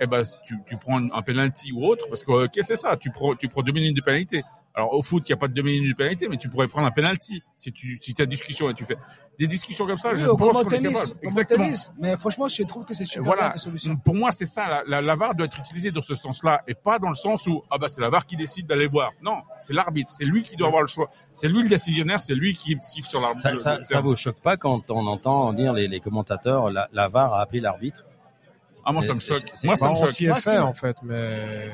eh 0.00 0.06
ben, 0.06 0.22
tu, 0.46 0.76
prends 0.76 0.98
un 0.98 1.22
penalty 1.22 1.72
ou 1.72 1.84
autre, 1.84 2.06
parce 2.08 2.22
que 2.22 2.46
ok, 2.46 2.58
c'est 2.62 2.76
ça, 2.76 2.96
tu 2.96 3.10
tu 3.38 3.48
prends 3.48 3.62
deux 3.62 3.72
minutes 3.72 3.96
de 3.96 4.02
pénalité. 4.02 4.42
Alors 4.76 4.92
au 4.92 5.02
foot, 5.04 5.22
il 5.28 5.32
n'y 5.32 5.34
a 5.34 5.36
pas 5.36 5.46
de 5.46 5.52
deux 5.52 5.62
minutes 5.62 5.90
de 5.92 5.96
pénalité, 5.96 6.26
mais 6.28 6.36
tu 6.36 6.48
pourrais 6.48 6.66
prendre 6.66 6.86
un 6.88 6.90
penalty 6.90 7.42
si 7.56 7.72
tu 7.72 7.96
si 7.96 8.12
as 8.20 8.26
discussion 8.26 8.68
et 8.70 8.74
tu 8.74 8.84
fais 8.84 8.96
des 9.38 9.46
discussions 9.46 9.86
comme 9.86 9.98
ça. 9.98 10.10
Oui, 10.10 10.16
je 10.16 10.26
pense 10.26 10.38
qu'on 10.64 10.68
est 10.70 10.82
capable. 10.82 11.12
Exactement. 11.22 11.64
tennis. 11.64 11.90
Mais 12.00 12.16
franchement, 12.16 12.48
je 12.48 12.62
trouve 12.64 12.84
que 12.84 12.92
c'est 12.92 13.04
super 13.04 13.22
Voilà, 13.22 13.48
bien 13.50 13.58
solutions. 13.58 13.96
pour 13.96 14.16
moi 14.16 14.32
c'est 14.32 14.46
ça, 14.46 14.66
la, 14.66 14.82
la, 14.88 15.00
la 15.00 15.14
VAR 15.16 15.36
doit 15.36 15.46
être 15.46 15.58
utilisée 15.60 15.92
dans 15.92 16.02
ce 16.02 16.16
sens-là 16.16 16.62
et 16.66 16.74
pas 16.74 16.98
dans 16.98 17.08
le 17.10 17.14
sens 17.14 17.46
où 17.46 17.62
ah 17.70 17.78
bah 17.78 17.86
c'est 17.88 18.00
la 18.00 18.10
VAR 18.10 18.26
qui 18.26 18.34
décide 18.36 18.66
d'aller 18.66 18.88
voir. 18.88 19.12
Non, 19.22 19.42
c'est 19.60 19.74
l'arbitre, 19.74 20.10
c'est 20.12 20.24
lui 20.24 20.42
qui 20.42 20.56
doit 20.56 20.66
avoir 20.66 20.82
le 20.82 20.88
choix, 20.88 21.08
c'est 21.34 21.48
lui 21.48 21.62
le 21.62 21.68
décisionnaire, 21.68 22.20
c'est 22.24 22.34
lui 22.34 22.56
qui 22.56 22.76
siffle 22.82 23.08
sur 23.08 23.20
l'arbitre. 23.20 23.42
Ça, 23.42 23.52
le- 23.52 23.56
ça, 23.58 23.78
le 23.78 23.84
ça 23.84 24.00
vous 24.00 24.16
choque 24.16 24.40
pas 24.40 24.56
quand 24.56 24.90
on 24.90 25.06
entend 25.06 25.52
dire 25.52 25.72
les, 25.72 25.86
les 25.86 26.00
commentateurs 26.00 26.70
la, 26.72 26.88
la 26.92 27.06
VAR 27.06 27.32
a 27.32 27.42
appelé 27.42 27.60
l'arbitre? 27.60 28.04
Ah 28.84 28.90
moi 28.92 29.02
ça 29.02 29.14
me 29.14 29.20
choque, 29.20 29.40
moi 29.64 29.76
ça 29.76 29.88
me 29.88 29.94
choque. 29.94 30.08
s'y 30.10 30.24
est 30.26 30.28
Moi, 30.30 30.40
ce 30.40 30.42
fait 30.50 30.56
qui- 30.56 30.58
en 30.58 30.72
fait, 30.72 30.96
mais 31.04 31.70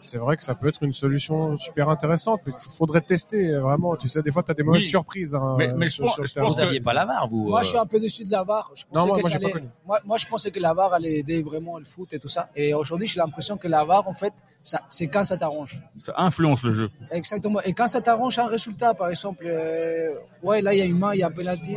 c'est 0.00 0.18
vrai 0.18 0.36
que 0.36 0.42
ça 0.42 0.54
peut 0.54 0.68
être 0.68 0.82
une 0.82 0.92
solution 0.92 1.56
super 1.58 1.88
intéressante. 1.88 2.40
Mais 2.46 2.52
il 2.52 2.70
faudrait 2.76 3.00
tester 3.00 3.52
vraiment. 3.56 3.94
Tu 3.96 4.08
sais, 4.08 4.22
des 4.22 4.32
fois, 4.32 4.42
tu 4.42 4.50
as 4.50 4.54
des 4.54 4.62
mauvaises 4.62 4.82
Oui. 4.82 4.88
surprises. 4.88 5.34
hein, 5.34 5.54
Mais- 5.58 5.72
mais 5.74 5.86
je 5.86 5.92
sur- 5.92 6.12
sur 6.14 6.24
je 6.26 6.40
pense 6.40 6.54
Vous 6.54 6.60
aviez 6.60 6.80
pas 6.80 6.92
la 6.92 7.04
VAR, 7.04 7.28
vous 7.28 7.48
Moi, 7.48 7.60
euh, 7.60 7.62
je 7.62 7.68
suis 7.68 7.78
un 7.78 7.86
peu 7.86 8.00
déçu 8.00 8.24
de 8.24 8.30
la 8.30 8.42
VAR. 8.42 8.70
Je 8.74 8.84
Non, 8.92 9.06
moi- 9.06 9.16
que 9.16 9.20
moi, 9.22 9.30
ça 9.30 9.36
allait- 9.36 9.50
connu. 9.50 9.68
moi, 9.86 10.00
moi, 10.04 10.16
je 10.16 10.26
pensais 10.26 10.50
que 10.50 10.58
la 10.60 10.72
VAR 10.74 10.92
allait 10.94 11.18
aider 11.18 11.42
vraiment 11.42 11.78
le 11.78 11.84
foot 11.84 12.12
et 12.12 12.18
tout 12.18 12.28
ça. 12.28 12.48
Et 12.56 12.74
aujourd'hui, 12.74 13.06
j'ai 13.06 13.20
l'impression 13.20 13.56
que 13.56 13.68
la 13.68 13.84
VAR, 13.84 14.08
en 14.08 14.14
fait, 14.14 14.32
ça, 14.62 14.80
c'est 14.88 15.06
quand 15.08 15.24
ça 15.24 15.36
t'arrange. 15.36 15.80
Ça 15.96 16.12
influence 16.16 16.62
le 16.62 16.72
jeu. 16.72 16.90
Exactement. 17.10 17.60
Et 17.62 17.72
quand 17.72 17.86
ça 17.86 18.00
t'arrange 18.00 18.38
un 18.38 18.46
résultat, 18.46 18.94
par 18.94 19.08
exemple, 19.08 19.44
euh, 19.46 20.14
ouais, 20.42 20.60
là, 20.62 20.72
il 20.74 20.78
y 20.78 20.82
a 20.82 20.86
une 20.86 20.98
main, 20.98 21.12
il 21.14 21.20
y 21.20 21.22
a 21.22 21.26
un 21.28 21.30
penalty. 21.30 21.76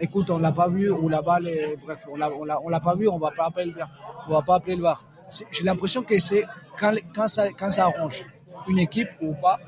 Écoute, 0.00 0.28
on 0.30 0.38
l'a 0.38 0.50
pas 0.52 0.68
vu, 0.68 0.90
ou 0.90 1.08
la 1.08 1.22
balle, 1.22 1.46
est- 1.46 1.76
bref, 1.84 2.04
on 2.10 2.16
l'a, 2.16 2.28
on 2.32 2.44
l'a, 2.44 2.60
on 2.62 2.68
l'a 2.68 2.80
pas 2.80 2.94
vu, 2.96 3.08
on 3.08 3.18
va 3.18 3.30
pas 3.30 3.46
appeler 3.46 3.66
le 3.66 3.72
VAR. 3.72 3.88
On 4.28 4.32
va 4.32 4.42
pas 4.42 4.56
appeler 4.56 4.76
le 4.76 4.82
VAR. 4.82 5.04
J'ai 5.50 5.64
l'impression 5.64 6.02
que 6.02 6.18
c'est 6.18 6.44
quand, 6.78 6.94
quand 7.14 7.28
ça, 7.28 7.48
quand 7.52 7.70
ça 7.70 7.86
arrange. 7.86 8.24
une 8.68 8.78
équipe 8.78 9.08
ou 9.20 9.34
pas, 9.34 9.58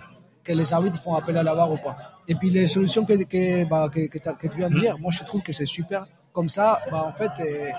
que 0.42 0.52
les 0.52 0.72
arbitres 0.72 1.02
font 1.02 1.14
appel 1.14 1.36
à 1.36 1.42
la 1.42 1.54
VAR 1.54 1.70
ou 1.70 1.76
pas. 1.76 1.96
Et 2.28 2.34
puis 2.34 2.48
les 2.50 2.66
solutions 2.66 3.04
que, 3.04 3.12
que, 3.24 3.64
bah, 3.68 3.88
que, 3.92 4.06
que 4.06 4.18
t'as- 4.18 4.32
que 4.34 4.46
tu 4.48 4.56
viens 4.56 4.70
de 4.70 4.78
dire, 4.80 4.98
moi 4.98 5.10
je 5.10 5.22
trouve 5.24 5.42
que 5.42 5.52
c'est 5.52 5.66
super. 5.66 6.06
Comme 6.32 6.48
ça, 6.48 6.80
bah, 6.90 7.04
en 7.06 7.12
fait, 7.12 7.32
euh, 7.40 7.70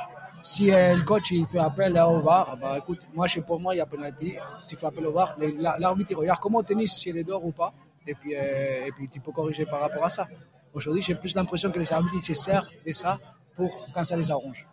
si 0.43 0.67
le 0.69 1.03
coach 1.03 1.31
il 1.31 1.45
fait 1.47 1.57
appel 1.59 1.97
au 1.97 2.19
VAR, 2.21 2.55
bah, 2.57 2.75
écoute, 2.77 2.99
moi 3.15 3.25
je- 3.25 3.39
pour 3.39 3.59
moi 3.59 3.73
il 3.73 3.77
y 3.79 3.81
a 3.81 3.85
penalty, 3.87 4.35
tu 4.67 4.75
fais 4.77 4.85
appel 4.85 5.07
au 5.07 5.11
VAR, 5.11 5.35
la- 5.37 5.77
l'arbitre 5.79 6.13
regarde 6.15 6.39
comment 6.39 6.59
au 6.59 6.63
tennis 6.63 6.93
si 6.93 7.09
elle 7.09 7.17
est 7.17 7.23
dehors 7.23 7.43
ou 7.45 7.51
pas, 7.51 7.71
et 8.05 8.13
puis, 8.13 8.35
euh, 8.35 8.85
et 8.87 8.91
puis 8.91 9.09
tu 9.09 9.19
peux 9.19 9.31
corriger 9.31 9.65
par 9.65 9.79
rapport 9.81 10.05
à 10.05 10.09
ça. 10.11 10.27
Aujourd'hui, 10.73 11.01
j'ai 11.01 11.15
plus 11.15 11.33
l'impression 11.33 11.71
que 11.71 11.79
les 11.79 11.91
arbitres 11.91 12.15
ils 12.17 12.23
se 12.23 12.33
servent 12.35 12.67
de 12.85 12.91
ça 12.91 13.17
pour 13.55 13.87
quand 13.93 14.03
ça 14.03 14.15
les 14.15 14.29
arrange. 14.29 14.67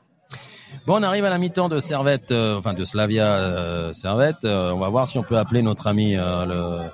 Bon, 0.87 0.99
on 0.99 1.03
arrive 1.03 1.25
à 1.25 1.31
la 1.31 1.39
mi-temps 1.39 1.68
de 1.68 1.79
Servette, 1.79 2.31
euh, 2.33 2.57
enfin 2.59 2.75
de 2.75 2.85
Slavia 2.85 3.25
euh, 3.37 3.93
Servette. 3.93 4.45
Euh, 4.45 4.70
on 4.72 4.79
va 4.79 4.89
voir 4.89 5.07
si 5.07 5.18
on 5.18 5.22
peut 5.22 5.39
appeler 5.39 5.62
notre 5.62 5.87
ami 5.87 6.16
euh, 6.16 6.45
le, 6.45 6.89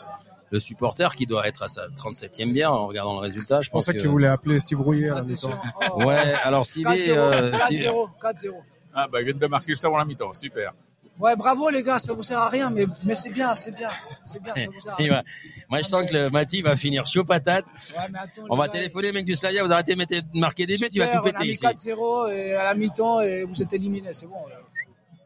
le 0.51 0.61
supporter 0.61 1.15
qui 1.17 1.27
doit 1.27 1.47
être 1.49 1.63
à 1.65 1.69
sa 1.69 1.89
37e 1.89 2.53
bière 2.53 2.73
en 2.73 2.87
regardant 2.87 3.15
le 3.15 3.21
résultat. 3.21 3.61
Je 3.61 3.67
Je 3.67 3.71
pense 3.71 3.85
pensais 3.87 3.93
que... 3.93 3.99
que 3.99 4.03
tu 4.03 4.09
voulais 4.09 4.29
appeler 4.29 4.59
Steve 4.61 4.81
Rouillet 4.81 5.09
à 5.11 5.15
la 5.15 5.21
Attention. 5.21 5.51
mi-temps. 5.51 5.97
Ouais, 6.07 6.35
alors 6.45 6.67
Stevie, 6.67 6.85
4-0, 6.85 7.11
euh, 7.11 7.59
Stevie- 7.59 7.85
4-0, 7.87 8.09
4-0. 8.23 8.51
Ah, 8.95 9.07
bah, 9.11 9.21
il 9.21 9.25
vient 9.27 9.35
de 9.41 9.47
marquer 9.47 9.67
juste 9.69 9.85
avant 9.85 9.99
la 9.99 10.05
mi-temps. 10.05 10.33
Super. 10.35 10.73
Ouais, 11.21 11.37
bravo 11.37 11.69
les 11.71 11.83
gars, 11.83 11.99
ça 11.99 12.13
vous 12.15 12.23
sert 12.23 12.39
à 12.41 12.49
rien, 12.49 12.71
mais, 12.71 12.87
mais 13.05 13.15
c'est 13.15 13.31
bien, 13.33 13.55
c'est 13.55 13.73
bien, 13.75 13.91
c'est 14.25 14.43
bien, 14.43 14.55
ça 14.57 14.67
vous 14.73 14.81
sert 14.81 14.95
à 14.95 14.97
il 14.99 15.05
rien. 15.11 15.13
va- 15.19 15.23
Moi, 15.69 15.79
je 15.83 15.85
sens 15.89 16.05
que 16.11 16.15
le 16.15 16.31
Mati 16.31 16.63
va 16.63 16.77
finir 16.77 17.07
chaud 17.07 17.25
patate. 17.25 17.65
Ouais, 17.97 18.05
mais 18.11 18.19
attends, 18.19 18.43
On 18.49 18.57
va 18.57 18.67
gars, 18.67 18.73
téléphoner, 18.73 19.13
mec 19.13 19.27
du 19.27 19.35
Slavia, 19.35 19.63
vous 19.63 19.73
arrêtez 19.73 19.95
de 19.95 20.23
marquer 20.39 20.65
des 20.67 20.79
buts, 20.79 20.89
il 20.91 20.99
va 20.99 21.09
tout 21.09 21.23
péter 21.23 21.37
On 21.39 21.41
a 21.43 21.45
mis 21.45 21.51
ici. 21.51 21.65
4-0 21.67 22.31
et 22.33 22.55
à 22.55 22.65
la 22.65 22.75
mi-temps 22.75 23.21
et 23.21 23.45
vous 23.45 23.63
êtes 23.63 23.73
éliminés, 23.73 24.13
c'est 24.13 24.27
bon. 24.27 24.47
là. 24.49 24.57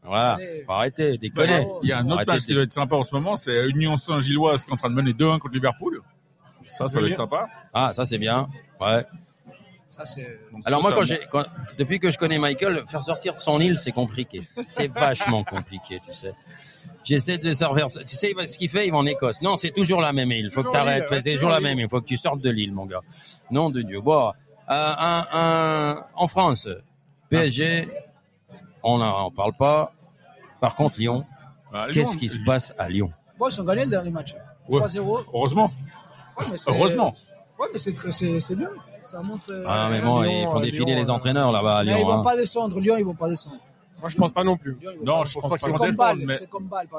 Voilà, 0.06 0.34
Allez. 0.34 0.64
Bah, 0.68 0.74
déconner. 1.16 1.60
Bravo. 1.60 1.80
Il 1.82 1.88
y 1.88 1.92
a 1.92 1.98
un 1.98 2.04
autre 2.06 2.14
Arrêtez 2.16 2.32
match 2.32 2.42
qui 2.46 2.52
doit 2.54 2.62
être 2.64 2.72
sympa 2.72 2.96
en 2.96 3.04
ce 3.04 3.14
moment, 3.14 3.36
c'est 3.38 3.66
Union 3.68 3.96
Saint-Gilloise 3.96 4.62
qui 4.64 4.70
est 4.70 4.72
en 4.74 4.76
train 4.76 4.90
de 4.90 4.94
mener 4.94 5.12
2-1 5.12 5.38
contre 5.38 5.54
Liverpool. 5.54 6.02
Ça, 6.72 6.88
ça 6.88 6.98
doit 7.00 7.08
être 7.08 7.16
sympa. 7.16 7.46
Ah, 7.72 7.92
ça 7.94 8.04
c'est 8.04 8.18
bien. 8.18 8.48
Ouais. 8.80 9.04
Ça, 9.96 10.04
c'est. 10.04 10.40
Donc, 10.50 10.62
Alors 10.66 10.82
moi, 10.82 10.92
quand 10.92 11.00
ça- 11.00 11.04
j'ai, 11.06 11.20
quand- 11.30 11.44
depuis 11.78 12.00
que 12.00 12.10
je 12.10 12.18
connais 12.18 12.38
Michael, 12.38 12.82
faire 12.88 13.02
sortir 13.02 13.34
de 13.34 13.38
son 13.38 13.60
île, 13.60 13.78
c'est 13.78 13.92
compliqué. 13.92 14.42
C'est 14.66 14.88
vachement 14.92 15.44
compliqué, 15.44 16.00
tu 16.06 16.12
sais. 16.14 16.32
J'essaie 17.04 17.38
de 17.38 17.44
le 17.48 17.54
sortir. 17.54 17.86
Tu 17.86 18.16
sais, 18.16 18.34
ce 18.46 18.58
qu'il 18.58 18.68
fait, 18.70 18.86
il 18.86 18.90
va 18.90 18.96
en 18.98 19.06
Écosse. 19.06 19.40
Non, 19.42 19.56
c'est 19.56 19.70
toujours 19.70 20.00
la 20.00 20.12
même 20.12 20.32
île. 20.32 20.46
Il 20.46 20.50
faut 20.50 20.62
que 20.64 20.70
t'arrêtes. 20.72 21.02
ouais, 21.10 21.16
c'est 21.18 21.22
c'est 21.30 21.34
toujours 21.34 21.50
la 21.50 21.60
même. 21.60 21.78
Il 21.78 21.88
faut 21.88 22.00
que 22.00 22.06
tu 22.06 22.16
sortes 22.16 22.40
de 22.40 22.50
l'île, 22.50 22.72
mon 22.72 22.86
gars. 22.86 23.00
Nom 23.50 23.70
de 23.70 23.82
Dieu. 23.82 24.00
Bon, 24.00 24.28
euh, 24.30 24.32
un, 24.68 25.26
un, 25.32 26.06
en 26.16 26.26
France, 26.26 26.66
PSG, 27.28 27.88
on 28.82 28.98
n'en 28.98 29.30
parle 29.30 29.52
pas. 29.52 29.92
Par 30.60 30.74
contre, 30.76 30.98
Lyon, 30.98 31.24
Bah, 31.72 31.86
Lyon, 31.88 31.92
qu'est-ce 31.92 32.16
qui 32.16 32.28
se 32.28 32.38
passe 32.44 32.72
à 32.78 32.88
Lyon? 32.88 33.10
Bon, 33.38 33.48
ils 33.48 33.60
ont 33.60 33.64
gagné 33.64 33.84
le 33.84 33.90
dernier 33.90 34.10
match. 34.10 34.34
Ouais. 34.68 34.80
3-0. 34.80 35.24
Heureusement. 35.34 35.70
Ouais, 36.38 36.46
mais 36.50 36.56
c'est- 36.56 36.70
Heureusement. 36.70 37.14
Ouais, 37.58 37.66
mais 37.72 37.78
c'est 37.78 37.92
très- 37.92 38.12
c'est 38.12 38.40
c'est 38.40 38.56
bien. 38.56 38.70
Ça 39.04 39.20
montre. 39.20 39.44
euh, 39.50 39.64
Ah, 39.66 39.88
mais 39.90 40.00
Lyon, 40.00 40.06
bon, 40.14 40.22
Lyon, 40.22 40.32
ils 40.42 40.50
font 40.50 40.60
défiler 40.60 40.84
Lyon, 40.86 40.96
les 40.96 41.10
euh, 41.10 41.12
entraîneurs 41.12 41.52
là-bas 41.52 41.78
à 41.78 41.84
mais 41.84 41.92
ils 41.92 41.96
Lyon. 41.98 42.06
vont 42.06 42.20
hein. 42.20 42.22
pas 42.24 42.36
descendre. 42.36 42.80
Lyon, 42.80 42.96
ils 42.98 43.04
vont 43.04 43.14
pas 43.14 43.28
descendre. 43.28 43.56
Moi, 44.00 44.08
je 44.08 44.16
pense 44.16 44.32
pas 44.32 44.44
non 44.44 44.56
plus. 44.56 44.76
Lyon, 44.80 44.92
Non, 45.02 45.24
je 45.24 45.32
pense 45.34 45.44
pas 45.48 45.50
C'est 45.58 45.64
qu'ils 45.66 45.72
vont 45.72 45.78
comme 45.78 45.90
descendre, 45.90 46.22
mais 46.24 46.34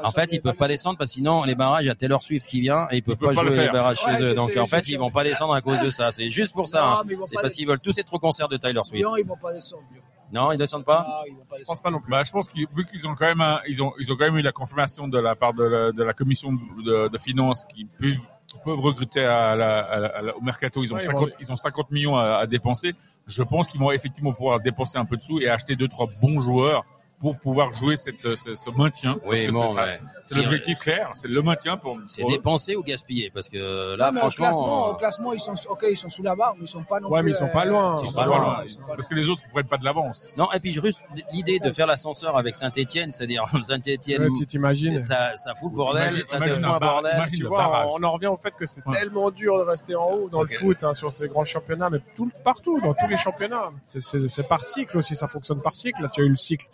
En 0.03 0.11
fait, 0.11 0.31
ils 0.31 0.41
peuvent 0.41 0.55
pas 0.55 0.67
descendre 0.67 0.97
parce 0.97 1.11
que 1.11 1.15
sinon 1.15 1.43
les 1.43 1.53
barrages, 1.55 1.83
il 1.83 1.87
y 1.87 1.91
a 1.91 1.95
Taylor 1.95 2.21
Swift 2.21 2.47
qui 2.47 2.61
vient 2.61 2.87
et 2.91 2.97
ils 2.97 3.03
peuvent, 3.03 3.17
peuvent 3.17 3.29
pas 3.29 3.41
pas 3.41 3.43
le 3.43 3.53
jouer 3.53 3.65
les 3.65 3.71
barrages 3.71 3.99
chez 3.99 4.23
eux. 4.23 4.33
Donc 4.33 4.55
en 4.57 4.65
fait, 4.67 4.87
ils 4.87 4.97
vont 4.97 5.11
pas 5.11 5.23
descendre 5.23 5.53
à 5.53 5.61
cause 5.61 5.79
de 5.81 5.89
ça. 5.89 6.11
C'est 6.11 6.29
juste 6.29 6.53
pour 6.53 6.67
ça. 6.67 7.03
Non, 7.05 7.13
hein. 7.15 7.17
C'est 7.27 7.35
parce 7.41 7.53
qu'ils 7.53 7.67
veulent 7.67 7.79
tous 7.79 7.97
être 7.97 8.13
au 8.13 8.19
concert 8.19 8.47
de 8.47 8.57
Taylor 8.57 8.85
Swift. 8.85 8.99
Lyon, 9.03 9.17
ils 9.17 9.25
vont 9.27 9.37
pas 9.37 9.53
descendre. 9.53 9.83
Lyon. 9.91 10.01
Non, 10.31 10.51
ils 10.51 10.57
descendent 10.57 10.85
pas? 10.85 11.05
Ah, 11.07 11.21
ils 11.27 11.35
vont 11.35 11.45
pas 11.47 11.57
Je 11.59 11.63
pense 11.65 11.79
pas 11.79 11.91
non 11.91 11.99
plus. 11.99 12.09
Bah, 12.09 12.23
je 12.25 12.31
pense 12.31 12.49
qu'ils, 12.49 12.65
vu 12.75 12.83
qu'ils 12.85 13.07
ont 13.07 13.13
quand 13.13 13.27
même, 13.27 13.41
un- 13.41 13.59
ils 13.67 13.83
ont, 13.83 13.93
ils 13.99 14.11
ont 14.11 14.15
quand 14.17 14.25
même 14.25 14.37
eu 14.37 14.41
la 14.41 14.51
confirmation 14.51 15.07
de 15.07 15.19
la 15.19 15.35
part 15.35 15.53
de 15.53 15.63
la, 15.63 15.91
de 15.91 16.03
la 16.03 16.13
commission 16.13 16.51
de, 16.53 17.07
de 17.07 17.17
finances 17.19 17.63
qui 17.73 17.85
peuvent, 17.85 18.17
qui 18.17 18.17
peuvent 18.63 18.79
recruter 18.79 19.23
à 19.23 19.55
la, 19.55 19.79
à 19.79 19.99
la- 19.99 20.07
à 20.17 20.21
la- 20.21 20.37
au 20.37 20.41
mercato. 20.41 20.81
Ils 20.83 20.93
ont 20.93 20.97
Ouais, 20.97 21.03
ils 21.03 21.05
50, 21.05 21.29
vont- 21.29 21.35
ils 21.39 21.51
ont 21.51 21.55
50 21.55 21.91
millions 21.91 22.15
à, 22.17 22.37
à 22.37 22.45
dépenser. 22.47 22.93
Je 23.27 23.43
pense 23.43 23.69
qu'ils 23.69 23.79
vont 23.79 23.91
effectivement 23.91 24.33
pouvoir 24.33 24.59
dépenser 24.59 24.97
un 24.97 25.05
peu 25.05 25.17
de 25.17 25.21
sous 25.21 25.39
et 25.41 25.47
acheter 25.49 25.75
deux, 25.75 25.87
trois 25.87 26.07
bons 26.21 26.39
joueurs 26.41 26.85
pour 27.19 27.37
pouvoir 27.37 27.71
jouer 27.73 27.95
cette, 27.95 28.35
ce, 28.35 28.55
ce 28.55 28.69
maintien. 28.71 29.17
Oui, 29.25 29.47
que 29.47 29.51
bon, 29.51 29.67
c'est 29.69 29.73
ça. 29.75 29.83
ouais. 29.85 29.99
Si, 30.21 30.35
l'objectif 30.35 30.79
clair, 30.79 31.09
c'est 31.15 31.27
le 31.27 31.41
maintien 31.41 31.77
pour. 31.77 31.97
C'est 32.07 32.21
pour 32.21 32.29
dépenser 32.31 32.75
ou 32.75 32.83
gaspiller 32.83 33.31
parce 33.33 33.47
que 33.49 33.95
là, 33.95 34.11
Non, 34.11 34.21
au 34.21 34.29
classement, 34.29 34.51
franchement, 34.53 34.89
au 34.89 34.95
classement, 34.95 35.33
ils 35.33 35.39
sont, 35.39 35.53
ok, 35.69 35.85
ils 35.89 35.97
sont 35.97 36.09
sous 36.09 36.23
la 36.23 36.35
barre, 36.35 36.55
mais 36.57 36.65
ils 36.65 36.67
sont 36.67 36.83
pas 36.83 36.99
non 36.99 37.09
Ouais, 37.09 37.21
plus. 37.21 37.25
mais 37.25 37.31
ils 37.31 37.35
sont 37.35 37.47
pas 37.47 37.65
loin. 37.65 37.93
euh, 37.97 38.01
Ils 38.03 38.07
sont 38.07 38.13
pas 38.15 38.25
loin. 38.25 38.61
ils 38.63 38.69
sont 38.69 38.79
pas 38.79 38.85
loin. 38.87 38.95
Parce 38.95 39.07
que 39.07 39.15
les 39.15 39.29
autres 39.29 39.41
ne 39.47 39.51
prennent 39.51 39.67
pas 39.67 39.77
de 39.77 39.85
l'avance. 39.85 40.33
non. 40.37 40.51
Et 40.53 40.59
puis 40.59 40.73
juste 40.73 41.03
l'idée 41.31 41.59
de 41.59 41.71
faire 41.71 41.87
l'ascenseur 41.87 42.37
avec 42.37 42.55
Saint-Étienne, 42.55 43.13
c'est-à-dire 43.13 43.43
Saint-Étienne, 43.67 44.21
Ouais, 44.23 44.29
tu 44.37 44.45
t'imagines. 44.45 45.03
ça, 45.05 45.35
ça 45.37 45.55
fout 45.55 45.71
le 45.71 45.77
bordel, 45.77 46.03
Imagine- 46.03 46.23
ça 46.25 46.37
imagine 46.37 46.65
un 46.65 46.77
bordel. 46.79 47.13
imagine- 47.15 47.39
Tu 47.39 47.45
vois, 47.47 47.87
on 47.91 48.03
en 48.03 48.11
revient 48.11 48.27
au 48.27 48.37
fait 48.37 48.51
que 48.51 48.65
c'est 48.65 48.85
Ouais. 48.85 48.97
tellement 48.99 49.31
dur 49.31 49.57
de 49.57 49.63
rester 49.63 49.95
en 49.95 50.09
haut 50.11 50.29
dans 50.29 50.41
le 50.43 50.47
foot, 50.49 50.83
hein, 50.83 50.93
sur 50.93 51.15
ces 51.15 51.27
grands 51.27 51.45
championnats, 51.45 51.89
mais 51.89 51.99
tout, 52.15 52.29
partout, 52.43 52.79
dans 52.81 52.93
tous 52.93 53.07
les 53.07 53.17
championnats. 53.17 53.71
C'est 53.83 54.47
par 54.47 54.63
cycle 54.63 54.97
aussi, 54.97 55.15
ça 55.15 55.27
fonctionne 55.27 55.61
par 55.61 55.75
cycle. 55.75 56.01
Là, 56.01 56.09
tu 56.13 56.21
as 56.21 56.25
eu 56.25 56.29
le 56.29 56.35
cycle 56.35 56.67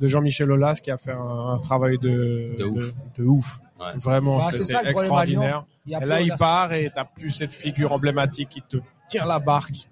de 0.00 0.08
Jean-Michel 0.08 0.50
Aulas 0.52 0.80
qui 0.82 0.90
a 0.90 0.98
fait 0.98 1.12
un, 1.12 1.54
un 1.54 1.58
travail 1.58 1.98
de, 1.98 2.54
De 2.58 2.64
ouf. 2.64 2.92
de 3.18 3.24
ouf. 3.24 3.60
Ouais. 3.80 3.86
Vraiment, 3.96 4.38
Bah, 4.38 4.50
c'était 4.52 4.76
extraordinaire. 4.88 5.64
Et 5.86 6.04
là, 6.04 6.20
il 6.20 6.32
part 6.38 6.72
et 6.72 6.90
t'as 6.94 7.04
plus 7.04 7.30
cette 7.30 7.52
figure 7.52 7.92
emblématique 7.92 8.48
qui 8.48 8.62
te 8.62 8.78
tire 9.08 9.26
la 9.26 9.38
barque. 9.38 9.88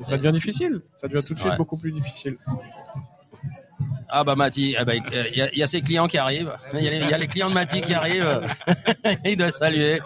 Et 0.00 0.04
ça 0.04 0.16
devient 0.16 0.32
difficile. 0.32 0.80
Ça 0.96 1.08
devient 1.08 1.24
tout 1.24 1.34
de 1.34 1.38
suite 1.40 1.52
Ouais. 1.52 1.56
beaucoup 1.58 1.76
plus 1.76 1.90
difficile. 1.92 2.36
Ah 4.10 4.24
bah 4.24 4.34
Mati, 4.36 4.74
ben, 4.86 5.02
il 5.32 5.36
y, 5.36 5.42
a- 5.42 5.52
il 5.52 5.58
y 5.58 5.62
a 5.62 5.66
ses 5.66 5.82
clients 5.82 6.06
qui 6.06 6.16
arrivent. 6.18 6.52
Il 6.72 6.80
y, 6.80 6.88
a 6.88 6.90
les- 6.90 6.96
il 6.98 7.10
y 7.10 7.14
a 7.14 7.18
les 7.18 7.26
clients 7.28 7.48
de 7.50 7.54
Mati 7.54 7.80
qui 7.82 7.92
arrivent. 7.94 8.40
il 9.24 9.36
doit 9.36 9.50
saluer. 9.50 10.00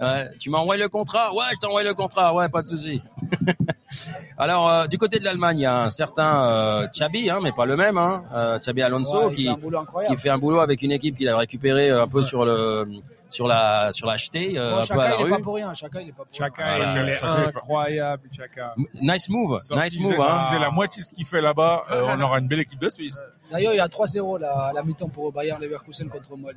Ouais, 0.00 0.30
tu 0.38 0.48
m'envoies 0.50 0.76
le 0.78 0.88
contrat? 0.88 1.32
Ouais, 1.34 1.44
je 1.52 1.58
t'envoie 1.58 1.82
le 1.82 1.92
contrat. 1.94 2.34
Ouais, 2.34 2.48
pas 2.48 2.62
de 2.62 2.68
souci. 2.68 3.02
Alors, 4.38 4.68
euh, 4.68 4.86
du 4.86 4.96
côté 4.98 5.18
de 5.18 5.24
l'Allemagne, 5.24 5.58
il 5.60 5.62
y 5.62 5.66
a 5.66 5.84
un 5.84 5.90
certain 5.90 6.44
euh, 6.46 6.86
Xabi, 6.88 7.30
hein, 7.30 7.38
mais 7.42 7.52
pas 7.52 7.66
le 7.66 7.76
même, 7.76 7.98
hein, 7.98 8.24
euh, 8.34 8.58
Xabi 8.58 8.82
Alonso, 8.82 9.28
Ouais, 9.28 9.34
qui, 9.34 9.42
fait 9.44 9.48
un 9.50 9.54
boulot 9.56 9.78
incroyable. 9.78 10.16
qui 10.16 10.22
fait 10.22 10.30
un 10.30 10.38
boulot 10.38 10.60
avec 10.60 10.82
une 10.82 10.92
équipe 10.92 11.16
qu'il 11.16 11.28
a 11.28 11.36
récupéré 11.36 11.90
un 11.90 12.08
peu 12.08 12.22
sur 12.22 12.44
le 12.44 12.86
sur 13.32 13.48
la 13.48 13.92
sur 13.92 14.06
l'acheté, 14.06 14.58
euh, 14.58 14.76
Bon, 14.76 14.82
un 14.82 14.86
peu 14.86 15.00
à 15.00 15.08
la 15.08 15.14
il 15.16 15.20
est 15.20 15.24
rue. 15.24 15.30
pas 15.30 15.38
pour 15.40 15.54
rien. 15.54 15.74
Chaka, 15.74 16.00
il 16.00 16.08
est 16.08 16.12
pas 16.12 16.24
pour 16.24 16.32
rien. 16.32 16.46
Chaka, 16.48 16.62
il 17.02 17.08
est 17.08 17.12
Chaka, 17.12 17.34
il 17.38 17.42
est 17.44 17.46
incroyable, 17.56 18.28
Chaka. 18.36 18.74
Nice 19.00 19.28
move, 19.28 19.58
nice 19.72 19.82
s'il 19.90 20.02
move. 20.02 20.12
faisait- 20.12 20.22
Hein. 20.22 20.26
s'il 20.38 20.46
faisait 20.48 20.58
la 20.60 20.70
moitié 20.70 21.00
de 21.02 21.06
ce 21.06 21.12
qu'il 21.12 21.26
fait 21.26 21.40
là-bas, 21.40 21.84
euh, 21.90 22.06
on 22.16 22.20
aura 22.20 22.38
une 22.38 22.48
belle 22.48 22.60
équipe 22.60 22.80
de 22.80 22.88
Suisse. 22.90 23.22
D'ailleurs, 23.50 23.72
il 23.72 23.76
y 23.76 23.80
a 23.80 23.88
3-0 23.88 24.38
là, 24.38 24.68
à 24.68 24.72
la 24.72 24.82
mi-temps 24.82 25.08
pour 25.08 25.32
Bayern 25.32 25.60
Leverkusen 25.60 26.08
contre 26.08 26.36
Molde. 26.36 26.56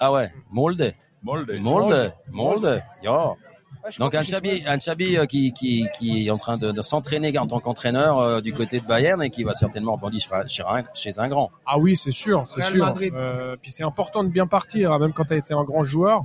Ah 0.00 0.10
ouais, 0.12 0.32
Molde, 0.50 0.94
Molde. 1.22 1.58
Molde, 1.60 2.12
Molde. 2.30 2.82
Yo. 3.02 3.12
Ouais, 3.12 3.34
je 3.42 3.43
Donc 3.98 4.10
crois 4.10 4.20
un 4.20 4.22
que 4.24 4.28
Chabi, 4.30 4.48
j'ai 4.50 4.60
joué. 4.62 4.66
un 4.68 4.78
Chabi 4.78 5.16
euh, 5.16 5.26
qui, 5.26 5.52
qui, 5.52 5.86
qui 5.98 6.26
est 6.26 6.30
en 6.30 6.36
train 6.36 6.56
de, 6.56 6.72
de 6.72 6.82
s'entraîner 6.82 7.36
en 7.38 7.46
tant 7.46 7.60
qu'entraîneur 7.60 8.18
euh, 8.18 8.40
du 8.40 8.52
côté 8.52 8.80
de 8.80 8.84
Bayern 8.86 9.22
et 9.22 9.30
qui 9.30 9.44
va 9.44 9.54
certainement 9.54 9.92
rebondir 9.94 10.20
chez, 10.20 10.32
un- 10.34 10.48
chez 10.48 10.62
un, 10.62 10.82
chez 10.94 11.18
un 11.18 11.28
grand. 11.28 11.50
Ah 11.66 11.78
oui, 11.78 11.96
c'est 11.96 12.10
sûr, 12.12 12.44
c'est 12.48 12.62
sûr. 12.62 12.94
Euh, 13.14 13.56
puis 13.60 13.70
c'est 13.70 13.84
important 13.84 14.24
de 14.24 14.28
bien 14.30 14.46
partir, 14.46 14.92
hein, 14.92 14.98
même 14.98 15.12
quand 15.12 15.24
tu 15.26 15.34
as 15.34 15.36
été 15.36 15.54
un 15.54 15.64
grand 15.64 15.84
joueur. 15.84 16.22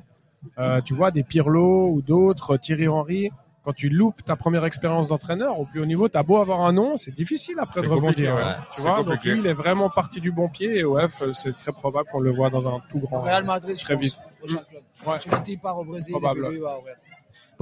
Euh, 0.58 0.80
tu 0.80 0.94
vois, 0.94 1.12
des 1.12 1.24
Pirlo 1.24 1.90
ou 1.90 2.02
d'autres, 2.02 2.56
Thierry 2.58 2.88
Henry. 2.88 3.30
Quand 3.62 3.74
tu 3.74 3.90
loupes 3.90 4.24
ta 4.24 4.38
première 4.38 4.64
expérience 4.64 5.10
d'entraîneur 5.10 5.60
au 5.60 5.66
plus 5.66 5.82
haut 5.82 5.86
niveau, 5.86 6.08
t'as 6.08 6.24
beau 6.24 6.38
avoir 6.38 6.62
un 6.62 6.72
nom, 6.72 6.98
c'est 6.98 7.12
difficile 7.14 7.56
après 7.60 7.82
de 7.82 7.88
rebondir. 7.90 8.34
ouais. 8.36 8.42
hein. 8.42 8.56
Tu 8.74 8.82
vois, 8.82 9.04
donc 9.04 9.22
lui, 9.26 9.38
il 9.40 9.46
est 9.48 9.54
vraiment 9.54 9.90
parti 9.90 10.22
du 10.22 10.32
bon 10.32 10.48
pied 10.48 10.78
et 10.78 10.86
OF, 10.86 11.24
c'est 11.34 11.56
très 11.58 11.74
probable 11.74 12.08
qu'on 12.10 12.22
le 12.22 12.32
voit 12.32 12.50
dans 12.50 12.70
un 12.74 12.80
tout 12.90 13.00
grand. 13.00 13.20
Real 13.20 13.44
Madrid, 13.44 13.76
je 13.78 13.84
très 13.84 13.96
pense, 13.96 14.04
vite. 14.04 14.16
prochain 14.40 14.64
club. 14.70 14.82
Ouais. 15.06 15.72
Au 15.72 15.84
Brésil, 15.84 16.12
Probable. 16.14 16.58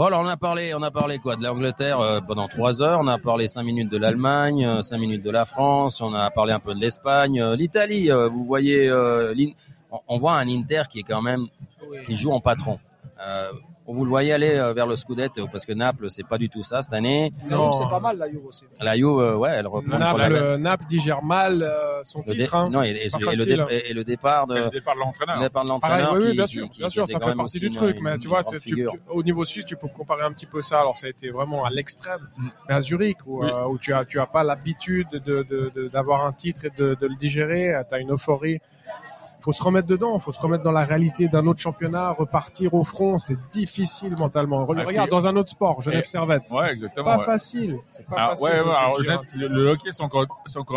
Alors 0.05 0.21
on 0.21 0.27
a 0.27 0.37
parlé, 0.37 0.73
on 0.75 0.83
a 0.83 0.91
parlé 0.91 1.17
quoi 1.17 1.35
de 1.35 1.43
l'Angleterre 1.43 1.99
euh, 1.99 2.19
pendant 2.21 2.47
trois 2.47 2.81
heures, 2.83 2.99
on 3.01 3.07
a 3.07 3.17
parlé 3.17 3.47
cinq 3.47 3.63
minutes 3.63 3.89
de 3.89 3.97
l'Allemagne, 3.97 4.63
euh, 4.63 4.81
cinq 4.83 4.99
minutes 4.99 5.23
de 5.23 5.31
la 5.31 5.43
France, 5.45 6.01
on 6.01 6.13
a 6.13 6.29
parlé 6.29 6.53
un 6.53 6.59
peu 6.59 6.75
de 6.75 6.79
l'Espagne, 6.79 7.41
euh, 7.41 7.55
l'Italie. 7.55 8.11
euh, 8.11 8.27
vous 8.27 8.45
voyez, 8.45 8.87
euh, 8.89 9.33
on, 9.91 9.99
on 10.07 10.19
voit 10.19 10.33
un 10.35 10.47
Inter 10.47 10.83
qui 10.89 10.99
est 10.99 11.03
quand 11.03 11.23
même 11.23 11.47
qui 12.05 12.15
joue 12.15 12.31
en 12.31 12.39
patron. 12.39 12.79
Euh, 13.88 13.93
vous 13.93 14.03
le 14.03 14.09
voyez 14.09 14.33
aller 14.33 14.55
euh, 14.55 14.73
vers 14.73 14.85
le 14.88 14.95
Scudetto 14.95 15.47
parce 15.51 15.65
que 15.65 15.71
Naples 15.73 16.09
c'est 16.09 16.27
pas 16.27 16.38
du 16.38 16.49
tout 16.49 16.63
ça 16.63 16.81
cette 16.81 16.93
année. 16.93 17.31
Non. 17.49 17.71
C'est 17.71 17.88
pas 17.89 17.99
mal, 17.99 18.17
la 18.17 18.29
Juve 18.29 18.45
aussi. 18.45 18.63
La 18.81 18.95
Juve, 18.95 19.19
euh, 19.19 19.35
ouais, 19.35 19.51
elle 19.53 19.67
reprend 19.67 19.97
Naples, 19.97 20.19
la- 20.21 20.27
euh, 20.27 20.57
Naples 20.57 20.85
digère 20.88 21.23
mal 21.23 21.63
euh, 21.63 22.01
son 22.03 22.23
le 22.27 22.33
titre. 22.33 22.55
hein. 22.55 22.69
non, 22.69 22.83
et, 22.83 22.89
et- 22.89 23.09
Pas 23.09 23.31
et 23.33 23.35
le, 23.38 23.45
dé- 23.45 23.53
hein. 23.59 23.67
et- 23.69 23.91
et 23.91 23.93
le 23.93 24.03
départ 24.03 24.45
de 24.47 24.55
Le 24.55 24.69
départ 24.69 24.95
de 24.95 24.99
l'entraîneur. 24.99 25.35
le 25.38 25.41
départ 25.43 25.63
de 25.63 25.69
l'entraîneur 25.69 26.13
oui, 26.13 26.33
bien 26.33 26.45
qui- 26.45 26.51
sûr, 26.51 26.69
qui- 26.69 26.77
bien 26.79 26.88
qui 26.88 26.93
sûr, 26.93 27.07
ça 27.07 27.19
fait 27.19 27.33
partie 27.35 27.59
du 27.59 27.69
truc. 27.71 27.97
une- 27.97 28.03
Mais 28.03 28.17
tu 28.17 28.27
vois, 28.27 28.43
tu- 28.43 28.88
au 29.09 29.23
niveau 29.23 29.45
suisse, 29.45 29.65
tu 29.65 29.75
peux 29.77 29.88
comparer 29.88 30.23
un 30.23 30.31
petit 30.33 30.45
peu 30.45 30.61
ça. 30.61 30.79
Alors, 30.81 30.95
ça 30.97 31.07
a 31.07 31.09
été 31.09 31.29
vraiment 31.29 31.63
à 31.65 31.69
l'extrême. 31.69 32.27
Mm. 32.38 32.47
Mais 32.67 32.75
à 32.75 32.81
Zurich, 32.81 33.17
où, 33.25 33.43
Oui. 33.43 33.49
euh, 33.49 33.67
où 33.67 33.77
tu 33.77 33.93
as, 33.93 34.05
tu 34.05 34.19
as 34.19 34.25
pas 34.25 34.43
l'habitude 34.43 35.07
de, 35.11 35.19
de, 35.43 35.71
de- 35.73 35.88
d'avoir 35.88 36.25
un 36.25 36.33
titre 36.33 36.65
et 36.65 36.71
de, 36.77 36.95
de 36.99 37.07
le 37.07 37.15
digérer, 37.15 37.73
tu 37.88 37.95
as 37.95 37.99
une 37.99 38.11
euphorie. 38.11 38.59
Faut 39.39 39.51
se 39.53 39.61
remettre 39.63 39.88
dedans, 39.88 40.17
faut 40.19 40.31
se 40.31 40.39
remettre 40.39 40.63
dans 40.63 40.71
la 40.71 40.83
réalité 40.83 41.27
d'un 41.27 41.45
autre 41.47 41.59
championnat, 41.59 42.11
repartir 42.11 42.73
au 42.73 42.83
front, 42.83 43.17
c'est 43.17 43.38
difficile 43.51 44.15
mentalement. 44.17 44.65
Re- 44.65 44.75
Ah, 44.79 44.83
Regarde, 44.85 45.07
puis- 45.09 45.11
dans 45.17 45.27
un 45.27 45.35
autre 45.35 45.49
sport, 45.49 45.81
Genève 45.81 46.01
Et- 46.03 46.07
Servette. 46.07 46.49
Ouais, 46.51 46.73
exactement. 46.73 47.05
Pas 47.05 47.17
ouais. 47.19 47.23
facile. 47.25 47.77
C'est 47.89 48.05
pas 48.05 48.15
Ah, 48.17 48.27
facile. 48.29 48.45
ouais, 48.47 48.51
ouais, 48.61 48.75
alors, 48.75 49.01
gérer 49.03 49.17
je- 49.33 49.38
le, 49.39 49.47
le 49.47 49.69
hockey, 49.69 49.89
c'est 49.91 50.03
encore, 50.03 50.25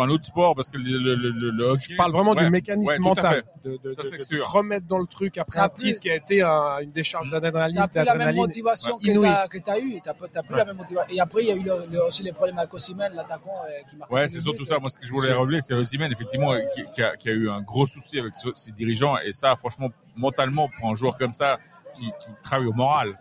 un 0.03 0.09
autre 0.09 0.25
sport 0.25 0.55
parce 0.55 0.69
que 0.69 0.77
le, 0.77 0.97
le, 0.97 1.15
le, 1.15 1.29
le- 1.31 1.49
le 1.51 1.63
hockey. 1.65 1.85
Je 1.91 1.95
parle 1.97 2.11
vraiment 2.11 2.31
ouais, 2.31 2.43
du 2.43 2.49
mécanisme 2.49 2.99
mental, 2.99 3.43
de, 3.63 3.79
de, 3.83 3.89
Ça, 3.89 4.03
de- 4.03 4.07
c'est 4.07 4.17
de 4.17 4.23
sûr. 4.23 4.45
te 4.45 4.49
remettre 4.57 4.87
dans 4.87 4.99
le 4.99 5.07
truc 5.07 5.37
après 5.37 5.59
un 5.59 5.69
plus- 5.69 5.83
titre 5.87 5.99
qui 5.99 6.09
a 6.11 6.15
été 6.15 6.41
un- 6.41 6.79
une 6.81 6.91
décharge 6.91 7.29
d'adrénaline, 7.29 7.75
T'as 7.75 7.87
plus 7.87 8.05
la 8.05 8.15
même 8.15 8.35
motivation 8.35 8.97
Ouais. 9.01 9.27
que 9.49 9.57
t'as 9.57 9.79
eu. 9.79 9.99
T'as 10.03 10.13
plus 10.13 10.55
la 10.55 10.65
même 10.65 10.77
motivation. 10.77 11.09
Et 11.13 11.19
après, 11.19 11.43
il 11.43 11.47
y 11.47 11.51
a 11.51 11.55
eu 11.55 11.63
le- 11.63 11.85
le- 11.91 12.03
aussi 12.05 12.23
les 12.23 12.31
problèmes 12.31 12.57
avec 12.59 12.73
Osimhen, 12.73 13.11
l'attaquant 13.15 13.49
euh, 13.65 13.89
qui 13.89 13.95
marque. 13.97 14.11
Ouais, 14.11 14.27
c'est 14.27 14.39
surtout 14.41 14.65
ça. 14.65 14.77
Moi, 14.79 14.89
ce 14.89 14.97
que 14.97 15.05
je 15.05 15.11
voulais 15.11 15.33
relever, 15.33 15.59
c'est 15.61 15.73
Osimhen, 15.73 16.11
effectivement, 16.11 16.53
qui, 16.93 17.01
a, 17.01 17.15
qui 17.17 17.29
a 17.29 17.31
eu 17.33 17.49
un 17.49 17.61
gros 17.61 17.85
souci 17.85 18.19
avec 18.19 18.33
ce- 18.37 18.49
ses 18.55 18.71
dirigeants. 18.71 19.17
Et 19.19 19.33
ça, 19.33 19.55
franchement, 19.55 19.89
mentalement, 20.15 20.69
pour 20.69 20.89
un 20.89 20.95
joueur 20.95 21.15
comme 21.17 21.33
ça, 21.33 21.59
qui, 21.93 22.05
qui 22.05 22.29
travaille 22.43 22.67
au 22.67 22.73
moral, 22.73 23.17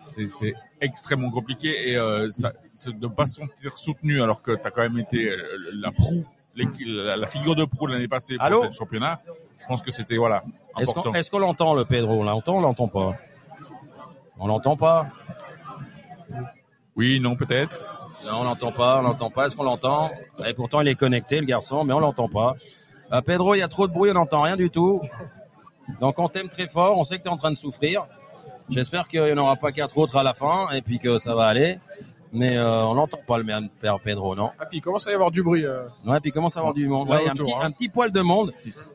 Mm. 0.00 0.26
c'est, 0.26 0.54
extrêmement 0.80 1.30
compliqué. 1.30 1.90
Et 1.90 1.96
euh, 1.96 2.30
ça, 2.30 2.52
de 2.86 3.06
ne 3.06 3.12
pas 3.12 3.26
se 3.26 3.36
sentir 3.36 3.76
soutenu 3.76 4.22
alors 4.22 4.40
que 4.40 4.52
tu 4.52 4.66
as 4.66 4.70
quand 4.70 4.82
même 4.82 4.98
été 4.98 5.28
euh, 5.28 5.36
la 5.74 5.92
proue, 5.92 6.24
la, 6.54 7.16
la 7.16 7.26
figure 7.26 7.54
de 7.54 7.64
proue 7.64 7.86
l'année 7.86 8.08
passée 8.08 8.36
pour 8.36 8.44
Allô 8.44 8.64
ce 8.70 8.76
championnat. 8.76 9.18
Je 9.58 9.66
pense 9.66 9.82
que 9.82 9.90
c'était, 9.90 10.16
voilà, 10.16 10.42
Est-ce 10.78 10.90
important. 10.90 11.10
qu'on 11.10 11.18
est-ce 11.18 11.30
qu'on 11.30 11.38
l'entend, 11.38 11.74
le 11.74 11.84
Pedro? 11.84 12.20
On 12.20 12.24
l'entend 12.24 12.54
ou 12.54 12.58
on 12.58 12.60
l'entend 12.62 12.88
pas? 12.88 13.16
On 14.38 14.46
l'entend 14.46 14.76
pas? 14.76 15.06
Oui, 16.96 17.20
non, 17.20 17.36
peut-être. 17.36 17.78
Non, 18.24 18.40
on 18.40 18.44
l'entend 18.44 18.72
pas, 18.72 19.00
on 19.00 19.02
l'entend 19.02 19.30
pas. 19.30 19.46
Est-ce 19.46 19.56
qu'on 19.56 19.64
l'entend? 19.64 20.10
Et 20.46 20.54
pourtant, 20.54 20.80
il 20.80 20.88
est 20.88 20.94
connecté, 20.94 21.40
le 21.40 21.46
garçon, 21.46 21.84
mais 21.84 21.92
on 21.92 22.00
l'entend 22.00 22.28
pas. 22.28 22.56
Euh, 23.12 23.20
Pedro, 23.22 23.54
il 23.54 23.58
y 23.58 23.62
a 23.62 23.68
trop 23.68 23.86
de 23.88 23.92
bruit, 23.92 24.10
on 24.10 24.14
n'entend 24.14 24.42
rien 24.42 24.56
du 24.56 24.70
tout. 24.70 25.00
Donc, 26.00 26.18
on 26.18 26.28
t'aime 26.28 26.48
très 26.48 26.68
fort, 26.68 26.96
on 26.98 27.04
sait 27.04 27.18
que 27.18 27.22
tu 27.22 27.28
es 27.28 27.32
en 27.32 27.36
train 27.36 27.50
de 27.50 27.56
souffrir. 27.56 28.06
J'espère 28.68 29.08
qu'il 29.08 29.22
n'y 29.24 29.32
en 29.32 29.38
aura 29.38 29.56
pas 29.56 29.72
quatre 29.72 29.98
autres 29.98 30.16
à 30.16 30.22
la 30.22 30.32
fin 30.34 30.68
et 30.70 30.80
puis 30.82 30.98
que 31.00 31.18
ça 31.18 31.34
va 31.34 31.46
aller. 31.46 31.78
Mais 32.32 32.56
euh, 32.56 32.84
on 32.84 32.94
n'entend 32.94 33.18
pas 33.26 33.38
le 33.38 33.42
même 33.42 33.68
père 33.80 33.98
Pedro, 33.98 34.36
non 34.36 34.52
Ah, 34.60 34.64
puis 34.66 34.78
il 34.78 34.80
commence 34.80 35.04
à 35.08 35.10
y 35.10 35.14
avoir 35.14 35.32
du 35.32 35.42
bruit. 35.42 35.66
euh. 35.66 35.82
Ouais, 36.06 36.20
puis 36.20 36.30
il 36.30 36.32
commence 36.32 36.56
à 36.56 36.60
avoir 36.60 36.74
du 36.74 36.86
monde. 36.86 37.10
Ouais, 37.10 37.16
il 37.22 37.24
y 37.24 37.28
a 37.28 37.32
un 37.32 37.34
autour, 37.34 37.46
petit, 37.46 37.54
hein. 37.54 37.60
un 37.62 37.70
petit 37.72 37.88
poil 37.88 38.12
de 38.12 38.20
monde. 38.20 38.52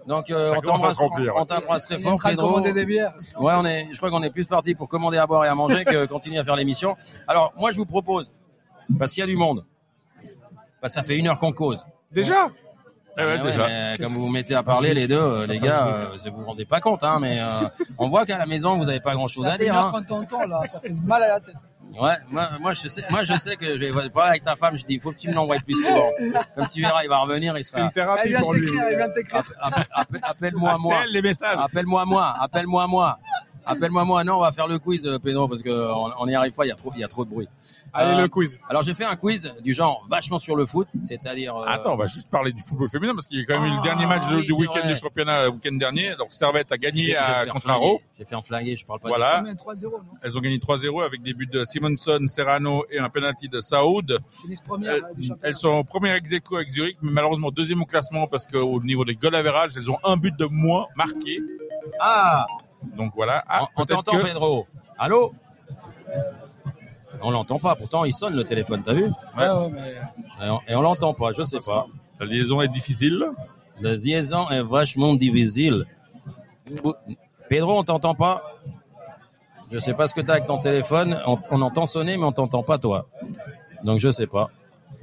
Donc, 0.07 0.29
euh, 0.31 0.53
on 0.55 0.61
commence 0.61 0.79
à 0.79 0.93
t'embrasse 0.93 0.95
se 0.95 0.99
remplir, 1.01 1.33
on 1.35 1.39
ouais. 1.41 1.45
t'embrasse 1.45 1.83
très 1.83 1.95
Il 1.95 2.05
est 2.05 2.07
en 2.09 2.17
fort, 2.17 2.29
Pedro. 2.29 2.47
commander 2.47 2.71
des 2.71 2.85
bières. 2.85 3.13
Ouais, 3.37 3.53
on 3.57 3.65
est, 3.65 3.89
je 3.91 3.97
crois 3.97 4.09
qu'on 4.09 4.23
est 4.23 4.29
plus 4.29 4.45
parti 4.45 4.73
pour 4.73 4.87
commander 4.87 5.17
à 5.17 5.27
boire 5.27 5.43
et 5.43 5.49
à 5.49 5.55
manger 5.55 5.83
que 5.83 6.05
continuer 6.07 6.37
à 6.37 6.45
faire 6.45 6.55
l'émission. 6.55 6.95
Alors, 7.27 7.51
moi, 7.57 7.71
je 7.73 7.77
vous 7.77 7.85
propose, 7.85 8.33
parce 8.97 9.11
qu'il 9.11 9.19
y 9.19 9.23
a 9.23 9.27
du 9.27 9.35
monde, 9.35 9.65
bah, 10.81 10.87
ça 10.87 11.03
fait 11.03 11.17
une 11.17 11.27
heure 11.27 11.37
qu'on 11.37 11.51
cause. 11.51 11.85
Déjà? 12.13 12.47
Ouais, 13.17 13.23
Ouais, 13.23 13.31
ouais, 13.37 13.43
déjà. 13.43 13.67
mais 13.67 13.95
comme 13.97 14.13
vous 14.13 14.21
vous 14.21 14.29
mettez 14.29 14.55
à 14.55 14.63
parler, 14.63 14.93
les 14.93 15.07
deux, 15.07 15.15
euh, 15.17 15.47
les 15.47 15.59
gars, 15.59 15.87
euh, 15.87 16.01
vous 16.31 16.39
vous 16.41 16.45
rendez 16.45 16.65
pas 16.65 16.81
compte, 16.81 17.03
hein, 17.03 17.17
mais 17.21 17.37
euh, 17.39 17.67
on 17.97 18.09
voit 18.09 18.25
qu'à 18.25 18.37
la 18.37 18.45
maison, 18.45 18.75
vous 18.75 18.89
avez 18.89 18.99
pas 18.99 19.13
grand 19.13 19.27
chose 19.27 19.45
Ça 19.45 19.51
à 19.53 19.57
fait 19.57 19.67
une 19.67 19.71
dire. 19.71 19.79
Hein. 19.79 19.91
qu'on 19.93 20.01
t'entend, 20.03 20.45
là. 20.47 20.61
Ça 20.65 20.79
fait 20.81 20.89
mal 20.89 21.23
à 21.23 21.27
la 21.29 21.39
tête. 21.39 21.55
Ouais, 21.97 22.15
moi, 22.29 22.43
moi, 22.59 22.73
je 22.73 22.89
sais, 22.89 23.05
moi, 23.09 23.23
je 23.23 23.37
sais 23.37 23.55
que 23.55 23.77
je 23.77 23.85
vais 23.85 24.09
pas 24.09 24.25
avec 24.25 24.43
ta 24.43 24.57
femme, 24.57 24.75
je 24.77 24.83
dis, 24.83 24.99
faut 24.99 25.11
que 25.11 25.17
tu 25.17 25.29
me 25.29 25.33
l'envoies 25.33 25.59
plus 25.59 25.75
souvent. 25.75 26.09
Comme 26.55 26.67
tu 26.67 26.81
verras, 26.81 27.03
il 27.03 27.07
va 27.09 27.19
revenir, 27.19 27.57
il 27.57 27.63
C'est 27.63 27.71
sera. 27.71 27.81
une 27.83 27.87
Elle 27.87 27.93
thérapie 27.93 28.33
pour 28.33 28.53
lui. 28.53 28.67
Appelle-moi 30.21 30.73
Ah, 30.75 30.79
moi. 30.79 30.95
c'est 30.99 31.03
elle, 31.05 31.13
les 31.13 31.21
messages. 31.21 31.57
Appelle-moi 31.61 32.05
moi, 32.05 32.35
appelle-moi 32.39 32.87
moi. 32.87 33.17
Appelle-moi 33.65 34.05
moi. 34.05 34.23
Non, 34.23 34.37
on 34.37 34.41
va 34.41 34.51
faire 34.51 34.67
le 34.67 34.79
quiz, 34.79 35.05
euh, 35.05 35.19
Pedro, 35.19 35.47
parce 35.47 35.61
que 35.61 35.69
on 35.69 36.11
on 36.19 36.25
n'y 36.27 36.35
arrive 36.35 36.53
pas, 36.53 36.65
il 36.65 36.69
y 36.69 36.71
a 36.71 36.75
trop, 36.75 36.91
il 36.95 36.99
y 37.01 37.03
a 37.03 37.07
trop 37.07 37.25
de 37.25 37.29
bruit. 37.29 37.47
Allez, 37.93 38.17
Euh, 38.17 38.21
le 38.23 38.27
quiz. 38.27 38.59
Alors 38.69 38.83
j'ai 38.83 38.93
fait 38.93 39.05
un 39.05 39.15
quiz 39.15 39.53
du 39.63 39.73
genre 39.73 40.05
vachement 40.09 40.37
sur 40.39 40.55
le 40.55 40.65
foot, 40.65 40.87
c'est-à-dire. 41.03 41.55
euh, 41.55 41.65
Attends, 41.67 41.93
on 41.93 41.97
va 41.97 42.07
juste 42.07 42.29
parler 42.29 42.51
du 42.51 42.61
football 42.61 42.89
féminin 42.89 43.13
parce 43.15 43.25
qu'il 43.27 43.39
y 43.39 43.41
a 43.43 43.45
quand 43.45 43.59
même 43.59 43.71
eu 43.71 43.73
le 43.75 43.79
Ah, 43.79 43.83
dernier 43.83 44.05
match 44.05 44.27
de- 44.29 44.35
oui, 44.37 44.45
du 44.45 44.53
week-end 44.53 44.85
du 44.87 44.95
championnat 44.95 45.43
le 45.45 45.49
week-end 45.51 45.75
dernier. 45.75 46.15
Donc 46.17 46.31
Servette 46.31 46.71
a 46.71 46.77
gagné 46.77 47.15
à, 47.15 47.41
un 47.41 47.45
contre. 47.47 47.69
Aro. 47.69 48.01
J'ai 48.19 48.25
fait 48.25 48.35
un 48.35 48.41
flinguer, 48.41 48.75
je 48.77 48.85
parle 48.85 48.99
pas. 48.99 49.07
Voilà. 49.09 49.35
Combien 49.37 49.53
3-0, 49.55 49.91
non? 49.91 49.99
Elles 50.21 50.37
ont 50.37 50.41
gagné 50.41 50.57
3-0 50.59 51.01
avec 51.03 51.21
des 51.21 51.33
buts 51.33 51.47
de 51.51 51.63
Simonson, 51.65 52.19
Serrano 52.27 52.85
et 52.91 52.99
un 52.99 53.09
penalty 53.09 53.47
de 53.49 53.61
Saoud. 53.61 54.19
Première 54.67 54.95
Elles, 55.41 55.55
sont 55.55 55.69
en 55.69 55.83
première 55.83 56.15
ex 56.15 56.31
aequo 56.33 56.57
avec 56.57 56.69
Zurich, 56.69 56.97
mais 57.01 57.11
malheureusement 57.11 57.49
deuxième 57.51 57.81
au 57.81 57.85
classement 57.85 58.27
parce 58.27 58.45
qu'au 58.45 58.81
niveau 58.81 59.05
des 59.05 59.15
goal 59.15 59.35
average, 59.35 59.71
elles 59.77 59.89
ont 59.89 59.99
un 60.03 60.17
but 60.17 60.35
de 60.37 60.45
moins 60.45 60.85
marqué. 60.95 61.39
Ah, 61.99 62.45
Donc 62.95 63.13
voilà. 63.15 63.43
Ah, 63.47 63.63
on, 63.63 63.83
peut-être 63.83 64.03
t'entend, 64.03 64.17
que- 64.19 64.23
Pedro. 64.23 64.67
Allô? 64.97 65.33
On 67.21 67.31
l'entend 67.31 67.59
pas. 67.59 67.75
Pourtant, 67.75 68.05
il 68.05 68.13
sonne 68.13 68.35
le 68.35 68.43
téléphone. 68.43 68.83
T'as 68.83 68.93
vu? 68.93 69.05
Ouais, 69.37 69.49
ouais, 69.49 69.69
mais. 69.71 69.95
Et 70.45 70.49
on, 70.49 70.59
et 70.67 70.75
on 70.75 70.81
l'entend 70.81 71.13
pas. 71.13 71.31
Je 71.31 71.43
sais 71.43 71.59
pas. 71.65 71.87
la 72.19 72.25
liaison 72.25 72.61
est 72.61 72.67
difficile. 72.67 73.25
La 73.81 73.93
liaison 73.95 74.49
est 74.49 74.61
vachement 74.61 75.13
difficile. 75.15 75.85
Pedro, 77.49 77.79
on 77.79 77.83
t'entend 77.83 78.15
pas? 78.15 78.41
Je 79.71 79.79
sais 79.79 79.93
pas 79.93 80.07
ce 80.07 80.13
que 80.13 80.21
t'as 80.21 80.33
avec 80.33 80.45
ton 80.45 80.59
téléphone. 80.59 81.19
On, 81.25 81.37
on 81.51 81.61
entend 81.61 81.85
sonner, 81.87 82.17
mais 82.17 82.23
on 82.25 82.31
t'entend 82.31 82.63
pas 82.63 82.77
toi. 82.77 83.07
Donc 83.83 83.99
je 83.99 84.09
sais 84.11 84.27
pas. 84.27 84.49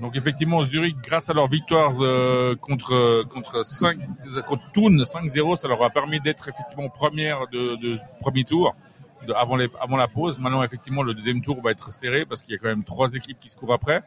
Donc 0.02 0.16
effectivement, 0.16 0.64
Zurich, 0.64 0.96
grâce 1.00 1.30
à 1.30 1.32
leur 1.32 1.46
victoire 1.46 1.94
euh, 2.00 2.56
contre 2.56 3.22
contre 3.32 3.64
5 3.64 3.98
contre 4.46 4.62
Thun 4.72 5.04
5-0, 5.04 5.54
ça 5.54 5.68
leur 5.68 5.82
a 5.82 5.90
permis 5.90 6.20
d'être 6.20 6.48
effectivement 6.48 6.88
première 6.88 7.46
de, 7.52 7.94
premier 8.20 8.42
tour 8.42 8.74
avant 9.36 9.56
avant 9.80 9.96
la 9.96 10.08
pause. 10.08 10.40
Maintenant, 10.40 10.64
effectivement, 10.64 11.04
le 11.04 11.14
deuxième 11.14 11.40
tour 11.40 11.62
va 11.62 11.70
être 11.70 11.92
serré 11.92 12.26
parce 12.26 12.42
qu'il 12.42 12.52
y 12.52 12.56
a 12.56 12.58
quand 12.58 12.68
même 12.68 12.82
trois 12.82 13.14
équipes 13.14 13.38
qui 13.38 13.48
se 13.48 13.56
courent 13.56 13.74
après. 13.74 14.02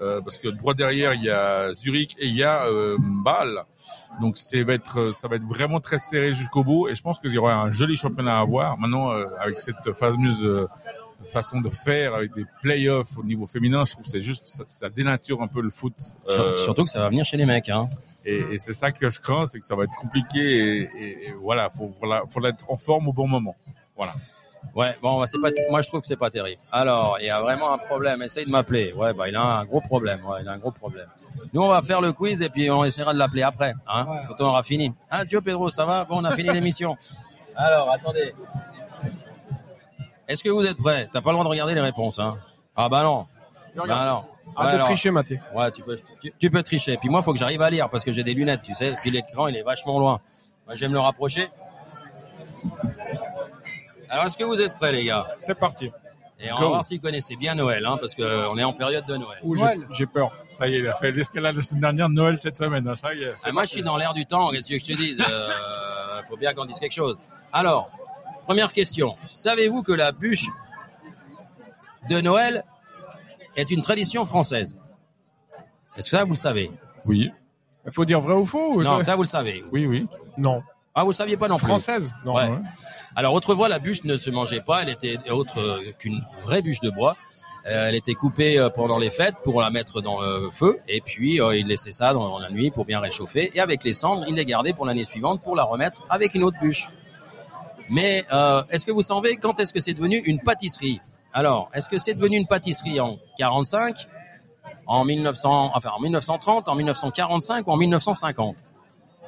Euh, 0.00 0.20
parce 0.20 0.38
que 0.38 0.48
droit 0.48 0.74
derrière, 0.74 1.12
il 1.14 1.22
y 1.22 1.30
a 1.30 1.74
Zurich 1.74 2.16
et 2.18 2.26
il 2.26 2.34
y 2.34 2.44
a 2.44 2.66
euh, 2.66 2.96
Bâle. 2.98 3.64
Donc 4.20 4.36
ça 4.36 4.62
va 4.62 4.74
être 4.74 5.44
vraiment 5.48 5.80
très 5.80 5.98
serré 5.98 6.32
jusqu'au 6.32 6.62
bout 6.64 6.88
et 6.88 6.94
je 6.94 7.02
pense 7.02 7.18
qu'il 7.18 7.32
y 7.32 7.38
aura 7.38 7.54
un 7.54 7.72
joli 7.72 7.96
championnat 7.96 8.38
à 8.38 8.44
voir. 8.44 8.78
Maintenant 8.78 9.10
euh, 9.10 9.26
avec 9.40 9.60
cette 9.60 9.92
fameuse 9.94 10.68
façon 11.26 11.60
de 11.60 11.70
faire 11.70 12.14
avec 12.14 12.34
des 12.34 12.44
playoffs 12.62 13.16
au 13.18 13.24
niveau 13.24 13.46
féminin, 13.46 13.84
je 13.84 13.92
trouve 13.92 14.04
que 14.04 14.10
c'est 14.10 14.20
juste 14.22 14.46
ça, 14.46 14.64
ça 14.66 14.88
dénature 14.88 15.42
un 15.42 15.48
peu 15.48 15.60
le 15.60 15.70
foot. 15.70 15.94
Euh, 16.30 16.56
Surtout 16.58 16.84
que 16.84 16.90
ça 16.90 17.00
va 17.00 17.08
venir 17.08 17.24
chez 17.24 17.36
les 17.36 17.46
mecs. 17.46 17.68
Hein. 17.68 17.88
et, 18.24 18.38
et 18.52 18.58
c'est 18.58 18.74
ça 18.74 18.92
que 18.92 19.08
je 19.10 19.20
crains, 19.20 19.46
c'est 19.46 19.58
que 19.60 19.66
ça 19.66 19.74
va 19.76 19.84
être 19.84 19.94
compliqué 20.00 20.38
et, 20.40 20.90
et- 20.98 21.28
et 21.28 21.32
voilà, 21.32 21.68
faut 21.70 21.92
voilà, 22.00 22.22
faut 22.28 22.44
être 22.46 22.70
en 22.70 22.76
forme 22.76 23.08
au 23.08 23.12
bon 23.12 23.26
moment. 23.28 23.56
Voilà. 23.96 24.12
Ouais, 24.76 24.96
bon, 25.02 25.18
bah, 25.18 25.26
c'est 25.26 25.40
pas. 25.40 25.48
Moi, 25.70 25.80
je 25.80 25.88
trouve 25.88 26.00
que 26.02 26.06
c'est 26.06 26.16
pas 26.16 26.30
terrible. 26.30 26.60
Alors, 26.70 27.16
il 27.20 27.26
y 27.26 27.30
a 27.30 27.40
vraiment 27.42 27.72
un 27.74 27.78
problème. 27.78 28.22
Essaye 28.22 28.46
de 28.46 28.50
m'appeler. 28.50 28.92
Ouais, 28.92 29.12
bah, 29.12 29.28
il 29.28 29.34
a 29.34 29.42
un 29.42 29.64
gros 29.64 29.80
problème. 29.80 30.24
Ouais, 30.24 30.38
il 30.40 30.48
a 30.48 30.52
un 30.52 30.58
gros 30.58 30.70
problème. 30.70 31.08
Nous, 31.52 31.60
on 31.60 31.68
va 31.68 31.82
faire 31.82 32.00
le 32.00 32.12
quiz 32.12 32.40
et 32.42 32.48
puis 32.48 32.70
on 32.70 32.84
essaiera 32.84 33.12
de 33.12 33.18
l'appeler 33.18 33.42
après, 33.42 33.74
hein, 33.88 34.06
Ouais. 34.08 34.18
quand 34.28 34.44
on 34.44 34.48
aura 34.50 34.62
fini. 34.62 34.92
Ah, 35.10 35.24
Dieu, 35.24 35.40
Pedro, 35.40 35.68
ça 35.70 35.84
va? 35.84 36.04
Bon, 36.04 36.20
on 36.20 36.24
a 36.24 36.30
fini 36.30 36.48
l'émission. 36.50 36.96
Alors, 37.56 37.90
attendez. 37.90 38.32
Est-ce 40.32 40.42
que 40.44 40.48
vous 40.50 40.64
êtes 40.66 40.76
prêts? 40.78 41.08
T'as 41.12 41.20
pas 41.20 41.30
le 41.30 41.34
droit 41.34 41.44
de 41.44 41.50
regarder 41.50 41.74
les 41.74 41.80
réponses, 41.80 42.18
hein 42.18 42.36
Ah 42.74 42.88
bah 42.88 43.02
non. 43.02 43.26
Bah 43.76 43.84
alors. 44.00 44.26
Ouais, 44.46 44.52
Arrête 44.56 44.70
de 44.72 44.74
alors. 44.76 44.86
tricher, 44.88 45.10
Mathé. 45.10 45.40
Ouais, 45.54 45.70
tu 45.70 45.82
peux, 45.82 45.98
tu, 46.20 46.32
tu 46.38 46.50
peux 46.50 46.62
tricher. 46.62 46.96
Puis 46.96 47.08
moi, 47.08 47.20
il 47.20 47.22
faut 47.24 47.32
que 47.32 47.38
j'arrive 47.38 47.62
à 47.62 47.70
lire 47.70 47.88
parce 47.90 48.02
que 48.04 48.12
j'ai 48.12 48.22
des 48.24 48.34
lunettes, 48.34 48.62
tu 48.62 48.74
sais. 48.74 48.94
Puis 49.00 49.10
l'écran, 49.10 49.46
il 49.48 49.56
est 49.56 49.62
vachement 49.62 49.98
loin. 49.98 50.20
Moi, 50.66 50.74
je 50.74 50.80
vais 50.80 50.88
me 50.88 50.94
le 50.94 51.00
rapprocher. 51.00 51.48
Alors, 54.08 54.24
est-ce 54.26 54.36
que 54.36 54.44
vous 54.44 54.60
êtes 54.60 54.74
prêts, 54.74 54.92
les 54.92 55.04
gars? 55.04 55.26
C'est 55.40 55.54
parti. 55.54 55.90
Et 56.40 56.50
on 56.52 56.56
Go. 56.56 56.62
va 56.62 56.68
voir 56.68 56.84
s'ils 56.84 57.00
connaissaient 57.00 57.36
bien 57.36 57.54
Noël, 57.54 57.86
hein, 57.86 57.96
parce 58.00 58.14
qu'on 58.16 58.58
est 58.58 58.64
en 58.64 58.72
période 58.72 59.06
de 59.06 59.16
Noël. 59.16 59.38
Ouh, 59.44 59.54
Noël. 59.56 59.86
J'ai 59.92 60.06
peur. 60.06 60.34
Ça 60.46 60.66
y 60.66 60.74
est, 60.74 60.78
il 60.80 60.88
a 60.88 60.94
fait 60.94 61.12
l'escalade 61.12 61.54
la 61.56 61.62
semaine 61.62 61.80
dernière, 61.82 62.08
Noël 62.08 62.36
cette 62.36 62.56
semaine. 62.58 62.86
hein, 62.88 62.94
ça 62.96 63.14
y 63.14 63.22
est. 63.22 63.32
Ah, 63.44 63.52
moi, 63.52 63.64
je 63.64 63.70
suis 63.70 63.82
dans 63.82 63.96
l'air 63.96 64.12
du 64.12 64.26
temps. 64.26 64.50
Qu'est-ce 64.50 64.68
que 64.68 64.78
je 64.78 64.84
te 64.84 64.92
dise 64.92 65.22
Il 65.26 66.28
faut 66.28 66.36
bien 66.36 66.52
qu'on 66.52 66.64
dise 66.66 66.78
quelque 66.80 66.92
chose. 66.94 67.18
Alors, 67.52 67.90
première 68.44 68.72
question. 68.72 69.16
Savez-vous 69.28 69.82
que 69.82 69.92
la 69.92 70.12
bûche 70.12 70.48
de 72.08 72.20
Noël 72.20 72.64
est 73.56 73.70
une 73.70 73.82
tradition 73.82 74.24
française? 74.24 74.76
Est-ce 75.96 76.10
que 76.10 76.16
ça, 76.16 76.24
vous 76.24 76.30
le 76.30 76.36
savez? 76.36 76.70
Oui, 77.06 77.30
Il 77.86 77.92
faut 77.92 78.04
dire 78.04 78.20
vrai 78.20 78.34
ou 78.34 78.46
faux 78.46 78.74
ou 78.74 78.82
Non, 78.82 78.98
ça- 78.98 79.04
ça, 79.04 79.16
vous 79.16 79.22
le 79.22 79.28
savez. 79.28 79.62
oui, 79.72 79.86
oui. 79.86 80.06
Non. 80.38 80.62
Ah, 80.94 81.02
vous 81.04 81.10
le 81.10 81.14
saviez 81.14 81.36
pas 81.36 81.48
non 81.48 81.56
plus 81.56 81.66
Française 81.66 82.12
Non. 82.24 82.34
Ouais. 82.34 82.48
ouais. 82.48 82.58
Alors 83.16 83.32
autrefois, 83.34 83.68
la 83.68 83.78
bûche 83.78 84.04
ne 84.04 84.16
se 84.16 84.30
mangeait 84.30 84.60
pas, 84.60 84.82
elle 84.82 84.90
était 84.90 85.18
autre 85.30 85.80
qu'une 85.98 86.22
vraie 86.42 86.60
bûche 86.62 86.80
de 86.80 86.90
bois. 86.90 87.16
Euh, 87.66 87.88
elle 87.88 87.94
était 87.94 88.14
coupée 88.14 88.58
euh, 88.58 88.68
pendant 88.70 88.98
les 88.98 89.10
fêtes 89.10 89.36
pour 89.44 89.60
la 89.60 89.70
mettre 89.70 90.00
dans 90.00 90.20
le 90.20 90.50
feu, 90.50 90.80
et 90.88 91.00
puis 91.00 91.40
euh, 91.40 91.56
il 91.56 91.68
laissait 91.68 91.92
ça 91.92 92.12
dans 92.12 92.38
la 92.40 92.50
nuit 92.50 92.70
pour 92.72 92.84
bien 92.84 92.98
réchauffer, 93.00 93.52
et 93.54 93.60
avec 93.60 93.84
les 93.84 93.92
cendres, 93.92 94.24
il 94.28 94.34
les 94.34 94.44
gardait 94.44 94.72
pour 94.72 94.84
l'année 94.84 95.04
suivante 95.04 95.40
pour 95.42 95.54
la 95.54 95.62
remettre 95.62 96.02
avec 96.10 96.34
une 96.34 96.42
autre 96.42 96.58
bûche. 96.60 96.88
Mais 97.92 98.24
euh, 98.32 98.62
est-ce 98.70 98.86
que 98.86 98.90
vous 98.90 99.02
savez 99.02 99.36
quand 99.36 99.60
est-ce 99.60 99.72
que 99.72 99.78
c'est 99.80 99.92
devenu 99.92 100.16
une 100.16 100.40
pâtisserie? 100.40 101.00
Alors, 101.34 101.70
est-ce 101.74 101.90
que 101.90 101.98
c'est 101.98 102.14
devenu 102.14 102.38
une 102.38 102.46
pâtisserie 102.46 102.98
en 103.00 103.18
45, 103.38 104.08
en 104.86 105.04
1900, 105.04 105.72
enfin 105.74 105.90
en 105.96 106.00
1930, 106.00 106.68
en 106.68 106.74
1945 106.74 107.66
ou 107.66 107.70
en 107.70 107.76
1950 107.76 108.56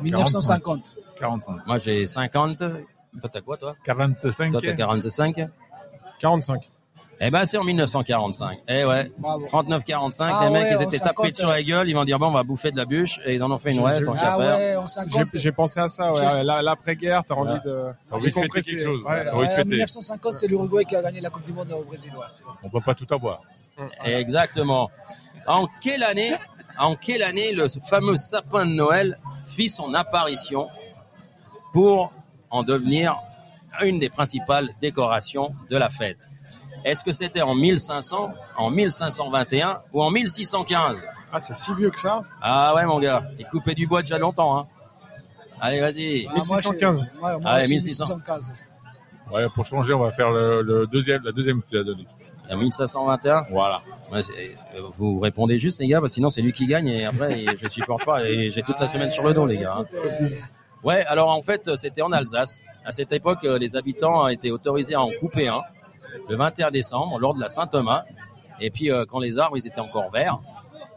1950. 0.00 0.96
45. 1.20 1.66
Moi 1.66 1.78
j'ai 1.78 2.06
50. 2.06 2.58
Toi 2.58 3.30
t'as 3.30 3.40
quoi 3.42 3.56
toi? 3.56 3.76
45. 3.84 4.50
Toi 4.52 4.60
t'as 4.62 4.72
45. 4.74 5.48
45. 6.18 6.70
Eh 7.20 7.30
ben, 7.30 7.46
c'est 7.46 7.56
en 7.58 7.64
1945. 7.64 8.58
Eh 8.68 8.84
ouais. 8.84 9.10
Bravo. 9.18 9.46
39-45, 9.46 10.14
Ah 10.20 10.44
les 10.44 10.50
mecs, 10.50 10.64
ouais, 10.64 10.76
ils 10.78 10.82
étaient 10.82 10.98
tapés 10.98 11.14
50, 11.28 11.36
sur 11.36 11.48
la 11.48 11.62
gueule, 11.62 11.88
ils 11.88 11.94
vont 11.94 12.04
dire, 12.04 12.18
bon, 12.18 12.26
on 12.26 12.32
va 12.32 12.42
bouffer 12.42 12.70
de 12.70 12.76
la 12.76 12.84
bûche, 12.84 13.20
et 13.24 13.34
ils 13.34 13.42
en 13.42 13.50
ont 13.50 13.58
fait 13.58 13.72
une 13.72 13.80
ouais, 13.80 14.02
tant 14.02 14.14
qu'à 14.14 14.34
Ah 14.34 14.36
faire. 14.36 14.82
J'ai 14.82 14.88
50. 14.88 15.28
j'ai 15.34 15.52
pensé 15.52 15.80
à 15.80 15.88
ça, 15.88 16.12
ouais. 16.12 16.42
L'après-guerre, 16.62 17.22
t'as 17.26 17.34
envie 17.34 17.60
de. 17.64 17.84
T'as 18.10 18.16
envie 18.16 18.30
de 18.30 18.34
fêter 18.34 18.60
quelque 18.62 18.82
chose. 18.82 19.02
Ouais, 19.04 19.24
T'as 19.24 19.30
envie 19.32 19.36
de 19.36 19.36
Ouais, 19.38 19.46
en 19.46 19.56
fêter. 19.56 19.68
1950, 19.70 20.34
c'est 20.34 20.46
l'Uruguay 20.48 20.84
qui 20.84 20.96
a 20.96 21.02
gagné 21.02 21.20
la 21.20 21.30
Coupe 21.30 21.44
du 21.44 21.52
Monde 21.52 21.72
au 21.72 21.84
Brésil. 21.84 22.12
On 22.62 22.68
peut 22.68 22.80
pas 22.80 22.94
tout 22.94 23.06
avoir. 23.14 23.40
Exactement. 24.04 24.90
En 25.46 25.66
quelle 25.80 26.02
année, 26.02 26.34
en 26.78 26.96
quelle 26.96 27.22
année 27.22 27.52
le 27.52 27.66
fameux 27.86 28.16
sapin 28.16 28.66
de 28.66 28.72
Noël 28.72 29.18
fit 29.46 29.68
son 29.68 29.94
apparition 29.94 30.68
pour 31.72 32.12
en 32.50 32.62
devenir 32.62 33.14
une 33.82 33.98
des 33.98 34.08
principales 34.08 34.70
décorations 34.80 35.52
de 35.70 35.76
la 35.76 35.90
fête? 35.90 36.18
Est-ce 36.84 37.02
que 37.02 37.12
c'était 37.12 37.40
en 37.42 37.54
1500, 37.54 38.32
en 38.58 38.70
1521 38.70 39.80
ou 39.92 40.02
en 40.02 40.10
1615 40.10 41.06
Ah, 41.32 41.40
c'est 41.40 41.54
si 41.56 41.72
vieux 41.74 41.90
que 41.90 41.98
ça 41.98 42.22
Ah 42.42 42.74
ouais 42.74 42.84
mon 42.84 42.98
gars, 43.00 43.24
il 43.38 43.46
coupé 43.46 43.74
du 43.74 43.86
bois 43.86 44.02
déjà 44.02 44.18
longtemps. 44.18 44.58
Hein. 44.58 44.66
Allez 45.60 45.80
vas-y. 45.80 46.26
Ah, 46.28 46.32
moi, 46.34 46.42
je- 46.44 46.50
1615. 46.68 47.02
Ouais, 47.02 47.08
moi 47.20 47.40
Ah 47.44 47.56
ouais, 47.56 47.62
aussi, 47.62 47.70
1600. 47.70 48.04
1615. 48.06 48.52
Ouais, 49.32 49.46
pour 49.54 49.64
changer, 49.64 49.94
on 49.94 50.00
va 50.00 50.12
faire 50.12 50.30
le, 50.30 50.60
le 50.62 50.86
deuxième, 50.86 51.22
la 51.24 51.32
deuxième 51.32 51.62
que 51.62 51.68
tu 51.68 51.78
as 51.78 51.84
donné. 51.84 52.06
En 52.50 52.58
1521 52.58 53.46
Voilà. 53.50 53.80
Ouais, 54.12 54.20
euh, 54.20 54.80
Vous 54.98 55.18
répondez 55.18 55.58
juste 55.58 55.80
les 55.80 55.86
gars, 55.88 56.00
parce 56.00 56.10
que 56.10 56.14
sinon 56.16 56.28
c'est 56.28 56.42
lui 56.42 56.52
qui 56.52 56.66
gagne 56.66 56.88
et 56.88 57.06
après 57.06 57.46
je 57.56 57.68
supporte 57.68 58.04
pas 58.04 58.22
et 58.28 58.50
j'ai 58.50 58.62
toute 58.62 58.78
la 58.78 58.86
semaine 58.86 59.10
sur 59.10 59.22
le 59.24 59.32
dos 59.32 59.46
les 59.46 59.56
gars. 59.56 59.76
hein. 59.78 59.86
Ouais, 60.82 61.02
alors 61.06 61.30
en 61.30 61.40
fait 61.40 61.74
c'était 61.76 62.02
en 62.02 62.12
Alsace. 62.12 62.60
À 62.84 62.92
cette 62.92 63.12
époque, 63.12 63.38
euh, 63.44 63.58
les 63.58 63.76
habitants 63.76 64.28
étaient 64.28 64.50
autorisés 64.50 64.94
à 64.94 65.00
en 65.00 65.10
couper 65.18 65.48
un 65.48 65.62
le 66.28 66.36
21 66.36 66.70
décembre 66.70 67.18
lors 67.18 67.34
de 67.34 67.40
la 67.40 67.48
Saint-Thomas. 67.48 68.04
Et 68.60 68.70
puis 68.70 68.90
euh, 68.90 69.04
quand 69.04 69.18
les 69.18 69.38
arbres 69.38 69.56
ils 69.56 69.66
étaient 69.66 69.80
encore 69.80 70.10
verts. 70.10 70.38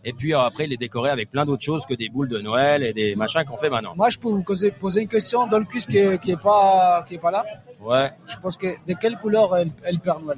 Et 0.03 0.13
puis 0.13 0.33
euh, 0.33 0.39
après 0.41 0.65
ils 0.65 0.69
les 0.69 0.77
décoraient 0.77 1.09
avec 1.09 1.31
plein 1.31 1.45
d'autres 1.45 1.63
choses 1.63 1.85
que 1.85 1.93
des 1.93 2.09
boules 2.09 2.29
de 2.29 2.39
Noël 2.39 2.83
et 2.83 2.93
des 2.93 3.15
machins 3.15 3.43
qu'on 3.45 3.57
fait 3.57 3.69
maintenant. 3.69 3.93
Moi, 3.95 4.09
je 4.09 4.17
peux 4.17 4.29
vous 4.29 4.43
poser, 4.43 4.71
poser 4.71 5.01
une 5.01 5.07
question 5.07 5.47
dans 5.47 5.59
le 5.59 5.65
quiz 5.65 5.85
qui 5.85 5.97
est, 5.97 6.21
qui 6.21 6.31
est 6.31 6.41
pas, 6.41 7.03
qui 7.07 7.15
est 7.15 7.19
pas 7.19 7.31
là. 7.31 7.43
Ouais. 7.81 8.11
Je 8.27 8.37
pense 8.37 8.57
que 8.57 8.67
de 8.87 8.93
quelle 8.93 9.17
couleur 9.17 9.55
est, 9.57 9.65
le 9.65 9.99
Père 9.99 10.19
Noël? 10.19 10.37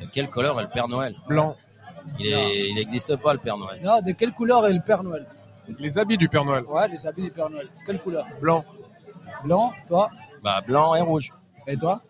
De 0.00 0.06
quelle 0.06 0.28
couleur 0.28 0.58
est 0.58 0.64
le 0.64 0.68
Père 0.68 0.88
Noël? 0.88 1.14
Blanc. 1.28 1.56
Il 2.18 2.26
il 2.26 2.74
n'existe 2.74 3.16
pas 3.16 3.32
le 3.32 3.38
Père 3.38 3.56
Noël. 3.56 3.80
Non, 3.82 4.00
de 4.00 4.12
quelle 4.12 4.32
couleur 4.32 4.66
est 4.66 4.72
le 4.72 4.80
Père 4.80 5.02
Noël? 5.02 5.26
Les 5.78 5.98
habits 5.98 6.18
du 6.18 6.28
Père 6.28 6.44
Noël. 6.44 6.64
Ouais, 6.64 6.88
les 6.88 7.06
habits 7.06 7.22
du 7.22 7.30
Père 7.30 7.48
Noël. 7.48 7.68
Quelle 7.86 8.00
couleur? 8.00 8.26
Blanc. 8.40 8.64
Blanc, 9.44 9.72
toi? 9.86 10.10
Bah 10.42 10.60
blanc 10.66 10.94
et 10.94 11.00
rouge. 11.00 11.30
Et 11.68 11.76
toi? 11.76 12.00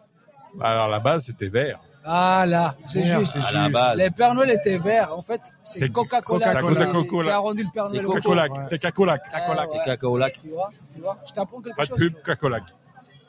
Alors, 0.61 0.89
la 0.89 0.99
base, 1.01 1.25
c'était 1.25 1.49
vert. 1.49 1.79
Ah 2.05 2.45
là, 2.49 2.75
c'est 2.89 3.05
juste. 3.05 3.33
c'est 3.41 3.45
À 3.47 3.53
la 3.53 3.69
base. 3.69 3.97
Les 3.97 4.11
Pères 4.11 4.35
Noël 4.35 4.51
étaient 4.51 4.79
verts. 4.79 5.17
En 5.17 5.23
fait, 5.23 5.41
c'est 5.63 5.79
C'est 5.81 5.89
Coca-Cola 5.89 6.47
Coca-Cola. 6.55 6.87
qui, 6.87 6.93
Coca-Cola. 6.93 7.25
qui 7.25 7.31
a 7.31 7.39
rendu 7.39 7.63
le 7.63 7.69
Père 7.73 7.87
C'est 7.87 7.93
Noël. 7.99 8.07
Coca- 8.07 8.13
rose. 8.15 8.23
Cacolac. 8.25 8.53
Ouais. 8.53 8.63
C'est 8.67 8.79
Cacolac. 8.81 9.23
Ouais, 9.33 9.65
C'est. 9.65 9.79
Cacaolac. 9.85 10.39
Tu 10.43 10.49
vois, 10.49 10.71
tu 10.93 11.01
vois, 11.01 11.17
je 11.25 11.33
t'apprends 11.33 11.61
quelque 11.61 11.77
Pas 11.77 11.85
de 11.85 11.89
chose. 11.89 11.99
pub, 11.99 12.15
Cacolac. 12.25 12.65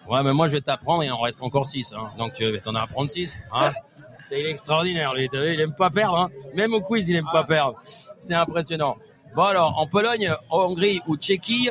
Ouais, 0.10 0.24
mais 0.24 0.34
moi 0.34 0.48
je 0.48 0.54
vais 0.54 0.62
t'apprendre 0.62 1.04
et 1.04 1.06
il 1.06 1.12
en 1.12 1.20
reste 1.22 1.44
encore 1.44 1.68
6. 1.68 1.94
Hein. 1.94 2.10
Donc 2.18 2.34
tu 2.34 2.52
vas 2.52 2.60
t'en 2.60 2.74
apprendre 2.74 3.10
6. 3.12 3.38
Hein. 3.54 3.74
il 4.32 4.38
est 4.38 4.50
extraordinaire, 4.50 5.14
lui. 5.14 5.30
Il 5.32 5.60
aime 5.62 5.74
pas 5.76 5.92
perdre. 5.92 6.18
Hein. 6.18 6.30
Même 6.56 6.74
au 6.74 6.82
quiz, 6.82 7.08
il 7.08 7.16
aime 7.16 7.30
pas 7.32 7.44
perdre. 7.44 7.80
C'est 8.20 8.34
impressionnant. 8.34 8.98
Bon 9.36 9.44
alors, 9.44 9.78
en 9.80 9.86
Pologne, 9.86 10.34
en 10.50 10.62
Hongrie 10.62 11.00
ou 11.08 11.16
Tchéquie, 11.16 11.70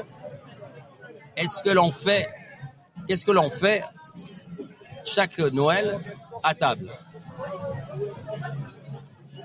est-ce 1.37 1.63
que 1.65 1.71
l'on 1.71 1.91
fait, 1.93 2.29
qu'est-ce 3.09 3.25
que 3.25 3.33
l'on 3.33 3.51
fait 3.51 3.83
chaque 5.05 5.39
Noël 5.39 5.99
à 6.43 6.55
table 6.55 6.91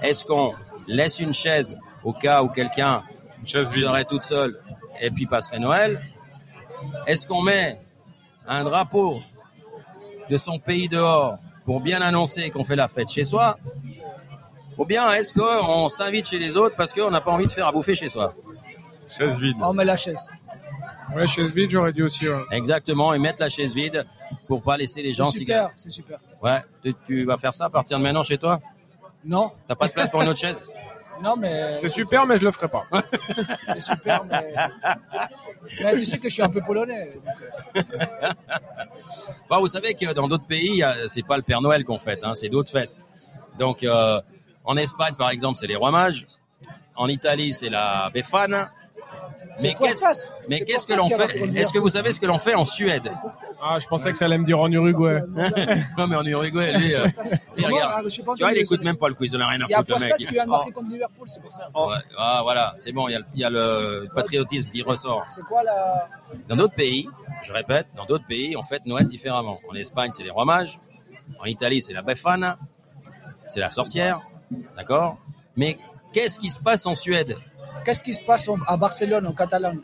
Est-ce 0.01 0.26
qu'on 0.26 0.53
laisse 0.88 1.20
une 1.20 1.34
chaise 1.34 1.78
au 2.03 2.14
cas 2.14 2.43
où 2.43 2.49
quelqu'un 2.49 3.03
Une 3.41 3.47
chaise 3.47 3.72
vide. 3.72 3.84
serait 3.86 4.05
toute 4.05 4.24
seule 4.24 4.60
et 5.01 5.10
puis 5.12 5.26
passerait 5.26 5.60
Noël? 5.60 6.01
Est-ce 7.08 7.26
qu'on 7.26 7.41
met 7.41 7.80
un 8.47 8.64
drapeau 8.64 9.22
de 10.30 10.38
son 10.38 10.60
pays 10.60 10.88
dehors 10.88 11.38
pour 11.66 11.82
bien 11.82 12.01
annoncer 12.01 12.49
qu'on 12.49 12.64
fait 12.64 12.76
la 12.76 12.88
fête 12.88 13.10
chez 13.10 13.24
soi? 13.24 13.58
Ou 14.78 14.86
bien 14.86 15.12
est-ce 15.14 15.34
qu'on 15.34 15.89
s'invite 15.89 16.28
chez 16.28 16.38
les 16.39 16.55
autres 16.55 16.76
parce 16.76 16.93
qu'on 16.93 17.10
n'a 17.10 17.22
pas 17.22 17.32
envie 17.32 17.47
de 17.47 17.51
faire 17.51 17.68
à 17.68 17.72
bouffer 17.72 17.95
chez 17.95 18.10
soi? 18.10 18.34
Chaise 19.10 19.39
vide. 19.39 19.55
On 19.62 19.74
met 19.74 19.86
la 19.86 19.97
chaise. 19.97 20.30
Ouais, 21.16 21.26
chaise 21.26 21.53
vide, 21.53 21.70
j'aurais 21.72 21.93
dit 21.93 22.03
aussi. 22.03 22.28
ouais. 22.28 22.36
Exactement, 22.51 23.14
et 23.14 23.20
mettre 23.20 23.41
la 23.41 23.49
chaise 23.49 23.74
vide 23.74 24.05
pour 24.47 24.61
pas 24.63 24.78
laisser 24.78 25.01
les 25.01 25.11
gens 25.11 25.25
C'est 25.25 25.32
s'y 25.32 25.38
super, 25.39 25.69
c'est 25.75 25.89
super. 25.89 26.19
Ouais, 26.41 26.61
tu, 26.84 26.93
tu 27.05 27.25
vas 27.25 27.38
faire 27.38 27.53
ça 27.53 27.65
à 27.65 27.69
partir 27.69 27.97
de 27.97 28.03
maintenant 28.03 28.23
chez 28.23 28.38
toi? 28.38 28.59
Non, 29.25 29.51
T'as 29.67 29.75
pas 29.75 29.88
de 29.88 29.93
place 29.93 30.09
pour 30.09 30.21
une 30.21 30.30
autre 30.30 30.39
chaise? 30.39 30.63
Non, 31.21 31.36
mais 31.36 31.78
C'est 31.80 31.89
super, 31.89 32.25
mais 32.25 32.38
je 32.38 32.45
le 32.45 32.51
ferai 32.51 32.67
pas. 32.67 32.86
c'est 33.65 33.82
super, 33.82 34.23
mais... 34.25 34.55
mais 35.82 35.93
tu 35.97 36.05
sais 36.05 36.17
que 36.19 36.30
je 36.30 36.34
suis 36.34 36.43
un 36.43 36.49
peu 36.49 36.61
polonais. 36.61 37.13
donc, 37.25 37.84
euh, 37.93 38.34
Bah, 39.49 39.57
vous 39.59 39.67
savez 39.67 39.95
que 39.95 40.13
dans 40.13 40.28
d'autres 40.28 40.45
pays, 40.45 40.84
c'est 41.07 41.25
pas 41.25 41.38
le 41.38 41.43
Père 41.43 41.61
Noël 41.61 41.84
qu'on 41.84 41.97
fête, 41.97 42.23
hein, 42.23 42.34
c'est 42.36 42.49
d'autres 42.49 42.69
fêtes. 42.69 42.95
Donc, 43.57 43.84
euh, 43.84 44.21
en 44.63 44.78
Espagne, 44.78 45.15
par 45.15 45.30
exemple, 45.32 45.57
c'est 45.57 45.67
les 45.67 45.75
rois 45.75 45.91
mages. 45.91 46.28
En 46.95 47.07
Italie, 47.07 47.53
c'est 47.53 47.69
la 47.69 48.09
Befana. 48.13 48.71
Mais 49.62 49.74
qu'est-ce, 49.76 49.99
ça 49.99 50.12
mais 50.47 50.60
que 50.62 50.80
ça, 50.80 50.95
l'on 50.95 51.10
fait 51.10 51.36
Est-ce 51.55 51.72
que 51.74 51.80
vous 51.80 51.89
savez 51.89 52.12
ce 52.12 52.20
que 52.20 52.26
l'on 52.26 52.39
fait 52.39 52.53
en 52.55 52.66
Suède 52.66 53.12
Ah, 53.64 53.78
je 53.80 53.88
pensais 53.88 54.12
que 54.14 54.18
t'allais 54.18 54.38
me 54.38 54.45
dire 54.45 54.60
en 54.60 54.72
Uruguay. 54.72 55.22
Non, 55.97 56.08
mais 56.08 56.16
en 56.16 56.26
Uruguay, 56.26 56.72
lui, 56.74 56.93
euh, 56.93 57.05
lui, 57.58 57.66
regarde. 57.66 58.08
Tu 58.10 58.22
vois, 58.24 58.51
il 58.51 58.58
écoute 58.60 58.84
même 58.84 58.97
pas 58.97 59.08
le 59.10 59.16
quiz, 59.16 59.32
il 59.34 59.38
en 59.41 59.45
a 59.45 59.49
rien 59.49 59.62
à 59.62 59.66
Il 59.68 59.72
y 59.72 59.74
a 59.74 59.78
foutre, 59.78 59.89
le 59.89 59.93
Portas 59.95 60.08
mec. 60.18 60.18
qui 60.18 60.26
vient 60.34 60.45
de 60.45 60.49
marquer 60.49 60.72
contre 60.72 60.91
Liverpool, 60.91 61.28
c'est 61.28 61.41
pour 61.41 61.51
ça. 61.53 61.70
Ouais, 61.74 61.95
ah, 62.18 62.39
voilà, 62.43 62.76
c'est 62.78 62.91
bon, 62.91 63.08
il 63.08 63.14
y 63.14 63.16
a, 63.16 63.20
le- 63.20 63.26
il 63.34 63.39
y 63.41 63.43
a 63.45 63.49
le 63.49 64.08
patriotisme 64.14 64.70
qui 64.70 64.82
ressort. 64.84 65.26
C'est 65.30 65.43
quoi 65.43 65.64
la... 65.64 66.08
Dans 66.47 66.55
d'autres 66.55 66.76
pays, 66.76 67.08
je 67.43 67.51
répète, 67.51 67.88
dans 67.95 68.05
d'autres 68.05 68.28
pays, 68.28 68.55
on 68.58 68.64
fête 68.64 68.86
Noël 68.86 69.08
différemment. 69.08 69.60
En 69.70 69.74
Espagne, 69.76 70.12
c'est 70.14 70.24
les 70.24 70.30
rois 70.30 70.45
mages. 70.45 70.80
En 71.39 71.45
Italie, 71.45 71.82
c'est 71.82 71.93
la 71.93 72.01
Befana. 72.03 72.58
C'est 73.49 73.60
la 73.60 73.72
sorcière. 73.72 74.22
D'accord? 74.76 75.18
Mais 75.55 75.78
qu'est-ce 76.14 76.39
qui 76.39 76.49
se 76.49 76.60
passe 76.60 76.86
en 76.86 76.95
Suède? 76.95 77.38
Qu'est-ce 77.86 78.01
qui 78.01 78.13
se 78.13 78.19
passe 78.19 78.47
à 78.67 78.75
Barcelone, 78.78 79.25
en 79.28 79.32
Catalogne, 79.34 79.80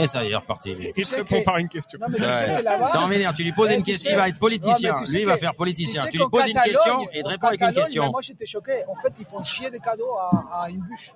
Et 0.00 0.06
ça 0.06 0.24
y 0.24 0.30
est, 0.32 0.36
reparti. 0.36 0.70
Il 0.72 0.92
te 0.92 1.02
sais 1.08 1.16
répond 1.16 1.42
par 1.42 1.58
une 1.58 1.68
question. 1.68 1.98
Non, 2.00 2.06
mais 2.08 2.16
tu 2.18 2.22
Ouais. 2.24 3.06
venir, 3.08 3.34
tu 3.34 3.42
lui 3.44 3.52
poses 3.52 3.68
Eh, 3.70 3.74
une 3.74 3.82
tu 3.82 3.92
question, 3.92 4.08
sais- 4.10 4.14
il 4.16 4.18
va 4.18 4.28
être 4.28 4.38
politicien. 4.38 4.90
Non, 4.92 4.94
mais 4.98 5.04
tu 5.04 5.06
sais 5.10 5.16
lui, 5.16 5.20
il 5.22 5.26
va 5.26 5.36
faire 5.36 5.54
politicien. 5.54 6.02
sais 6.02 6.10
Tu 6.10 6.18
lui 6.18 6.24
poses 6.30 6.48
une 6.48 6.58
question 6.60 7.00
et 7.12 7.18
il 7.18 7.22
te 7.22 7.28
répond 7.28 7.46
avec 7.48 7.60
une 7.62 7.72
question. 7.72 8.10
Moi, 8.10 8.20
j'étais 8.22 8.46
choqué. 8.46 8.82
En 8.88 8.94
fait, 8.96 9.12
ils 9.18 9.26
font 9.26 9.42
chier 9.42 9.70
des 9.70 9.80
cadeaux 9.80 10.14
à, 10.18 10.62
à 10.64 10.70
une 10.70 10.80
bûche. 10.80 11.12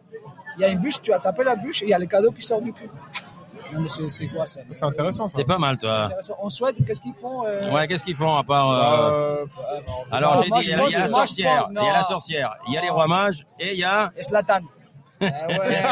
Il 0.57 0.63
y 0.63 0.65
a 0.65 0.69
une 0.69 0.79
bûche, 0.81 1.01
tu 1.01 1.13
as 1.13 1.19
tapé 1.19 1.43
la 1.45 1.57
bûche 1.57 1.83
et 1.83 1.87
il 1.87 1.91
y 1.91 1.95
a 1.95 1.99
les 1.99 2.07
cadeaux 2.07 2.33
qui 2.33 2.43
sortent 2.43 2.65
du 2.65 2.73
cul. 2.73 2.91
Non, 3.73 3.81
mais 3.83 3.89
c'est 4.09 4.27
quoi 4.27 4.47
ça? 4.47 4.61
C'est 4.73 4.85
intéressant. 4.85 5.31
C'est 5.35 5.45
pas 5.45 5.59
mal, 5.59 5.79
toi. 5.79 6.11
En 6.41 6.51
Suède, 6.51 6.75
qu'est-ce 6.85 7.01
qu'ils 7.01 7.15
font 7.15 7.47
euh, 7.47 7.71
Ouais, 7.71 7.87
qu'est-ce 7.87 8.03
qu'ils 8.03 8.17
font 8.17 8.35
à 8.35 8.43
part... 8.43 8.71
euh, 8.71 9.45
Euh, 9.45 9.47
Alors, 10.11 10.35
Ah, 10.37 10.41
j'ai 10.43 10.49
moi, 10.49 10.59
dit, 10.61 10.67
il 10.67 10.71
y 10.71 10.75
a- 10.75 11.01
la 11.01 11.09
sorcière. 11.09 11.69
Il 11.71 11.77
y 11.77 11.79
a 11.89 11.93
la 11.93 12.01
non. 12.01 12.05
sorcière. 12.07 12.53
Il 12.67 12.75
y 12.75 12.79
a 12.79 12.81
les 12.81 12.91
rois 12.91 13.07
mages 13.07 13.47
et 13.61 13.73
il 13.75 13.79
y 13.79 13.85
a... 13.85 14.11
Et 14.17 14.23
Zlatan. 14.25 14.61
Ah 15.21 15.27
ouais. 15.49 15.83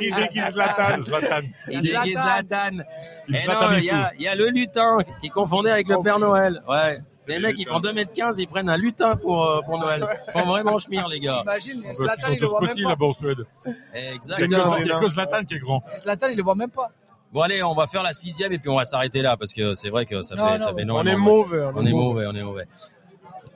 il 0.00 0.14
déguise 0.14 0.52
Zlatan. 0.52 1.02
Zlatan. 1.02 1.40
Il 1.70 1.80
déguise 1.80 2.18
Zlatan. 2.18 2.84
Il 3.28 3.34
non, 3.34 3.78
y, 3.78 3.90
a, 3.90 4.12
il 4.16 4.22
y 4.22 4.28
a 4.28 4.34
le 4.34 4.48
lutin 4.48 4.98
qui 5.20 5.26
est 5.26 5.30
confondé 5.30 5.70
avec 5.70 5.88
le 5.88 6.00
Père 6.02 6.18
Noël. 6.18 6.62
Ouais. 6.68 6.98
Les 7.26 7.36
le 7.36 7.42
mecs, 7.42 7.56
ils 7.58 7.66
font 7.66 7.78
2m15, 7.80 8.36
ils 8.38 8.48
prennent 8.48 8.70
un 8.70 8.76
lutin 8.78 9.14
pour, 9.16 9.44
euh, 9.46 9.60
pour 9.60 9.78
Noël. 9.78 10.06
Ils 10.28 10.32
font 10.32 10.46
vraiment 10.46 10.78
schmire, 10.78 11.06
les 11.08 11.20
gars. 11.20 11.40
Imagine, 11.42 11.82
Parce 11.82 11.94
qu'ils 11.94 11.96
Zlatan, 12.06 12.22
sont 12.26 12.32
il 12.32 12.40
le 12.40 12.46
tous 12.46 12.66
petits 12.68 12.80
là-bas 12.82 13.06
en 13.06 13.12
Suède. 13.12 13.38
Il 13.66 13.70
y 13.70 14.06
a 14.06 14.12
Exactement. 14.14 14.70
que- 14.72 14.80
il 14.80 14.86
y 14.86 14.90
a 14.92 14.98
que 14.98 15.08
Zlatan 15.10 15.44
qui 15.44 15.54
est 15.54 15.58
grand. 15.58 15.82
Zlatan, 15.98 16.28
il 16.28 16.36
le 16.38 16.42
voit 16.42 16.54
même 16.54 16.70
pas. 16.70 16.88
Bon, 17.30 17.42
allez, 17.42 17.62
on 17.62 17.74
va 17.74 17.86
faire 17.86 18.02
la 18.02 18.14
sixième 18.14 18.52
et 18.54 18.58
puis 18.58 18.70
on 18.70 18.76
va 18.76 18.86
s'arrêter 18.86 19.20
là 19.20 19.36
parce 19.36 19.52
que 19.52 19.74
c'est 19.74 19.90
vrai 19.90 20.06
que 20.06 20.22
ça 20.22 20.34
Non, 20.36 20.46
fait, 20.46 20.58
non, 20.58 20.64
ça 20.64 20.70
fait 20.74 20.84
mais 20.84 20.90
On 20.90 21.04
est 21.04 21.12
de- 21.12 21.16
mauvais. 21.16 21.62
On 21.74 21.84
est 21.84 21.92
mauvais, 21.92 22.26
on 22.26 22.34
est 22.34 22.42
mauvais. 22.42 22.64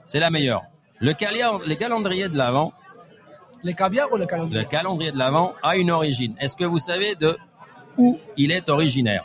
C'est 0.04 0.20
la 0.20 0.28
meilleure. 0.28 0.62
Le 1.00 1.14
cali- 1.14 1.40
les 1.66 1.76
calendriers 1.76 2.28
de 2.28 2.36
l'Avent, 2.36 2.72
Les 3.62 3.74
caviars 3.74 4.10
ou 4.12 4.16
les 4.16 4.26
calendriers 4.26 4.60
le 4.62 4.68
calendrier 4.68 5.12
de 5.12 5.18
l'Avent 5.18 5.54
a 5.62 5.76
une 5.76 5.90
origine. 5.90 6.34
Est-ce 6.40 6.56
que 6.56 6.64
vous 6.64 6.78
savez 6.78 7.14
de 7.14 7.36
où 7.96 8.18
il 8.36 8.50
est 8.50 8.68
originaire? 8.68 9.24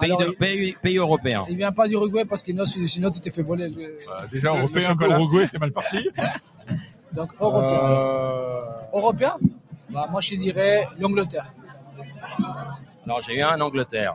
Pays, 0.00 0.10
Alors, 0.10 0.20
de- 0.20 0.26
il- 0.26 0.36
pays, 0.36 0.76
pays 0.80 0.96
européen. 0.96 1.44
Il 1.48 1.56
vient 1.56 1.72
pas 1.72 1.88
d'Uruguay 1.88 2.24
parce 2.24 2.42
que 2.42 2.52
sinon, 2.86 3.10
tu 3.10 3.20
t'es 3.20 3.30
fait 3.30 3.42
voler. 3.42 3.68
le- 3.68 3.98
Bah, 4.06 4.24
déjà, 4.30 4.50
Le- 4.50 4.54
le 4.58 4.62
européen, 4.62 4.88
chocolat. 4.88 5.18
Uruguay, 5.18 5.46
c'est 5.46 5.58
mal 5.58 5.72
parti. 5.72 6.08
Donc, 7.12 7.30
européen. 7.40 7.80
Euh, 7.82 8.60
Européen? 8.94 9.36
Bah, 9.90 10.06
Moi, 10.10 10.20
je 10.20 10.34
dirais 10.36 10.86
l'Angleterre. 10.98 11.52
Alors 13.04 13.22
j'ai 13.22 13.38
eu 13.38 13.42
un 13.42 13.60
Angleterre. 13.60 14.14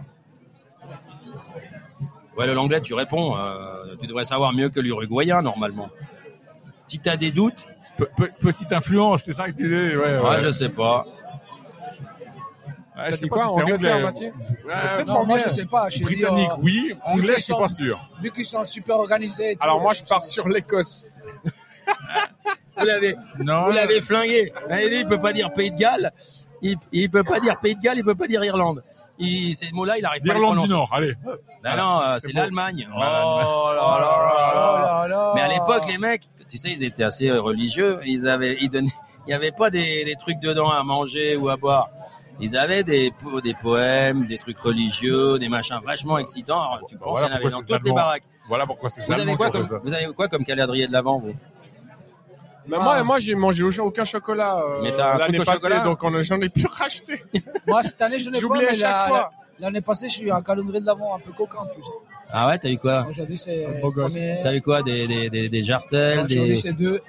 Ouais, 2.38 2.48
le 2.48 2.54
l'anglais, 2.54 2.82
tu 2.82 2.94
réponds. 2.94 3.36
euh, 3.38 3.96
tu 4.00 4.08
devrais 4.08 4.26
savoir 4.26 4.54
mieux 4.54 4.70
que 4.70 4.80
l'uruguayen 4.80 5.42
normalement. 5.42 5.90
Si 6.86 7.00
t'as 7.00 7.18
des 7.18 7.32
doutes, 7.32 7.68
Pe- 7.98 8.06
pe- 8.18 8.32
petite 8.40 8.72
influence, 8.74 9.24
c'est 9.24 9.34
ça 9.34 9.46
que 9.46 9.52
tu 9.56 9.64
disais. 9.64 9.96
Ouais, 9.96 10.18
ouais, 10.18 10.20
ouais. 10.30 10.42
je 10.42 10.52
sais 10.52 10.70
pas. 10.70 11.06
Ouais, 12.96 13.06
je 13.12 13.16
sais 13.18 13.28
pas 13.28 13.36
quoi, 13.36 13.46
si 13.48 13.62
Angleterre, 13.62 13.96
anglais. 13.96 14.04
Mathieu? 14.04 14.34
Ouais, 14.66 15.04
non, 15.06 15.14
Non, 15.14 15.26
moi, 15.26 15.38
anglais. 15.38 15.44
je 15.46 15.50
sais 15.50 15.66
pas. 15.66 15.90
Je 15.90 15.98
dis, 15.98 16.04
Britannique, 16.04 16.50
euh, 16.52 16.62
oui. 16.62 16.96
Anglais, 17.06 17.34
je 17.38 17.42
suis 17.44 17.54
pas 17.54 17.70
sûr. 17.70 18.10
Vu 18.22 18.32
qu'ils 18.32 18.46
sont 18.46 18.64
super 18.66 18.98
organisés. 18.98 19.56
tout, 19.56 19.64
Alors 19.64 19.82
moi, 19.82 19.94
je 19.94 20.04
pars 20.04 20.24
sur 20.24 20.48
l'Écosse. 20.48 21.08
Vous 22.78 22.86
l'avez, 22.86 23.16
Non, 23.40 23.66
vous 23.66 23.72
l'avez 23.72 24.02
flingué. 24.02 24.52
Et 24.72 24.90
lui, 24.90 25.02
il 25.02 25.08
peut 25.08 25.22
pas 25.22 25.32
dire 25.32 25.54
Pays 25.54 25.70
de 25.72 25.78
Galles. 25.78 26.12
Il, 26.62 26.76
il 26.92 27.10
peut 27.10 27.24
pas 27.24 27.40
dire 27.40 27.60
Pays 27.60 27.76
de 27.76 27.82
Galles, 27.82 27.98
il 28.00 28.04
peut 28.04 28.16
pas 28.16 28.26
dire 28.28 28.44
Irlande. 28.44 28.84
Il, 29.20 29.54
ces 29.56 29.72
mots-là, 29.72 29.98
il 30.00 30.06
arrive 30.06 30.22
pas 30.24 30.32
à 30.32 30.34
les 30.34 30.40
d'Irlande 30.40 30.64
du 30.64 30.68
prononcer. 30.70 30.74
Nord, 30.74 30.90
allez. 30.94 31.14
Non, 31.78 32.02
euh, 32.02 32.18
C'est 32.20 32.34
l'Allemagne. 32.34 32.88
Oh 32.94 33.00
L'Allemagne. 33.00 33.46
là 33.76 34.00
là 34.00 34.54
là 34.54 34.54
là. 34.56 35.08
là. 35.08 35.32
Mais 35.36 35.42
à 35.42 35.48
l'époque, 35.50 35.84
les 35.88 35.98
mecs, 36.00 36.24
tu 36.50 36.58
sais, 36.58 36.72
ils 36.72 36.84
étaient 36.84 37.04
assez 37.04 37.30
euh, 37.30 37.40
religieux. 37.42 38.00
Ils 38.06 38.28
avaient, 38.28 38.58
ils 38.60 38.70
donnaient, 38.70 38.88
il 39.28 39.30
n'y 39.30 39.34
avait 39.34 39.52
pas 39.52 39.70
des, 39.70 40.04
des 40.04 40.16
trucs 40.16 40.40
dedans 40.40 40.70
à 40.70 40.84
manger 40.84 41.36
ou 41.36 41.50
à 41.50 41.58
boire. 41.58 41.90
Ils 42.40 42.58
avaient 42.58 42.84
des, 42.84 43.14
des 43.44 43.54
poèmes, 43.54 44.26
des 44.26 44.40
trucs 44.40 44.58
religieux, 44.58 45.38
des 45.38 45.48
machins 45.50 45.80
vachement 45.86 46.18
excitants. 46.18 46.60
Alors, 46.74 46.88
tu 46.88 46.98
penses 46.98 47.20
Voilà 47.20 47.38
qu'il 47.38 47.50
y 47.50 47.54
en 47.54 47.58
avait 47.60 47.68
dans 47.68 47.76
toutes 47.76 47.86
les 47.86 47.92
baraques. 47.92 48.24
Voilà 48.48 48.66
pourquoi 48.66 48.90
c'est 48.90 49.06
Vous 49.06 49.14
avez 49.14 49.36
quoi 49.36 49.52
comme, 49.52 49.62
vous 49.84 49.94
avez 49.94 50.08
quoi 50.08 50.28
comme 50.28 50.44
calendrier 50.44 50.88
de 50.88 50.92
l'avant, 50.92 51.20
vous? 51.20 51.36
Mais 52.68 52.78
moi, 52.78 53.04
moi, 53.04 53.20
j'ai 53.20 53.36
mangé 53.36 53.64
aucun- 53.64 53.84
aucun 53.84 54.06
chocolat 54.06 54.58
euh, 54.60 54.80
Mais 54.84 54.92
t'as 54.92 55.16
un 55.16 55.18
l'année 55.18 55.38
truc 55.38 55.42
au 55.42 55.52
passée, 55.52 55.64
chocolat 55.64 55.80
donc 55.82 56.04
on- 56.04 56.22
j'en 56.24 56.40
ai 56.42 56.50
pu 56.50 56.66
racheter. 56.68 57.22
Moi, 57.68 57.84
cette 57.84 58.02
année, 58.02 58.20
je 58.20 58.30
n'ai 58.30 58.34
pas, 58.36 58.40
J'oublie 58.42 58.66
à 58.66 58.70
mais 58.72 58.76
chaque 58.76 58.92
la- 58.92 59.08
fois. 59.08 59.18
la- 59.60 59.66
l'année 59.68 59.82
passée, 59.82 60.08
je 60.10 60.14
suis 60.14 60.32
un 60.32 60.42
calendrier 60.42 60.80
de 60.82 60.86
l'avant 60.86 61.16
un 61.16 61.20
peu 61.20 61.32
coquin. 61.34 61.66
tu 61.76 61.82
sais. 61.84 61.90
Ah 62.32 62.48
ouais, 62.48 62.58
t'as 62.58 62.70
eu 62.70 62.78
quoi? 62.78 63.06
Aujourd'hui, 63.10 63.38
c'est 63.38 63.68
beau 63.82 63.92
gosse. 63.92 64.14
premier. 64.14 64.40
T'as 64.44 64.54
eu 64.56 64.62
quoi? 64.62 64.82
Des, 64.82 65.08
des, 65.08 65.30
des, 65.30 65.50
des 65.50 65.62
jartelles, 65.62 66.20
Aujourd'hui, 66.20 66.48
des... 66.48 66.56
c'est 66.56 66.74
deux. 66.74 67.02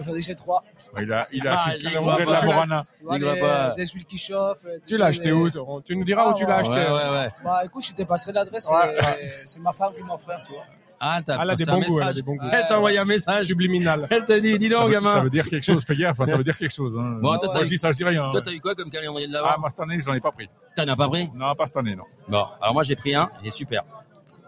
Aujourd'hui, 0.00 0.22
c'est 0.22 0.34
trois. 0.34 0.62
Il 0.98 1.12
a, 1.12 1.24
il 1.32 1.46
a 1.46 1.52
Ah, 1.52 1.54
acheté 1.68 1.78
j'y 1.80 1.86
le 1.86 1.92
calendrier 1.92 2.26
de 2.26 2.30
la 2.32 2.40
pas. 2.40 2.46
Morana. 2.46 2.82
Tu 2.98 3.04
vois, 3.04 3.18
les- 3.18 3.40
pas. 3.40 3.70
des 3.76 3.86
huiles 3.86 4.04
qui 4.04 4.18
chauffent. 4.18 4.64
euh, 4.66 4.78
Tu 4.86 4.94
sais, 4.94 5.00
l'as 5.00 5.06
acheté 5.06 5.24
les- 5.26 5.32
où 5.32 5.48
Tu 5.82 5.94
nous 5.96 6.04
diras 6.04 6.24
Ah, 6.26 6.30
où 6.30 6.34
tu 6.34 6.44
l'as 6.46 6.56
ouais. 6.62 6.68
Acheté. 6.76 6.90
ouais, 6.92 7.10
ouais. 7.10 7.28
Bah 7.44 7.60
écoute, 7.64 7.84
je 7.86 7.92
t'ai 7.92 8.04
passerai 8.04 8.32
l'adresse. 8.32 8.68
Ouais. 8.70 8.96
et 9.22 9.30
C'est 9.46 9.60
ma 9.60 9.72
femme 9.72 9.92
qui 9.96 10.02
m'a 10.02 10.14
offert, 10.14 10.40
tu 10.44 10.52
vois. 10.52 10.64
Ah, 11.02 11.20
t'as 11.24 11.38
Ah, 11.40 11.56
des 11.56 11.64
bons 11.64 11.80
goûts, 11.80 11.98
elle 12.00 12.14
des 12.14 12.22
bons 12.22 12.34
goûts. 12.36 12.46
Elle 12.52 12.66
t'a 12.66 12.76
envoyé 12.76 12.98
un 12.98 13.06
message. 13.06 13.46
Subliminal. 13.46 14.06
Elle 14.10 14.24
t'a 14.26 14.38
dit, 14.38 14.58
dis 14.58 14.68
donc, 14.68 14.90
gamin. 14.90 15.14
Ça 15.14 15.20
veut 15.20 15.30
dire 15.30 15.48
quelque 15.48 15.64
chose, 15.64 15.82
fais 15.84 15.96
gaffe, 15.96 16.20
hein, 16.20 16.26
ça 16.26 16.36
veut 16.36 16.44
dire 16.44 16.56
quelque 16.56 16.74
chose. 16.74 16.96
Hein. 16.98 17.18
Bon, 17.22 17.38
toi, 17.38 17.50
t'as 17.52 17.64
dis 17.64 17.78
ça, 17.78 17.90
je 17.90 17.96
dis 17.96 18.04
rien. 18.04 18.28
Toi, 18.30 18.40
hein. 18.40 18.42
t'as 18.44 18.52
eu 18.52 18.60
quoi 18.60 18.74
comme 18.74 18.90
calendrier 18.90 19.26
de 19.26 19.34
Ah, 19.36 19.40
l'avant 19.42 19.60
moi, 19.60 19.70
cette 19.70 19.80
année, 19.80 19.98
j'en 19.98 20.12
ai 20.12 20.20
pas 20.20 20.30
pris. 20.30 20.48
T'en 20.76 20.86
as 20.86 20.96
pas 20.96 21.08
pris 21.08 21.30
Non, 21.34 21.54
pas 21.54 21.66
cette 21.66 21.78
année, 21.78 21.96
non. 21.96 22.04
Bon, 22.28 22.44
alors 22.60 22.74
moi 22.74 22.82
j'ai 22.82 22.96
pris 22.96 23.14
un, 23.14 23.30
il 23.42 23.48
est 23.48 23.50
super. 23.50 23.82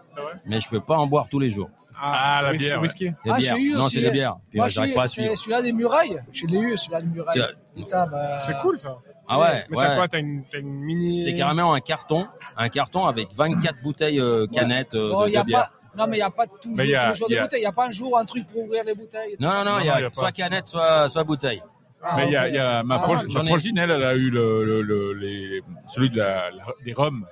C'est 0.07 0.21
vrai 0.21 0.33
Mais 0.45 0.61
je 0.61 0.69
peux 0.69 0.79
pas 0.79 0.97
en 0.97 1.07
boire 1.07 1.27
tous 1.27 1.39
les 1.39 1.49
jours. 1.49 1.69
Ah, 1.99 2.41
la 2.43 2.51
c'est 2.51 2.57
bière, 2.57 2.81
Whisky. 2.81 3.11
Ah, 3.27 3.37
bières. 3.37 3.55
j'ai 3.55 3.61
eu 3.63 3.73
non, 3.73 3.87
c'est 3.89 3.99
les 4.01 4.07
euh, 4.07 4.11
bières. 4.11 4.35
Puis 4.49 4.57
Moi, 4.59 4.65
moi, 4.65 4.67
j'arrive 4.67 4.93
pas 4.93 5.03
à 5.03 5.07
suivre. 5.07 5.35
celui-là 5.35 5.61
des 5.61 5.71
murailles. 5.73 6.19
Je 6.31 6.45
l'ai 6.45 6.59
eu, 6.59 6.77
celui-là 6.77 7.01
des 7.01 7.07
murailles. 7.07 7.41
Bah, 7.89 8.39
C'est 8.41 8.57
cool 8.59 8.77
ça. 8.77 8.97
Ah 9.27 9.39
ouais, 9.39 9.65
Mais 9.69 9.77
ouais. 9.77 9.87
t'as 9.87 9.95
quoi 9.95 10.07
T'as 10.07 10.19
une, 10.19 10.43
t'as 10.51 10.59
une 10.59 10.69
mini. 10.81 11.23
C'est 11.23 11.33
carrément 11.33 11.73
un 11.73 11.79
carton, 11.79 12.27
un 12.57 12.69
carton 12.69 13.05
avec 13.05 13.29
24 13.33 13.81
bouteilles 13.81 14.19
euh, 14.19 14.45
canettes 14.47 14.95
euh, 14.95 15.11
Bon, 15.11 15.23
de, 15.25 15.29
y 15.29 15.37
a 15.37 15.41
de 15.41 15.47
bière. 15.47 15.59
pas... 15.61 15.71
Non, 15.97 16.07
mais 16.07 16.15
il 16.17 16.19
n'y 16.19 16.23
a 16.23 16.29
pas 16.31 16.47
toujours, 16.47 16.77
Mais 16.77 16.87
y 16.87 16.95
a- 16.95 17.03
tous 17.03 17.09
les 17.09 17.15
jours 17.15 17.27
y 17.29 17.33
de 17.33 17.37
a- 17.39 17.41
bouteilles. 17.43 17.59
Il 17.59 17.63
n'y 17.63 17.67
a 17.67 17.71
pas 17.71 17.85
un 17.87 17.91
jour 17.91 18.17
un 18.17 18.25
truc 18.25 18.47
pour 18.47 18.63
ouvrir 18.63 18.83
les 18.83 18.93
bouteilles. 18.95 19.35
Non, 19.39 19.49
non, 19.49 19.63
non, 19.65 19.79
il 19.79 19.85
y 19.85 19.89
a, 19.89 20.01
y 20.01 20.03
a 20.03 20.09
pas. 20.09 20.15
soit 20.21 20.31
canette, 20.31 20.67
soit, 20.67 21.09
soit 21.09 21.23
bouteille. 21.23 21.61
Ah, 22.01 22.15
Mais 22.17 22.27
il 22.27 22.33
y 22.33 22.35
a, 22.37 22.49
y 22.49 22.53
ma, 22.57 22.57
va, 22.57 22.83
ma 22.83 22.99
frangine, 22.99 23.77
elle, 23.77 23.91
elle 23.91 24.03
a 24.03 24.13
eu 24.15 24.29
le, 24.29 24.65
le, 24.65 24.81
le- 24.81 25.13
les, 25.13 25.61
celui 25.87 26.09
de 26.09 26.17
la, 26.17 26.51
la- 26.51 26.65
des 26.83 26.93
rhums. 26.93 27.25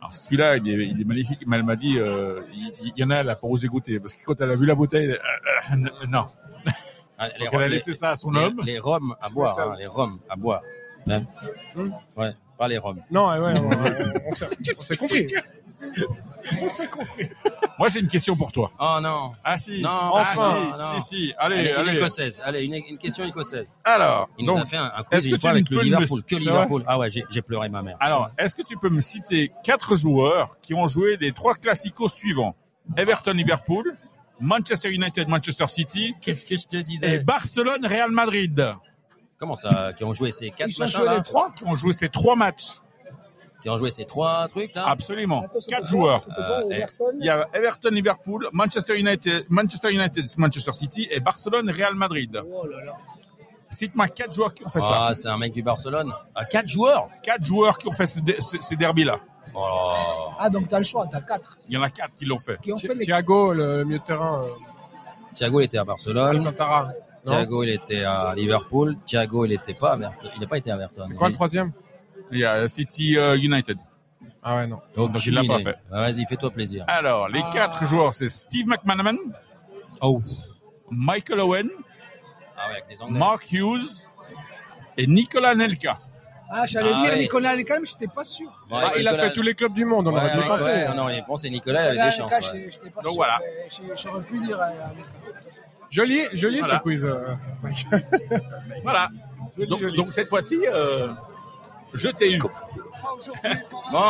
Alors 0.00 0.14
celui-là, 0.16 0.56
il 0.56 0.68
est, 0.68 0.86
il 0.88 1.00
est 1.00 1.04
magnifique, 1.04 1.44
mais 1.46 1.56
elle 1.56 1.62
m'a 1.62 1.76
dit, 1.76 1.98
euh, 1.98 2.40
il, 2.52 2.92
y 2.96 3.04
en 3.04 3.10
a, 3.10 3.16
elle 3.16 3.30
a 3.30 3.36
pas 3.36 3.46
osé 3.46 3.68
goûter, 3.68 4.00
parce 4.00 4.12
que 4.12 4.24
quand 4.24 4.38
elle 4.40 4.50
a 4.50 4.56
vu 4.56 4.66
la 4.66 4.74
bouteille, 4.74 5.04
elle, 5.04 5.12
euh, 5.86 5.88
euh, 6.02 6.06
non. 6.08 6.26
Ah, 7.18 7.28
Les, 7.38 7.44
Donc 7.44 7.54
elle 7.54 7.62
a 7.62 7.68
les- 7.68 7.74
laissé 7.76 7.94
ça 7.94 8.10
à 8.10 8.16
son 8.16 8.32
les- 8.32 8.40
homme. 8.40 8.60
les 8.64 8.78
rhums 8.80 9.14
à 9.20 9.28
boire, 9.30 9.58
hein, 9.58 9.76
les 9.78 9.86
rhums 9.86 10.18
à 10.28 10.34
boire. 10.36 10.62
Hein 11.08 11.22
Hmm. 11.74 11.90
Ouais, 12.16 12.32
pas 12.58 12.68
les 12.68 12.78
rhums. 12.78 13.00
Non, 13.10 13.28
ouais, 13.28 13.38
ouais, 13.38 13.54
on 14.26 14.32
s'est- 14.32 14.48
on 16.60 16.68
s'est 16.68 16.88
compris. 16.88 17.28
Moi, 17.78 17.88
j'ai 17.88 18.00
une 18.00 18.08
question 18.08 18.36
pour 18.36 18.52
toi. 18.52 18.70
Oh 18.78 18.98
non. 19.02 19.32
Ah 19.44 19.58
si, 19.58 19.80
Non, 19.80 19.88
enfin, 20.12 20.72
ah, 20.74 20.78
non. 20.78 20.84
si, 20.84 21.00
si, 21.02 21.08
si. 21.26 21.34
Allez, 21.38 21.56
Allez, 21.58 21.70
allez. 21.72 21.90
une 21.92 21.96
écossaise. 21.98 22.40
Allez, 22.44 22.64
une, 22.64 22.74
une 22.74 22.98
question 22.98 23.24
écossaise. 23.24 23.68
Alors, 23.84 24.28
Il 24.38 24.46
nous 24.46 24.52
donc, 24.54 24.62
a 24.62 24.66
fait 24.66 24.76
un, 24.76 24.92
un 24.96 25.02
quiz 25.02 25.24
que 25.24 25.30
une 25.30 25.40
fois 25.40 25.50
avec 25.50 25.70
le 25.70 25.76
me- 25.78 25.82
Liverpool. 25.82 26.22
Que 26.22 26.26
c'est 26.30 26.38
Liverpool. 26.40 26.84
Ah 26.86 26.98
ouais, 26.98 27.10
j'ai 27.10 27.42
pleuré 27.42 27.68
ma 27.68 27.82
mère. 27.82 27.96
alors, 28.00 28.30
est-ce 28.38 28.54
que 28.54 28.62
tu 28.62 28.76
peux 28.76 28.90
me 28.90 29.00
citer 29.00 29.52
quatre 29.64 29.94
joueurs 29.96 30.58
qui 30.60 30.74
ont 30.74 30.88
joué 30.88 31.16
les 31.20 31.32
trois 31.32 31.54
classicos 31.54 32.12
suivants? 32.12 32.54
Everton, 32.96 33.32
Liverpool, 33.32 33.96
Manchester 34.40 34.90
United, 34.90 35.28
Manchester 35.28 35.68
City 35.68 36.14
Qu'est-ce 36.20 36.44
que 36.44 36.56
je 36.56 36.66
te 36.66 36.76
et 36.78 36.82
disais 36.82 37.20
Barcelone, 37.20 37.86
Real 37.86 38.10
Madrid. 38.10 38.72
Comment 39.38 39.54
ça 39.56 39.92
Qui 39.96 40.02
ont 40.04 40.12
joué 40.12 40.30
ces 40.32 40.50
quatre 40.50 40.68
Ils 40.70 40.82
ont 40.82 40.86
joué 40.86 41.08
les 41.16 41.22
trois. 41.22 41.52
Qui 41.56 41.64
ont 41.64 41.74
joué 41.76 41.92
ces 41.92 42.08
trois 42.08 42.34
matchs 42.36 42.78
Qui 43.62 43.70
ont 43.70 43.76
joué 43.76 43.90
ces 43.90 44.04
trois 44.04 44.48
trucs 44.48 44.74
là 44.74 44.86
Absolument. 44.88 45.44
Quatre 45.68 45.86
joueurs. 45.86 46.20
Euh, 46.36 46.68
Everton 46.70 47.04
Il 47.20 47.24
y 47.24 47.28
a 47.30 47.46
Everton, 47.54 47.90
Liverpool, 47.90 48.48
Manchester 48.52 48.98
United, 48.98 49.46
Manchester 49.48 49.92
United, 49.92 50.26
Manchester 50.36 50.72
City 50.72 51.06
et 51.10 51.20
Barcelone, 51.20 51.70
Real 51.70 51.94
Madrid. 51.94 52.40
Oh 52.52 52.66
là 52.66 52.84
là. 52.84 52.92
Cite-moi 53.70 54.08
quatre 54.08 54.34
joueurs 54.34 54.52
qui 54.52 54.66
ont 54.66 54.68
fait 54.68 54.80
ça. 54.80 55.06
Ah, 55.08 55.14
c'est 55.14 55.28
un 55.28 55.38
mec 55.38 55.52
du 55.52 55.62
Barcelone. 55.62 56.12
Ah, 56.34 56.44
quatre 56.44 56.68
joueurs 56.68 57.08
Quatre 57.22 57.44
joueurs 57.44 57.78
qui 57.78 57.88
ont 57.88 57.92
fait 57.92 58.06
ce 58.06 58.20
dé- 58.20 58.36
ce- 58.40 58.60
ces 58.60 58.76
derbys-là. 58.76 59.18
Oh. 59.54 59.92
Ah, 60.38 60.50
donc 60.50 60.68
tu 60.68 60.74
as 60.74 60.78
le 60.78 60.84
choix, 60.84 61.06
tu 61.06 61.16
as 61.16 61.20
quatre 61.20 61.56
Il 61.68 61.74
y 61.74 61.76
en 61.78 61.82
a 61.82 61.88
quatre 61.90 62.14
qui 62.14 62.24
l'ont 62.24 62.38
fait. 62.38 62.58
qui 62.60 62.72
ont 62.72 62.76
fait 62.76 62.94
les 62.94 63.04
Thiago, 63.04 63.52
le 63.52 63.84
milieu 63.84 63.98
de 63.98 64.02
terrain. 64.04 64.42
euh, 64.44 64.48
Thiago, 65.34 65.60
il 65.60 65.64
était 65.64 65.78
à 65.78 65.84
Barcelone. 65.84 66.36
Alcantara. 66.38 66.88
Thiago, 67.24 67.62
il 67.62 67.70
était 67.70 68.04
à 68.04 68.34
Liverpool. 68.34 68.96
Thiago, 69.06 69.44
il 69.46 69.52
était 69.52 69.74
pas 69.74 69.92
à 69.92 69.94
Everton. 69.94 70.28
Il 70.34 70.40
n'a 70.40 70.46
pas 70.48 70.58
été 70.58 70.70
à 70.70 70.74
Everton. 70.74 71.04
C'est 71.08 71.14
quoi 71.14 71.28
le 71.28 71.34
troisième? 71.34 71.72
Il 72.32 72.38
y 72.38 72.44
a 72.44 72.66
City 72.66 73.16
euh, 73.18 73.36
United. 73.36 73.78
Ah 74.42 74.56
ouais, 74.56 74.66
non. 74.66 74.80
Donc, 74.96 75.12
Donc, 75.12 75.26
il 75.26 75.34
l'a 75.34 75.42
pas 75.44 75.60
fait. 75.60 75.76
Ah, 75.92 76.00
Vas-y, 76.00 76.26
fais-toi 76.26 76.50
plaisir. 76.50 76.84
Alors, 76.88 77.28
les 77.28 77.42
Ah. 77.44 77.50
quatre 77.52 77.84
joueurs, 77.84 78.14
c'est 78.14 78.28
Steve 78.28 78.66
McManaman, 78.66 79.16
Oh. 80.00 80.20
Michael 80.90 81.40
Owen, 81.40 81.70
Ah 82.56 82.66
ouais, 82.68 82.72
avec 82.72 82.88
des 82.88 83.00
Anglais. 83.02 83.18
Mark 83.18 83.52
Hughes 83.52 83.82
et 84.96 85.06
Nicolas 85.06 85.54
Nelka. 85.54 85.94
Ah, 86.54 86.66
j'allais 86.66 86.90
Ah, 86.94 87.00
dire 87.02 87.10
ouais. 87.12 87.18
Nicolas 87.20 87.56
quand 87.62 87.74
même, 87.74 87.86
j'étais 87.86 88.12
pas 88.12 88.24
sûr. 88.24 88.46
Ouais, 88.70 88.78
Ah, 88.84 88.92
il 88.98 89.06
a 89.08 89.16
fait 89.16 89.32
tous 89.32 89.42
les 89.42 89.54
clubs 89.54 89.72
du 89.72 89.84
monde, 89.84 90.08
on 90.08 90.12
Ouais, 90.12 90.18
aurait 90.18 90.30
pu 90.32 90.36
avec- 90.38 90.48
penser. 90.48 90.64
ouais, 90.64 90.94
non, 90.94 91.08
il 91.08 91.24
pense 91.24 91.42
que 91.42 91.48
Nicolas 91.48 91.82
il 91.94 91.98
avait 91.98 92.10
des 92.10 92.16
chances. 92.16 92.30
Ouais. 92.30 92.68
j'étais- 92.70 92.90
pas 92.90 93.00
Donc 93.00 93.04
sûr. 93.12 93.14
voilà. 93.14 93.40
mais 93.40 93.94
J'aurais 93.96 94.22
pu 94.22 94.38
dire. 94.40 94.60
euh. 94.60 94.66
Joli, 95.90 96.22
joli 96.32 96.58
Voilà. 96.60 96.78
ce 96.78 96.82
quiz. 96.82 97.04
euh. 97.04 97.34
Voilà. 98.82 99.08
Donc, 99.68 99.84
donc 99.94 100.12
cette 100.12 100.28
fois-ci, 100.28 100.58
euh, 100.66 101.08
je 101.94 102.08
t'ai 102.08 102.32
eu. 102.32 102.38
Bon, 103.90 104.00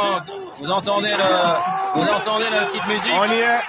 vous 0.57 0.71
entendez 0.71 1.11
le, 1.11 2.01
vous 2.01 2.09
entendez 2.09 2.45
la 2.51 2.67
petite 2.67 2.87
musique 2.87 3.13
On 3.19 3.25
y 3.25 3.35
est. 3.41 3.61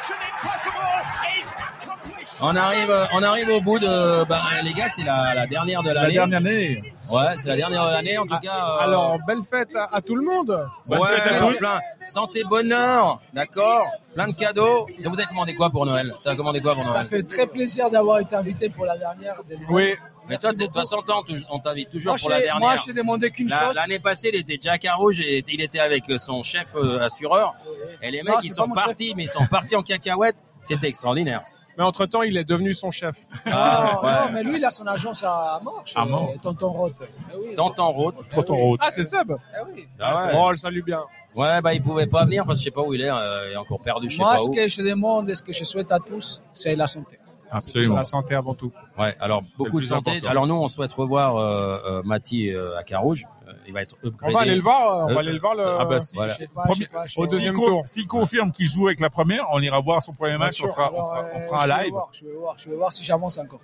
On 2.41 2.55
arrive, 2.55 2.93
on 3.13 3.23
arrive 3.23 3.49
au 3.49 3.61
bout 3.61 3.79
de, 3.79 4.25
bah, 4.25 4.41
les 4.63 4.73
gars, 4.73 4.89
c'est 4.89 5.03
la, 5.03 5.33
la 5.33 5.47
dernière 5.47 5.81
de 5.81 5.89
La 5.89 5.93
l'année. 6.01 6.13
dernière 6.15 6.37
année. 6.39 6.93
Ouais, 7.11 7.35
c'est 7.37 7.47
la 7.47 7.55
dernière 7.55 7.85
de 7.85 7.91
l'année, 7.91 8.17
en 8.17 8.25
tout 8.25 8.37
cas. 8.39 8.55
euh, 8.79 8.83
Alors, 8.83 9.17
belle 9.25 9.43
fête 9.49 9.69
à, 9.75 9.95
à 9.95 10.01
tout 10.01 10.15
le 10.15 10.25
monde. 10.25 10.67
bonne 10.89 10.99
ouais, 10.99 11.07
fête 11.19 11.31
à 11.41 11.47
tous. 11.47 11.57
plein, 11.59 11.79
santé, 12.05 12.43
bonheur, 12.43 13.21
d'accord, 13.33 13.85
plein 14.13 14.27
de 14.27 14.33
cadeaux. 14.33 14.87
Et 14.99 15.03
vous 15.07 15.13
avez 15.13 15.25
commandé 15.27 15.53
quoi 15.55 15.69
pour 15.69 15.85
Noël? 15.85 16.13
T'as 16.23 16.35
commandé 16.35 16.59
quoi 16.59 16.73
pour 16.75 16.85
Ça 16.85 16.93
Noël? 16.95 17.05
fait 17.05 17.23
très 17.23 17.45
plaisir 17.47 17.89
d'avoir 17.89 18.19
été 18.19 18.35
invité 18.35 18.67
pour 18.67 18.85
la 18.85 18.97
dernière. 18.97 19.35
des- 19.47 19.57
Oui. 19.69 19.95
Mais 20.29 20.37
toi, 20.37 20.51
t'es- 20.51 20.55
de 20.55 20.63
toute 20.65 20.73
façon, 20.75 21.01
on 21.49 21.59
t'invite 21.59 21.89
toujours 21.89 22.11
Moi, 22.13 22.17
pour 22.19 22.29
la 22.29 22.37
j'ai- 22.37 22.43
dernière. 22.43 22.59
moi, 22.59 22.75
je 22.77 22.83
t'ai 22.85 22.93
demandé 22.93 23.29
qu'une 23.31 23.49
La- 23.49 23.59
chose. 23.65 23.75
L'année 23.75 23.99
passée, 23.99 24.29
il 24.33 24.39
était 24.39 24.57
Jack 24.61 24.85
à 24.85 24.95
rouge 24.95 25.19
et 25.21 25.43
il 25.47 25.61
était 25.61 25.79
avec 25.79 26.05
son 26.17 26.43
chef 26.43 26.75
euh, 26.75 26.99
assureur. 27.01 27.53
Et 28.01 28.09
les 28.11 28.23
mecs, 28.23 28.33
Non, 28.35 28.39
ils 28.41 28.53
sont 28.53 28.65
chef. 28.73 28.73
partis, 28.85 29.13
mais 29.15 29.23
ils 29.23 29.29
sont 29.29 29.45
partis 29.47 29.75
en 29.75 29.83
cacahuète. 29.83 30.35
C'était 30.61 30.87
extraordinaire. 30.87 31.41
Mais 31.77 31.83
entre-temps, 31.83 32.21
il 32.21 32.37
est 32.37 32.43
devenu 32.43 32.73
son 32.75 32.91
chef. 32.91 33.15
Ah, 33.47 33.93
non, 34.01 34.07
ouais. 34.07 34.13
non, 34.13 34.31
mais 34.31 34.43
lui, 34.43 34.57
il 34.57 34.65
a 34.65 34.69
son 34.69 34.85
agence 34.85 35.23
à 35.23 35.59
Morche. 35.63 35.93
À 35.95 36.05
Morche. 36.05 36.35
euh, 36.35 36.39
Tonton 36.41 36.69
Roth. 36.71 36.93
Eh 37.01 37.37
oui. 37.37 37.55
Tonton 37.55 37.91
Roth. 37.91 38.15
Tonton 38.29 38.55
Roth. 38.55 38.79
Ah, 38.83 38.91
c'est 38.91 39.03
Seb. 39.03 39.31
Eh 39.31 39.71
oui. 39.73 39.85
Ah 39.99 40.13
ouais. 40.27 40.31
Oh, 40.37 40.51
le 40.51 40.57
salue 40.57 40.83
bien. 40.83 41.01
Ouais, 41.35 41.61
bah, 41.61 41.73
il 41.73 41.81
pouvait 41.81 42.05
pas 42.05 42.25
venir 42.25 42.45
parce 42.45 42.59
que 42.59 42.63
je 42.65 42.69
sais 42.69 42.71
pas 42.75 42.83
où 42.83 42.93
il 42.93 43.01
est. 43.01 43.09
euh, 43.09 43.49
il 43.49 43.53
est 43.53 43.57
encore 43.57 43.79
perdu, 43.81 44.07
je 44.07 44.17
sais 44.17 44.21
Moi, 44.21 44.31
pas 44.33 44.37
ce 44.37 44.49
où. 44.49 44.51
que 44.53 44.67
je 44.67 44.83
demande 44.83 45.31
et 45.31 45.35
ce 45.35 45.41
que 45.41 45.51
je 45.51 45.63
souhaite 45.63 45.91
à 45.91 45.97
tous, 45.97 46.43
c'est 46.53 46.75
la 46.75 46.85
santé. 46.85 47.17
Absolument. 47.57 47.95
la 47.95 48.05
santé 48.05 48.35
avant 48.35 48.53
tout. 48.53 48.71
Ouais, 48.97 49.15
alors 49.19 49.43
beaucoup 49.57 49.79
de 49.79 49.85
santé. 49.85 50.11
important. 50.11 50.27
Alors 50.27 50.47
nous, 50.47 50.55
on 50.55 50.67
souhaite 50.67 50.91
revoir 50.91 51.35
euh, 51.37 51.77
euh, 51.85 52.03
Mati 52.03 52.49
euh, 52.51 52.77
à 52.77 52.83
Carouge. 52.83 53.25
Euh, 53.47 53.51
il 53.67 53.73
va 53.73 53.81
être 53.81 53.95
On 54.03 54.07
upgradé. 54.07 54.33
va 54.33 54.39
aller 54.41 54.55
le 54.55 54.61
voir. 54.61 55.05
On 55.05 55.09
Euh, 55.09 55.13
va 55.13 55.19
aller 55.19 55.33
le 55.33 55.39
voir. 55.39 55.55
Le... 55.55 55.63
ah 55.79 55.85
bah, 55.85 55.99
si. 55.99 56.15
Voilà. 56.15 56.31
Je 56.33 56.37
sais 56.37 56.47
pas, 56.47 56.63
Premier- 56.63 56.75
je 56.75 56.79
sais 56.83 56.87
pas, 56.89 57.05
je 57.05 57.19
au 57.19 57.25
deuxième 57.27 57.55
S'il 57.55 57.63
tour. 57.63 57.81
S'il 57.87 58.07
confirme 58.07 58.51
qu'il 58.51 58.65
joue 58.67 58.87
avec 58.87 58.99
la 58.99 59.09
première, 59.09 59.45
on 59.51 59.61
ira 59.61 59.79
voir 59.81 60.01
son 60.01 60.13
premier 60.13 60.37
match. 60.37 60.53
On 60.61 60.67
sûr. 60.67 60.69
fera, 60.69 60.91
on 60.91 60.95
Alors, 60.95 61.07
fera, 61.09 61.25
on 61.35 61.41
fera 61.41 61.63
un 61.63 61.67
live. 61.83 61.91
voir, 61.91 62.09
je 62.11 62.25
vais 62.25 62.33
voir, 62.33 62.55
je 62.57 62.69
vais 62.69 62.75
voir 62.75 62.91
si 62.93 63.03
j'avance 63.03 63.37
encore. 63.37 63.59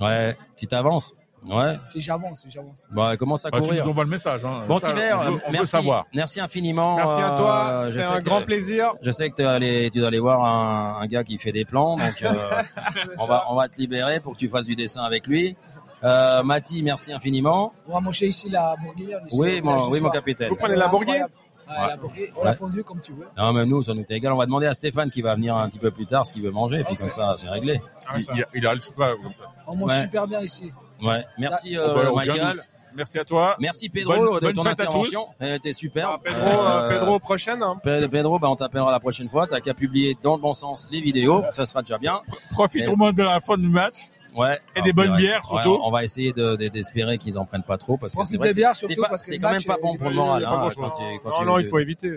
Ouais, 0.00 0.36
tu 0.56 0.66
t'avances. 0.66 1.14
Ouais. 1.48 1.78
Si 1.86 2.00
j'avance, 2.00 2.40
si 2.42 2.50
j'avance. 2.50 2.84
Bon, 2.90 3.08
elle 3.10 3.16
commence 3.16 3.44
à 3.46 3.50
Bah, 3.50 3.58
tu 3.60 3.64
courir. 3.68 3.84
nous 3.84 3.90
envoies 3.90 4.04
le 4.04 4.10
message. 4.10 4.44
Hein. 4.44 4.64
Bon, 4.66 4.78
Ça, 4.78 4.88
Tibert, 4.88 5.18
on 5.20 5.22
veut, 5.24 5.30
on 5.30 5.34
veut 5.34 5.42
merci. 5.52 5.66
savoir. 5.70 6.04
Merci 6.14 6.40
infiniment. 6.40 6.96
Merci 6.96 7.20
à 7.20 7.30
toi. 7.36 7.66
Euh, 7.68 7.86
C'était 7.86 8.02
un 8.04 8.20
grand 8.20 8.42
plaisir. 8.42 8.94
Je 9.02 9.10
sais 9.10 9.30
que 9.30 9.36
tu 9.36 9.42
allé, 9.44 9.90
tu 9.92 9.98
dois 10.00 10.08
aller 10.08 10.18
voir 10.18 10.44
un, 10.44 11.00
un 11.00 11.06
gars 11.06 11.22
qui 11.24 11.38
fait 11.38 11.52
des 11.52 11.64
plans, 11.64 11.96
donc 11.96 12.22
euh, 12.22 12.32
on 13.18 13.26
va, 13.26 13.44
on 13.50 13.54
va 13.54 13.68
te 13.68 13.78
libérer 13.78 14.20
pour 14.20 14.32
que 14.32 14.38
tu 14.38 14.48
fasses 14.48 14.66
du 14.66 14.74
dessin 14.74 15.02
avec 15.02 15.26
lui. 15.26 15.56
Euh, 16.04 16.42
Mati, 16.42 16.82
merci 16.82 17.12
infiniment. 17.12 17.72
On 17.88 17.94
va 17.94 18.00
manger 18.00 18.26
ici 18.26 18.48
la 18.50 18.74
bourguignonne. 18.82 19.24
Oui, 19.32 19.60
mon, 19.62 19.88
oui, 19.88 20.00
mon 20.00 20.10
capitaine. 20.10 20.48
Vous 20.50 20.56
prenez 20.56 20.76
la 20.76 20.88
bourguigne 20.88 21.22
Incroyable. 21.22 21.32
Ah, 21.68 21.88
la 21.88 21.96
porquée, 21.96 22.32
on 22.40 22.44
l'a 22.44 22.52
fondu 22.54 22.84
comme 22.84 23.00
tu 23.00 23.10
veux. 23.12 23.26
Non, 23.36 23.52
mais 23.52 23.66
nous, 23.66 23.82
ça 23.82 23.92
nous 23.92 24.02
est 24.02 24.10
égal. 24.12 24.32
On 24.32 24.36
va 24.36 24.46
demander 24.46 24.68
à 24.68 24.74
Stéphane 24.74 25.10
qui 25.10 25.20
va 25.20 25.34
venir 25.34 25.56
un 25.56 25.68
petit 25.68 25.80
peu 25.80 25.90
plus 25.90 26.06
tard 26.06 26.24
ce 26.24 26.32
qu'il 26.32 26.42
veut 26.42 26.52
manger, 26.52 26.84
puis 26.84 26.92
Ok. 26.92 27.00
comme 27.00 27.10
ça, 27.10 27.34
c'est 27.38 27.48
réglé. 27.48 27.80
Ah, 28.06 28.12
Il, 28.18 28.22
ça- 28.22 28.32
il, 28.36 28.44
il 28.54 28.66
a 28.68 28.72
le 28.72 28.80
chocolat 28.80 29.14
comme 29.20 29.34
ça. 29.34 29.44
On 29.66 29.74
mange 29.76 29.90
Ouais. 29.90 30.02
super 30.02 30.28
bien 30.28 30.40
ici. 30.42 30.70
Ouais. 31.02 31.24
Merci, 31.38 31.76
Oh, 31.76 31.80
euh, 31.80 31.94
bah, 31.94 32.10
aucun 32.12 32.26
Michael. 32.32 32.60
Merci 32.94 33.18
à 33.18 33.24
toi. 33.26 33.56
Merci 33.58 33.90
Pedro 33.90 34.14
Bonne- 34.16 34.34
de 34.36 34.40
bonne 34.40 34.54
ton 34.54 34.64
intervention. 34.66 35.20
tous. 35.24 35.32
Elle 35.40 35.56
était 35.56 35.74
super. 35.74 36.08
Ah, 36.12 36.18
Pedro, 36.24 36.40
Euh, 36.46 36.80
euh, 36.82 36.88
Pedro 36.88 37.18
prochaine. 37.18 37.62
hein. 37.62 37.78
Pe- 37.82 38.08
Pedro, 38.08 38.38
bah, 38.38 38.48
on 38.48 38.56
t'appellera 38.56 38.90
la 38.90 39.00
prochaine 39.00 39.28
fois. 39.28 39.46
T'as 39.46 39.60
qu'à 39.60 39.74
publier 39.74 40.16
dans 40.22 40.36
le 40.36 40.40
bon 40.40 40.54
sens 40.54 40.88
les 40.90 41.02
vidéos. 41.02 41.44
Ça 41.52 41.66
sera 41.66 41.82
déjà 41.82 41.98
bien. 41.98 42.22
Profite 42.52 42.84
Et- 42.84 42.88
au 42.88 42.96
moins 42.96 43.12
de 43.12 43.22
la 43.22 43.38
fin 43.40 43.58
du 43.58 43.68
match. 43.68 43.96
Ouais. 44.34 44.60
Et 44.74 44.82
des 44.82 44.92
bonnes 44.92 45.12
ouais. 45.12 45.16
bières, 45.16 45.40
Ouais, 45.50 45.62
surtout. 45.62 45.80
on 45.82 45.90
va 45.90 46.04
essayer 46.04 46.32
de, 46.32 46.56
de- 46.56 46.68
d'espérer 46.68 47.16
qu'ils 47.16 47.38
en 47.38 47.46
prennent 47.46 47.62
pas 47.62 47.78
trop 47.78 47.96
parce 47.96 48.14
que 48.14 48.22
c'est 48.24 48.36
vrai 48.36 48.52
c'est- 48.52 48.60
pas- 48.62 49.08
quand 49.40 49.50
même 49.50 49.62
pas 49.64 49.76
bon 49.80 49.96
pour 49.96 50.10
le 50.10 50.14
moral. 50.14 50.44
hein, 50.44 50.60
quand 50.62 50.68
tu- 50.90 51.00
quand 51.22 51.30
Non, 51.30 51.38
tu- 51.38 51.44
non, 51.46 51.58
il 51.58 51.66
faut 51.66 51.78
éviter. 51.78 52.16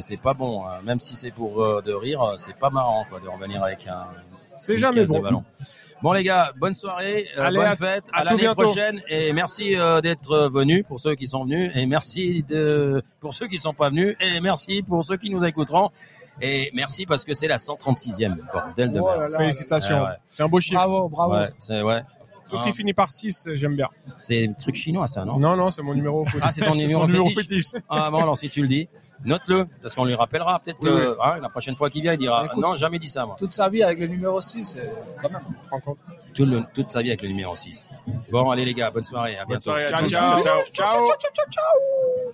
c'est 0.00 0.20
pas 0.20 0.34
bon, 0.34 0.64
hein. 0.66 0.78
même 0.84 1.00
si 1.00 1.16
c'est 1.16 1.32
pour 1.32 1.60
euh, 1.62 1.80
de 1.82 1.92
rire, 1.92 2.22
euh, 2.22 2.34
c'est 2.36 2.56
pas 2.56 2.70
marrant 2.70 3.04
quoi, 3.10 3.18
de 3.20 3.28
revenir 3.28 3.62
avec 3.62 3.86
un. 3.88 4.04
C'est 4.60 4.78
jamais 4.78 5.02
de 5.02 5.06
bon. 5.06 5.44
Bon 6.00 6.12
les 6.12 6.22
gars, 6.22 6.52
bonne 6.56 6.74
soirée, 6.74 7.26
euh, 7.36 7.42
Allez, 7.42 7.56
bonne 7.56 7.66
à- 7.66 7.74
fête, 7.74 8.04
à 8.12 8.22
l'année 8.22 8.46
prochaine 8.54 9.02
et 9.08 9.32
merci 9.32 9.74
euh, 9.76 10.00
d'être 10.00 10.48
venus 10.48 10.84
pour 10.86 11.00
ceux 11.00 11.16
qui 11.16 11.26
sont 11.26 11.44
venus 11.44 11.72
et 11.74 11.86
merci 11.86 12.44
de 12.44 13.02
pour 13.20 13.34
ceux 13.34 13.48
qui 13.48 13.58
sont 13.58 13.74
pas 13.74 13.88
venus 13.90 14.14
et 14.20 14.40
merci 14.40 14.82
pour 14.82 15.04
ceux 15.04 15.16
qui 15.16 15.28
nous 15.28 15.44
écouteront 15.44 15.90
et 16.40 16.70
merci 16.72 17.04
parce 17.04 17.24
que 17.24 17.34
c'est 17.34 17.48
la 17.48 17.56
136e 17.56 18.36
bordel 18.52 18.92
de 18.92 19.00
Oh 19.00 19.06
merde. 19.06 19.20
là 19.22 19.28
là. 19.28 19.38
Félicitations. 19.38 19.96
Ouais, 20.02 20.06
ouais. 20.10 20.16
C'est 20.28 20.44
un 20.44 20.48
beau 20.48 20.60
chiffre. 20.60 20.76
Bravo, 20.76 21.08
bravo. 21.08 21.34
Ouais, 21.34 21.50
c'est 21.58 21.82
ouais. 21.82 22.02
Tout 22.48 22.58
ce 22.58 22.64
qui 22.64 22.72
finit 22.72 22.94
par 22.94 23.10
6, 23.10 23.50
j'aime 23.54 23.76
bien. 23.76 23.88
C'est 24.16 24.48
un 24.48 24.52
truc 24.52 24.74
chinois, 24.74 25.06
ça, 25.06 25.24
non? 25.24 25.38
Non, 25.38 25.56
non, 25.56 25.70
c'est 25.70 25.82
mon 25.82 25.94
numéro 25.94 26.24
fétiche. 26.24 26.40
Ah, 26.42 26.52
c'est 26.52 26.64
ton 26.64 26.74
numéro, 26.74 27.06
numéro 27.06 27.28
fétiche. 27.30 27.66
Ah 27.88 28.10
bon, 28.10 28.22
alors 28.22 28.38
si 28.38 28.48
tu 28.48 28.62
le 28.62 28.68
dis, 28.68 28.88
note-le, 29.24 29.66
parce 29.82 29.94
qu'on 29.94 30.04
lui 30.04 30.14
rappellera 30.14 30.58
peut-être 30.60 30.80
que 30.80 31.16
hein, 31.22 31.38
la 31.40 31.48
prochaine 31.48 31.76
fois 31.76 31.90
qu'il 31.90 32.02
vient, 32.02 32.14
il 32.14 32.18
dira 32.18 32.48
non, 32.56 32.76
jamais 32.76 32.98
dit 32.98 33.08
ça, 33.08 33.26
moi. 33.26 33.36
Toute 33.38 33.52
sa 33.52 33.68
vie 33.68 33.82
avec 33.82 33.98
le 33.98 34.06
numéro 34.06 34.40
6, 34.40 34.78
quand 35.20 35.30
même. 35.30 35.42
Tout 36.34 36.46
le, 36.46 36.62
toute 36.72 36.90
sa 36.90 37.02
vie 37.02 37.10
avec 37.10 37.22
le 37.22 37.28
numéro 37.28 37.54
6. 37.54 37.90
Bon, 38.30 38.50
allez 38.50 38.64
les 38.64 38.74
gars, 38.74 38.90
bonne 38.90 39.04
soirée, 39.04 39.36
à 39.36 39.44
bientôt. 39.44 39.72
Bonne 39.72 39.88
ciao, 39.88 40.08
ciao, 40.08 40.42
ciao, 40.42 40.64
ciao, 40.72 41.06
ciao, 41.06 41.30
ciao, 41.34 41.46
ciao. 41.50 42.32